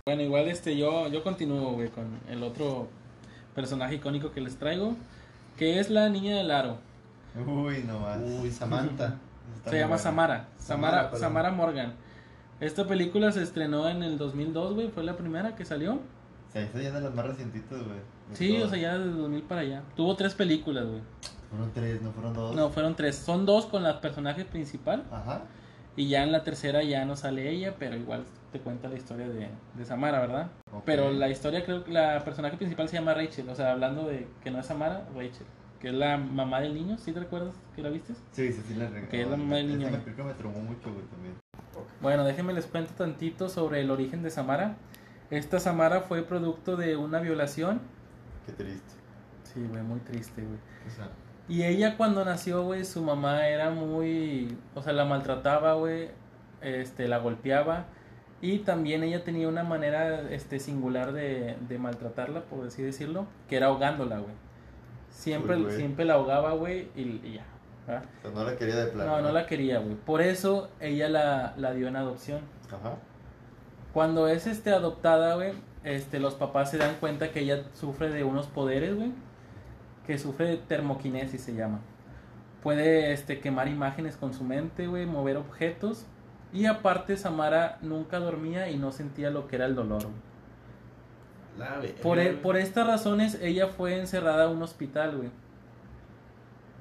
Bueno, 0.08 0.24
igual 0.24 0.48
este 0.48 0.76
yo 0.76 1.08
yo 1.08 1.22
continúo, 1.22 1.74
güey, 1.74 1.90
con 1.90 2.06
el 2.32 2.42
otro 2.42 2.88
personaje 3.54 3.94
icónico 3.96 4.32
que 4.32 4.42
les 4.42 4.56
traigo, 4.58 4.96
que 5.56 5.80
es 5.80 5.92
la 5.92 6.10
niña 6.10 6.36
del 6.38 6.50
aro. 6.50 6.80
Uy, 7.36 7.84
no 7.84 8.00
más. 8.00 8.20
Uy, 8.22 8.52
Samantha. 8.52 9.18
Está 9.56 9.72
Se 9.72 9.78
llama 9.78 9.88
buena. 9.96 10.04
Samara, 10.04 10.48
Samara, 10.58 11.16
Samara, 11.16 11.52
Morgan. 11.52 11.94
Esta 12.60 12.86
película 12.86 13.32
se 13.32 13.42
estrenó 13.42 13.88
en 13.90 14.04
el 14.04 14.18
2002, 14.18 14.74
güey, 14.76 14.90
fue 14.90 15.04
la 15.04 15.16
primera 15.16 15.56
que 15.56 15.66
salió. 15.66 15.94
O 15.94 16.52
sea, 16.52 16.62
esa 16.62 16.82
ya 16.82 16.90
es 16.90 16.94
de 16.94 17.02
las 17.02 17.14
más 17.14 17.26
recientitas, 17.26 17.80
güey. 17.84 18.00
Sí, 18.34 18.62
o 18.62 18.68
sea, 18.68 18.78
ya 18.78 18.98
desde 18.98 19.18
2000 19.18 19.44
para 19.44 19.62
allá. 19.62 19.84
Tuvo 19.96 20.16
tres 20.16 20.34
películas, 20.34 20.86
güey. 20.86 21.02
Fueron 21.50 21.72
tres, 21.74 22.02
no 22.02 22.12
fueron 22.12 22.34
dos. 22.34 22.56
No, 22.56 22.70
fueron 22.70 22.96
tres. 22.96 23.16
Son 23.16 23.46
dos 23.46 23.66
con 23.66 23.84
la 23.84 24.02
personaje 24.02 24.46
principal. 24.46 25.04
Ajá. 25.12 25.44
Y 25.96 26.08
ya 26.08 26.24
en 26.24 26.32
la 26.32 26.44
tercera 26.44 26.84
ya 26.84 27.06
no 27.06 27.16
sale 27.16 27.50
ella, 27.50 27.76
pero 27.78 27.96
igual 27.96 28.24
te 28.52 28.60
cuenta 28.60 28.88
la 28.88 28.96
historia 28.96 29.28
de, 29.28 29.50
de 29.76 29.86
Samara, 29.86 30.20
¿verdad? 30.20 30.52
Pero 30.86 31.12
la 31.12 31.30
historia, 31.30 31.66
creo 31.66 31.84
que 31.84 31.92
la 31.92 32.24
personaje 32.24 32.58
principal 32.58 32.88
se 32.88 32.98
llama 32.98 33.14
Rachel. 33.14 33.50
O 33.50 33.56
sea, 33.56 33.72
hablando 33.72 34.08
de 34.08 34.28
que 34.44 34.52
no 34.52 34.60
es 34.60 34.66
Samara, 34.66 35.08
Rachel. 35.16 35.46
Que 35.80 35.90
es 35.90 35.94
la 35.94 36.18
mamá 36.18 36.60
del 36.62 36.74
niño, 36.74 36.98
¿sí 36.98 37.14
te 37.14 37.20
recuerdas 37.22 37.56
que 37.76 37.82
la 37.82 37.90
viste? 37.90 38.14
Sí, 38.32 38.52
sí, 38.52 38.62
sí, 38.68 38.76
la 38.76 38.88
regalé. 38.90 39.08
Que 39.08 39.22
es 39.22 39.28
la 39.30 39.38
mamá 39.38 39.56
del 39.58 39.68
niño. 39.68 39.88
Esta 39.88 40.04
película 40.04 40.28
me 40.28 40.34
traumó 40.34 40.60
mucho, 40.62 40.92
güey, 40.94 41.06
también. 41.08 41.36
Bueno, 42.02 42.26
déjenme 42.26 42.54
les 42.54 42.66
cuento 42.68 42.94
tantito 42.94 43.48
sobre 43.50 43.82
el 43.82 43.92
origen 43.92 44.22
de 44.24 44.30
Samara. 44.30 44.78
Esta 45.30 45.60
Samara 45.60 46.02
fue 46.02 46.24
producto 46.24 46.76
de 46.76 46.98
una 46.98 47.20
violación. 47.22 47.82
Qué 48.46 48.52
triste. 48.52 48.94
Sí, 49.44 49.66
güey, 49.68 49.84
muy 49.84 50.00
triste, 50.02 50.42
güey. 50.44 50.60
O 50.86 50.90
sea, 50.90 51.12
Y 51.48 51.64
ella 51.64 51.98
cuando 51.98 52.26
nació, 52.26 52.64
güey, 52.64 52.86
su 52.86 53.02
mamá 53.04 53.48
era 53.48 53.70
muy, 53.72 54.58
o 54.76 54.82
sea, 54.84 54.94
la 54.94 55.06
maltrataba, 55.06 55.74
güey, 55.76 56.12
este, 56.62 57.08
la 57.08 57.18
golpeaba 57.20 57.88
y 58.42 58.60
también 58.60 59.04
ella 59.04 59.24
tenía 59.24 59.48
una 59.50 59.64
manera, 59.64 60.30
este, 60.32 60.60
singular 60.60 61.12
de, 61.14 61.58
de 61.68 61.78
maltratarla, 61.80 62.46
por 62.46 62.68
así 62.68 62.82
decirlo, 62.84 63.28
que 63.48 63.58
era 63.58 63.68
ahogándola, 63.68 64.20
güey. 64.20 64.36
Siempre, 65.10 65.58
Uy, 65.58 65.72
siempre 65.72 66.06
la 66.06 66.14
ahogaba, 66.16 66.54
güey, 66.54 66.90
y, 66.96 67.22
y 67.24 67.34
ya. 67.36 67.46
¿verdad? 67.88 68.04
O 68.20 68.22
sea, 68.22 68.32
no 68.32 68.44
la 68.44 68.56
quería 68.58 68.76
de 68.76 68.92
plano. 68.92 69.12
No, 69.18 69.22
no 69.22 69.32
la 69.32 69.46
quería, 69.48 69.80
güey. 69.80 69.96
Por 69.96 70.22
eso 70.22 70.70
ella 70.80 71.10
la, 71.10 71.54
la 71.58 71.74
dio 71.74 71.88
en 71.88 71.96
adopción. 71.96 72.42
Ajá. 72.68 72.96
Cuando 73.94 74.28
es 74.28 74.46
este 74.48 74.72
adoptada, 74.72 75.36
güey, 75.36 75.54
este, 75.84 76.20
los 76.20 76.36
papás 76.36 76.70
se 76.72 76.78
dan 76.78 76.96
cuenta 77.00 77.32
que 77.32 77.40
ella 77.42 77.64
sufre 77.74 78.10
de 78.10 78.24
unos 78.24 78.48
poderes, 78.48 78.96
güey. 78.96 79.12
Que 80.06 80.18
sufre 80.18 80.48
de 80.48 80.58
termoquinesis, 80.58 81.42
se 81.42 81.54
llama. 81.56 81.80
Puede 82.62 83.14
este, 83.14 83.40
quemar 83.40 83.68
imágenes 83.68 84.18
con 84.18 84.34
su 84.34 84.44
mente, 84.44 84.88
güey, 84.88 85.06
mover 85.06 85.38
objetos. 85.38 86.06
Y 86.54 86.66
aparte, 86.66 87.16
Samara 87.18 87.78
nunca 87.82 88.20
dormía 88.20 88.70
y 88.70 88.78
no 88.78 88.92
sentía 88.92 89.30
lo 89.32 89.48
que 89.48 89.56
era 89.56 89.66
el 89.66 89.76
dolor. 89.76 90.04
güey. 90.04 90.29
Por, 92.02 92.20
e- 92.20 92.34
por 92.34 92.58
estas 92.58 92.88
razones, 92.88 93.38
ella 93.42 93.68
fue 93.68 94.00
encerrada 94.00 94.46
a 94.46 94.50
un 94.50 94.62
hospital, 94.64 95.18
güey. 95.18 95.30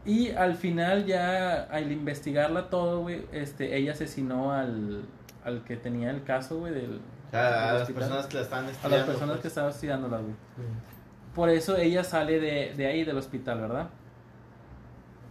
Y 0.05 0.31
al 0.31 0.55
final, 0.55 1.05
ya 1.05 1.65
al 1.65 1.93
investigarla 1.93 2.71
todo, 2.71 3.01
güey, 3.01 3.27
este, 3.33 3.77
ella 3.77 3.93
asesinó 3.93 4.53
al, 4.53 5.03
al 5.45 5.65
que 5.65 5.77
tenía 5.77 6.11
el 6.11 6.23
caso, 6.25 6.59
güey, 6.61 6.73
del, 6.73 7.01
O 7.27 7.31
sea, 7.31 7.71
a 7.71 7.73
las 7.75 7.83
hospital. 7.83 8.03
personas 8.05 8.27
que 8.27 8.37
la 8.37 8.43
están 8.43 8.65
a 8.65 8.89
las 8.89 9.03
personas 9.05 9.29
pues. 9.31 9.41
que 9.41 9.49
estaban 9.49 9.71
estudiándola, 9.71 10.19
güey. 10.19 10.35
Por 11.35 11.51
eso 11.51 11.77
ella 11.77 12.05
sale 12.05 12.41
de, 12.41 12.75
de 12.75 12.87
ahí, 12.87 13.05
del 13.05 13.19
hospital, 13.19 13.61
¿verdad? 13.61 13.89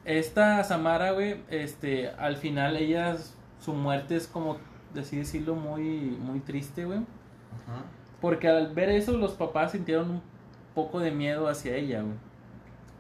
Esta 0.06 0.64
Samara, 0.64 1.12
güey, 1.12 1.42
este, 1.50 2.10
al 2.12 2.38
final 2.38 2.78
ella, 2.78 3.18
su 3.60 3.74
muerte 3.74 4.16
es 4.16 4.28
como, 4.28 4.58
así 4.98 5.18
decirlo, 5.18 5.56
muy, 5.56 5.82
muy 6.20 6.40
triste, 6.40 6.86
güey. 6.86 7.00
Ajá. 7.00 7.84
Porque 8.22 8.48
al 8.48 8.74
ver 8.74 8.90
eso, 8.90 9.14
los 9.18 9.34
papás 9.34 9.72
sintieron 9.72 10.10
un 10.10 10.22
poco 10.74 11.00
de 11.00 11.12
miedo 11.12 11.48
hacia 11.48 11.76
ella, 11.76 12.02
güey. 12.02 12.16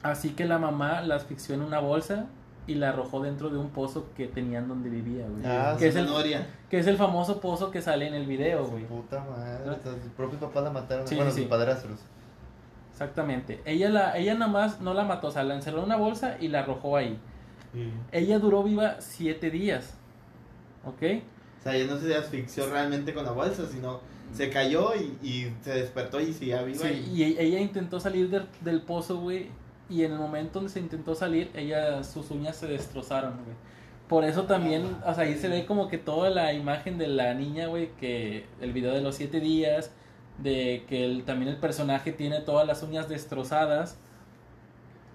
Así 0.03 0.31
que 0.31 0.45
la 0.45 0.59
mamá 0.59 1.01
la 1.01 1.15
asfixió 1.15 1.55
en 1.55 1.61
una 1.61 1.79
bolsa 1.79 2.27
y 2.67 2.75
la 2.75 2.89
arrojó 2.89 3.21
dentro 3.21 3.49
de 3.49 3.57
un 3.57 3.69
pozo 3.69 4.09
que 4.15 4.27
tenían 4.27 4.67
donde 4.67 4.89
vivía, 4.89 5.25
güey. 5.27 5.45
Ah, 5.45 5.75
que, 5.79 5.87
es 5.87 5.95
el, 5.95 6.05
memoria. 6.05 6.47
que 6.69 6.79
es 6.79 6.87
el 6.87 6.97
famoso 6.97 7.39
pozo 7.39 7.71
que 7.71 7.81
sale 7.81 8.07
en 8.07 8.13
el 8.13 8.25
video, 8.25 8.67
güey. 8.67 8.85
Puta 8.85 9.23
madre. 9.23 9.81
Sea, 9.81 9.93
sus 9.93 10.11
propios 10.15 10.41
papás 10.41 10.63
la 10.65 10.69
mataron. 10.69 11.07
Sí, 11.07 11.15
bueno, 11.15 11.31
sí, 11.31 11.41
sus 11.41 11.49
padrastros. 11.49 11.99
Exactamente. 12.91 13.61
Ella, 13.65 13.89
la, 13.89 14.17
ella 14.17 14.33
nada 14.33 14.51
más 14.51 14.81
no 14.81 14.93
la 14.93 15.03
mató, 15.03 15.27
o 15.27 15.31
sea, 15.31 15.43
la 15.43 15.55
encerró 15.55 15.79
en 15.79 15.85
una 15.85 15.95
bolsa 15.95 16.37
y 16.39 16.49
la 16.49 16.59
arrojó 16.59 16.97
ahí. 16.97 17.17
Sí. 17.73 17.91
Ella 18.11 18.39
duró 18.39 18.63
viva 18.63 18.97
siete 18.99 19.49
días. 19.49 19.95
¿Ok? 20.85 21.03
O 21.59 21.63
sea, 21.63 21.75
ella 21.75 21.93
no 21.93 21.99
se 21.99 22.15
asfixió 22.15 22.69
realmente 22.69 23.13
con 23.13 23.23
la 23.23 23.31
bolsa, 23.31 23.65
sino 23.65 24.01
se 24.33 24.49
cayó 24.49 24.91
y, 24.95 25.17
y 25.27 25.53
se 25.63 25.71
despertó 25.71 26.19
y 26.19 26.33
seguía 26.33 26.61
viva. 26.63 26.79
Sí, 26.87 27.11
y... 27.13 27.23
y 27.23 27.37
ella 27.39 27.59
intentó 27.59 27.99
salir 27.99 28.29
del, 28.29 28.45
del 28.61 28.81
pozo, 28.81 29.19
güey. 29.19 29.49
Y 29.89 30.03
en 30.03 30.11
el 30.11 30.17
momento 30.19 30.59
donde 30.59 30.71
se 30.71 30.79
intentó 30.79 31.15
salir, 31.15 31.49
ella, 31.55 32.03
sus 32.03 32.29
uñas 32.31 32.57
se 32.57 32.67
destrozaron, 32.67 33.33
güey. 33.43 33.55
Por 34.09 34.23
eso 34.23 34.43
también, 34.43 34.97
o 35.05 35.13
sea, 35.13 35.23
ahí 35.25 35.35
se 35.37 35.47
ve 35.49 35.65
como 35.65 35.87
que 35.89 35.97
toda 35.97 36.29
la 36.29 36.53
imagen 36.53 36.97
de 36.97 37.07
la 37.07 37.33
niña, 37.33 37.67
güey, 37.67 37.91
que 37.99 38.45
el 38.61 38.71
video 38.73 38.93
de 38.93 39.01
los 39.01 39.15
siete 39.15 39.39
días, 39.39 39.91
de 40.37 40.85
que 40.87 41.03
el- 41.05 41.23
también 41.25 41.49
el 41.51 41.57
personaje 41.57 42.11
tiene 42.11 42.39
todas 42.41 42.65
las 42.67 42.83
uñas 42.83 43.09
destrozadas 43.09 43.97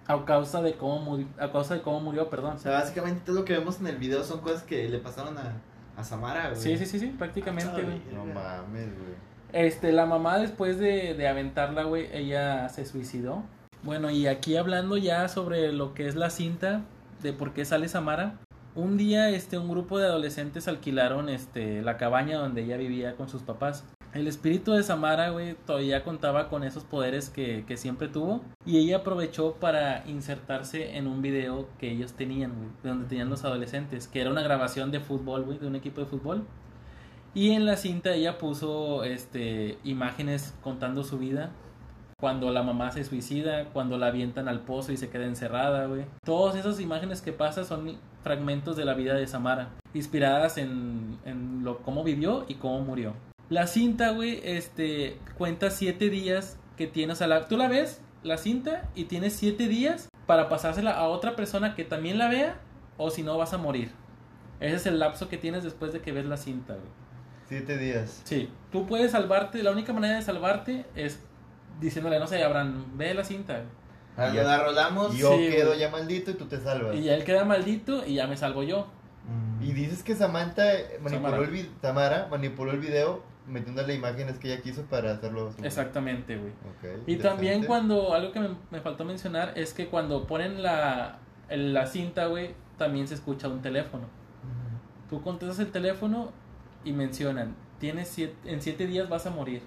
a 0.07 0.25
causa 0.25 0.61
de 0.63 0.75
cómo 0.75 0.99
murió, 0.99 1.27
a 1.39 1.53
causa 1.53 1.75
de 1.75 1.83
cómo 1.83 2.01
murió, 2.01 2.29
perdón. 2.29 2.57
O 2.57 2.59
sea, 2.59 2.73
básicamente 2.73 3.23
todo 3.25 3.37
lo 3.37 3.45
que 3.45 3.53
vemos 3.53 3.79
en 3.81 3.87
el 3.87 3.97
video 3.97 4.25
son 4.25 4.41
cosas 4.41 4.63
que 4.63 4.89
le 4.89 4.99
pasaron 4.99 5.39
a, 5.39 5.61
a 5.97 6.05
Samara, 6.05 6.51
güey. 6.51 6.61
Sí, 6.61 6.77
sí, 6.77 6.87
sí, 6.87 6.99
sí, 6.99 7.15
prácticamente, 7.19 7.73
Ay, 7.77 7.83
güey. 7.83 8.01
No 8.15 8.25
mames, 8.27 8.89
güey. 8.99 9.15
Este, 9.53 9.93
la 9.93 10.07
mamá 10.07 10.39
después 10.39 10.79
de, 10.79 11.15
de 11.15 11.29
aventarla, 11.29 11.85
güey, 11.85 12.09
ella 12.13 12.69
se 12.69 12.87
suicidó. 12.87 13.43
Bueno, 13.83 14.11
y 14.11 14.27
aquí 14.27 14.57
hablando 14.57 14.97
ya 14.97 15.29
sobre 15.29 15.73
lo 15.73 15.93
que 15.93 16.07
es 16.07 16.15
la 16.15 16.31
cinta, 16.31 16.83
de 17.23 17.33
por 17.33 17.53
qué 17.53 17.65
sale 17.65 17.89
Samara. 17.89 18.39
Un 18.75 18.97
día, 18.97 19.29
este, 19.29 19.59
un 19.59 19.69
grupo 19.69 19.99
de 19.99 20.07
adolescentes 20.07 20.69
alquilaron, 20.69 21.29
este, 21.29 21.83
la 21.83 21.99
cabaña 21.99 22.39
donde 22.39 22.63
ella 22.63 22.77
vivía 22.77 23.17
con 23.17 23.29
sus 23.29 23.43
papás. 23.43 23.85
El 24.15 24.29
espíritu 24.29 24.73
de 24.73 24.83
Samara, 24.83 25.31
güey, 25.31 25.55
todavía 25.67 26.05
contaba 26.05 26.51
con 26.51 26.65
esos 26.65 26.85
poderes 26.85 27.31
que, 27.31 27.65
siempre 27.77 28.09
tuvo. 28.09 28.43
Y 28.67 28.77
ella 28.77 28.99
aprovechó 28.99 29.55
para 29.55 30.07
insertarse 30.07 30.99
en 30.99 31.07
un 31.07 31.23
video 31.23 31.67
que 31.79 31.91
ellos 31.91 32.13
tenían, 32.13 32.55
güey, 32.55 32.69
de 32.83 32.89
donde 32.91 33.07
tenían 33.07 33.31
los 33.31 33.45
adolescentes, 33.45 34.09
que 34.09 34.21
era 34.21 34.31
una 34.31 34.43
grabación 34.43 34.91
de 34.91 35.01
fútbol, 35.01 35.45
güey, 35.45 35.59
de 35.59 35.67
un 35.67 35.77
equipo 35.77 36.03
de 36.03 36.07
fútbol. 36.07 36.45
Y 37.35 37.53
en 37.53 37.65
la 37.65 37.77
cinta 37.77 38.13
ella 38.13 38.37
puso 38.37 39.03
este 39.05 39.79
imágenes 39.83 40.55
contando 40.63 41.05
su 41.05 41.19
vida. 41.19 41.51
Cuando 42.21 42.51
la 42.51 42.63
mamá 42.63 42.93
se 42.93 43.05
suicida, 43.05 43.71
cuando 43.73 43.97
la 43.97 44.09
avientan 44.09 44.47
al 44.47 44.61
pozo 44.61 44.93
y 44.93 44.99
se 44.99 45.09
queda 45.09 45.25
encerrada, 45.25 45.87
güey. 45.87 46.05
Todas 46.23 46.55
esas 46.55 46.79
imágenes 46.79 47.23
que 47.23 47.33
pasan 47.33 47.65
son 47.65 47.97
fragmentos 48.23 48.77
de 48.77 48.85
la 48.85 48.93
vida 48.93 49.15
de 49.15 49.27
Samara, 49.27 49.71
inspiradas 49.95 50.59
en, 50.59 51.19
en 51.25 51.65
lo, 51.65 51.79
cómo 51.79 52.05
vivió 52.05 52.45
y 52.47 52.57
cómo 52.57 52.83
murió. 52.83 53.15
La 53.53 53.67
cinta, 53.67 54.13
güey, 54.13 54.41
este, 54.45 55.19
cuenta 55.37 55.71
siete 55.71 56.09
días 56.09 56.57
que 56.79 56.87
tienes 56.87 57.21
a 57.21 57.27
la... 57.27 57.49
Tú 57.49 57.59
la 57.59 57.69
ves, 57.69 58.01
la 58.23 58.39
cinta, 58.39 58.89
y 58.95 59.05
tienes 59.05 59.35
siete 59.35 59.69
días 59.69 60.09
para 60.25 60.49
pasársela 60.49 60.93
a 60.93 61.07
otra 61.09 61.37
persona 61.37 61.75
que 61.75 61.85
también 61.85 62.17
la 62.17 62.29
vea, 62.29 62.57
o 62.97 63.11
si 63.11 63.23
no 63.23 63.37
vas 63.37 63.53
a 63.53 63.59
morir. 63.59 63.91
Ese 64.59 64.77
es 64.77 64.87
el 64.87 64.99
lapso 64.99 65.29
que 65.29 65.37
tienes 65.37 65.65
después 65.65 65.93
de 65.93 66.01
que 66.01 66.13
ves 66.13 66.25
la 66.25 66.39
cinta, 66.39 66.73
güey. 66.73 66.87
Siete 67.47 67.77
días. 67.77 68.23
Sí, 68.25 68.49
tú 68.71 68.87
puedes 68.87 69.13
salvarte, 69.13 69.63
la 69.63 69.73
única 69.73 69.93
manera 69.93 70.15
de 70.17 70.23
salvarte 70.23 70.87
es 70.95 71.21
diciéndole, 71.79 72.19
no 72.19 72.27
sé, 72.27 72.43
Abraham, 72.43 72.97
ve 72.97 73.13
la 73.13 73.25
cinta. 73.25 73.65
Ahora 74.17 74.31
Y 74.31 74.37
lo 74.37 74.43
ya. 74.45 74.49
la 74.49 74.65
rolamos. 74.65 75.15
Yo 75.15 75.37
Sí, 75.37 75.51
quedo 75.51 75.69
güey. 75.69 75.81
ya 75.81 75.91
maldito 75.91 76.31
y 76.31 76.35
tú 76.35 76.47
te 76.47 76.59
salvas. 76.59 76.97
Y 76.97 77.03
ya 77.03 77.15
él 77.15 77.25
queda 77.25 77.45
maldito 77.45 78.07
y 78.07 78.15
ya 78.15 78.27
me 78.27 78.39
salvo 78.39 78.63
yo. 78.63 78.87
Mm. 79.29 79.63
Y 79.63 79.73
dices 79.73 80.03
que 80.03 80.15
Samantha 80.15 80.65
manipuló 81.03 81.33
Samara. 81.37 81.59
el 81.59 81.69
Tamara 81.83 82.29
manipuló 82.31 82.71
el 82.73 82.79
video 82.81 83.31
metiéndole 83.47 83.95
imágenes 83.95 84.39
que 84.39 84.53
ella 84.53 84.63
quiso 84.63 84.83
para 84.83 85.13
hacerlo. 85.13 85.53
Exactamente, 85.63 86.37
güey. 86.37 86.53
Ok, 86.53 87.03
Y 87.07 87.17
también 87.17 87.65
cuando, 87.65 88.15
algo 88.15 88.33
que 88.33 88.41
me, 88.41 88.49
me 88.71 88.81
faltó 88.81 89.05
mencionar 89.05 89.53
es 89.57 89.75
que 89.75 89.89
cuando 89.89 90.27
ponen 90.27 90.63
la, 90.63 91.19
la 91.49 91.87
cinta, 91.87 92.27
güey, 92.27 92.55
también 92.79 93.07
se 93.09 93.15
escucha 93.15 93.49
un 93.49 93.63
teléfono. 93.63 94.07
Tú 95.09 95.23
contestas 95.23 95.59
el 95.59 95.71
teléfono 95.71 96.33
y 96.85 96.93
mencionan, 96.93 97.55
tienes 97.79 98.09
siete, 98.09 98.35
en 98.45 98.63
siete 98.63 98.87
días 98.87 99.09
vas 99.09 99.27
a 99.27 99.31
morir. 99.31 99.63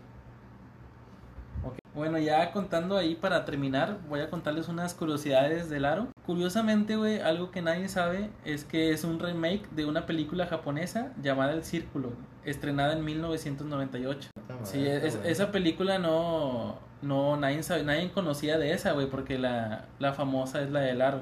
Bueno, 1.93 2.17
ya 2.17 2.51
contando 2.51 2.97
ahí 2.97 3.15
para 3.15 3.45
terminar, 3.45 3.99
voy 4.09 4.19
a 4.19 4.29
contarles 4.29 4.67
unas 4.67 4.93
curiosidades 4.93 5.69
del 5.69 5.85
aro. 5.85 6.09
Curiosamente, 6.25 6.97
güey, 6.97 7.21
algo 7.21 7.51
que 7.51 7.61
nadie 7.61 7.87
sabe 7.87 8.29
es 8.43 8.65
que 8.65 8.91
es 8.91 9.05
un 9.05 9.17
remake 9.17 9.69
de 9.69 9.85
una 9.85 10.05
película 10.05 10.45
japonesa 10.45 11.13
llamada 11.21 11.53
El 11.53 11.63
Círculo, 11.63 12.11
estrenada 12.45 12.93
en 12.93 13.03
1998. 13.03 14.29
Puta 14.33 14.53
madre, 14.53 14.65
Sí, 14.65 14.85
está 14.85 15.07
es- 15.07 15.19
esa 15.25 15.51
película 15.51 15.99
no, 15.99 16.77
no 17.01 17.37
nadie, 17.37 17.61
sabe- 17.63 17.83
nadie 17.83 18.11
conocía 18.11 18.57
de 18.57 18.71
esa, 18.73 18.91
güey, 18.93 19.09
porque 19.09 19.37
la, 19.37 19.85
la 19.99 20.13
famosa 20.13 20.61
es 20.61 20.71
la 20.71 20.81
del 20.81 21.01
aro. 21.01 21.21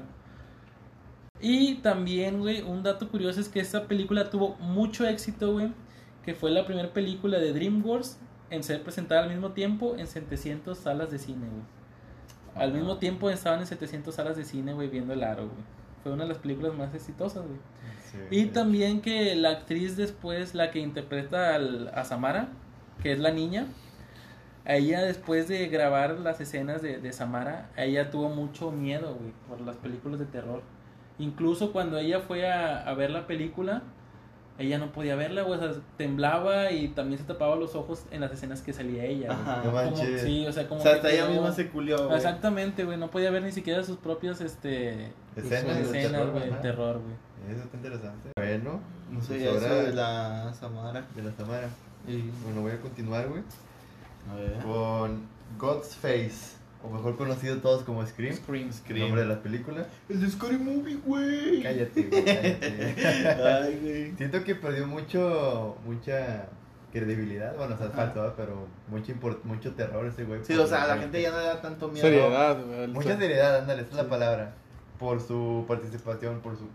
Y 1.40 1.76
también, 1.76 2.38
güey, 2.40 2.62
un 2.62 2.82
dato 2.82 3.08
curioso 3.08 3.40
es 3.40 3.48
que 3.48 3.60
esta 3.60 3.86
película 3.86 4.30
tuvo 4.30 4.54
mucho 4.60 5.06
éxito, 5.06 5.52
güey, 5.52 5.72
que 6.24 6.34
fue 6.34 6.50
la 6.50 6.64
primera 6.64 6.92
película 6.92 7.38
de 7.38 7.52
DreamWorks 7.52 8.18
en 8.50 8.62
ser 8.62 8.82
presentada 8.82 9.24
al 9.24 9.30
mismo 9.30 9.50
tiempo 9.52 9.96
en 9.98 10.06
700 10.06 10.78
salas 10.78 11.10
de 11.10 11.18
cine, 11.18 11.46
güey. 11.48 11.62
Al 12.54 12.72
mismo 12.72 12.98
tiempo 12.98 13.30
estaban 13.30 13.60
en 13.60 13.66
700 13.66 14.14
salas 14.14 14.36
de 14.36 14.44
cine, 14.44 14.72
güey, 14.74 14.88
viendo 14.88 15.12
el 15.12 15.24
aro, 15.24 15.48
güey. 15.48 15.64
Fue 16.04 16.12
una 16.12 16.22
de 16.22 16.28
las 16.28 16.38
películas 16.38 16.72
más 16.74 16.94
exitosas, 16.94 17.42
güey. 17.44 17.58
Sí, 18.12 18.18
Y 18.30 18.46
también 18.46 19.00
que 19.00 19.34
la 19.34 19.50
actriz 19.50 19.96
después, 19.96 20.54
la 20.54 20.70
que 20.70 20.78
interpreta 20.78 21.56
al- 21.56 21.88
a 21.92 22.04
Samara, 22.04 22.48
que 23.02 23.10
es 23.12 23.18
la 23.18 23.32
niña, 23.32 23.66
a 24.66 24.76
ella 24.76 25.02
después 25.02 25.48
de 25.48 25.66
grabar 25.68 26.20
las 26.20 26.40
escenas 26.40 26.80
de, 26.80 26.98
de 26.98 27.12
Samara, 27.12 27.70
a 27.76 27.82
ella 27.84 28.10
tuvo 28.10 28.28
mucho 28.28 28.70
miedo, 28.70 29.14
güey, 29.18 29.32
por 29.48 29.60
las 29.60 29.76
películas 29.76 30.20
de 30.20 30.26
terror. 30.26 30.62
Incluso 31.18 31.72
cuando 31.72 31.98
ella 31.98 32.20
fue 32.20 32.48
a, 32.50 32.78
a 32.88 32.94
ver 32.94 33.10
la 33.10 33.26
película, 33.26 33.82
ella 34.58 34.78
no 34.78 34.92
podía 34.92 35.16
verla, 35.16 35.42
güey, 35.42 35.58
o 35.58 35.62
sea, 35.72 35.82
temblaba 35.96 36.70
y 36.70 36.88
también 36.88 37.18
se 37.18 37.24
tapaba 37.24 37.56
los 37.56 37.74
ojos 37.74 38.04
en 38.10 38.20
las 38.20 38.32
escenas 38.32 38.62
que 38.62 38.72
salía 38.72 39.04
ella. 39.04 39.26
güey. 39.26 39.38
Ajá. 39.40 39.62
No 39.64 39.72
manches. 39.72 40.22
sí, 40.22 40.46
o 40.46 40.52
sea, 40.52 40.68
como 40.68 40.80
O 40.80 40.82
sea, 40.82 40.94
hasta 40.94 41.10
ella 41.10 41.28
misma 41.28 41.52
se 41.52 41.68
culió, 41.68 42.04
güey. 42.04 42.16
Exactamente, 42.16 42.84
güey, 42.84 42.96
no 42.96 43.10
podía 43.10 43.30
ver 43.30 43.42
ni 43.42 43.52
siquiera 43.52 43.82
sus 43.82 43.96
propias, 43.96 44.40
este, 44.40 45.12
Escenas 45.36 45.76
escenas, 45.78 46.30
güey, 46.30 46.50
terror, 46.62 47.00
güey. 47.00 47.14
Eso 47.52 47.64
está 47.64 47.76
interesante. 47.76 48.30
Bueno, 48.36 48.80
No 49.10 49.18
pues 49.18 49.26
sé 49.26 49.48
ahora 49.48 49.66
eso 49.66 49.74
de 49.88 49.92
la 49.94 50.54
Samara. 50.54 51.04
de 51.14 51.22
la 51.22 51.30
Tamara. 51.32 51.68
Y... 52.06 52.22
Bueno, 52.44 52.62
voy 52.62 52.72
a 52.72 52.80
continuar, 52.80 53.28
güey. 53.28 53.42
A 54.30 54.34
ver. 54.36 54.58
Con 54.62 55.26
God's 55.58 55.96
Face, 55.96 56.56
o 56.84 56.90
mejor 56.90 57.16
conocido 57.16 57.56
todos 57.58 57.82
como 57.82 58.06
Scream. 58.06 58.34
Scream. 58.34 58.70
El 58.88 58.98
nombre 59.00 59.22
de 59.22 59.28
la 59.28 59.42
película. 59.42 59.86
El 60.08 60.20
de 60.20 60.28
Scary 60.30 60.58
Movie, 60.58 60.96
güey. 61.04 61.62
Cállate, 61.62 62.02
güey. 62.02 62.24
cállate. 62.24 63.26
Ay, 63.42 63.78
güey. 63.82 64.16
Siento 64.16 64.44
que 64.44 64.54
perdió 64.54 64.86
mucho, 64.86 65.76
mucha 65.84 66.48
credibilidad. 66.92 67.56
Bueno, 67.56 67.74
o 67.74 67.78
sea, 67.78 67.86
es 67.88 68.32
pero 68.36 68.66
mucho, 68.88 69.12
import- 69.12 69.42
mucho 69.44 69.72
terror 69.74 70.06
ese 70.06 70.24
güey. 70.24 70.44
Sí, 70.44 70.54
o 70.54 70.66
sea, 70.66 70.84
a 70.84 70.88
la 70.88 70.98
gente 70.98 71.20
ya 71.20 71.30
no 71.30 71.38
le 71.38 71.44
da 71.46 71.60
tanto 71.60 71.88
miedo. 71.88 72.06
Seriedad, 72.06 72.64
güey. 72.64 72.88
Mucha 72.88 73.16
seriedad, 73.18 73.58
ándale, 73.60 73.82
esa 73.82 73.90
es 73.90 73.96
la 73.96 74.08
palabra. 74.08 74.54
por 74.98 75.20
su 75.20 75.64
participación, 75.66 76.40
por 76.40 76.56
su... 76.56 76.68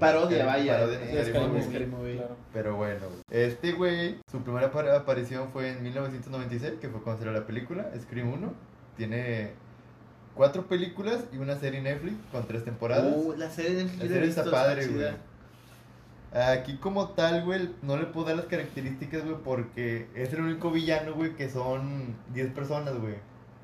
Parodia, 0.00 0.38
Scary- 0.38 0.46
vaya, 0.46 0.78
parodia 0.78 1.00
eh, 1.00 1.08
Scary 1.10 1.24
Scary 1.30 1.44
Movie. 1.46 1.48
Movie, 1.60 1.70
Scary 1.70 1.86
Movie. 1.86 2.16
claro. 2.16 2.36
Pero 2.52 2.74
bueno, 2.76 3.00
güey. 3.06 3.20
este 3.30 3.72
güey, 3.72 4.18
su 4.30 4.40
primera 4.42 4.72
apar- 4.72 4.90
aparición 4.92 5.50
fue 5.52 5.70
en 5.70 5.82
1996, 5.84 6.74
que 6.80 6.88
fue 6.88 7.00
cuando 7.02 7.22
salió 7.22 7.38
la 7.38 7.46
película, 7.46 7.90
Scream 8.00 8.32
1. 8.32 8.52
Tiene 8.96 9.50
cuatro 10.34 10.66
películas 10.66 11.24
y 11.32 11.38
una 11.38 11.56
serie 11.56 11.80
Netflix 11.80 12.16
con 12.32 12.46
tres 12.46 12.64
temporadas. 12.64 13.14
Uh, 13.16 13.34
la 13.36 13.50
serie 13.50 13.72
de 13.74 13.84
Netflix 13.84 14.02
La 14.02 14.08
serie 14.14 14.28
está 14.28 14.50
padre, 14.50 14.86
güey. 14.88 15.06
Aquí 16.32 16.76
como 16.76 17.10
tal, 17.10 17.44
güey, 17.44 17.70
no 17.82 17.96
le 17.96 18.06
puedo 18.06 18.26
dar 18.26 18.36
las 18.36 18.46
características, 18.46 19.24
güey, 19.24 19.36
porque 19.42 20.08
es 20.14 20.32
el 20.32 20.40
único 20.42 20.70
villano, 20.70 21.14
güey, 21.14 21.34
que 21.34 21.48
son 21.48 22.14
10 22.34 22.52
personas, 22.52 22.94
güey. 23.00 23.14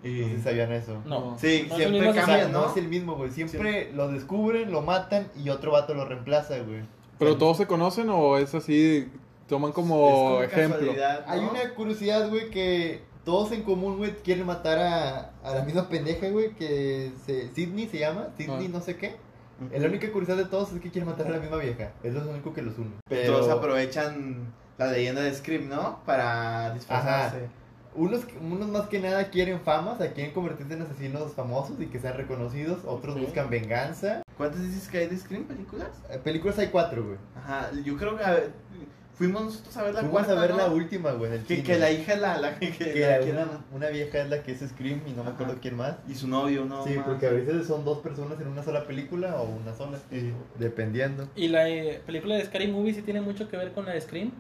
No 0.03 0.09
sé 0.09 0.25
si 0.29 0.35
Y... 0.35 0.41
sabían 0.43 0.73
eso. 0.73 1.03
No. 1.05 1.37
Sí, 1.39 1.67
No 1.69 1.77
siempre 1.77 2.13
cambian, 2.15 2.51
no 2.53 2.63
¿no? 2.63 2.71
es 2.71 2.77
el 2.79 2.89
mismo, 2.89 3.17
güey. 3.17 3.31
Siempre 3.31 3.93
lo 3.93 4.09
descubren, 4.09 4.73
lo 4.73 4.81
matan 4.81 5.29
y 5.37 5.51
otro 5.51 5.73
vato 5.73 5.93
lo 5.93 6.07
reemplaza, 6.07 6.59
güey. 6.61 6.81
¿Pero 7.19 7.37
todos 7.37 7.59
se 7.59 7.67
conocen 7.67 8.09
o 8.09 8.39
es 8.39 8.55
así? 8.55 9.11
Toman 9.49 9.73
como, 9.73 10.41
Es 10.43 10.51
ejemplo. 10.53 10.79
casualidad, 10.79 11.27
¿no? 11.27 11.33
Hay 11.33 11.41
una 11.41 11.75
curiosidad, 11.75 12.29
güey, 12.31 12.49
que 12.51 13.03
todos 13.25 13.53
en 13.53 13.63
común, 13.63 13.99
güey, 13.99 14.13
quieren 14.23 14.47
matar 14.47 14.79
a, 14.79 15.31
a 15.45 15.55
la 15.55 15.65
misma 15.65 15.89
pendeja, 15.89 16.29
güey, 16.31 16.55
que 16.55 17.13
se, 17.25 17.49
Sidney 17.55 17.89
se 17.89 17.99
llama, 17.99 18.29
Sidney 18.37 18.67
Ah. 18.67 18.71
no 18.73 18.81
sé 18.81 18.97
qué. 18.97 19.17
Ujú. 19.61 19.79
La 19.81 19.87
única 19.89 20.11
curiosidad 20.11 20.39
de 20.39 20.47
todos 20.47 20.73
es 20.73 20.81
que 20.81 20.91
quieren 20.91 21.09
matar 21.09 21.27
a 21.29 21.31
la 21.31 21.39
misma 21.39 21.57
vieja. 21.59 21.93
Es 22.03 22.15
lo 22.15 22.29
único 22.29 22.53
que 22.53 22.63
los 22.63 22.77
une. 22.79 22.91
Pero 23.09 23.39
Todos 23.39 23.51
aprovechan 23.51 24.53
la 24.79 24.87
leyenda 24.89 25.21
de 25.23 25.33
Scream, 25.35 25.69
¿no? 25.69 26.01
Para 26.05 26.73
disfrazarse. 26.75 27.49
unos, 27.95 28.23
unos 28.41 28.69
más 28.71 28.89
que 28.89 28.99
nada 28.99 29.29
quieren 29.29 29.61
fama, 29.61 29.93
o 29.93 29.99
sea, 29.99 30.13
quieren 30.15 30.33
convertirse 30.33 30.73
en 30.75 30.83
asesinos 30.83 31.33
famosos 31.35 31.79
y 31.81 31.87
que 31.87 32.01
sean 32.01 32.17
reconocidos. 32.17 32.81
Otros 32.87 33.15
Sí. 33.15 33.21
buscan 33.21 33.51
venganza. 33.51 34.23
¿Cuántas 34.37 34.63
dices 34.63 34.89
que 34.89 34.99
hay 34.99 35.07
de 35.09 35.19
Scream 35.19 35.45
películas? 35.45 35.91
Eh, 36.11 36.19
películas 36.25 36.59
hay 36.59 36.69
cuatro, 36.69 37.05
güey. 37.05 37.19
Ajá, 37.37 37.71
yo 37.85 37.97
creo 37.99 38.17
que 38.17 38.25
fuimos 39.23 39.43
nosotros 39.45 39.77
a 39.77 39.83
ver 39.83 39.95
la 39.95 40.01
Fuimos 40.01 40.13
cuarta, 40.25 40.33
a 40.33 40.41
ver 40.41 40.51
¿no? 40.51 40.57
la 40.57 40.67
última, 40.69 41.13
güey, 41.13 41.31
en 41.33 41.39
el 41.39 41.45
Que, 41.47 41.57
cine. 41.57 41.67
que 41.67 41.79
la 41.79 41.91
hija 41.93 42.15
es 42.15 42.21
la, 42.21 42.39
la 42.39 42.59
que, 42.59 42.71
que 42.73 43.01
la 43.01 43.43
una, 43.45 43.61
una 43.73 43.89
vieja 43.89 44.19
es 44.23 44.29
la 44.31 44.43
que 44.43 44.53
es 44.53 44.61
Scream 44.69 45.03
y 45.07 45.11
no 45.11 45.17
me 45.23 45.31
Ajá. 45.31 45.31
acuerdo 45.31 45.59
quién 45.61 45.77
más. 45.77 45.95
y 46.09 46.15
su 46.15 46.27
novio, 46.29 46.65
¿no? 46.65 46.85
Sí, 46.85 46.95
más. 46.97 47.07
porque 47.07 47.27
a 47.27 47.31
veces 47.31 47.67
son 47.67 47.85
dos 47.85 47.99
personas 47.99 48.41
en 48.41 48.49
una 48.49 48.63
sola 48.63 48.85
película 48.87 49.37
o 49.41 49.45
una 49.45 49.75
sola, 49.75 49.99
Sí. 50.11 50.33
dependiendo. 50.59 51.29
¿Y 51.37 51.49
la 51.49 51.69
eh, 51.69 52.01
película 52.05 52.35
de 52.37 52.45
Scary 52.45 52.67
Movie 52.69 52.95
sí 52.95 53.03
tiene 53.03 53.21
mucho 53.21 53.49
que 53.49 53.57
ver 53.57 53.73
con 53.73 53.87
la 53.87 53.93
de 53.93 54.01
Scream? 54.01 54.33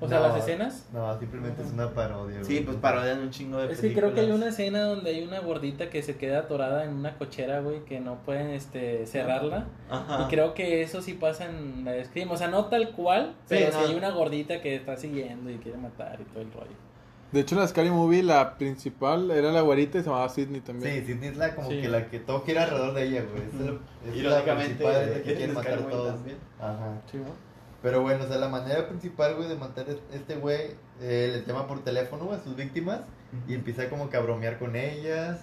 O 0.00 0.08
sea, 0.08 0.20
las 0.20 0.36
escenas. 0.38 0.86
No, 0.92 1.18
simplemente 1.18 1.60
es 1.62 1.72
una 1.72 1.90
parodia. 1.92 2.44
Sí, 2.44 2.52
güey. 2.54 2.64
pues 2.66 2.76
parodian 2.76 3.18
un 3.18 3.30
chingo 3.30 3.58
de 3.58 3.72
Es 3.72 3.80
que 3.80 3.92
creo 3.92 4.14
que 4.14 4.20
hay 4.20 4.26
películas. 4.26 4.36
una 4.36 4.48
escena 4.48 4.82
donde 4.84 5.10
hay 5.10 5.24
una 5.24 5.40
gordita 5.40 5.90
que 5.90 6.02
se 6.02 6.16
queda 6.16 6.38
atorada 6.40 6.84
en 6.84 6.94
una 6.94 7.18
cochera, 7.18 7.60
güey, 7.60 7.84
que 7.84 7.98
no 7.98 8.16
pueden 8.22 8.50
este, 8.50 9.06
cerrarla. 9.06 9.66
Ajá. 9.90 10.22
Y 10.24 10.30
creo 10.30 10.54
que 10.54 10.82
eso 10.82 11.02
sí 11.02 11.14
pasa 11.14 11.46
en 11.46 11.84
la 11.84 11.92
de 11.92 12.04
Scream. 12.04 12.30
O 12.30 12.36
sea, 12.36 12.46
no 12.48 12.66
tal 12.66 12.90
cual, 12.92 13.34
Sí, 13.46 13.56
pero 13.58 13.72
no. 13.72 13.78
sí 13.84 13.90
hay 13.90 13.96
una 13.96 14.10
gordita 14.10 14.60
que 14.60 14.76
está 14.76 14.96
siguiendo 14.96 15.50
y 15.50 15.56
quiere 15.58 15.78
matar 15.78 16.20
y 16.20 16.24
todo 16.24 16.42
el 16.42 16.52
rollo. 16.52 16.88
De 17.32 17.40
hecho, 17.40 17.56
en 17.56 17.60
la 17.60 17.66
Scary 17.68 17.90
Movie, 17.90 18.22
la 18.22 18.56
principal 18.56 19.30
era 19.30 19.52
la 19.52 19.60
güerita 19.60 19.98
y 19.98 20.02
se 20.02 20.08
llamaba 20.08 20.28
Sidney 20.30 20.62
también. 20.62 20.94
Sí, 21.04 21.12
Sidney 21.12 21.28
es 21.30 21.36
la 21.36 21.54
como 21.54 21.68
Sí. 21.68 21.80
que 21.82 21.88
la 21.88 22.06
que 22.08 22.20
todo 22.20 22.40
gira 22.42 22.62
alrededor 22.64 22.94
de 22.94 23.02
ella, 23.04 23.22
güey. 23.30 23.42
Es, 23.48 23.54
el- 23.68 23.78
es 24.08 24.14
la 24.14 24.16
Irónicamente, 24.16 24.74
principal, 24.76 25.02
es 25.02 25.16
la 25.18 25.22
que 25.24 25.30
en 25.32 25.36
quiere 25.36 25.52
matar 25.52 25.72
a 25.74 25.88
todos. 25.88 26.14
también. 26.14 26.38
Ajá. 26.58 27.02
Sí, 27.10 27.18
¿no? 27.18 27.47
Pero 27.82 28.02
bueno, 28.02 28.24
o 28.24 28.26
sea, 28.28 28.38
la 28.38 28.48
manera 28.48 28.88
principal, 28.88 29.36
güey, 29.36 29.48
de 29.48 29.54
matar 29.56 29.86
a 29.88 30.14
este 30.16 30.34
güey, 30.36 30.72
eh, 31.00 31.30
le 31.32 31.44
llama 31.46 31.66
por 31.68 31.84
teléfono, 31.84 32.24
güey, 32.24 32.38
a 32.38 32.42
sus 32.42 32.56
víctimas 32.56 33.00
y 33.46 33.54
empieza 33.54 33.88
como 33.90 34.08
que 34.10 34.16
a 34.16 34.20
bromear 34.20 34.58
con 34.58 34.74
ellas 34.74 35.40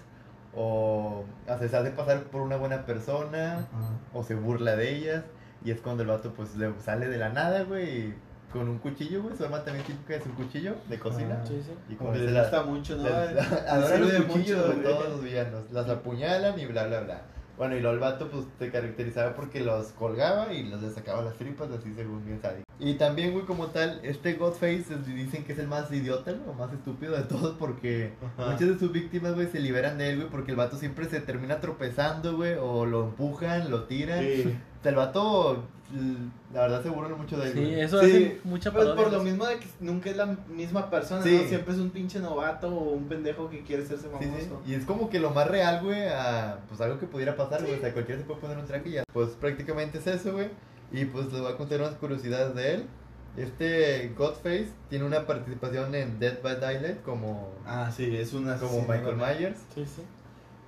o 0.55 1.23
a 1.47 1.57
se 1.57 1.65
hace 1.75 1.91
pasar 1.91 2.23
por 2.23 2.41
una 2.41 2.57
buena 2.57 2.85
persona 2.85 3.67
o 4.13 4.23
se 4.23 4.35
burla 4.35 4.75
de 4.75 4.95
ellas 4.95 5.23
y 5.63 5.71
es 5.71 5.81
cuando 5.81 6.03
el 6.03 6.09
vato 6.09 6.33
pues 6.33 6.55
le 6.55 6.71
sale 6.83 7.07
de 7.07 7.17
la 7.17 7.29
nada, 7.29 7.63
güey, 7.63 7.99
y 8.09 8.13
con 8.51 8.69
un 8.69 8.77
cuchillo, 8.79 9.21
güey, 9.23 9.35
su 9.35 9.43
arma 9.43 9.63
también 9.63 9.85
típica 9.85 10.15
es 10.15 10.25
un 10.25 10.31
cuchillo 10.33 10.75
de 10.89 10.97
cocina. 10.99 11.41
Sí, 11.45 11.61
sí. 11.65 11.71
Y 11.89 11.95
Como 11.95 12.11
les 12.13 12.21
les 12.21 12.31
la- 12.33 12.41
gusta 12.41 12.63
mucho, 12.63 12.95
¿no? 12.97 13.03
les- 13.03 13.33
Les 13.51 13.51
adoran 13.67 14.01
los 14.01 14.11
cuchillos 14.25 14.67
mucho, 14.67 14.77
de 14.77 14.83
todos 14.83 15.09
los 15.09 15.23
villanos, 15.23 15.71
las 15.71 15.89
apuñalan 15.89 16.59
y 16.59 16.65
bla 16.67 16.87
bla 16.87 16.99
bla. 17.01 17.21
Bueno, 17.57 17.75
y 17.75 17.79
luego 17.79 17.95
el 17.95 18.01
vato 18.01 18.29
pues 18.29 18.45
se 18.59 18.69
caracterizaba 18.69 19.35
porque 19.35 19.61
los 19.61 19.87
colgaba 19.93 20.53
y 20.53 20.63
los 20.63 20.81
le 20.81 20.89
sacaba 20.91 21.21
las 21.21 21.35
tripas, 21.35 21.71
así 21.71 21.93
según 21.93 22.25
bien 22.25 22.41
sádico. 22.41 22.65
Y 22.79 22.95
también, 22.95 23.31
güey, 23.31 23.45
como 23.45 23.67
tal, 23.67 24.01
este 24.03 24.33
Godface 24.33 24.83
dicen 25.05 25.45
que 25.45 25.53
es 25.53 25.59
el 25.59 25.67
más 25.67 25.89
idiota, 25.91 26.33
o 26.47 26.53
más 26.53 26.73
estúpido 26.73 27.15
de 27.15 27.23
todos 27.23 27.55
porque 27.57 28.11
Ajá. 28.21 28.51
muchas 28.51 28.67
de 28.67 28.79
sus 28.79 28.91
víctimas, 28.91 29.33
güey, 29.33 29.47
se 29.47 29.61
liberan 29.61 29.97
de 29.97 30.09
él, 30.09 30.17
güey, 30.17 30.29
porque 30.29 30.51
el 30.51 30.57
vato 30.57 30.75
siempre 30.77 31.05
se 31.05 31.21
termina 31.21 31.61
tropezando, 31.61 32.35
güey, 32.35 32.55
o 32.59 32.85
lo 32.85 33.05
empujan, 33.05 33.71
lo 33.71 33.83
tiran. 33.85 34.19
Sí. 34.19 34.57
O 34.79 34.83
sea, 34.83 34.89
el 34.91 34.95
vato, 34.97 35.63
la 36.53 36.61
verdad, 36.61 36.83
se 36.83 36.89
burlan 36.89 37.17
mucho 37.17 37.37
de 37.37 37.47
él, 37.47 37.53
Sí, 37.53 37.59
güey. 37.61 37.79
eso 37.81 37.99
Sí, 38.01 38.05
hace 38.05 38.41
mucha 38.43 38.71
Pues 38.71 38.87
por 38.89 39.11
lo 39.11 39.21
mismo 39.23 39.45
de 39.45 39.59
que 39.59 39.67
nunca 39.79 40.09
es 40.09 40.17
la 40.17 40.25
misma 40.49 40.89
persona, 40.89 41.21
Sí. 41.23 41.39
¿no? 41.41 41.47
Siempre 41.47 41.73
es 41.73 41.79
un 41.79 41.89
pinche 41.89 42.19
novato 42.19 42.67
o 42.69 42.91
un 42.93 43.05
pendejo 43.07 43.49
que 43.49 43.63
quiere 43.63 43.83
hacerse 43.83 44.07
famoso. 44.09 44.27
sí. 44.65 44.71
Y 44.71 44.73
es 44.75 44.85
como 44.85 45.09
que 45.09 45.19
lo 45.19 45.31
más 45.31 45.47
real, 45.47 45.83
güey, 45.83 46.07
a 46.07 46.59
pues 46.67 46.79
algo 46.81 46.99
que 46.99 47.07
pudiera 47.07 47.35
pasar, 47.35 47.61
güey. 47.61 47.75
O 47.75 47.79
sea, 47.81 47.93
cualquiera 47.93 48.19
se 48.21 48.27
puede 48.27 48.39
poner 48.41 48.57
un 48.57 48.65
traje 48.65 48.89
y 48.89 48.91
ya. 48.93 49.03
Pues 49.13 49.29
prácticamente 49.31 49.97
es 49.99 50.07
eso, 50.07 50.33
güey. 50.33 50.49
Y 50.91 51.05
pues 51.05 51.31
les 51.31 51.41
voy 51.41 51.51
a 51.51 51.57
contar 51.57 51.79
unas 51.81 51.95
curiosidades 51.95 52.53
de 52.55 52.73
él. 52.75 52.85
Este 53.37 54.13
Godface 54.17 54.69
tiene 54.89 55.03
una 55.03 55.27
participación 55.27 55.93
en 55.93 56.19
Dead 56.19 56.41
by 56.41 56.57
Daylight 56.59 57.01
como, 57.03 57.49
Ah, 57.65 57.91
sí, 57.93 58.15
es 58.15 58.33
una 58.33 58.55
como 58.57 58.81
Michael 58.81 59.17
Myers. 59.17 59.59
Sí, 59.73 59.85
sí. 59.85 60.01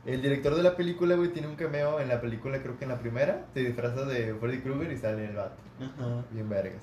El 0.07 0.21
director 0.21 0.55
de 0.55 0.63
la 0.63 0.75
película, 0.77 1.15
güey, 1.15 1.29
tiene 1.33 1.49
un 1.49 1.55
cameo 1.55 1.99
en 1.99 2.07
la 2.07 2.21
película, 2.21 2.61
creo 2.63 2.77
que 2.77 2.85
en 2.85 2.91
la 2.91 2.99
primera. 2.99 3.45
Se 3.53 3.59
disfraza 3.59 4.05
de 4.05 4.33
Freddy 4.39 4.59
Krueger 4.61 4.91
y 4.91 4.97
sale 4.97 5.25
el 5.25 5.35
vato. 5.35 5.57
Ajá. 5.81 6.23
Bien 6.31 6.47
vergas. 6.49 6.81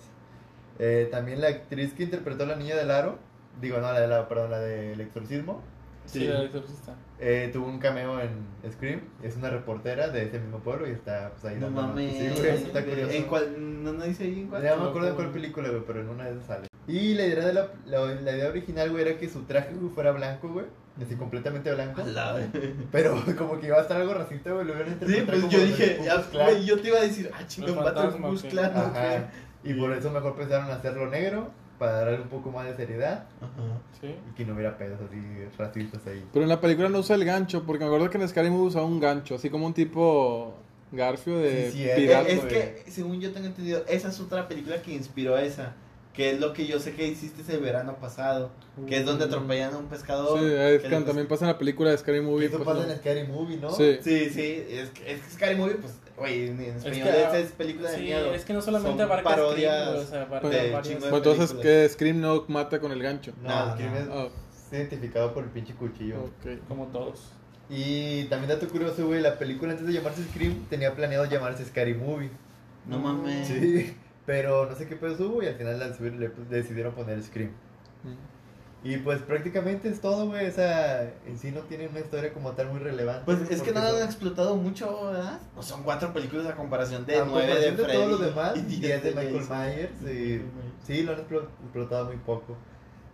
Eh, 0.78 1.08
también 1.10 1.40
la 1.40 1.48
actriz 1.48 1.94
que 1.94 2.02
interpretó 2.02 2.44
a 2.44 2.48
la 2.48 2.56
niña 2.56 2.76
del 2.76 2.90
aro, 2.90 3.18
digo, 3.60 3.78
no, 3.78 3.90
la 3.92 4.00
de 4.00 4.08
la, 4.08 4.28
perdón, 4.28 4.50
la 4.50 4.60
del 4.60 5.00
exorcismo, 5.00 5.62
Sí, 6.04 6.18
Sí. 6.20 6.26
la 6.26 6.34
del 6.34 6.46
exorcista. 6.48 6.94
Eh, 7.18 7.48
tuvo 7.50 7.66
un 7.66 7.78
cameo 7.78 8.20
en 8.20 8.30
Scream, 8.70 9.00
es 9.22 9.36
una 9.36 9.48
reportera 9.48 10.08
de 10.08 10.24
ese 10.24 10.38
mismo 10.38 10.58
pueblo 10.58 10.86
y 10.86 10.90
está 10.90 11.30
pues 11.30 11.46
ahí 11.46 11.54
No 11.58 11.66
dando 11.70 11.80
mames. 11.80 12.12
Sí, 12.12 12.28
güey, 12.40 12.50
está 12.50 12.84
curioso. 12.84 13.10
¿En 13.10 13.22
cuál? 13.24 13.82
No, 13.84 13.92
no 13.94 14.04
dice 14.04 14.24
ahí 14.24 14.40
en 14.40 14.48
cuál. 14.48 14.62
Ya 14.62 14.76
no 14.76 14.82
me 14.84 14.88
acuerdo 14.90 15.08
de 15.08 15.14
cuál 15.14 15.30
película, 15.30 15.70
güey, 15.70 15.82
pero 15.86 16.00
en 16.02 16.08
una 16.10 16.24
de 16.24 16.32
esas 16.32 16.44
sale. 16.44 16.66
Y 16.86 17.14
la 17.14 17.26
idea, 17.26 17.46
de 17.46 17.52
la, 17.54 17.68
la, 17.86 18.00
la 18.06 18.32
idea 18.36 18.48
original, 18.48 18.90
güey, 18.90 19.02
era 19.08 19.18
que 19.18 19.28
su 19.28 19.42
traje 19.42 19.74
güey, 19.74 19.92
fuera 19.94 20.12
blanco, 20.12 20.48
güey. 20.52 20.66
Así 21.02 21.16
completamente 21.16 21.72
blanco. 21.74 22.02
A. 22.02 22.38
Pero 22.92 23.20
como 23.36 23.58
que 23.58 23.66
iba 23.66 23.78
a 23.78 23.82
estar 23.82 24.00
algo 24.00 24.14
racista, 24.14 24.52
güey. 24.52 24.64
Lo 24.66 24.74
hubieran 24.74 24.98
Sí, 25.04 25.22
pues 25.26 25.48
yo 25.48 25.58
dije, 25.64 25.98
Klan. 26.30 26.46
güey, 26.46 26.64
yo 26.64 26.80
te 26.80 26.88
iba 26.88 26.98
a 26.98 27.02
decir, 27.02 27.30
ah, 27.34 27.40
un 27.40 28.22
Klux 28.22 28.44
ok. 28.44 28.50
Klan, 28.50 28.72
¿no? 28.74 28.80
Ajá. 28.80 29.30
Y 29.64 29.74
por 29.74 29.92
eso 29.92 30.10
mejor 30.10 30.36
pensaron 30.36 30.70
hacerlo 30.70 31.08
negro, 31.08 31.50
para 31.78 31.92
darle 31.92 32.20
un 32.20 32.28
poco 32.28 32.52
más 32.52 32.66
de 32.66 32.76
seriedad 32.76 33.24
Ajá. 33.40 33.80
Sí. 34.00 34.14
y 34.30 34.34
que 34.36 34.44
no 34.44 34.54
hubiera 34.54 34.76
pedos 34.78 35.00
así 35.00 35.16
racistas 35.58 36.06
ahí. 36.06 36.24
Pero 36.32 36.44
en 36.44 36.48
la 36.48 36.60
película 36.60 36.88
no 36.88 36.98
usa 37.00 37.16
el 37.16 37.24
gancho, 37.24 37.64
porque 37.64 37.80
me 37.84 37.86
acuerdo 37.86 38.10
que 38.10 38.18
en 38.18 38.28
Scary 38.28 38.50
Movie 38.50 38.68
usaba 38.68 38.84
un 38.86 39.00
gancho, 39.00 39.34
así 39.34 39.50
como 39.50 39.66
un 39.66 39.74
tipo 39.74 40.54
Garfio 40.92 41.38
de 41.38 41.72
Sí, 41.72 41.78
sí, 41.78 41.88
es- 41.88 41.96
pirata. 41.96 42.28
es 42.28 42.40
güey. 42.40 42.48
que, 42.52 42.84
según 42.90 43.20
yo 43.20 43.32
tengo 43.32 43.46
entendido, 43.48 43.82
esa 43.88 44.08
es 44.10 44.20
otra 44.20 44.46
película 44.46 44.80
que 44.80 44.92
inspiró 44.94 45.34
a 45.34 45.42
esa. 45.42 45.74
Que 46.14 46.30
es 46.30 46.40
lo 46.40 46.52
que 46.52 46.66
yo 46.66 46.78
sé 46.78 46.94
que 46.94 47.06
hiciste 47.08 47.42
ese 47.42 47.56
verano 47.58 47.96
pasado. 48.00 48.50
Que 48.88 48.98
es 48.98 49.04
donde 49.04 49.24
atropellan 49.24 49.74
a 49.74 49.78
un 49.78 49.86
pescador. 49.86 50.38
Sí, 50.38 50.46
es 50.46 50.82
que 50.82 50.88
que 50.88 51.00
también 51.00 51.26
pasa 51.28 51.44
en 51.44 51.50
la 51.52 51.58
película 51.58 51.90
de 51.90 51.98
Scary 51.98 52.20
Movie. 52.20 52.46
Eso 52.46 52.56
pues, 52.58 52.68
pasa 52.68 52.86
no. 52.86 52.92
en 52.92 52.98
Scary 52.98 53.26
Movie, 53.26 53.56
¿no? 53.56 53.70
Sí. 53.70 53.98
Sí, 54.00 54.30
sí, 54.30 54.64
es 54.70 54.90
que, 54.90 55.12
es 55.12 55.20
que 55.20 55.30
Scary 55.30 55.56
Movie, 55.56 55.74
pues, 55.74 55.94
güey, 56.16 56.48
en, 56.48 56.60
en 56.60 56.76
español 56.76 57.02
que, 57.08 57.20
esa 57.22 57.38
es 57.38 57.52
película 57.52 57.90
de 57.90 57.96
Sí, 57.98 58.02
miedo. 58.04 58.32
es 58.32 58.44
que 58.44 58.52
no 58.52 58.62
solamente 58.62 58.92
Son 58.96 59.00
abarca 59.10 59.28
parodias 59.28 59.86
Scream, 59.88 60.04
o 60.06 60.08
sea, 60.08 60.22
abarca 60.22 60.48
de 60.48 60.70
varias- 60.70 60.94
de 61.02 61.10
Bueno, 61.10 61.16
entonces 61.16 61.52
que 61.54 61.88
Scream 61.88 62.20
no 62.20 62.44
mata 62.48 62.80
con 62.80 62.92
el 62.92 63.02
gancho. 63.02 63.32
No, 63.42 63.66
No, 63.66 63.72
Scream 63.74 64.08
no. 64.08 64.24
es 64.26 64.32
es 64.66 64.72
identificado 64.72 65.34
por 65.34 65.44
el 65.44 65.50
pinche 65.50 65.74
cuchillo. 65.74 66.16
ok. 66.24 66.66
como 66.68 66.86
todos. 66.86 67.32
Y 67.70 68.24
también 68.24 68.50
dato 68.50 68.68
curioso, 68.68 69.06
güey, 69.06 69.20
la 69.20 69.38
película 69.38 69.72
antes 69.72 69.86
de 69.86 69.92
llamarse 69.92 70.22
Scream 70.24 70.66
tenía 70.70 70.94
planeado 70.94 71.24
llamarse 71.26 71.64
Scary 71.64 71.94
Movie. 71.94 72.30
No 72.86 72.98
mames. 72.98 73.48
Sí, 73.48 73.96
pero 74.26 74.66
no 74.68 74.74
sé 74.76 74.86
qué 74.86 74.96
pedo 74.96 75.28
hubo 75.28 75.42
y 75.42 75.46
al 75.46 75.54
final 75.56 75.78
la- 75.78 75.88
le, 75.88 76.28
decidieron 76.50 76.94
poner 76.94 77.22
Scream. 77.22 77.50
Mm. 78.02 78.34
Y 78.86 78.98
pues 78.98 79.22
prácticamente 79.22 79.88
es 79.88 80.00
todo, 80.02 80.26
güey, 80.26 80.44
esa 80.44 81.04
en 81.26 81.38
sí 81.38 81.50
no 81.50 81.60
tiene 81.62 81.88
una 81.88 82.00
historia 82.00 82.34
como 82.34 82.52
tal 82.52 82.68
muy 82.68 82.80
relevante. 82.80 83.22
Pues 83.24 83.38
es 83.50 83.62
que 83.62 83.72
no 83.72 83.80
lo 83.80 83.86
han 83.86 83.92
son- 83.94 84.02
explotado 84.02 84.56
mucho, 84.56 85.06
¿verdad? 85.06 85.40
No 85.56 85.62
son 85.62 85.82
cuatro 85.84 86.12
películas 86.12 86.46
a 86.46 86.54
comparación 86.54 87.06
de 87.06 87.16
a 87.18 87.24
nueve 87.24 87.46
de 87.46 87.52
comparación 87.54 87.76
de 87.78 87.82
Freddy. 87.84 87.96
todos 87.98 88.10
los 88.10 88.20
demás, 88.20 88.56
y 88.56 88.60
diez 88.60 89.02
de 89.02 89.10
Michael. 89.12 89.42
Myers, 89.48 90.02
y 90.14 90.42
sí, 90.86 91.02
lo 91.02 91.12
han 91.12 91.18
explo- 91.26 91.48
explotado 91.62 92.04
muy 92.06 92.16
poco. 92.18 92.56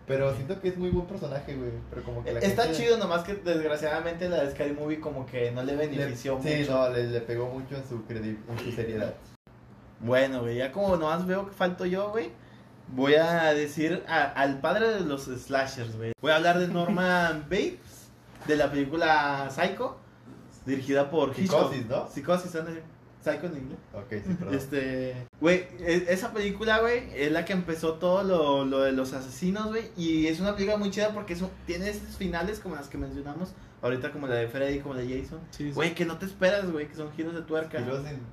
Pero 0.07 0.33
siento 0.35 0.59
que 0.59 0.67
es 0.67 0.77
muy 0.77 0.89
buen 0.89 1.05
personaje, 1.07 1.55
güey, 1.55 1.71
pero 1.89 2.03
como 2.03 2.21
que 2.21 2.33
la 2.33 2.39
Está 2.41 2.63
gente- 2.63 2.77
chido, 2.79 2.97
nomás 2.97 3.23
que 3.23 3.35
desgraciadamente 3.35 4.27
la 4.27 4.43
de 4.43 4.51
Scary 4.51 4.73
Movie 4.73 4.99
como 4.99 5.25
que 5.25 5.51
no 5.51 5.63
le 5.63 5.77
le- 5.77 5.87
benefició 5.87 6.37
Sí, 6.43 6.53
mucho. 6.57 6.71
no, 6.73 6.89
le, 6.89 7.03
le 7.07 7.21
pegó 7.21 7.47
mucho 7.47 7.77
en 7.77 7.87
su, 7.87 8.05
credi- 8.05 8.37
en 8.49 8.59
su 8.59 8.71
seriedad. 8.73 9.13
Bueno, 10.01 10.41
güey, 10.41 10.57
ya 10.57 10.71
como 10.71 10.95
nomás 10.97 11.25
veo 11.25 11.47
que 11.47 11.53
falto 11.53 11.85
yo, 11.85 12.09
güey. 12.11 12.31
Voy 12.93 13.15
a 13.15 13.53
decir 13.53 14.03
a- 14.07 14.23
al 14.23 14.59
padre 14.59 14.89
de 14.89 14.99
los 15.01 15.23
slashers, 15.25 15.95
güey. 15.95 16.11
Voy 16.21 16.31
a 16.31 16.35
hablar 16.37 16.59
de 16.59 16.67
Norman 16.67 17.43
Bates, 17.49 18.09
de 18.47 18.55
la 18.57 18.69
película 18.71 19.49
Psycho. 19.49 19.97
dirigida 20.65 21.09
por 21.09 21.29
Hitchcock. 21.29 21.71
Psicosis, 21.71 21.85
¿no? 21.87 22.07
Psicosis, 22.09 22.55
ándale. 22.55 22.83
Psycho 23.23 23.45
en 23.47 23.57
inglés. 23.57 23.79
Ok, 23.93 24.07
sí, 24.25 24.33
perdón. 24.33 24.55
Este, 24.55 25.27
güey, 25.39 25.67
e- 25.79 26.05
esa 26.09 26.33
película, 26.33 26.79
güey, 26.79 27.03
es 27.15 27.31
la 27.31 27.45
que 27.45 27.53
empezó 27.53 27.93
todo 27.95 28.23
lo, 28.23 28.65
lo 28.65 28.79
de 28.79 28.91
los 28.93 29.13
asesinos, 29.13 29.67
güey, 29.67 29.91
y 29.95 30.27
es 30.27 30.39
una 30.39 30.53
película 30.55 30.77
muy 30.77 30.89
chida 30.91 31.13
porque 31.13 31.33
eso, 31.33 31.51
tiene 31.67 31.89
esos 31.89 32.17
finales 32.17 32.59
como 32.59 32.75
las 32.75 32.87
que 32.87 32.97
mencionamos 32.97 33.53
ahorita, 33.83 34.11
como 34.11 34.27
la 34.27 34.35
de 34.35 34.47
Freddy, 34.47 34.79
como 34.79 34.93
la 34.95 35.01
de 35.01 35.21
Jason. 35.21 35.39
Sí, 35.51 35.65
sí. 35.69 35.71
Güey, 35.71 35.93
que 35.95 36.05
no 36.05 36.17
te 36.17 36.25
esperas, 36.25 36.71
güey, 36.71 36.87
que 36.87 36.95
son 36.95 37.11
giros 37.13 37.33
de 37.33 37.41
tuerca. 37.41 37.79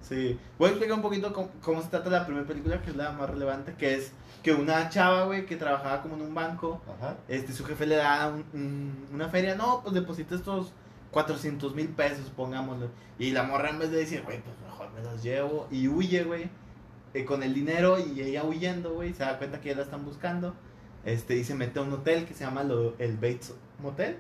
Sí, 0.03 0.39
voy 0.59 0.69
a 0.69 0.71
explicar 0.71 0.97
un 0.97 1.03
poquito 1.03 1.33
cómo, 1.33 1.51
cómo 1.63 1.83
se 1.83 1.89
trata 1.89 2.09
la 2.11 2.25
primera 2.27 2.47
película, 2.47 2.81
que 2.83 2.91
es 2.91 2.97
la 2.97 3.13
más 3.13 3.29
relevante, 3.31 3.75
que 3.79 3.95
es 3.95 4.13
que 4.43 4.53
una 4.55 4.89
chava, 4.89 5.25
güey, 5.25 5.47
que 5.47 5.57
trabajaba 5.57 6.01
como 6.03 6.15
en 6.17 6.23
un 6.23 6.35
banco, 6.35 6.81
Ajá. 6.99 7.17
este, 7.29 7.53
su 7.53 7.65
jefe 7.65 7.87
le 7.87 7.97
da 7.97 8.29
un- 8.29 8.45
un- 8.55 9.07
una 9.13 9.29
feria, 9.29 9.55
no, 9.55 9.81
pues 9.83 9.95
deposita 9.95 10.35
estos 10.35 10.73
400 11.11 11.75
mil 11.75 11.89
pesos, 11.89 12.31
pongámoslo. 12.37 12.89
Y 13.19 13.31
la 13.33 13.43
morra 13.43 13.71
en 13.71 13.79
vez 13.79 13.91
de 13.91 13.99
decir, 13.99 14.23
güey, 14.25 14.41
pues 14.43 14.55
me 14.99 15.05
los 15.05 15.23
llevo, 15.23 15.67
y 15.71 15.89
huye, 15.89 16.25
güey, 16.25 16.49
eh, 17.15 17.25
con 17.25 17.43
el 17.43 17.55
dinero, 17.55 17.99
y 17.99 18.21
ella 18.21 18.45
huyendo, 18.45 18.95
güey, 18.95 19.13
se 19.15 19.21
da 19.25 19.39
cuenta 19.39 19.61
que 19.61 19.71
ya 19.71 19.77
la 19.77 19.83
están 19.83 20.05
buscando, 20.05 20.55
este, 21.05 21.37
y 21.37 21.45
se 21.45 21.55
mete 21.55 21.79
a 21.79 21.83
un 21.83 21.93
hotel 21.93 22.25
que 22.27 22.35
se 22.35 22.45
llama 22.45 22.63
lo- 22.65 22.95
el 22.99 23.15
Bates 23.17 23.55
Motel, 23.81 24.17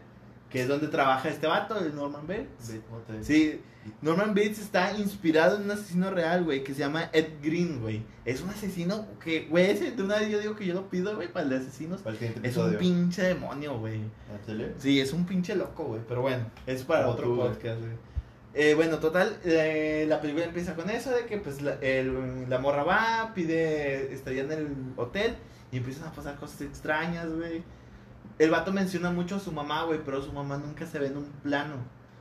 que 0.50 0.62
es 0.62 0.68
donde 0.68 0.88
trabaja 0.88 1.28
este 1.28 1.46
vato, 1.46 1.78
el 1.78 1.94
Norman 1.94 2.26
Bates. 2.26 2.48
Bates 2.68 2.82
Motel. 2.90 3.24
Sí, 3.24 3.60
Norman 4.02 4.30
Bates 4.34 4.58
está 4.58 4.96
inspirado 4.98 5.56
en 5.56 5.64
un 5.64 5.70
asesino 5.70 6.10
real, 6.10 6.44
güey, 6.44 6.64
que 6.64 6.72
se 6.74 6.80
llama 6.80 7.10
Ed 7.12 7.26
Green, 7.42 7.80
güey. 7.80 8.02
Es 8.24 8.40
un 8.42 8.48
asesino 8.50 9.06
que, 9.22 9.46
güey, 9.48 9.70
ese 9.70 9.90
de 9.92 10.02
una 10.02 10.18
vez 10.18 10.30
yo 10.30 10.38
digo 10.40 10.56
que 10.56 10.66
yo 10.66 10.74
lo 10.74 10.88
pido, 10.88 11.14
güey, 11.16 11.30
para 11.30 11.44
el 11.44 11.50
de 11.50 11.56
asesinos. 11.56 12.00
Para 12.02 12.14
el 12.14 12.18
siguiente 12.18 12.48
Es 12.48 12.56
un 12.56 12.76
pinche 12.76 13.22
demonio, 13.22 13.78
güey. 13.78 14.00
Sí, 14.78 15.00
es 15.00 15.12
un 15.12 15.24
pinche 15.26 15.54
loco, 15.54 15.84
güey. 15.84 16.00
Pero 16.08 16.22
bueno, 16.22 16.46
es 16.66 16.82
para 16.84 17.02
Como 17.02 17.12
otro 17.14 17.26
tú, 17.26 17.36
podcast, 17.36 17.80
güey. 17.80 17.92
Eh, 18.60 18.74
bueno, 18.74 18.98
total, 18.98 19.38
eh, 19.44 20.04
la 20.08 20.20
película 20.20 20.44
empieza 20.44 20.74
con 20.74 20.90
eso, 20.90 21.12
de 21.12 21.26
que 21.26 21.38
pues 21.38 21.62
la, 21.62 22.58
morra 22.58 22.82
va, 22.82 23.30
pide, 23.32 24.12
estaría 24.12 24.42
en 24.42 24.50
el 24.50 24.76
hotel 24.96 25.36
y 25.70 25.76
empiezan 25.76 26.08
a 26.08 26.12
pasar 26.12 26.34
cosas 26.34 26.62
extrañas, 26.62 27.32
güey. 27.32 27.62
El 28.36 28.50
vato 28.50 28.72
menciona 28.72 29.12
mucho 29.12 29.36
a 29.36 29.38
su 29.38 29.52
mamá, 29.52 29.84
güey, 29.84 30.00
pero 30.04 30.20
su 30.20 30.32
mamá 30.32 30.56
nunca 30.56 30.86
se 30.86 30.98
ve 30.98 31.06
en 31.06 31.18
un 31.18 31.26
plano. 31.40 31.76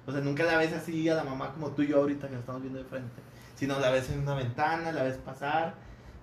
O 0.06 0.12
sea, 0.12 0.22
nunca 0.22 0.44
la 0.44 0.60
ves 0.60 0.74
así 0.74 1.10
a 1.10 1.16
la 1.16 1.24
mamá 1.24 1.54
como 1.54 1.72
tú 1.72 1.82
y 1.82 1.88
yo 1.88 1.98
ahorita 1.98 2.28
que 2.28 2.34
la 2.34 2.42
estamos 2.42 2.62
viendo 2.62 2.78
de 2.78 2.86
frente. 2.86 3.20
Sino 3.56 3.80
la 3.80 3.90
ves 3.90 4.12
en 4.12 4.20
una 4.20 4.36
ventana, 4.36 4.92
la 4.92 5.02
ves 5.02 5.18
pasar 5.18 5.74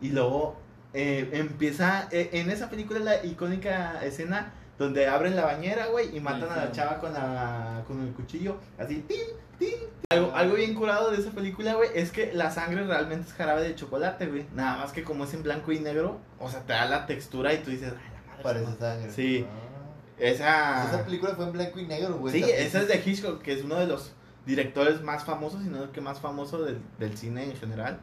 y 0.00 0.10
luego 0.10 0.56
eh, 0.92 1.28
empieza, 1.32 2.06
eh, 2.12 2.30
en 2.34 2.50
esa 2.50 2.70
película 2.70 3.00
la 3.00 3.24
icónica 3.26 3.98
escena 4.04 4.52
donde 4.78 5.06
abren 5.06 5.36
la 5.36 5.44
bañera, 5.44 5.86
güey, 5.86 6.16
y 6.16 6.20
matan 6.20 6.50
a 6.50 6.56
la 6.56 6.72
chava 6.72 6.98
con, 6.98 7.12
la, 7.12 7.82
con 7.86 8.00
el 8.00 8.12
cuchillo, 8.12 8.58
así, 8.78 9.04
tin, 9.08 9.20
tin. 9.58 9.74
Algo, 10.10 10.32
algo 10.34 10.56
bien 10.56 10.74
curado 10.74 11.10
de 11.10 11.18
esa 11.18 11.30
película, 11.30 11.74
güey, 11.74 11.90
es 11.94 12.10
que 12.10 12.32
la 12.32 12.50
sangre 12.50 12.84
realmente 12.84 13.28
es 13.28 13.34
jarabe 13.34 13.62
de 13.62 13.74
chocolate, 13.74 14.26
güey. 14.26 14.46
Nada 14.54 14.78
más 14.78 14.92
que 14.92 15.04
como 15.04 15.24
es 15.24 15.34
en 15.34 15.42
blanco 15.42 15.72
y 15.72 15.80
negro, 15.80 16.20
o 16.38 16.50
sea, 16.50 16.60
te 16.60 16.72
da 16.72 16.86
la 16.86 17.06
textura 17.06 17.52
y 17.52 17.58
tú 17.58 17.70
dices, 17.70 17.92
ay, 17.92 18.10
la 18.14 18.30
madre. 18.30 18.42
Parece 18.42 18.70
no". 18.70 18.76
sangre. 18.76 19.10
Sí. 19.12 19.46
Ah. 19.48 19.70
Esa... 20.18 20.84
Esa 20.88 21.04
película 21.04 21.34
fue 21.34 21.46
en 21.46 21.52
blanco 21.52 21.78
y 21.80 21.86
negro, 21.86 22.18
güey. 22.18 22.32
Sí, 22.32 22.42
esa 22.50 22.82
es 22.82 22.88
de 22.88 23.02
Hitchcock, 23.04 23.42
que 23.42 23.52
es 23.52 23.62
uno 23.64 23.76
de 23.76 23.86
los 23.86 24.12
directores 24.46 25.02
más 25.02 25.24
famosos, 25.24 25.62
si 25.62 25.68
no 25.68 25.82
el 25.82 25.90
que 25.90 26.00
más 26.00 26.20
famoso 26.20 26.62
del, 26.62 26.78
del 26.98 27.16
cine 27.16 27.44
en 27.44 27.56
general. 27.56 27.98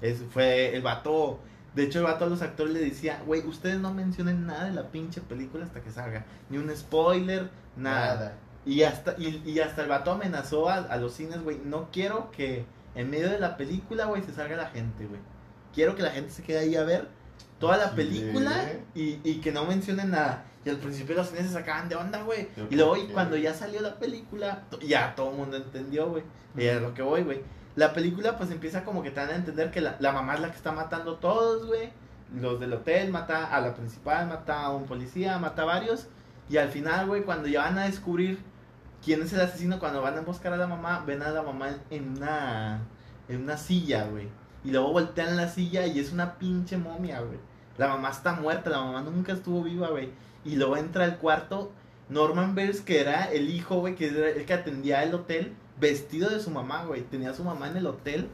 Es, 0.00 0.22
fue 0.30 0.74
el 0.74 0.82
vato. 0.82 1.40
De 1.76 1.84
hecho, 1.84 1.98
el 2.00 2.06
vato 2.06 2.24
a 2.24 2.28
los 2.28 2.42
actores 2.42 2.72
le 2.72 2.80
decía, 2.80 3.22
güey, 3.26 3.46
ustedes 3.46 3.78
no 3.78 3.92
mencionen 3.92 4.46
nada 4.46 4.64
de 4.64 4.72
la 4.72 4.90
pinche 4.90 5.20
película 5.20 5.64
hasta 5.66 5.82
que 5.82 5.90
salga. 5.90 6.24
Ni 6.48 6.56
un 6.56 6.74
spoiler, 6.74 7.50
nada. 7.76 8.14
Nada. 8.14 8.32
Y 8.64 8.82
hasta, 8.82 9.14
y, 9.18 9.42
y 9.44 9.60
hasta 9.60 9.82
el 9.82 9.88
vato 9.88 10.10
amenazó 10.10 10.68
a, 10.68 10.76
a 10.76 10.96
los 10.96 11.12
cines, 11.12 11.42
güey. 11.42 11.60
No 11.64 11.90
quiero 11.92 12.30
que 12.32 12.64
en 12.94 13.10
medio 13.10 13.30
de 13.30 13.38
la 13.38 13.56
película, 13.56 14.06
güey, 14.06 14.22
se 14.22 14.32
salga 14.32 14.56
la 14.56 14.70
gente, 14.70 15.06
güey. 15.06 15.20
Quiero 15.74 15.94
que 15.94 16.02
la 16.02 16.10
gente 16.10 16.30
se 16.30 16.42
quede 16.42 16.58
ahí 16.60 16.74
a 16.76 16.82
ver 16.82 17.08
toda 17.60 17.76
la 17.76 17.92
película 17.92 18.52
y, 18.94 19.20
y 19.22 19.40
que 19.42 19.52
no 19.52 19.66
mencionen 19.66 20.10
nada. 20.10 20.44
Y 20.64 20.70
al 20.70 20.78
principio 20.78 21.14
los 21.14 21.28
cines 21.28 21.46
se 21.46 21.52
sacaban 21.52 21.88
de 21.88 21.94
onda, 21.94 22.22
güey. 22.22 22.48
Y 22.70 22.74
luego 22.74 22.96
y 22.96 23.06
cuando 23.08 23.36
ya 23.36 23.54
salió 23.54 23.80
la 23.82 23.96
película, 23.98 24.64
ya 24.80 25.14
todo 25.14 25.30
el 25.30 25.36
mundo 25.36 25.58
entendió, 25.58 26.08
güey. 26.08 26.24
Y 26.56 26.64
es 26.64 26.80
lo 26.80 26.92
que 26.94 27.02
voy, 27.02 27.22
güey. 27.22 27.42
La 27.76 27.92
película 27.92 28.36
pues 28.36 28.50
empieza 28.50 28.84
como 28.84 29.02
que 29.02 29.10
te 29.10 29.20
dan 29.20 29.30
a 29.30 29.36
entender 29.36 29.70
que 29.70 29.80
la, 29.80 29.96
la 30.00 30.12
mamá 30.12 30.34
es 30.34 30.40
la 30.40 30.50
que 30.50 30.56
está 30.56 30.72
matando 30.72 31.12
a 31.12 31.20
todos, 31.20 31.66
güey. 31.66 31.90
Los 32.34 32.58
del 32.58 32.72
hotel 32.72 33.10
mata 33.10 33.54
a 33.54 33.60
la 33.60 33.74
principal, 33.74 34.26
mata 34.26 34.62
a 34.62 34.70
un 34.74 34.86
policía, 34.86 35.38
mata 35.38 35.62
a 35.62 35.66
varios. 35.66 36.08
Y 36.48 36.56
al 36.56 36.70
final, 36.70 37.06
güey, 37.06 37.22
cuando 37.22 37.48
ya 37.48 37.62
van 37.62 37.78
a 37.78 37.84
descubrir 37.84 38.38
quién 39.04 39.22
es 39.22 39.32
el 39.32 39.40
asesino, 39.40 39.78
cuando 39.78 40.02
van 40.02 40.18
a 40.18 40.22
buscar 40.22 40.52
a 40.52 40.56
la 40.56 40.66
mamá, 40.66 41.04
ven 41.06 41.22
a 41.22 41.30
la 41.30 41.42
mamá 41.42 41.76
en 41.90 42.16
una, 42.16 42.80
en 43.28 43.42
una 43.42 43.56
silla, 43.56 44.04
güey. 44.06 44.28
Y 44.64 44.70
luego 44.70 44.92
voltean 44.92 45.36
la 45.36 45.48
silla 45.48 45.86
y 45.86 46.00
es 46.00 46.12
una 46.12 46.38
pinche 46.38 46.76
momia, 46.76 47.20
güey. 47.20 47.38
La 47.78 47.88
mamá 47.88 48.10
está 48.10 48.32
muerta, 48.32 48.70
la 48.70 48.82
mamá 48.82 49.02
nunca 49.02 49.32
estuvo 49.32 49.62
viva, 49.62 49.90
güey. 49.90 50.10
Y 50.44 50.56
luego 50.56 50.76
entra 50.76 51.04
al 51.04 51.18
cuarto 51.18 51.72
Norman 52.08 52.54
Bates, 52.54 52.80
que 52.80 53.00
era 53.00 53.24
el 53.24 53.50
hijo, 53.50 53.80
güey, 53.80 53.94
que 53.94 54.08
era 54.08 54.30
el 54.30 54.46
que 54.46 54.54
atendía 54.54 55.02
el 55.02 55.14
hotel, 55.14 55.54
vestido 55.80 56.30
de 56.30 56.40
su 56.40 56.50
mamá, 56.50 56.84
güey. 56.84 57.02
Tenía 57.02 57.30
a 57.30 57.34
su 57.34 57.44
mamá 57.44 57.68
en 57.70 57.76
el 57.78 57.86
hotel, 57.86 58.28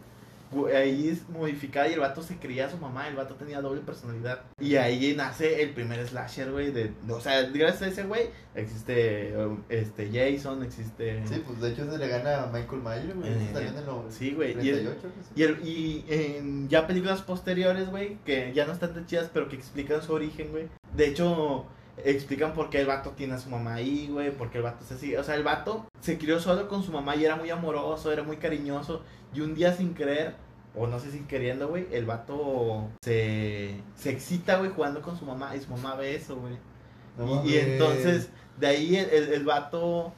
güey, 0.52 0.76
ahí 0.76 1.08
es 1.08 1.28
modificada 1.30 1.88
y 1.88 1.94
el 1.94 2.00
vato 2.00 2.22
se 2.22 2.36
creía 2.36 2.66
a 2.66 2.70
su 2.70 2.76
mamá, 2.76 3.08
el 3.08 3.16
vato 3.16 3.34
tenía 3.36 3.60
doble 3.62 3.80
personalidad. 3.80 4.42
Y 4.60 4.76
ahí 4.76 5.14
nace 5.16 5.62
el 5.62 5.70
primer 5.70 6.06
slasher, 6.06 6.52
güey, 6.52 6.70
de, 6.70 6.92
o 7.08 7.20
sea, 7.20 7.42
gracias 7.50 7.82
a 7.82 7.86
ese 7.88 8.02
güey 8.04 8.28
existe 8.54 9.34
um, 9.38 9.62
este 9.70 10.10
Jason, 10.12 10.62
existe... 10.62 11.26
Sí, 11.26 11.42
pues 11.46 11.58
de 11.60 11.70
hecho 11.70 11.90
se 11.90 11.96
le 11.96 12.06
gana 12.06 12.42
a 12.42 12.46
Michael 12.48 12.82
Myers, 12.82 13.16
güey. 13.16 13.30
Eh, 13.32 13.50
en 13.54 13.86
los 13.86 14.14
sí, 14.14 14.32
güey, 14.32 14.50
y 14.62 14.68
el- 14.68 14.84
38, 14.84 15.00
que 15.00 15.22
sí. 15.24 15.30
Y, 15.34 15.42
el- 15.42 15.66
y 15.66 16.04
en 16.08 16.68
ya 16.68 16.86
películas 16.86 17.22
posteriores, 17.22 17.88
güey, 17.88 18.18
que 18.26 18.52
ya 18.54 18.66
no 18.66 18.72
están 18.74 18.92
tan 18.92 19.06
chidas, 19.06 19.30
pero 19.32 19.48
que 19.48 19.56
explican 19.56 20.02
su 20.02 20.12
origen, 20.12 20.50
güey. 20.50 20.68
De 20.94 21.06
hecho, 21.08 21.64
explican 22.04 22.52
por 22.52 22.70
qué 22.70 22.80
el 22.80 22.86
vato 22.86 23.10
tiene 23.10 23.34
a 23.34 23.38
su 23.38 23.50
mamá 23.50 23.74
ahí, 23.74 24.08
güey, 24.10 24.30
por 24.30 24.50
qué 24.50 24.58
el 24.58 24.64
vato 24.64 24.84
se 24.84 24.98
sigue. 24.98 25.18
O 25.18 25.24
sea, 25.24 25.34
el 25.34 25.42
vato 25.42 25.86
se 26.00 26.18
crió 26.18 26.40
solo 26.40 26.68
con 26.68 26.82
su 26.82 26.92
mamá 26.92 27.16
y 27.16 27.24
era 27.24 27.36
muy 27.36 27.50
amoroso, 27.50 28.12
era 28.12 28.22
muy 28.22 28.36
cariñoso. 28.36 29.02
Y 29.34 29.40
un 29.40 29.54
día 29.54 29.74
sin 29.74 29.94
querer, 29.94 30.34
o 30.74 30.86
no 30.86 30.98
sé 30.98 31.10
si 31.10 31.20
queriendo, 31.20 31.68
güey, 31.68 31.86
el 31.92 32.04
vato 32.04 32.88
se, 33.02 33.76
se 33.94 34.10
excita, 34.10 34.56
güey, 34.58 34.70
jugando 34.70 35.02
con 35.02 35.18
su 35.18 35.24
mamá 35.24 35.54
y 35.56 35.60
su 35.60 35.70
mamá 35.70 35.94
ve 35.94 36.16
eso, 36.16 36.36
güey. 36.36 36.58
No 37.16 37.44
y, 37.44 37.56
entonces, 37.56 38.30
de 38.58 38.66
ahí 38.66 38.96
el, 38.96 39.10
el, 39.10 39.32
el 39.34 39.44
vato 39.44 40.14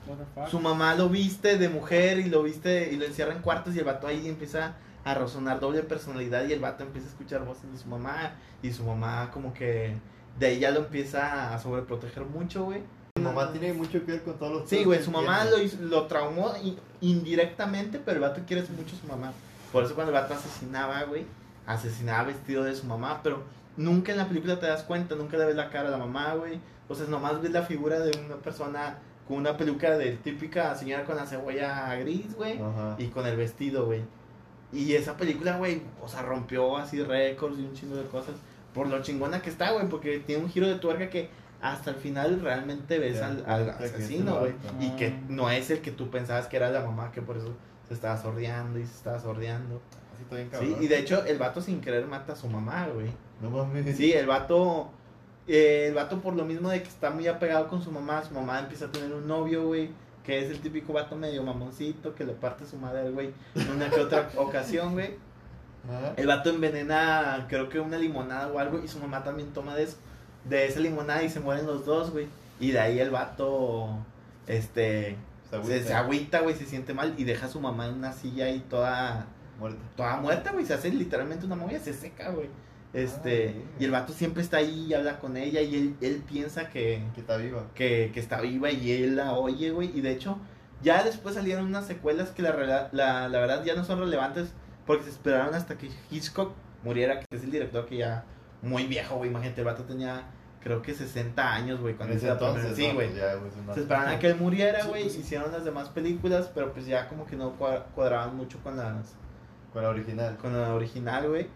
su 0.48 0.60
mamá 0.60 0.94
lo 0.94 1.08
viste 1.08 1.58
de 1.58 1.68
mujer 1.68 2.20
y 2.20 2.28
lo 2.28 2.42
viste 2.42 2.92
y 2.92 2.96
lo 2.96 3.04
encierra 3.04 3.32
en 3.32 3.42
cuartos 3.42 3.74
y 3.74 3.78
el 3.78 3.84
vato 3.84 4.06
ahí 4.06 4.28
empieza 4.28 4.76
a 5.04 5.14
razonar 5.14 5.60
doble 5.60 5.82
personalidad 5.82 6.46
y 6.46 6.52
el 6.52 6.60
vato 6.60 6.82
empieza 6.82 7.08
a 7.08 7.10
escuchar 7.10 7.44
voces 7.44 7.70
de 7.70 7.78
su 7.78 7.88
mamá 7.88 8.36
y 8.62 8.72
su 8.72 8.84
mamá 8.84 9.30
como 9.32 9.52
que 9.52 9.94
de 10.38 10.46
ahí 10.46 10.58
ya 10.58 10.70
lo 10.70 10.80
empieza 10.80 11.54
a 11.54 11.58
sobreproteger 11.58 12.24
mucho, 12.24 12.64
güey. 12.64 12.80
Su 13.16 13.22
mamá 13.22 13.52
tiene 13.52 13.72
mucho 13.72 14.04
que 14.04 14.12
ver 14.12 14.22
con 14.22 14.34
todos 14.38 14.52
los 14.52 14.68
Sí, 14.68 14.82
güey, 14.84 15.02
su 15.02 15.10
mamá 15.10 15.44
lo, 15.44 15.60
hizo- 15.62 15.78
lo 15.80 16.06
traumó 16.06 16.52
indirectamente, 17.00 17.98
pero 18.04 18.16
el 18.16 18.22
vato 18.22 18.40
quiere 18.46 18.62
mucho 18.76 18.96
a 18.96 18.98
su 19.00 19.06
mamá. 19.06 19.32
Por 19.72 19.84
eso 19.84 19.94
cuando 19.94 20.12
el 20.12 20.20
vato 20.20 20.34
asesinaba, 20.34 21.02
güey, 21.04 21.24
asesinaba 21.66 22.24
vestido 22.24 22.64
de 22.64 22.74
su 22.74 22.86
mamá, 22.86 23.20
pero 23.22 23.42
nunca 23.76 24.12
en 24.12 24.18
la 24.18 24.26
película 24.28 24.58
te 24.58 24.66
das 24.66 24.82
cuenta, 24.82 25.14
nunca 25.14 25.36
le 25.36 25.46
ves 25.46 25.56
la 25.56 25.70
cara 25.70 25.88
a 25.88 25.92
la 25.92 25.98
mamá, 25.98 26.34
güey. 26.34 26.58
O 26.88 26.94
sea, 26.94 27.06
nomás 27.06 27.40
ves 27.40 27.52
la 27.52 27.62
figura 27.62 28.00
de 28.00 28.18
una 28.26 28.36
persona 28.36 28.98
con 29.26 29.38
una 29.38 29.56
peluca 29.56 29.96
de 29.96 30.12
típica 30.16 30.74
señora 30.74 31.04
con 31.04 31.16
la 31.16 31.24
cebolla 31.26 31.94
gris, 31.96 32.34
güey, 32.36 32.58
y 32.98 33.06
con 33.08 33.26
el 33.26 33.36
vestido, 33.36 33.86
güey. 33.86 34.02
Y 34.72 34.92
esa 34.94 35.16
película, 35.16 35.56
güey, 35.56 35.82
o 36.02 36.08
sea, 36.08 36.22
rompió 36.22 36.76
así 36.76 37.02
récords 37.02 37.58
y 37.58 37.62
un 37.62 37.72
chingo 37.74 37.96
de 37.96 38.04
cosas 38.04 38.34
por 38.74 38.88
lo 38.88 39.00
chingona 39.02 39.40
que 39.40 39.50
está, 39.50 39.70
güey, 39.70 39.88
porque 39.88 40.18
tiene 40.18 40.42
un 40.42 40.50
giro 40.50 40.66
de 40.66 40.74
tuerca 40.74 41.08
que 41.08 41.30
hasta 41.62 41.90
el 41.90 41.96
final 41.96 42.40
realmente 42.42 42.98
ves 42.98 43.22
al, 43.22 43.42
asesino, 43.70 44.40
güey. 44.40 44.52
Y 44.80 44.90
que 44.96 45.14
no 45.28 45.48
es 45.48 45.70
el 45.70 45.80
que 45.80 45.92
tú 45.92 46.10
pensabas 46.10 46.46
que 46.46 46.56
era 46.56 46.70
la 46.70 46.80
mamá, 46.80 47.10
que 47.10 47.22
por 47.22 47.38
eso 47.38 47.54
se 47.88 47.94
estaba 47.94 48.20
sordeando 48.20 48.78
y 48.78 48.84
se 48.84 48.92
estaba 48.92 49.18
sordeando. 49.18 49.80
Así 50.12 50.22
está 50.40 50.60
bien 50.60 50.76
Sí, 50.78 50.84
y 50.84 50.88
de 50.88 50.98
hecho 50.98 51.24
el 51.24 51.38
vato 51.38 51.62
sin 51.62 51.80
querer 51.80 52.06
mata 52.06 52.34
a 52.34 52.36
su 52.36 52.48
mamá, 52.48 52.88
güey. 52.88 53.10
No 53.40 53.50
mames. 53.50 53.96
Sí, 53.96 54.12
el 54.12 54.26
vato, 54.26 54.90
eh, 55.46 55.86
el 55.88 55.94
vato 55.94 56.20
por 56.20 56.34
lo 56.34 56.44
mismo 56.44 56.68
de 56.68 56.82
que 56.82 56.88
está 56.88 57.10
muy 57.10 57.26
apegado 57.28 57.68
con 57.68 57.80
su 57.80 57.90
mamá, 57.90 58.22
su 58.22 58.34
mamá 58.34 58.58
empieza 58.58 58.86
a 58.86 58.92
tener 58.92 59.12
un 59.12 59.26
novio, 59.26 59.66
güey, 59.66 59.90
que 60.22 60.44
es 60.44 60.50
el 60.50 60.60
típico 60.60 60.92
vato 60.92 61.16
medio 61.16 61.42
mamoncito 61.42 62.14
que 62.14 62.24
le 62.24 62.34
parte 62.34 62.66
su 62.66 62.76
madre, 62.76 63.10
güey, 63.10 63.32
en 63.54 63.70
una 63.70 63.88
que 63.88 64.00
otra 64.00 64.28
ocasión, 64.36 64.92
güey. 64.92 65.16
Ajá. 65.88 66.14
El 66.16 66.26
vato 66.26 66.50
envenena, 66.50 67.46
creo 67.48 67.68
que 67.68 67.80
una 67.80 67.98
limonada 67.98 68.48
o 68.48 68.58
algo, 68.58 68.80
y 68.82 68.88
su 68.88 68.98
mamá 68.98 69.22
también 69.22 69.52
toma 69.52 69.74
de 69.74 69.84
eso, 69.84 69.96
de 70.44 70.66
esa 70.66 70.80
limonada 70.80 71.22
y 71.22 71.28
se 71.30 71.40
mueren 71.40 71.66
los 71.66 71.84
dos, 71.84 72.10
güey. 72.10 72.26
Y 72.60 72.70
de 72.70 72.80
ahí 72.80 72.98
el 73.00 73.10
vato, 73.10 73.88
este, 74.46 75.16
Se 75.50 75.56
agüita. 75.56 75.86
se 75.86 75.94
agüita, 75.94 76.40
güey, 76.40 76.54
se 76.54 76.66
siente 76.66 76.94
mal 76.94 77.14
y 77.18 77.24
deja 77.24 77.46
a 77.46 77.48
su 77.48 77.60
mamá 77.60 77.86
en 77.88 77.94
una 77.94 78.12
silla 78.12 78.46
ahí 78.46 78.64
toda, 78.70 79.26
Muerta. 79.58 79.78
toda 79.96 80.16
muerta, 80.16 80.52
güey. 80.52 80.64
Se 80.64 80.74
hace 80.74 80.90
literalmente 80.90 81.46
una 81.46 81.56
momia, 81.56 81.78
se 81.80 81.92
seca, 81.92 82.30
güey. 82.30 82.48
Este, 82.92 83.48
Ah, 83.58 83.76
y 83.80 83.84
el 83.84 83.90
vato 83.90 84.12
siempre 84.12 84.42
está 84.42 84.58
ahí 84.58 84.86
y 84.88 84.94
habla 84.94 85.18
con 85.18 85.36
ella 85.36 85.60
y 85.60 85.74
él, 85.74 85.96
él 86.00 86.22
piensa 86.28 86.68
que, 86.70 87.02
Que 87.14 87.20
está 87.20 87.36
viva. 87.36 87.64
que, 87.74 88.10
que 88.14 88.20
está 88.20 88.40
viva 88.40 88.70
y 88.70 88.92
él 88.92 89.16
la 89.16 89.32
oye, 89.34 89.70
güey. 89.70 89.90
Y 89.96 90.00
de 90.00 90.12
hecho, 90.12 90.38
Ya 90.82 91.02
después 91.02 91.34
salieron 91.34 91.64
unas 91.66 91.86
secuelas 91.86 92.30
que 92.30 92.42
la, 92.42 92.88
la, 92.92 93.28
la 93.28 93.38
verdad 93.40 93.64
ya 93.64 93.74
no 93.74 93.84
son 93.84 93.98
relevantes 94.00 94.48
porque 94.86 95.04
se 95.04 95.10
esperaron 95.10 95.54
hasta 95.54 95.76
que 95.76 95.88
Hitchcock 96.10 96.52
muriera, 96.82 97.20
que 97.20 97.26
es 97.36 97.42
el 97.44 97.50
director 97.50 97.86
que 97.86 97.98
ya 97.98 98.24
muy 98.62 98.86
viejo, 98.86 99.16
güey. 99.16 99.30
Imagínate, 99.30 99.60
el 99.60 99.66
vato 99.66 99.82
tenía 99.84 100.24
creo 100.62 100.80
que 100.80 100.94
60 100.94 101.52
años, 101.54 101.78
güey, 101.80 101.94
cuando 101.94 102.14
hizo 102.14 102.26
entonces, 102.26 102.74
Sí, 102.74 102.90
güey. 102.94 103.10
Se 103.74 103.80
esperaban 103.80 104.08
a 104.08 104.18
que 104.18 104.28
él 104.28 104.36
muriera, 104.36 104.80
Sí, 104.82 104.88
güey. 104.88 105.02
pues. 105.02 105.16
Hicieron 105.18 105.52
las 105.52 105.64
demás 105.64 105.90
películas, 105.90 106.50
pero 106.54 106.72
pues 106.72 106.86
ya 106.86 107.06
como 107.08 107.26
que 107.26 107.36
no 107.36 107.58
cua- 107.58 107.84
cuadraban 107.94 108.34
mucho 108.36 108.58
con 108.62 108.76
las 108.78 109.14
Con 109.74 109.82
la 109.82 109.90
original. 109.90 110.36
con 110.38 110.58
la 110.58 110.72
original, 110.74 111.28
güey. 111.28 111.48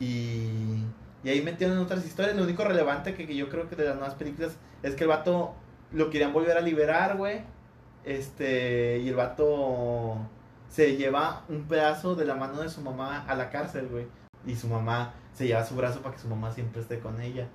Y, 0.00 0.84
y 1.24 1.28
ahí 1.30 1.40
metieron 1.42 1.78
otras 1.78 2.04
historias. 2.04 2.36
Lo 2.36 2.42
único 2.44 2.62
relevante 2.64 3.14
que, 3.14 3.26
que 3.26 3.34
yo 3.36 3.48
creo 3.48 3.68
que 3.70 3.76
de 3.76 3.84
las 3.86 3.94
nuevas 3.96 4.14
películas 4.16 4.52
es 4.82 4.94
que 4.96 5.04
el 5.04 5.08
vato 5.08 5.54
lo 5.92 6.10
querían 6.10 6.32
volver 6.34 6.56
a 6.58 6.60
liberar, 6.60 7.16
güey. 7.16 7.40
Este, 8.04 8.98
y 8.98 9.08
el 9.08 9.14
vato 9.14 10.16
se 10.72 10.96
lleva 10.96 11.42
un 11.50 11.64
pedazo 11.64 12.14
de 12.14 12.24
la 12.24 12.34
mano 12.34 12.62
de 12.62 12.70
su 12.70 12.80
mamá 12.80 13.24
a 13.28 13.34
la 13.34 13.50
cárcel, 13.50 13.88
güey. 13.88 14.06
Y 14.46 14.56
su 14.56 14.68
mamá 14.68 15.12
se 15.34 15.46
lleva 15.46 15.64
su 15.64 15.76
brazo 15.76 16.00
para 16.00 16.14
que 16.14 16.20
su 16.22 16.28
mamá 16.28 16.50
siempre 16.50 16.80
esté 16.80 16.98
con 16.98 17.20
ella. 17.20 17.46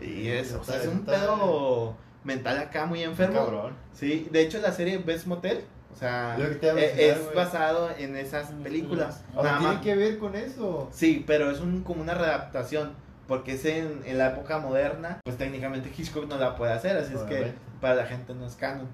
Y 0.00 0.28
es, 0.28 0.52
o 0.54 0.64
sea, 0.64 0.80
es 0.82 0.88
un 0.88 1.04
pedo 1.04 1.94
mental 2.24 2.56
acá 2.58 2.86
muy 2.86 3.02
enfermo. 3.02 3.34
Cabrón. 3.44 3.74
Sí, 3.92 4.28
de 4.32 4.40
hecho 4.40 4.58
la 4.60 4.72
serie 4.72 4.96
Best 4.98 5.26
Motel, 5.26 5.64
o 5.92 5.96
sea, 5.96 6.36
e- 6.38 6.40
mencionar, 6.48 6.78
es 6.78 7.34
basado 7.34 7.90
en 7.98 8.16
esas 8.16 8.50
películas. 8.62 9.22
O 9.34 9.42
sea, 9.42 9.52
Nada 9.52 9.58
tiene 9.58 9.74
más- 9.74 9.82
que 9.82 9.94
ver 9.94 10.18
con 10.18 10.34
eso. 10.34 10.88
Sí, 10.90 11.22
pero 11.26 11.50
es 11.50 11.60
un, 11.60 11.82
como 11.82 12.00
una 12.00 12.14
readaptación, 12.14 12.94
porque 13.28 13.52
es 13.52 13.64
en, 13.66 14.00
en 14.06 14.16
la 14.18 14.28
época 14.30 14.58
moderna, 14.58 15.20
pues 15.22 15.36
técnicamente 15.36 15.92
Hitchcock 15.96 16.26
no 16.26 16.38
la 16.38 16.56
puede 16.56 16.72
hacer, 16.72 16.96
así 16.96 17.14
es 17.14 17.20
que 17.22 17.52
para 17.80 17.94
la 17.94 18.06
gente 18.06 18.34
no 18.34 18.46
es 18.46 18.54
canon. 18.56 18.88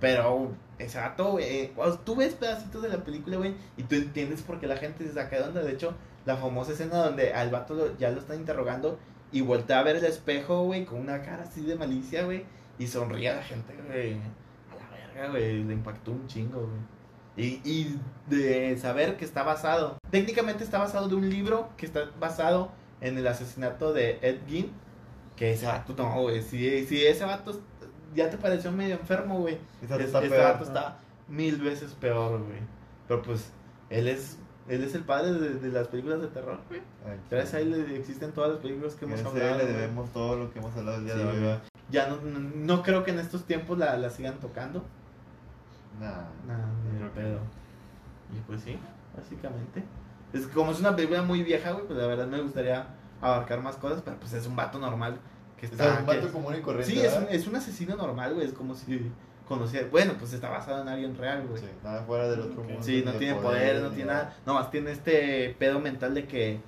Pero, 0.00 0.52
exacto, 0.78 1.32
güey, 1.32 1.68
cuando 1.74 1.98
tú 1.98 2.16
ves 2.16 2.34
pedacitos 2.34 2.82
de 2.82 2.88
la 2.88 3.04
película, 3.04 3.36
güey, 3.36 3.54
y 3.76 3.82
tú 3.82 3.94
entiendes 3.96 4.42
por 4.42 4.58
qué 4.60 4.66
la 4.66 4.76
gente 4.76 5.06
se 5.06 5.12
saca 5.12 5.36
de 5.36 5.42
onda, 5.44 5.62
de 5.62 5.72
hecho, 5.72 5.94
la 6.24 6.36
famosa 6.36 6.72
escena 6.72 6.96
donde 7.04 7.32
al 7.34 7.50
vato 7.50 7.74
lo- 7.74 7.96
ya 7.98 8.10
lo 8.10 8.20
están 8.20 8.38
interrogando 8.40 8.98
y 9.32 9.42
voltea 9.42 9.78
a 9.80 9.82
ver 9.82 9.96
el 9.96 10.04
espejo, 10.04 10.64
güey, 10.64 10.84
con 10.86 10.98
una 11.00 11.22
cara 11.22 11.42
así 11.44 11.60
de 11.62 11.76
malicia, 11.76 12.24
güey, 12.24 12.44
y 12.78 12.86
sonríe 12.86 13.28
a 13.30 13.36
la 13.36 13.42
gente, 13.42 13.74
güey, 13.86 14.14
a 14.14 14.74
la 14.82 14.90
verga, 15.14 15.30
güey, 15.30 15.62
le 15.64 15.74
impactó 15.74 16.12
un 16.12 16.26
chingo, 16.26 16.60
güey. 16.60 17.00
Y, 17.36 17.60
y 17.64 17.96
de 18.28 18.76
saber 18.76 19.16
que 19.16 19.24
está 19.24 19.42
basado, 19.42 19.98
técnicamente 20.10 20.64
está 20.64 20.78
basado 20.78 21.08
de 21.08 21.14
un 21.14 21.30
libro 21.30 21.68
que 21.76 21.86
está 21.86 22.10
basado 22.18 22.72
en 23.00 23.16
el 23.18 23.26
asesinato 23.26 23.92
de 23.92 24.18
Ed 24.22 24.38
Gein, 24.48 24.72
que 25.36 25.52
ese 25.52 25.66
vato, 25.66 25.94
no, 25.96 26.22
güey, 26.22 26.42
si, 26.42 26.84
si 26.86 27.06
ese 27.06 27.24
vato 27.24 27.60
ya 28.14 28.28
te 28.30 28.36
pareció 28.38 28.72
medio 28.72 28.94
enfermo, 28.96 29.38
güey, 29.40 29.58
Esa 29.82 29.96
es- 29.96 30.02
está 30.06 30.18
este 30.22 30.30
peor, 30.36 30.56
¿no? 30.56 30.62
está 30.64 30.98
mil 31.28 31.56
veces 31.60 31.92
peor, 31.94 32.38
güey. 32.42 32.58
Pero 33.08 33.22
pues, 33.22 33.50
él 33.88 34.08
es, 34.08 34.38
él 34.68 34.82
es 34.84 34.94
el 34.94 35.02
padre 35.04 35.32
de, 35.32 35.54
de 35.54 35.68
las 35.68 35.88
películas 35.88 36.20
de 36.20 36.28
terror, 36.28 36.58
güey. 36.68 36.80
Gracias 37.30 37.54
a 37.54 37.60
él 37.60 37.74
existen 37.96 38.32
todas 38.32 38.50
las 38.50 38.60
películas 38.60 38.94
que 38.94 39.04
hemos 39.04 39.24
hablado. 39.24 39.58
le 39.58 39.66
debemos 39.66 40.10
todo 40.12 40.36
lo 40.36 40.52
que 40.52 40.58
hemos 40.58 40.76
hablado 40.76 40.98
el 40.98 41.04
día 41.04 41.14
Sí, 41.14 41.18
de 41.20 41.26
hoy. 41.26 41.36
¿verdad? 41.38 41.62
Ya 41.90 42.06
no, 42.08 42.16
no, 42.20 42.38
no 42.38 42.82
creo 42.82 43.02
que 43.04 43.10
en 43.10 43.18
estos 43.18 43.44
tiempos 43.46 43.76
la, 43.78 43.96
la 43.96 44.10
sigan 44.10 44.38
tocando. 44.38 44.84
Nah. 46.00 46.22
Creo 46.96 47.12
que 47.12 47.20
pedo. 47.20 47.38
Y 48.36 48.40
pues 48.46 48.62
sí, 48.62 48.78
básicamente. 49.16 49.82
Es 50.32 50.46
como 50.46 50.70
es 50.70 50.78
una 50.80 50.94
película 50.94 51.22
muy 51.22 51.42
vieja, 51.42 51.72
güey, 51.72 51.86
pues 51.86 51.98
la 51.98 52.06
verdad 52.06 52.26
me 52.28 52.40
gustaría 52.40 52.86
abarcar 53.20 53.60
más 53.60 53.76
cosas, 53.76 54.02
pero 54.04 54.16
pues 54.18 54.32
es 54.32 54.46
un 54.46 54.54
vato 54.54 54.78
normal 54.78 55.18
que 55.60 55.66
está... 55.66 55.84
sea, 55.84 56.00
un 56.00 56.06
vato 56.06 56.32
común 56.32 56.54
y 56.58 56.62
corriente. 56.62 56.92
Sí, 56.92 57.00
es 57.00 57.14
un, 57.16 57.26
es 57.28 57.46
un 57.46 57.56
asesino 57.56 57.94
normal, 57.94 58.34
güey. 58.34 58.46
Es 58.46 58.54
como 58.54 58.74
si 58.74 59.12
conociera. 59.46 59.86
Bueno, 59.90 60.14
pues 60.18 60.32
está 60.32 60.48
basado 60.48 60.80
en 60.82 60.88
alguien 60.88 61.16
real, 61.16 61.46
güey. 61.46 61.60
Sí, 61.60 61.68
nada 61.84 62.02
fuera 62.04 62.28
del 62.28 62.40
otro 62.40 62.64
mundo. 62.64 62.82
Sí, 62.82 63.02
no 63.04 63.12
tiene 63.12 63.34
poder, 63.34 63.74
poder, 63.74 63.82
no 63.82 63.90
tiene 63.90 64.12
nada. 64.12 64.36
Nomás 64.46 64.70
tiene 64.70 64.92
este 64.92 65.54
pedo 65.58 65.78
mental 65.78 66.14
de 66.14 66.26
que, 66.26 66.60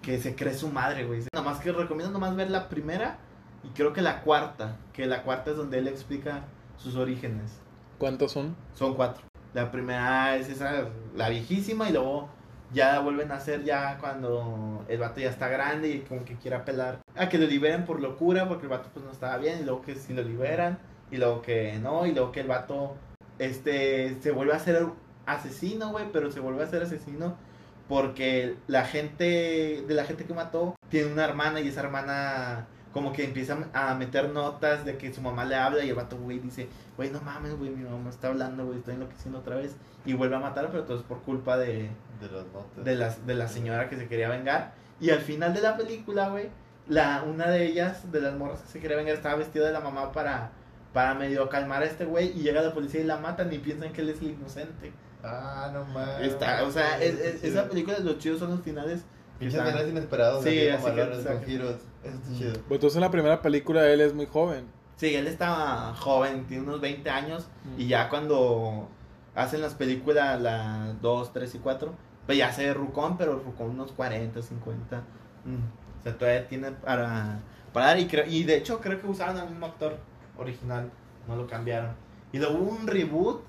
que 0.00 0.18
se 0.18 0.34
cree 0.34 0.54
su 0.54 0.68
madre, 0.68 1.04
güey. 1.04 1.22
Nomás 1.34 1.60
que 1.60 1.70
recomiendo 1.72 2.12
nomás 2.12 2.34
ver 2.34 2.50
la 2.50 2.68
primera 2.68 3.18
y 3.62 3.68
creo 3.68 3.92
que 3.92 4.00
la 4.00 4.22
cuarta. 4.22 4.78
Que 4.92 5.06
la 5.06 5.22
cuarta 5.22 5.50
es 5.50 5.56
donde 5.56 5.78
él 5.78 5.88
explica 5.88 6.44
sus 6.78 6.96
orígenes. 6.96 7.60
¿Cuántos 7.98 8.32
son? 8.32 8.56
Son 8.74 8.94
cuatro. 8.94 9.22
La 9.54 9.70
primera 9.70 10.36
es 10.36 10.48
esa, 10.48 10.88
la 11.14 11.28
viejísima, 11.28 11.88
y 11.90 11.92
luego 11.92 12.30
ya 12.72 12.98
vuelven 13.00 13.30
a 13.32 13.36
hacer 13.36 13.64
ya 13.64 13.98
cuando 13.98 14.84
el 14.88 14.98
vato 14.98 15.20
ya 15.20 15.30
está 15.30 15.48
grande 15.48 15.88
y 15.88 16.00
como 16.00 16.24
que 16.24 16.36
quiere 16.36 16.56
apelar 16.56 17.00
a 17.14 17.28
que 17.28 17.38
lo 17.38 17.46
liberen 17.46 17.84
por 17.84 18.00
locura, 18.00 18.48
porque 18.48 18.64
el 18.64 18.70
vato 18.70 18.88
pues 18.92 19.04
no 19.04 19.12
estaba 19.12 19.36
bien, 19.36 19.60
y 19.60 19.64
luego 19.64 19.82
que 19.82 19.94
si 19.94 20.14
lo 20.14 20.22
liberan, 20.22 20.78
y 21.10 21.18
luego 21.18 21.42
que 21.42 21.78
no, 21.78 22.06
y 22.06 22.12
luego 22.12 22.32
que 22.32 22.40
el 22.40 22.48
vato 22.48 22.96
este 23.38 24.16
se 24.20 24.30
vuelve 24.30 24.54
a 24.54 24.58
ser 24.58 24.86
asesino, 25.26 25.90
güey, 25.90 26.06
pero 26.12 26.30
se 26.30 26.40
vuelve 26.40 26.64
a 26.64 26.66
ser 26.66 26.82
asesino 26.82 27.36
porque 27.88 28.56
la 28.68 28.84
gente 28.84 29.84
de 29.86 29.94
la 29.94 30.04
gente 30.04 30.24
que 30.24 30.32
mató 30.32 30.74
tiene 30.88 31.12
una 31.12 31.24
hermana 31.24 31.60
y 31.60 31.68
esa 31.68 31.80
hermana 31.80 32.66
como 32.92 33.12
que 33.12 33.24
empieza 33.24 33.56
a 33.72 33.94
meter 33.94 34.28
notas 34.30 34.84
de 34.84 34.96
que 34.98 35.12
su 35.12 35.20
mamá 35.22 35.44
le 35.44 35.54
habla 35.56 35.84
y 35.84 35.88
el 35.90 35.94
vato, 35.94 36.16
güey, 36.18 36.38
dice, 36.38 36.68
güey, 36.96 37.10
no 37.10 37.20
mames, 37.22 37.56
güey, 37.58 37.70
mi 37.70 37.84
mamá 37.88 38.10
está 38.10 38.28
hablando, 38.28 38.66
güey, 38.66 38.78
estoy 38.78 38.94
enloqueciendo 38.94 39.38
otra 39.38 39.56
vez. 39.56 39.76
Y 40.04 40.12
vuelve 40.14 40.36
a 40.36 40.40
matar, 40.40 40.68
pero 40.70 40.84
todo 40.84 40.98
es 40.98 41.02
por 41.04 41.22
culpa 41.22 41.56
de, 41.56 41.88
De 42.20 42.28
las 42.30 42.46
notas. 42.52 42.84
de, 42.84 42.94
la, 42.96 43.14
de 43.26 43.34
la 43.34 43.48
señora 43.48 43.88
que 43.88 43.96
se 43.96 44.08
quería 44.08 44.28
vengar. 44.28 44.74
Y 45.00 45.10
al 45.10 45.20
final 45.20 45.54
de 45.54 45.60
la 45.62 45.76
película, 45.76 46.28
güey, 46.28 46.50
la, 46.88 47.22
una 47.22 47.48
de 47.48 47.64
ellas, 47.66 48.10
de 48.12 48.20
las 48.20 48.34
morras 48.34 48.60
que 48.60 48.68
se 48.68 48.80
quería 48.80 48.96
vengar, 48.96 49.14
estaba 49.14 49.36
vestida 49.36 49.64
de 49.66 49.72
la 49.72 49.80
mamá 49.80 50.12
para, 50.12 50.50
para 50.92 51.14
medio 51.14 51.48
calmar 51.48 51.82
a 51.82 51.86
este 51.86 52.04
güey. 52.04 52.28
Y 52.38 52.42
llega 52.42 52.60
la 52.62 52.74
policía 52.74 53.00
y 53.00 53.04
la 53.04 53.16
matan 53.16 53.52
y 53.52 53.58
piensan 53.58 53.92
que 53.92 54.02
él 54.02 54.10
es 54.10 54.20
el 54.20 54.30
inocente. 54.30 54.92
Ah, 55.24 55.70
no 55.72 55.84
mames. 55.86 56.32
Está, 56.32 56.64
o 56.64 56.70
sea, 56.70 57.00
es- 57.02 57.18
es- 57.20 57.44
esa 57.44 57.68
película, 57.68 57.98
los 58.00 58.18
chidos 58.18 58.38
son 58.40 58.50
los 58.50 58.60
finales. 58.60 59.02
están- 59.40 59.66
finales 59.66 59.88
inesperados. 59.90 60.44
Sí, 60.44 60.50
Sí, 60.50 60.68
así 60.68 60.90
que- 60.92 61.24
con 61.24 61.42
giros. 61.44 61.76
Eso 62.04 62.14
está 62.16 62.34
chido. 62.36 62.52
Pues 62.52 62.78
entonces 62.78 62.96
en 62.96 63.02
la 63.02 63.10
primera 63.10 63.42
película 63.42 63.86
él 63.88 64.00
es 64.00 64.14
muy 64.14 64.26
joven. 64.26 64.66
Sí, 64.96 65.14
él 65.14 65.26
estaba 65.26 65.94
joven, 65.94 66.46
tiene 66.46 66.62
unos 66.64 66.80
20 66.80 67.08
años. 67.10 67.48
Y 67.76 67.88
ya 67.88 68.08
cuando 68.08 68.88
hacen 69.34 69.60
las 69.60 69.74
películas, 69.74 70.40
la 70.40 70.94
2, 71.00 71.32
3 71.32 71.54
y 71.54 71.58
4, 71.58 71.94
pues 72.26 72.38
ya 72.38 72.52
se 72.52 72.66
ve 72.66 72.74
Rucón, 72.74 73.16
pero 73.16 73.38
Rucón 73.38 73.70
unos 73.70 73.92
40, 73.92 74.40
50. 74.42 74.96
Mm, 75.44 75.54
O 75.98 76.02
sea, 76.02 76.16
todavía 76.16 76.46
tiene 76.48 76.70
para, 76.72 77.40
para 77.72 77.86
dar. 77.86 77.98
Y, 77.98 78.06
creo, 78.06 78.26
y 78.26 78.44
de 78.44 78.56
hecho, 78.56 78.80
creo 78.80 79.00
que 79.00 79.06
usaron 79.06 79.38
al 79.38 79.48
mismo 79.50 79.66
actor 79.66 79.98
original, 80.38 80.90
no 81.26 81.36
lo 81.36 81.46
cambiaron. 81.46 81.94
Y 82.32 82.38
luego 82.38 82.58
hubo 82.58 82.70
un 82.70 82.86
reboot, 82.86 83.42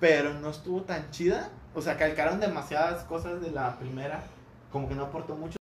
pero 0.00 0.34
no 0.34 0.50
estuvo 0.50 0.82
tan 0.82 1.10
chida. 1.10 1.50
O 1.74 1.80
sea, 1.80 1.96
calcaron 1.96 2.40
demasiadas 2.40 3.04
cosas 3.04 3.40
de 3.40 3.50
la 3.50 3.78
primera, 3.78 4.22
como 4.70 4.88
que 4.88 4.94
no 4.94 5.04
aportó 5.04 5.34
mucho. 5.34 5.56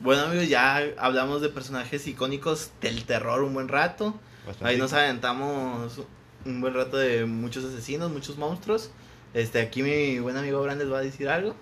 Bueno, 0.00 0.22
amigos, 0.22 0.48
ya 0.48 0.76
hablamos 0.96 1.42
de 1.42 1.48
personajes 1.48 2.06
icónicos 2.06 2.70
del 2.80 3.04
terror 3.04 3.42
un 3.42 3.54
buen 3.54 3.68
rato. 3.68 4.14
Bastante. 4.46 4.72
Ahí 4.72 4.78
nos 4.78 4.92
aventamos 4.92 6.02
un 6.44 6.60
buen 6.60 6.74
rato 6.74 6.96
de 6.96 7.26
muchos 7.26 7.64
asesinos, 7.64 8.10
muchos 8.10 8.38
monstruos. 8.38 8.90
Este, 9.34 9.60
aquí 9.60 9.82
mi 9.82 10.20
buen 10.20 10.36
amigo 10.36 10.62
Bran 10.62 10.78
les 10.78 10.90
va 10.90 10.98
a 10.98 11.02
decir 11.02 11.28
algo. 11.28 11.54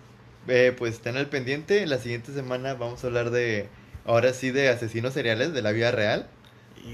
Eh, 0.48 0.74
pues 0.76 0.94
estén 0.94 1.16
al 1.16 1.28
pendiente. 1.28 1.86
La 1.86 1.98
siguiente 1.98 2.32
semana 2.32 2.74
vamos 2.74 3.02
a 3.02 3.06
hablar 3.06 3.30
de. 3.30 3.68
Ahora 4.04 4.32
sí, 4.32 4.50
de 4.50 4.68
asesinos 4.68 5.14
seriales 5.14 5.52
de 5.52 5.62
la 5.62 5.72
vida 5.72 5.90
real. 5.90 6.28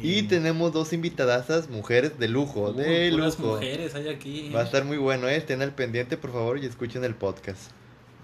Y 0.03 0.23
tenemos 0.23 0.73
dos 0.73 0.95
invitadasas, 0.95 1.69
mujeres 1.69 2.19
de 2.19 2.27
lujo. 2.29 2.71
Uy, 2.71 2.83
de 2.83 3.11
lujo. 3.11 3.57
mujeres 3.57 3.95
hay 3.95 4.09
aquí. 4.09 4.51
Va 4.55 4.61
a 4.61 4.65
estar 4.65 4.85
muy 4.85 4.97
bueno, 4.97 5.29
¿eh? 5.29 5.37
Estén 5.37 5.61
al 5.61 5.75
pendiente, 5.75 6.17
por 6.17 6.33
favor, 6.33 6.59
y 6.59 6.65
escuchen 6.65 7.05
el 7.05 7.15
podcast. 7.15 7.71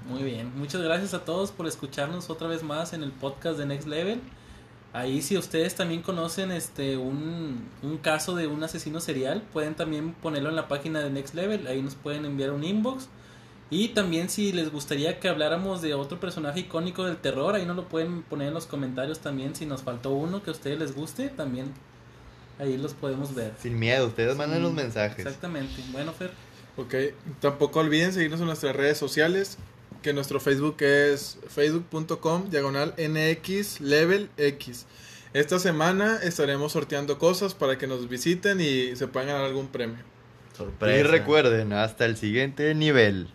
Muy 0.06 0.22
bien, 0.22 0.52
muchas 0.56 0.80
gracias 0.82 1.14
a 1.14 1.24
todos 1.24 1.50
por 1.50 1.66
escucharnos 1.66 2.30
otra 2.30 2.48
vez 2.48 2.62
más 2.62 2.92
en 2.92 3.02
el 3.02 3.12
podcast 3.12 3.58
de 3.58 3.66
Next 3.66 3.86
Level. 3.86 4.20
Ahí 4.94 5.20
si 5.20 5.36
ustedes 5.36 5.74
también 5.74 6.00
conocen 6.02 6.50
este 6.50 6.96
un, 6.96 7.68
un 7.82 7.98
caso 7.98 8.34
de 8.34 8.46
un 8.46 8.62
asesino 8.64 9.00
serial, 9.00 9.42
pueden 9.52 9.74
también 9.74 10.14
ponerlo 10.14 10.48
en 10.48 10.56
la 10.56 10.66
página 10.66 11.00
de 11.00 11.10
Next 11.10 11.34
Level, 11.34 11.66
ahí 11.66 11.82
nos 11.82 11.94
pueden 11.94 12.24
enviar 12.24 12.52
un 12.52 12.64
inbox. 12.64 13.08
Y 13.70 13.88
también 13.88 14.30
si 14.30 14.50
les 14.52 14.72
gustaría 14.72 15.20
que 15.20 15.28
habláramos 15.28 15.82
de 15.82 15.92
otro 15.92 16.18
personaje 16.18 16.60
icónico 16.60 17.04
del 17.04 17.18
terror, 17.18 17.54
ahí 17.54 17.66
nos 17.66 17.76
lo 17.76 17.86
pueden 17.86 18.22
poner 18.22 18.48
en 18.48 18.54
los 18.54 18.64
comentarios 18.66 19.18
también 19.18 19.54
si 19.54 19.66
nos 19.66 19.82
faltó 19.82 20.10
uno 20.10 20.42
que 20.42 20.48
a 20.48 20.54
ustedes 20.54 20.78
les 20.78 20.94
guste, 20.94 21.28
también 21.28 21.74
ahí 22.58 22.78
los 22.78 22.94
podemos 22.94 23.34
ver. 23.34 23.52
Sin 23.60 23.78
miedo, 23.78 24.06
ustedes 24.06 24.36
mandan 24.38 24.58
Sí, 24.58 24.62
los 24.64 24.72
mensajes. 24.72 25.18
Exactamente. 25.18 25.82
Bueno, 25.92 26.12
Fer. 26.12 26.30
Ok, 26.78 26.94
tampoco 27.40 27.80
olviden 27.80 28.12
seguirnos 28.14 28.40
en 28.40 28.46
nuestras 28.46 28.74
redes 28.74 28.96
sociales, 28.96 29.58
que 30.02 30.12
nuestro 30.12 30.40
Facebook 30.40 30.76
es 30.82 31.38
facebook.com 31.48 32.50
diagonal 32.50 32.94
nx 32.96 33.80
level 33.80 34.30
x. 34.36 34.86
Esta 35.34 35.58
semana 35.58 36.18
estaremos 36.22 36.72
sorteando 36.72 37.18
cosas 37.18 37.54
para 37.54 37.76
que 37.78 37.86
nos 37.86 38.08
visiten 38.08 38.60
y 38.60 38.96
se 38.96 39.08
puedan 39.08 39.28
ganar 39.28 39.44
algún 39.44 39.68
premio. 39.68 39.98
Y 40.82 41.02
recuerden, 41.02 41.72
hasta 41.72 42.04
el 42.04 42.16
siguiente 42.16 42.74
nivel. 42.74 43.28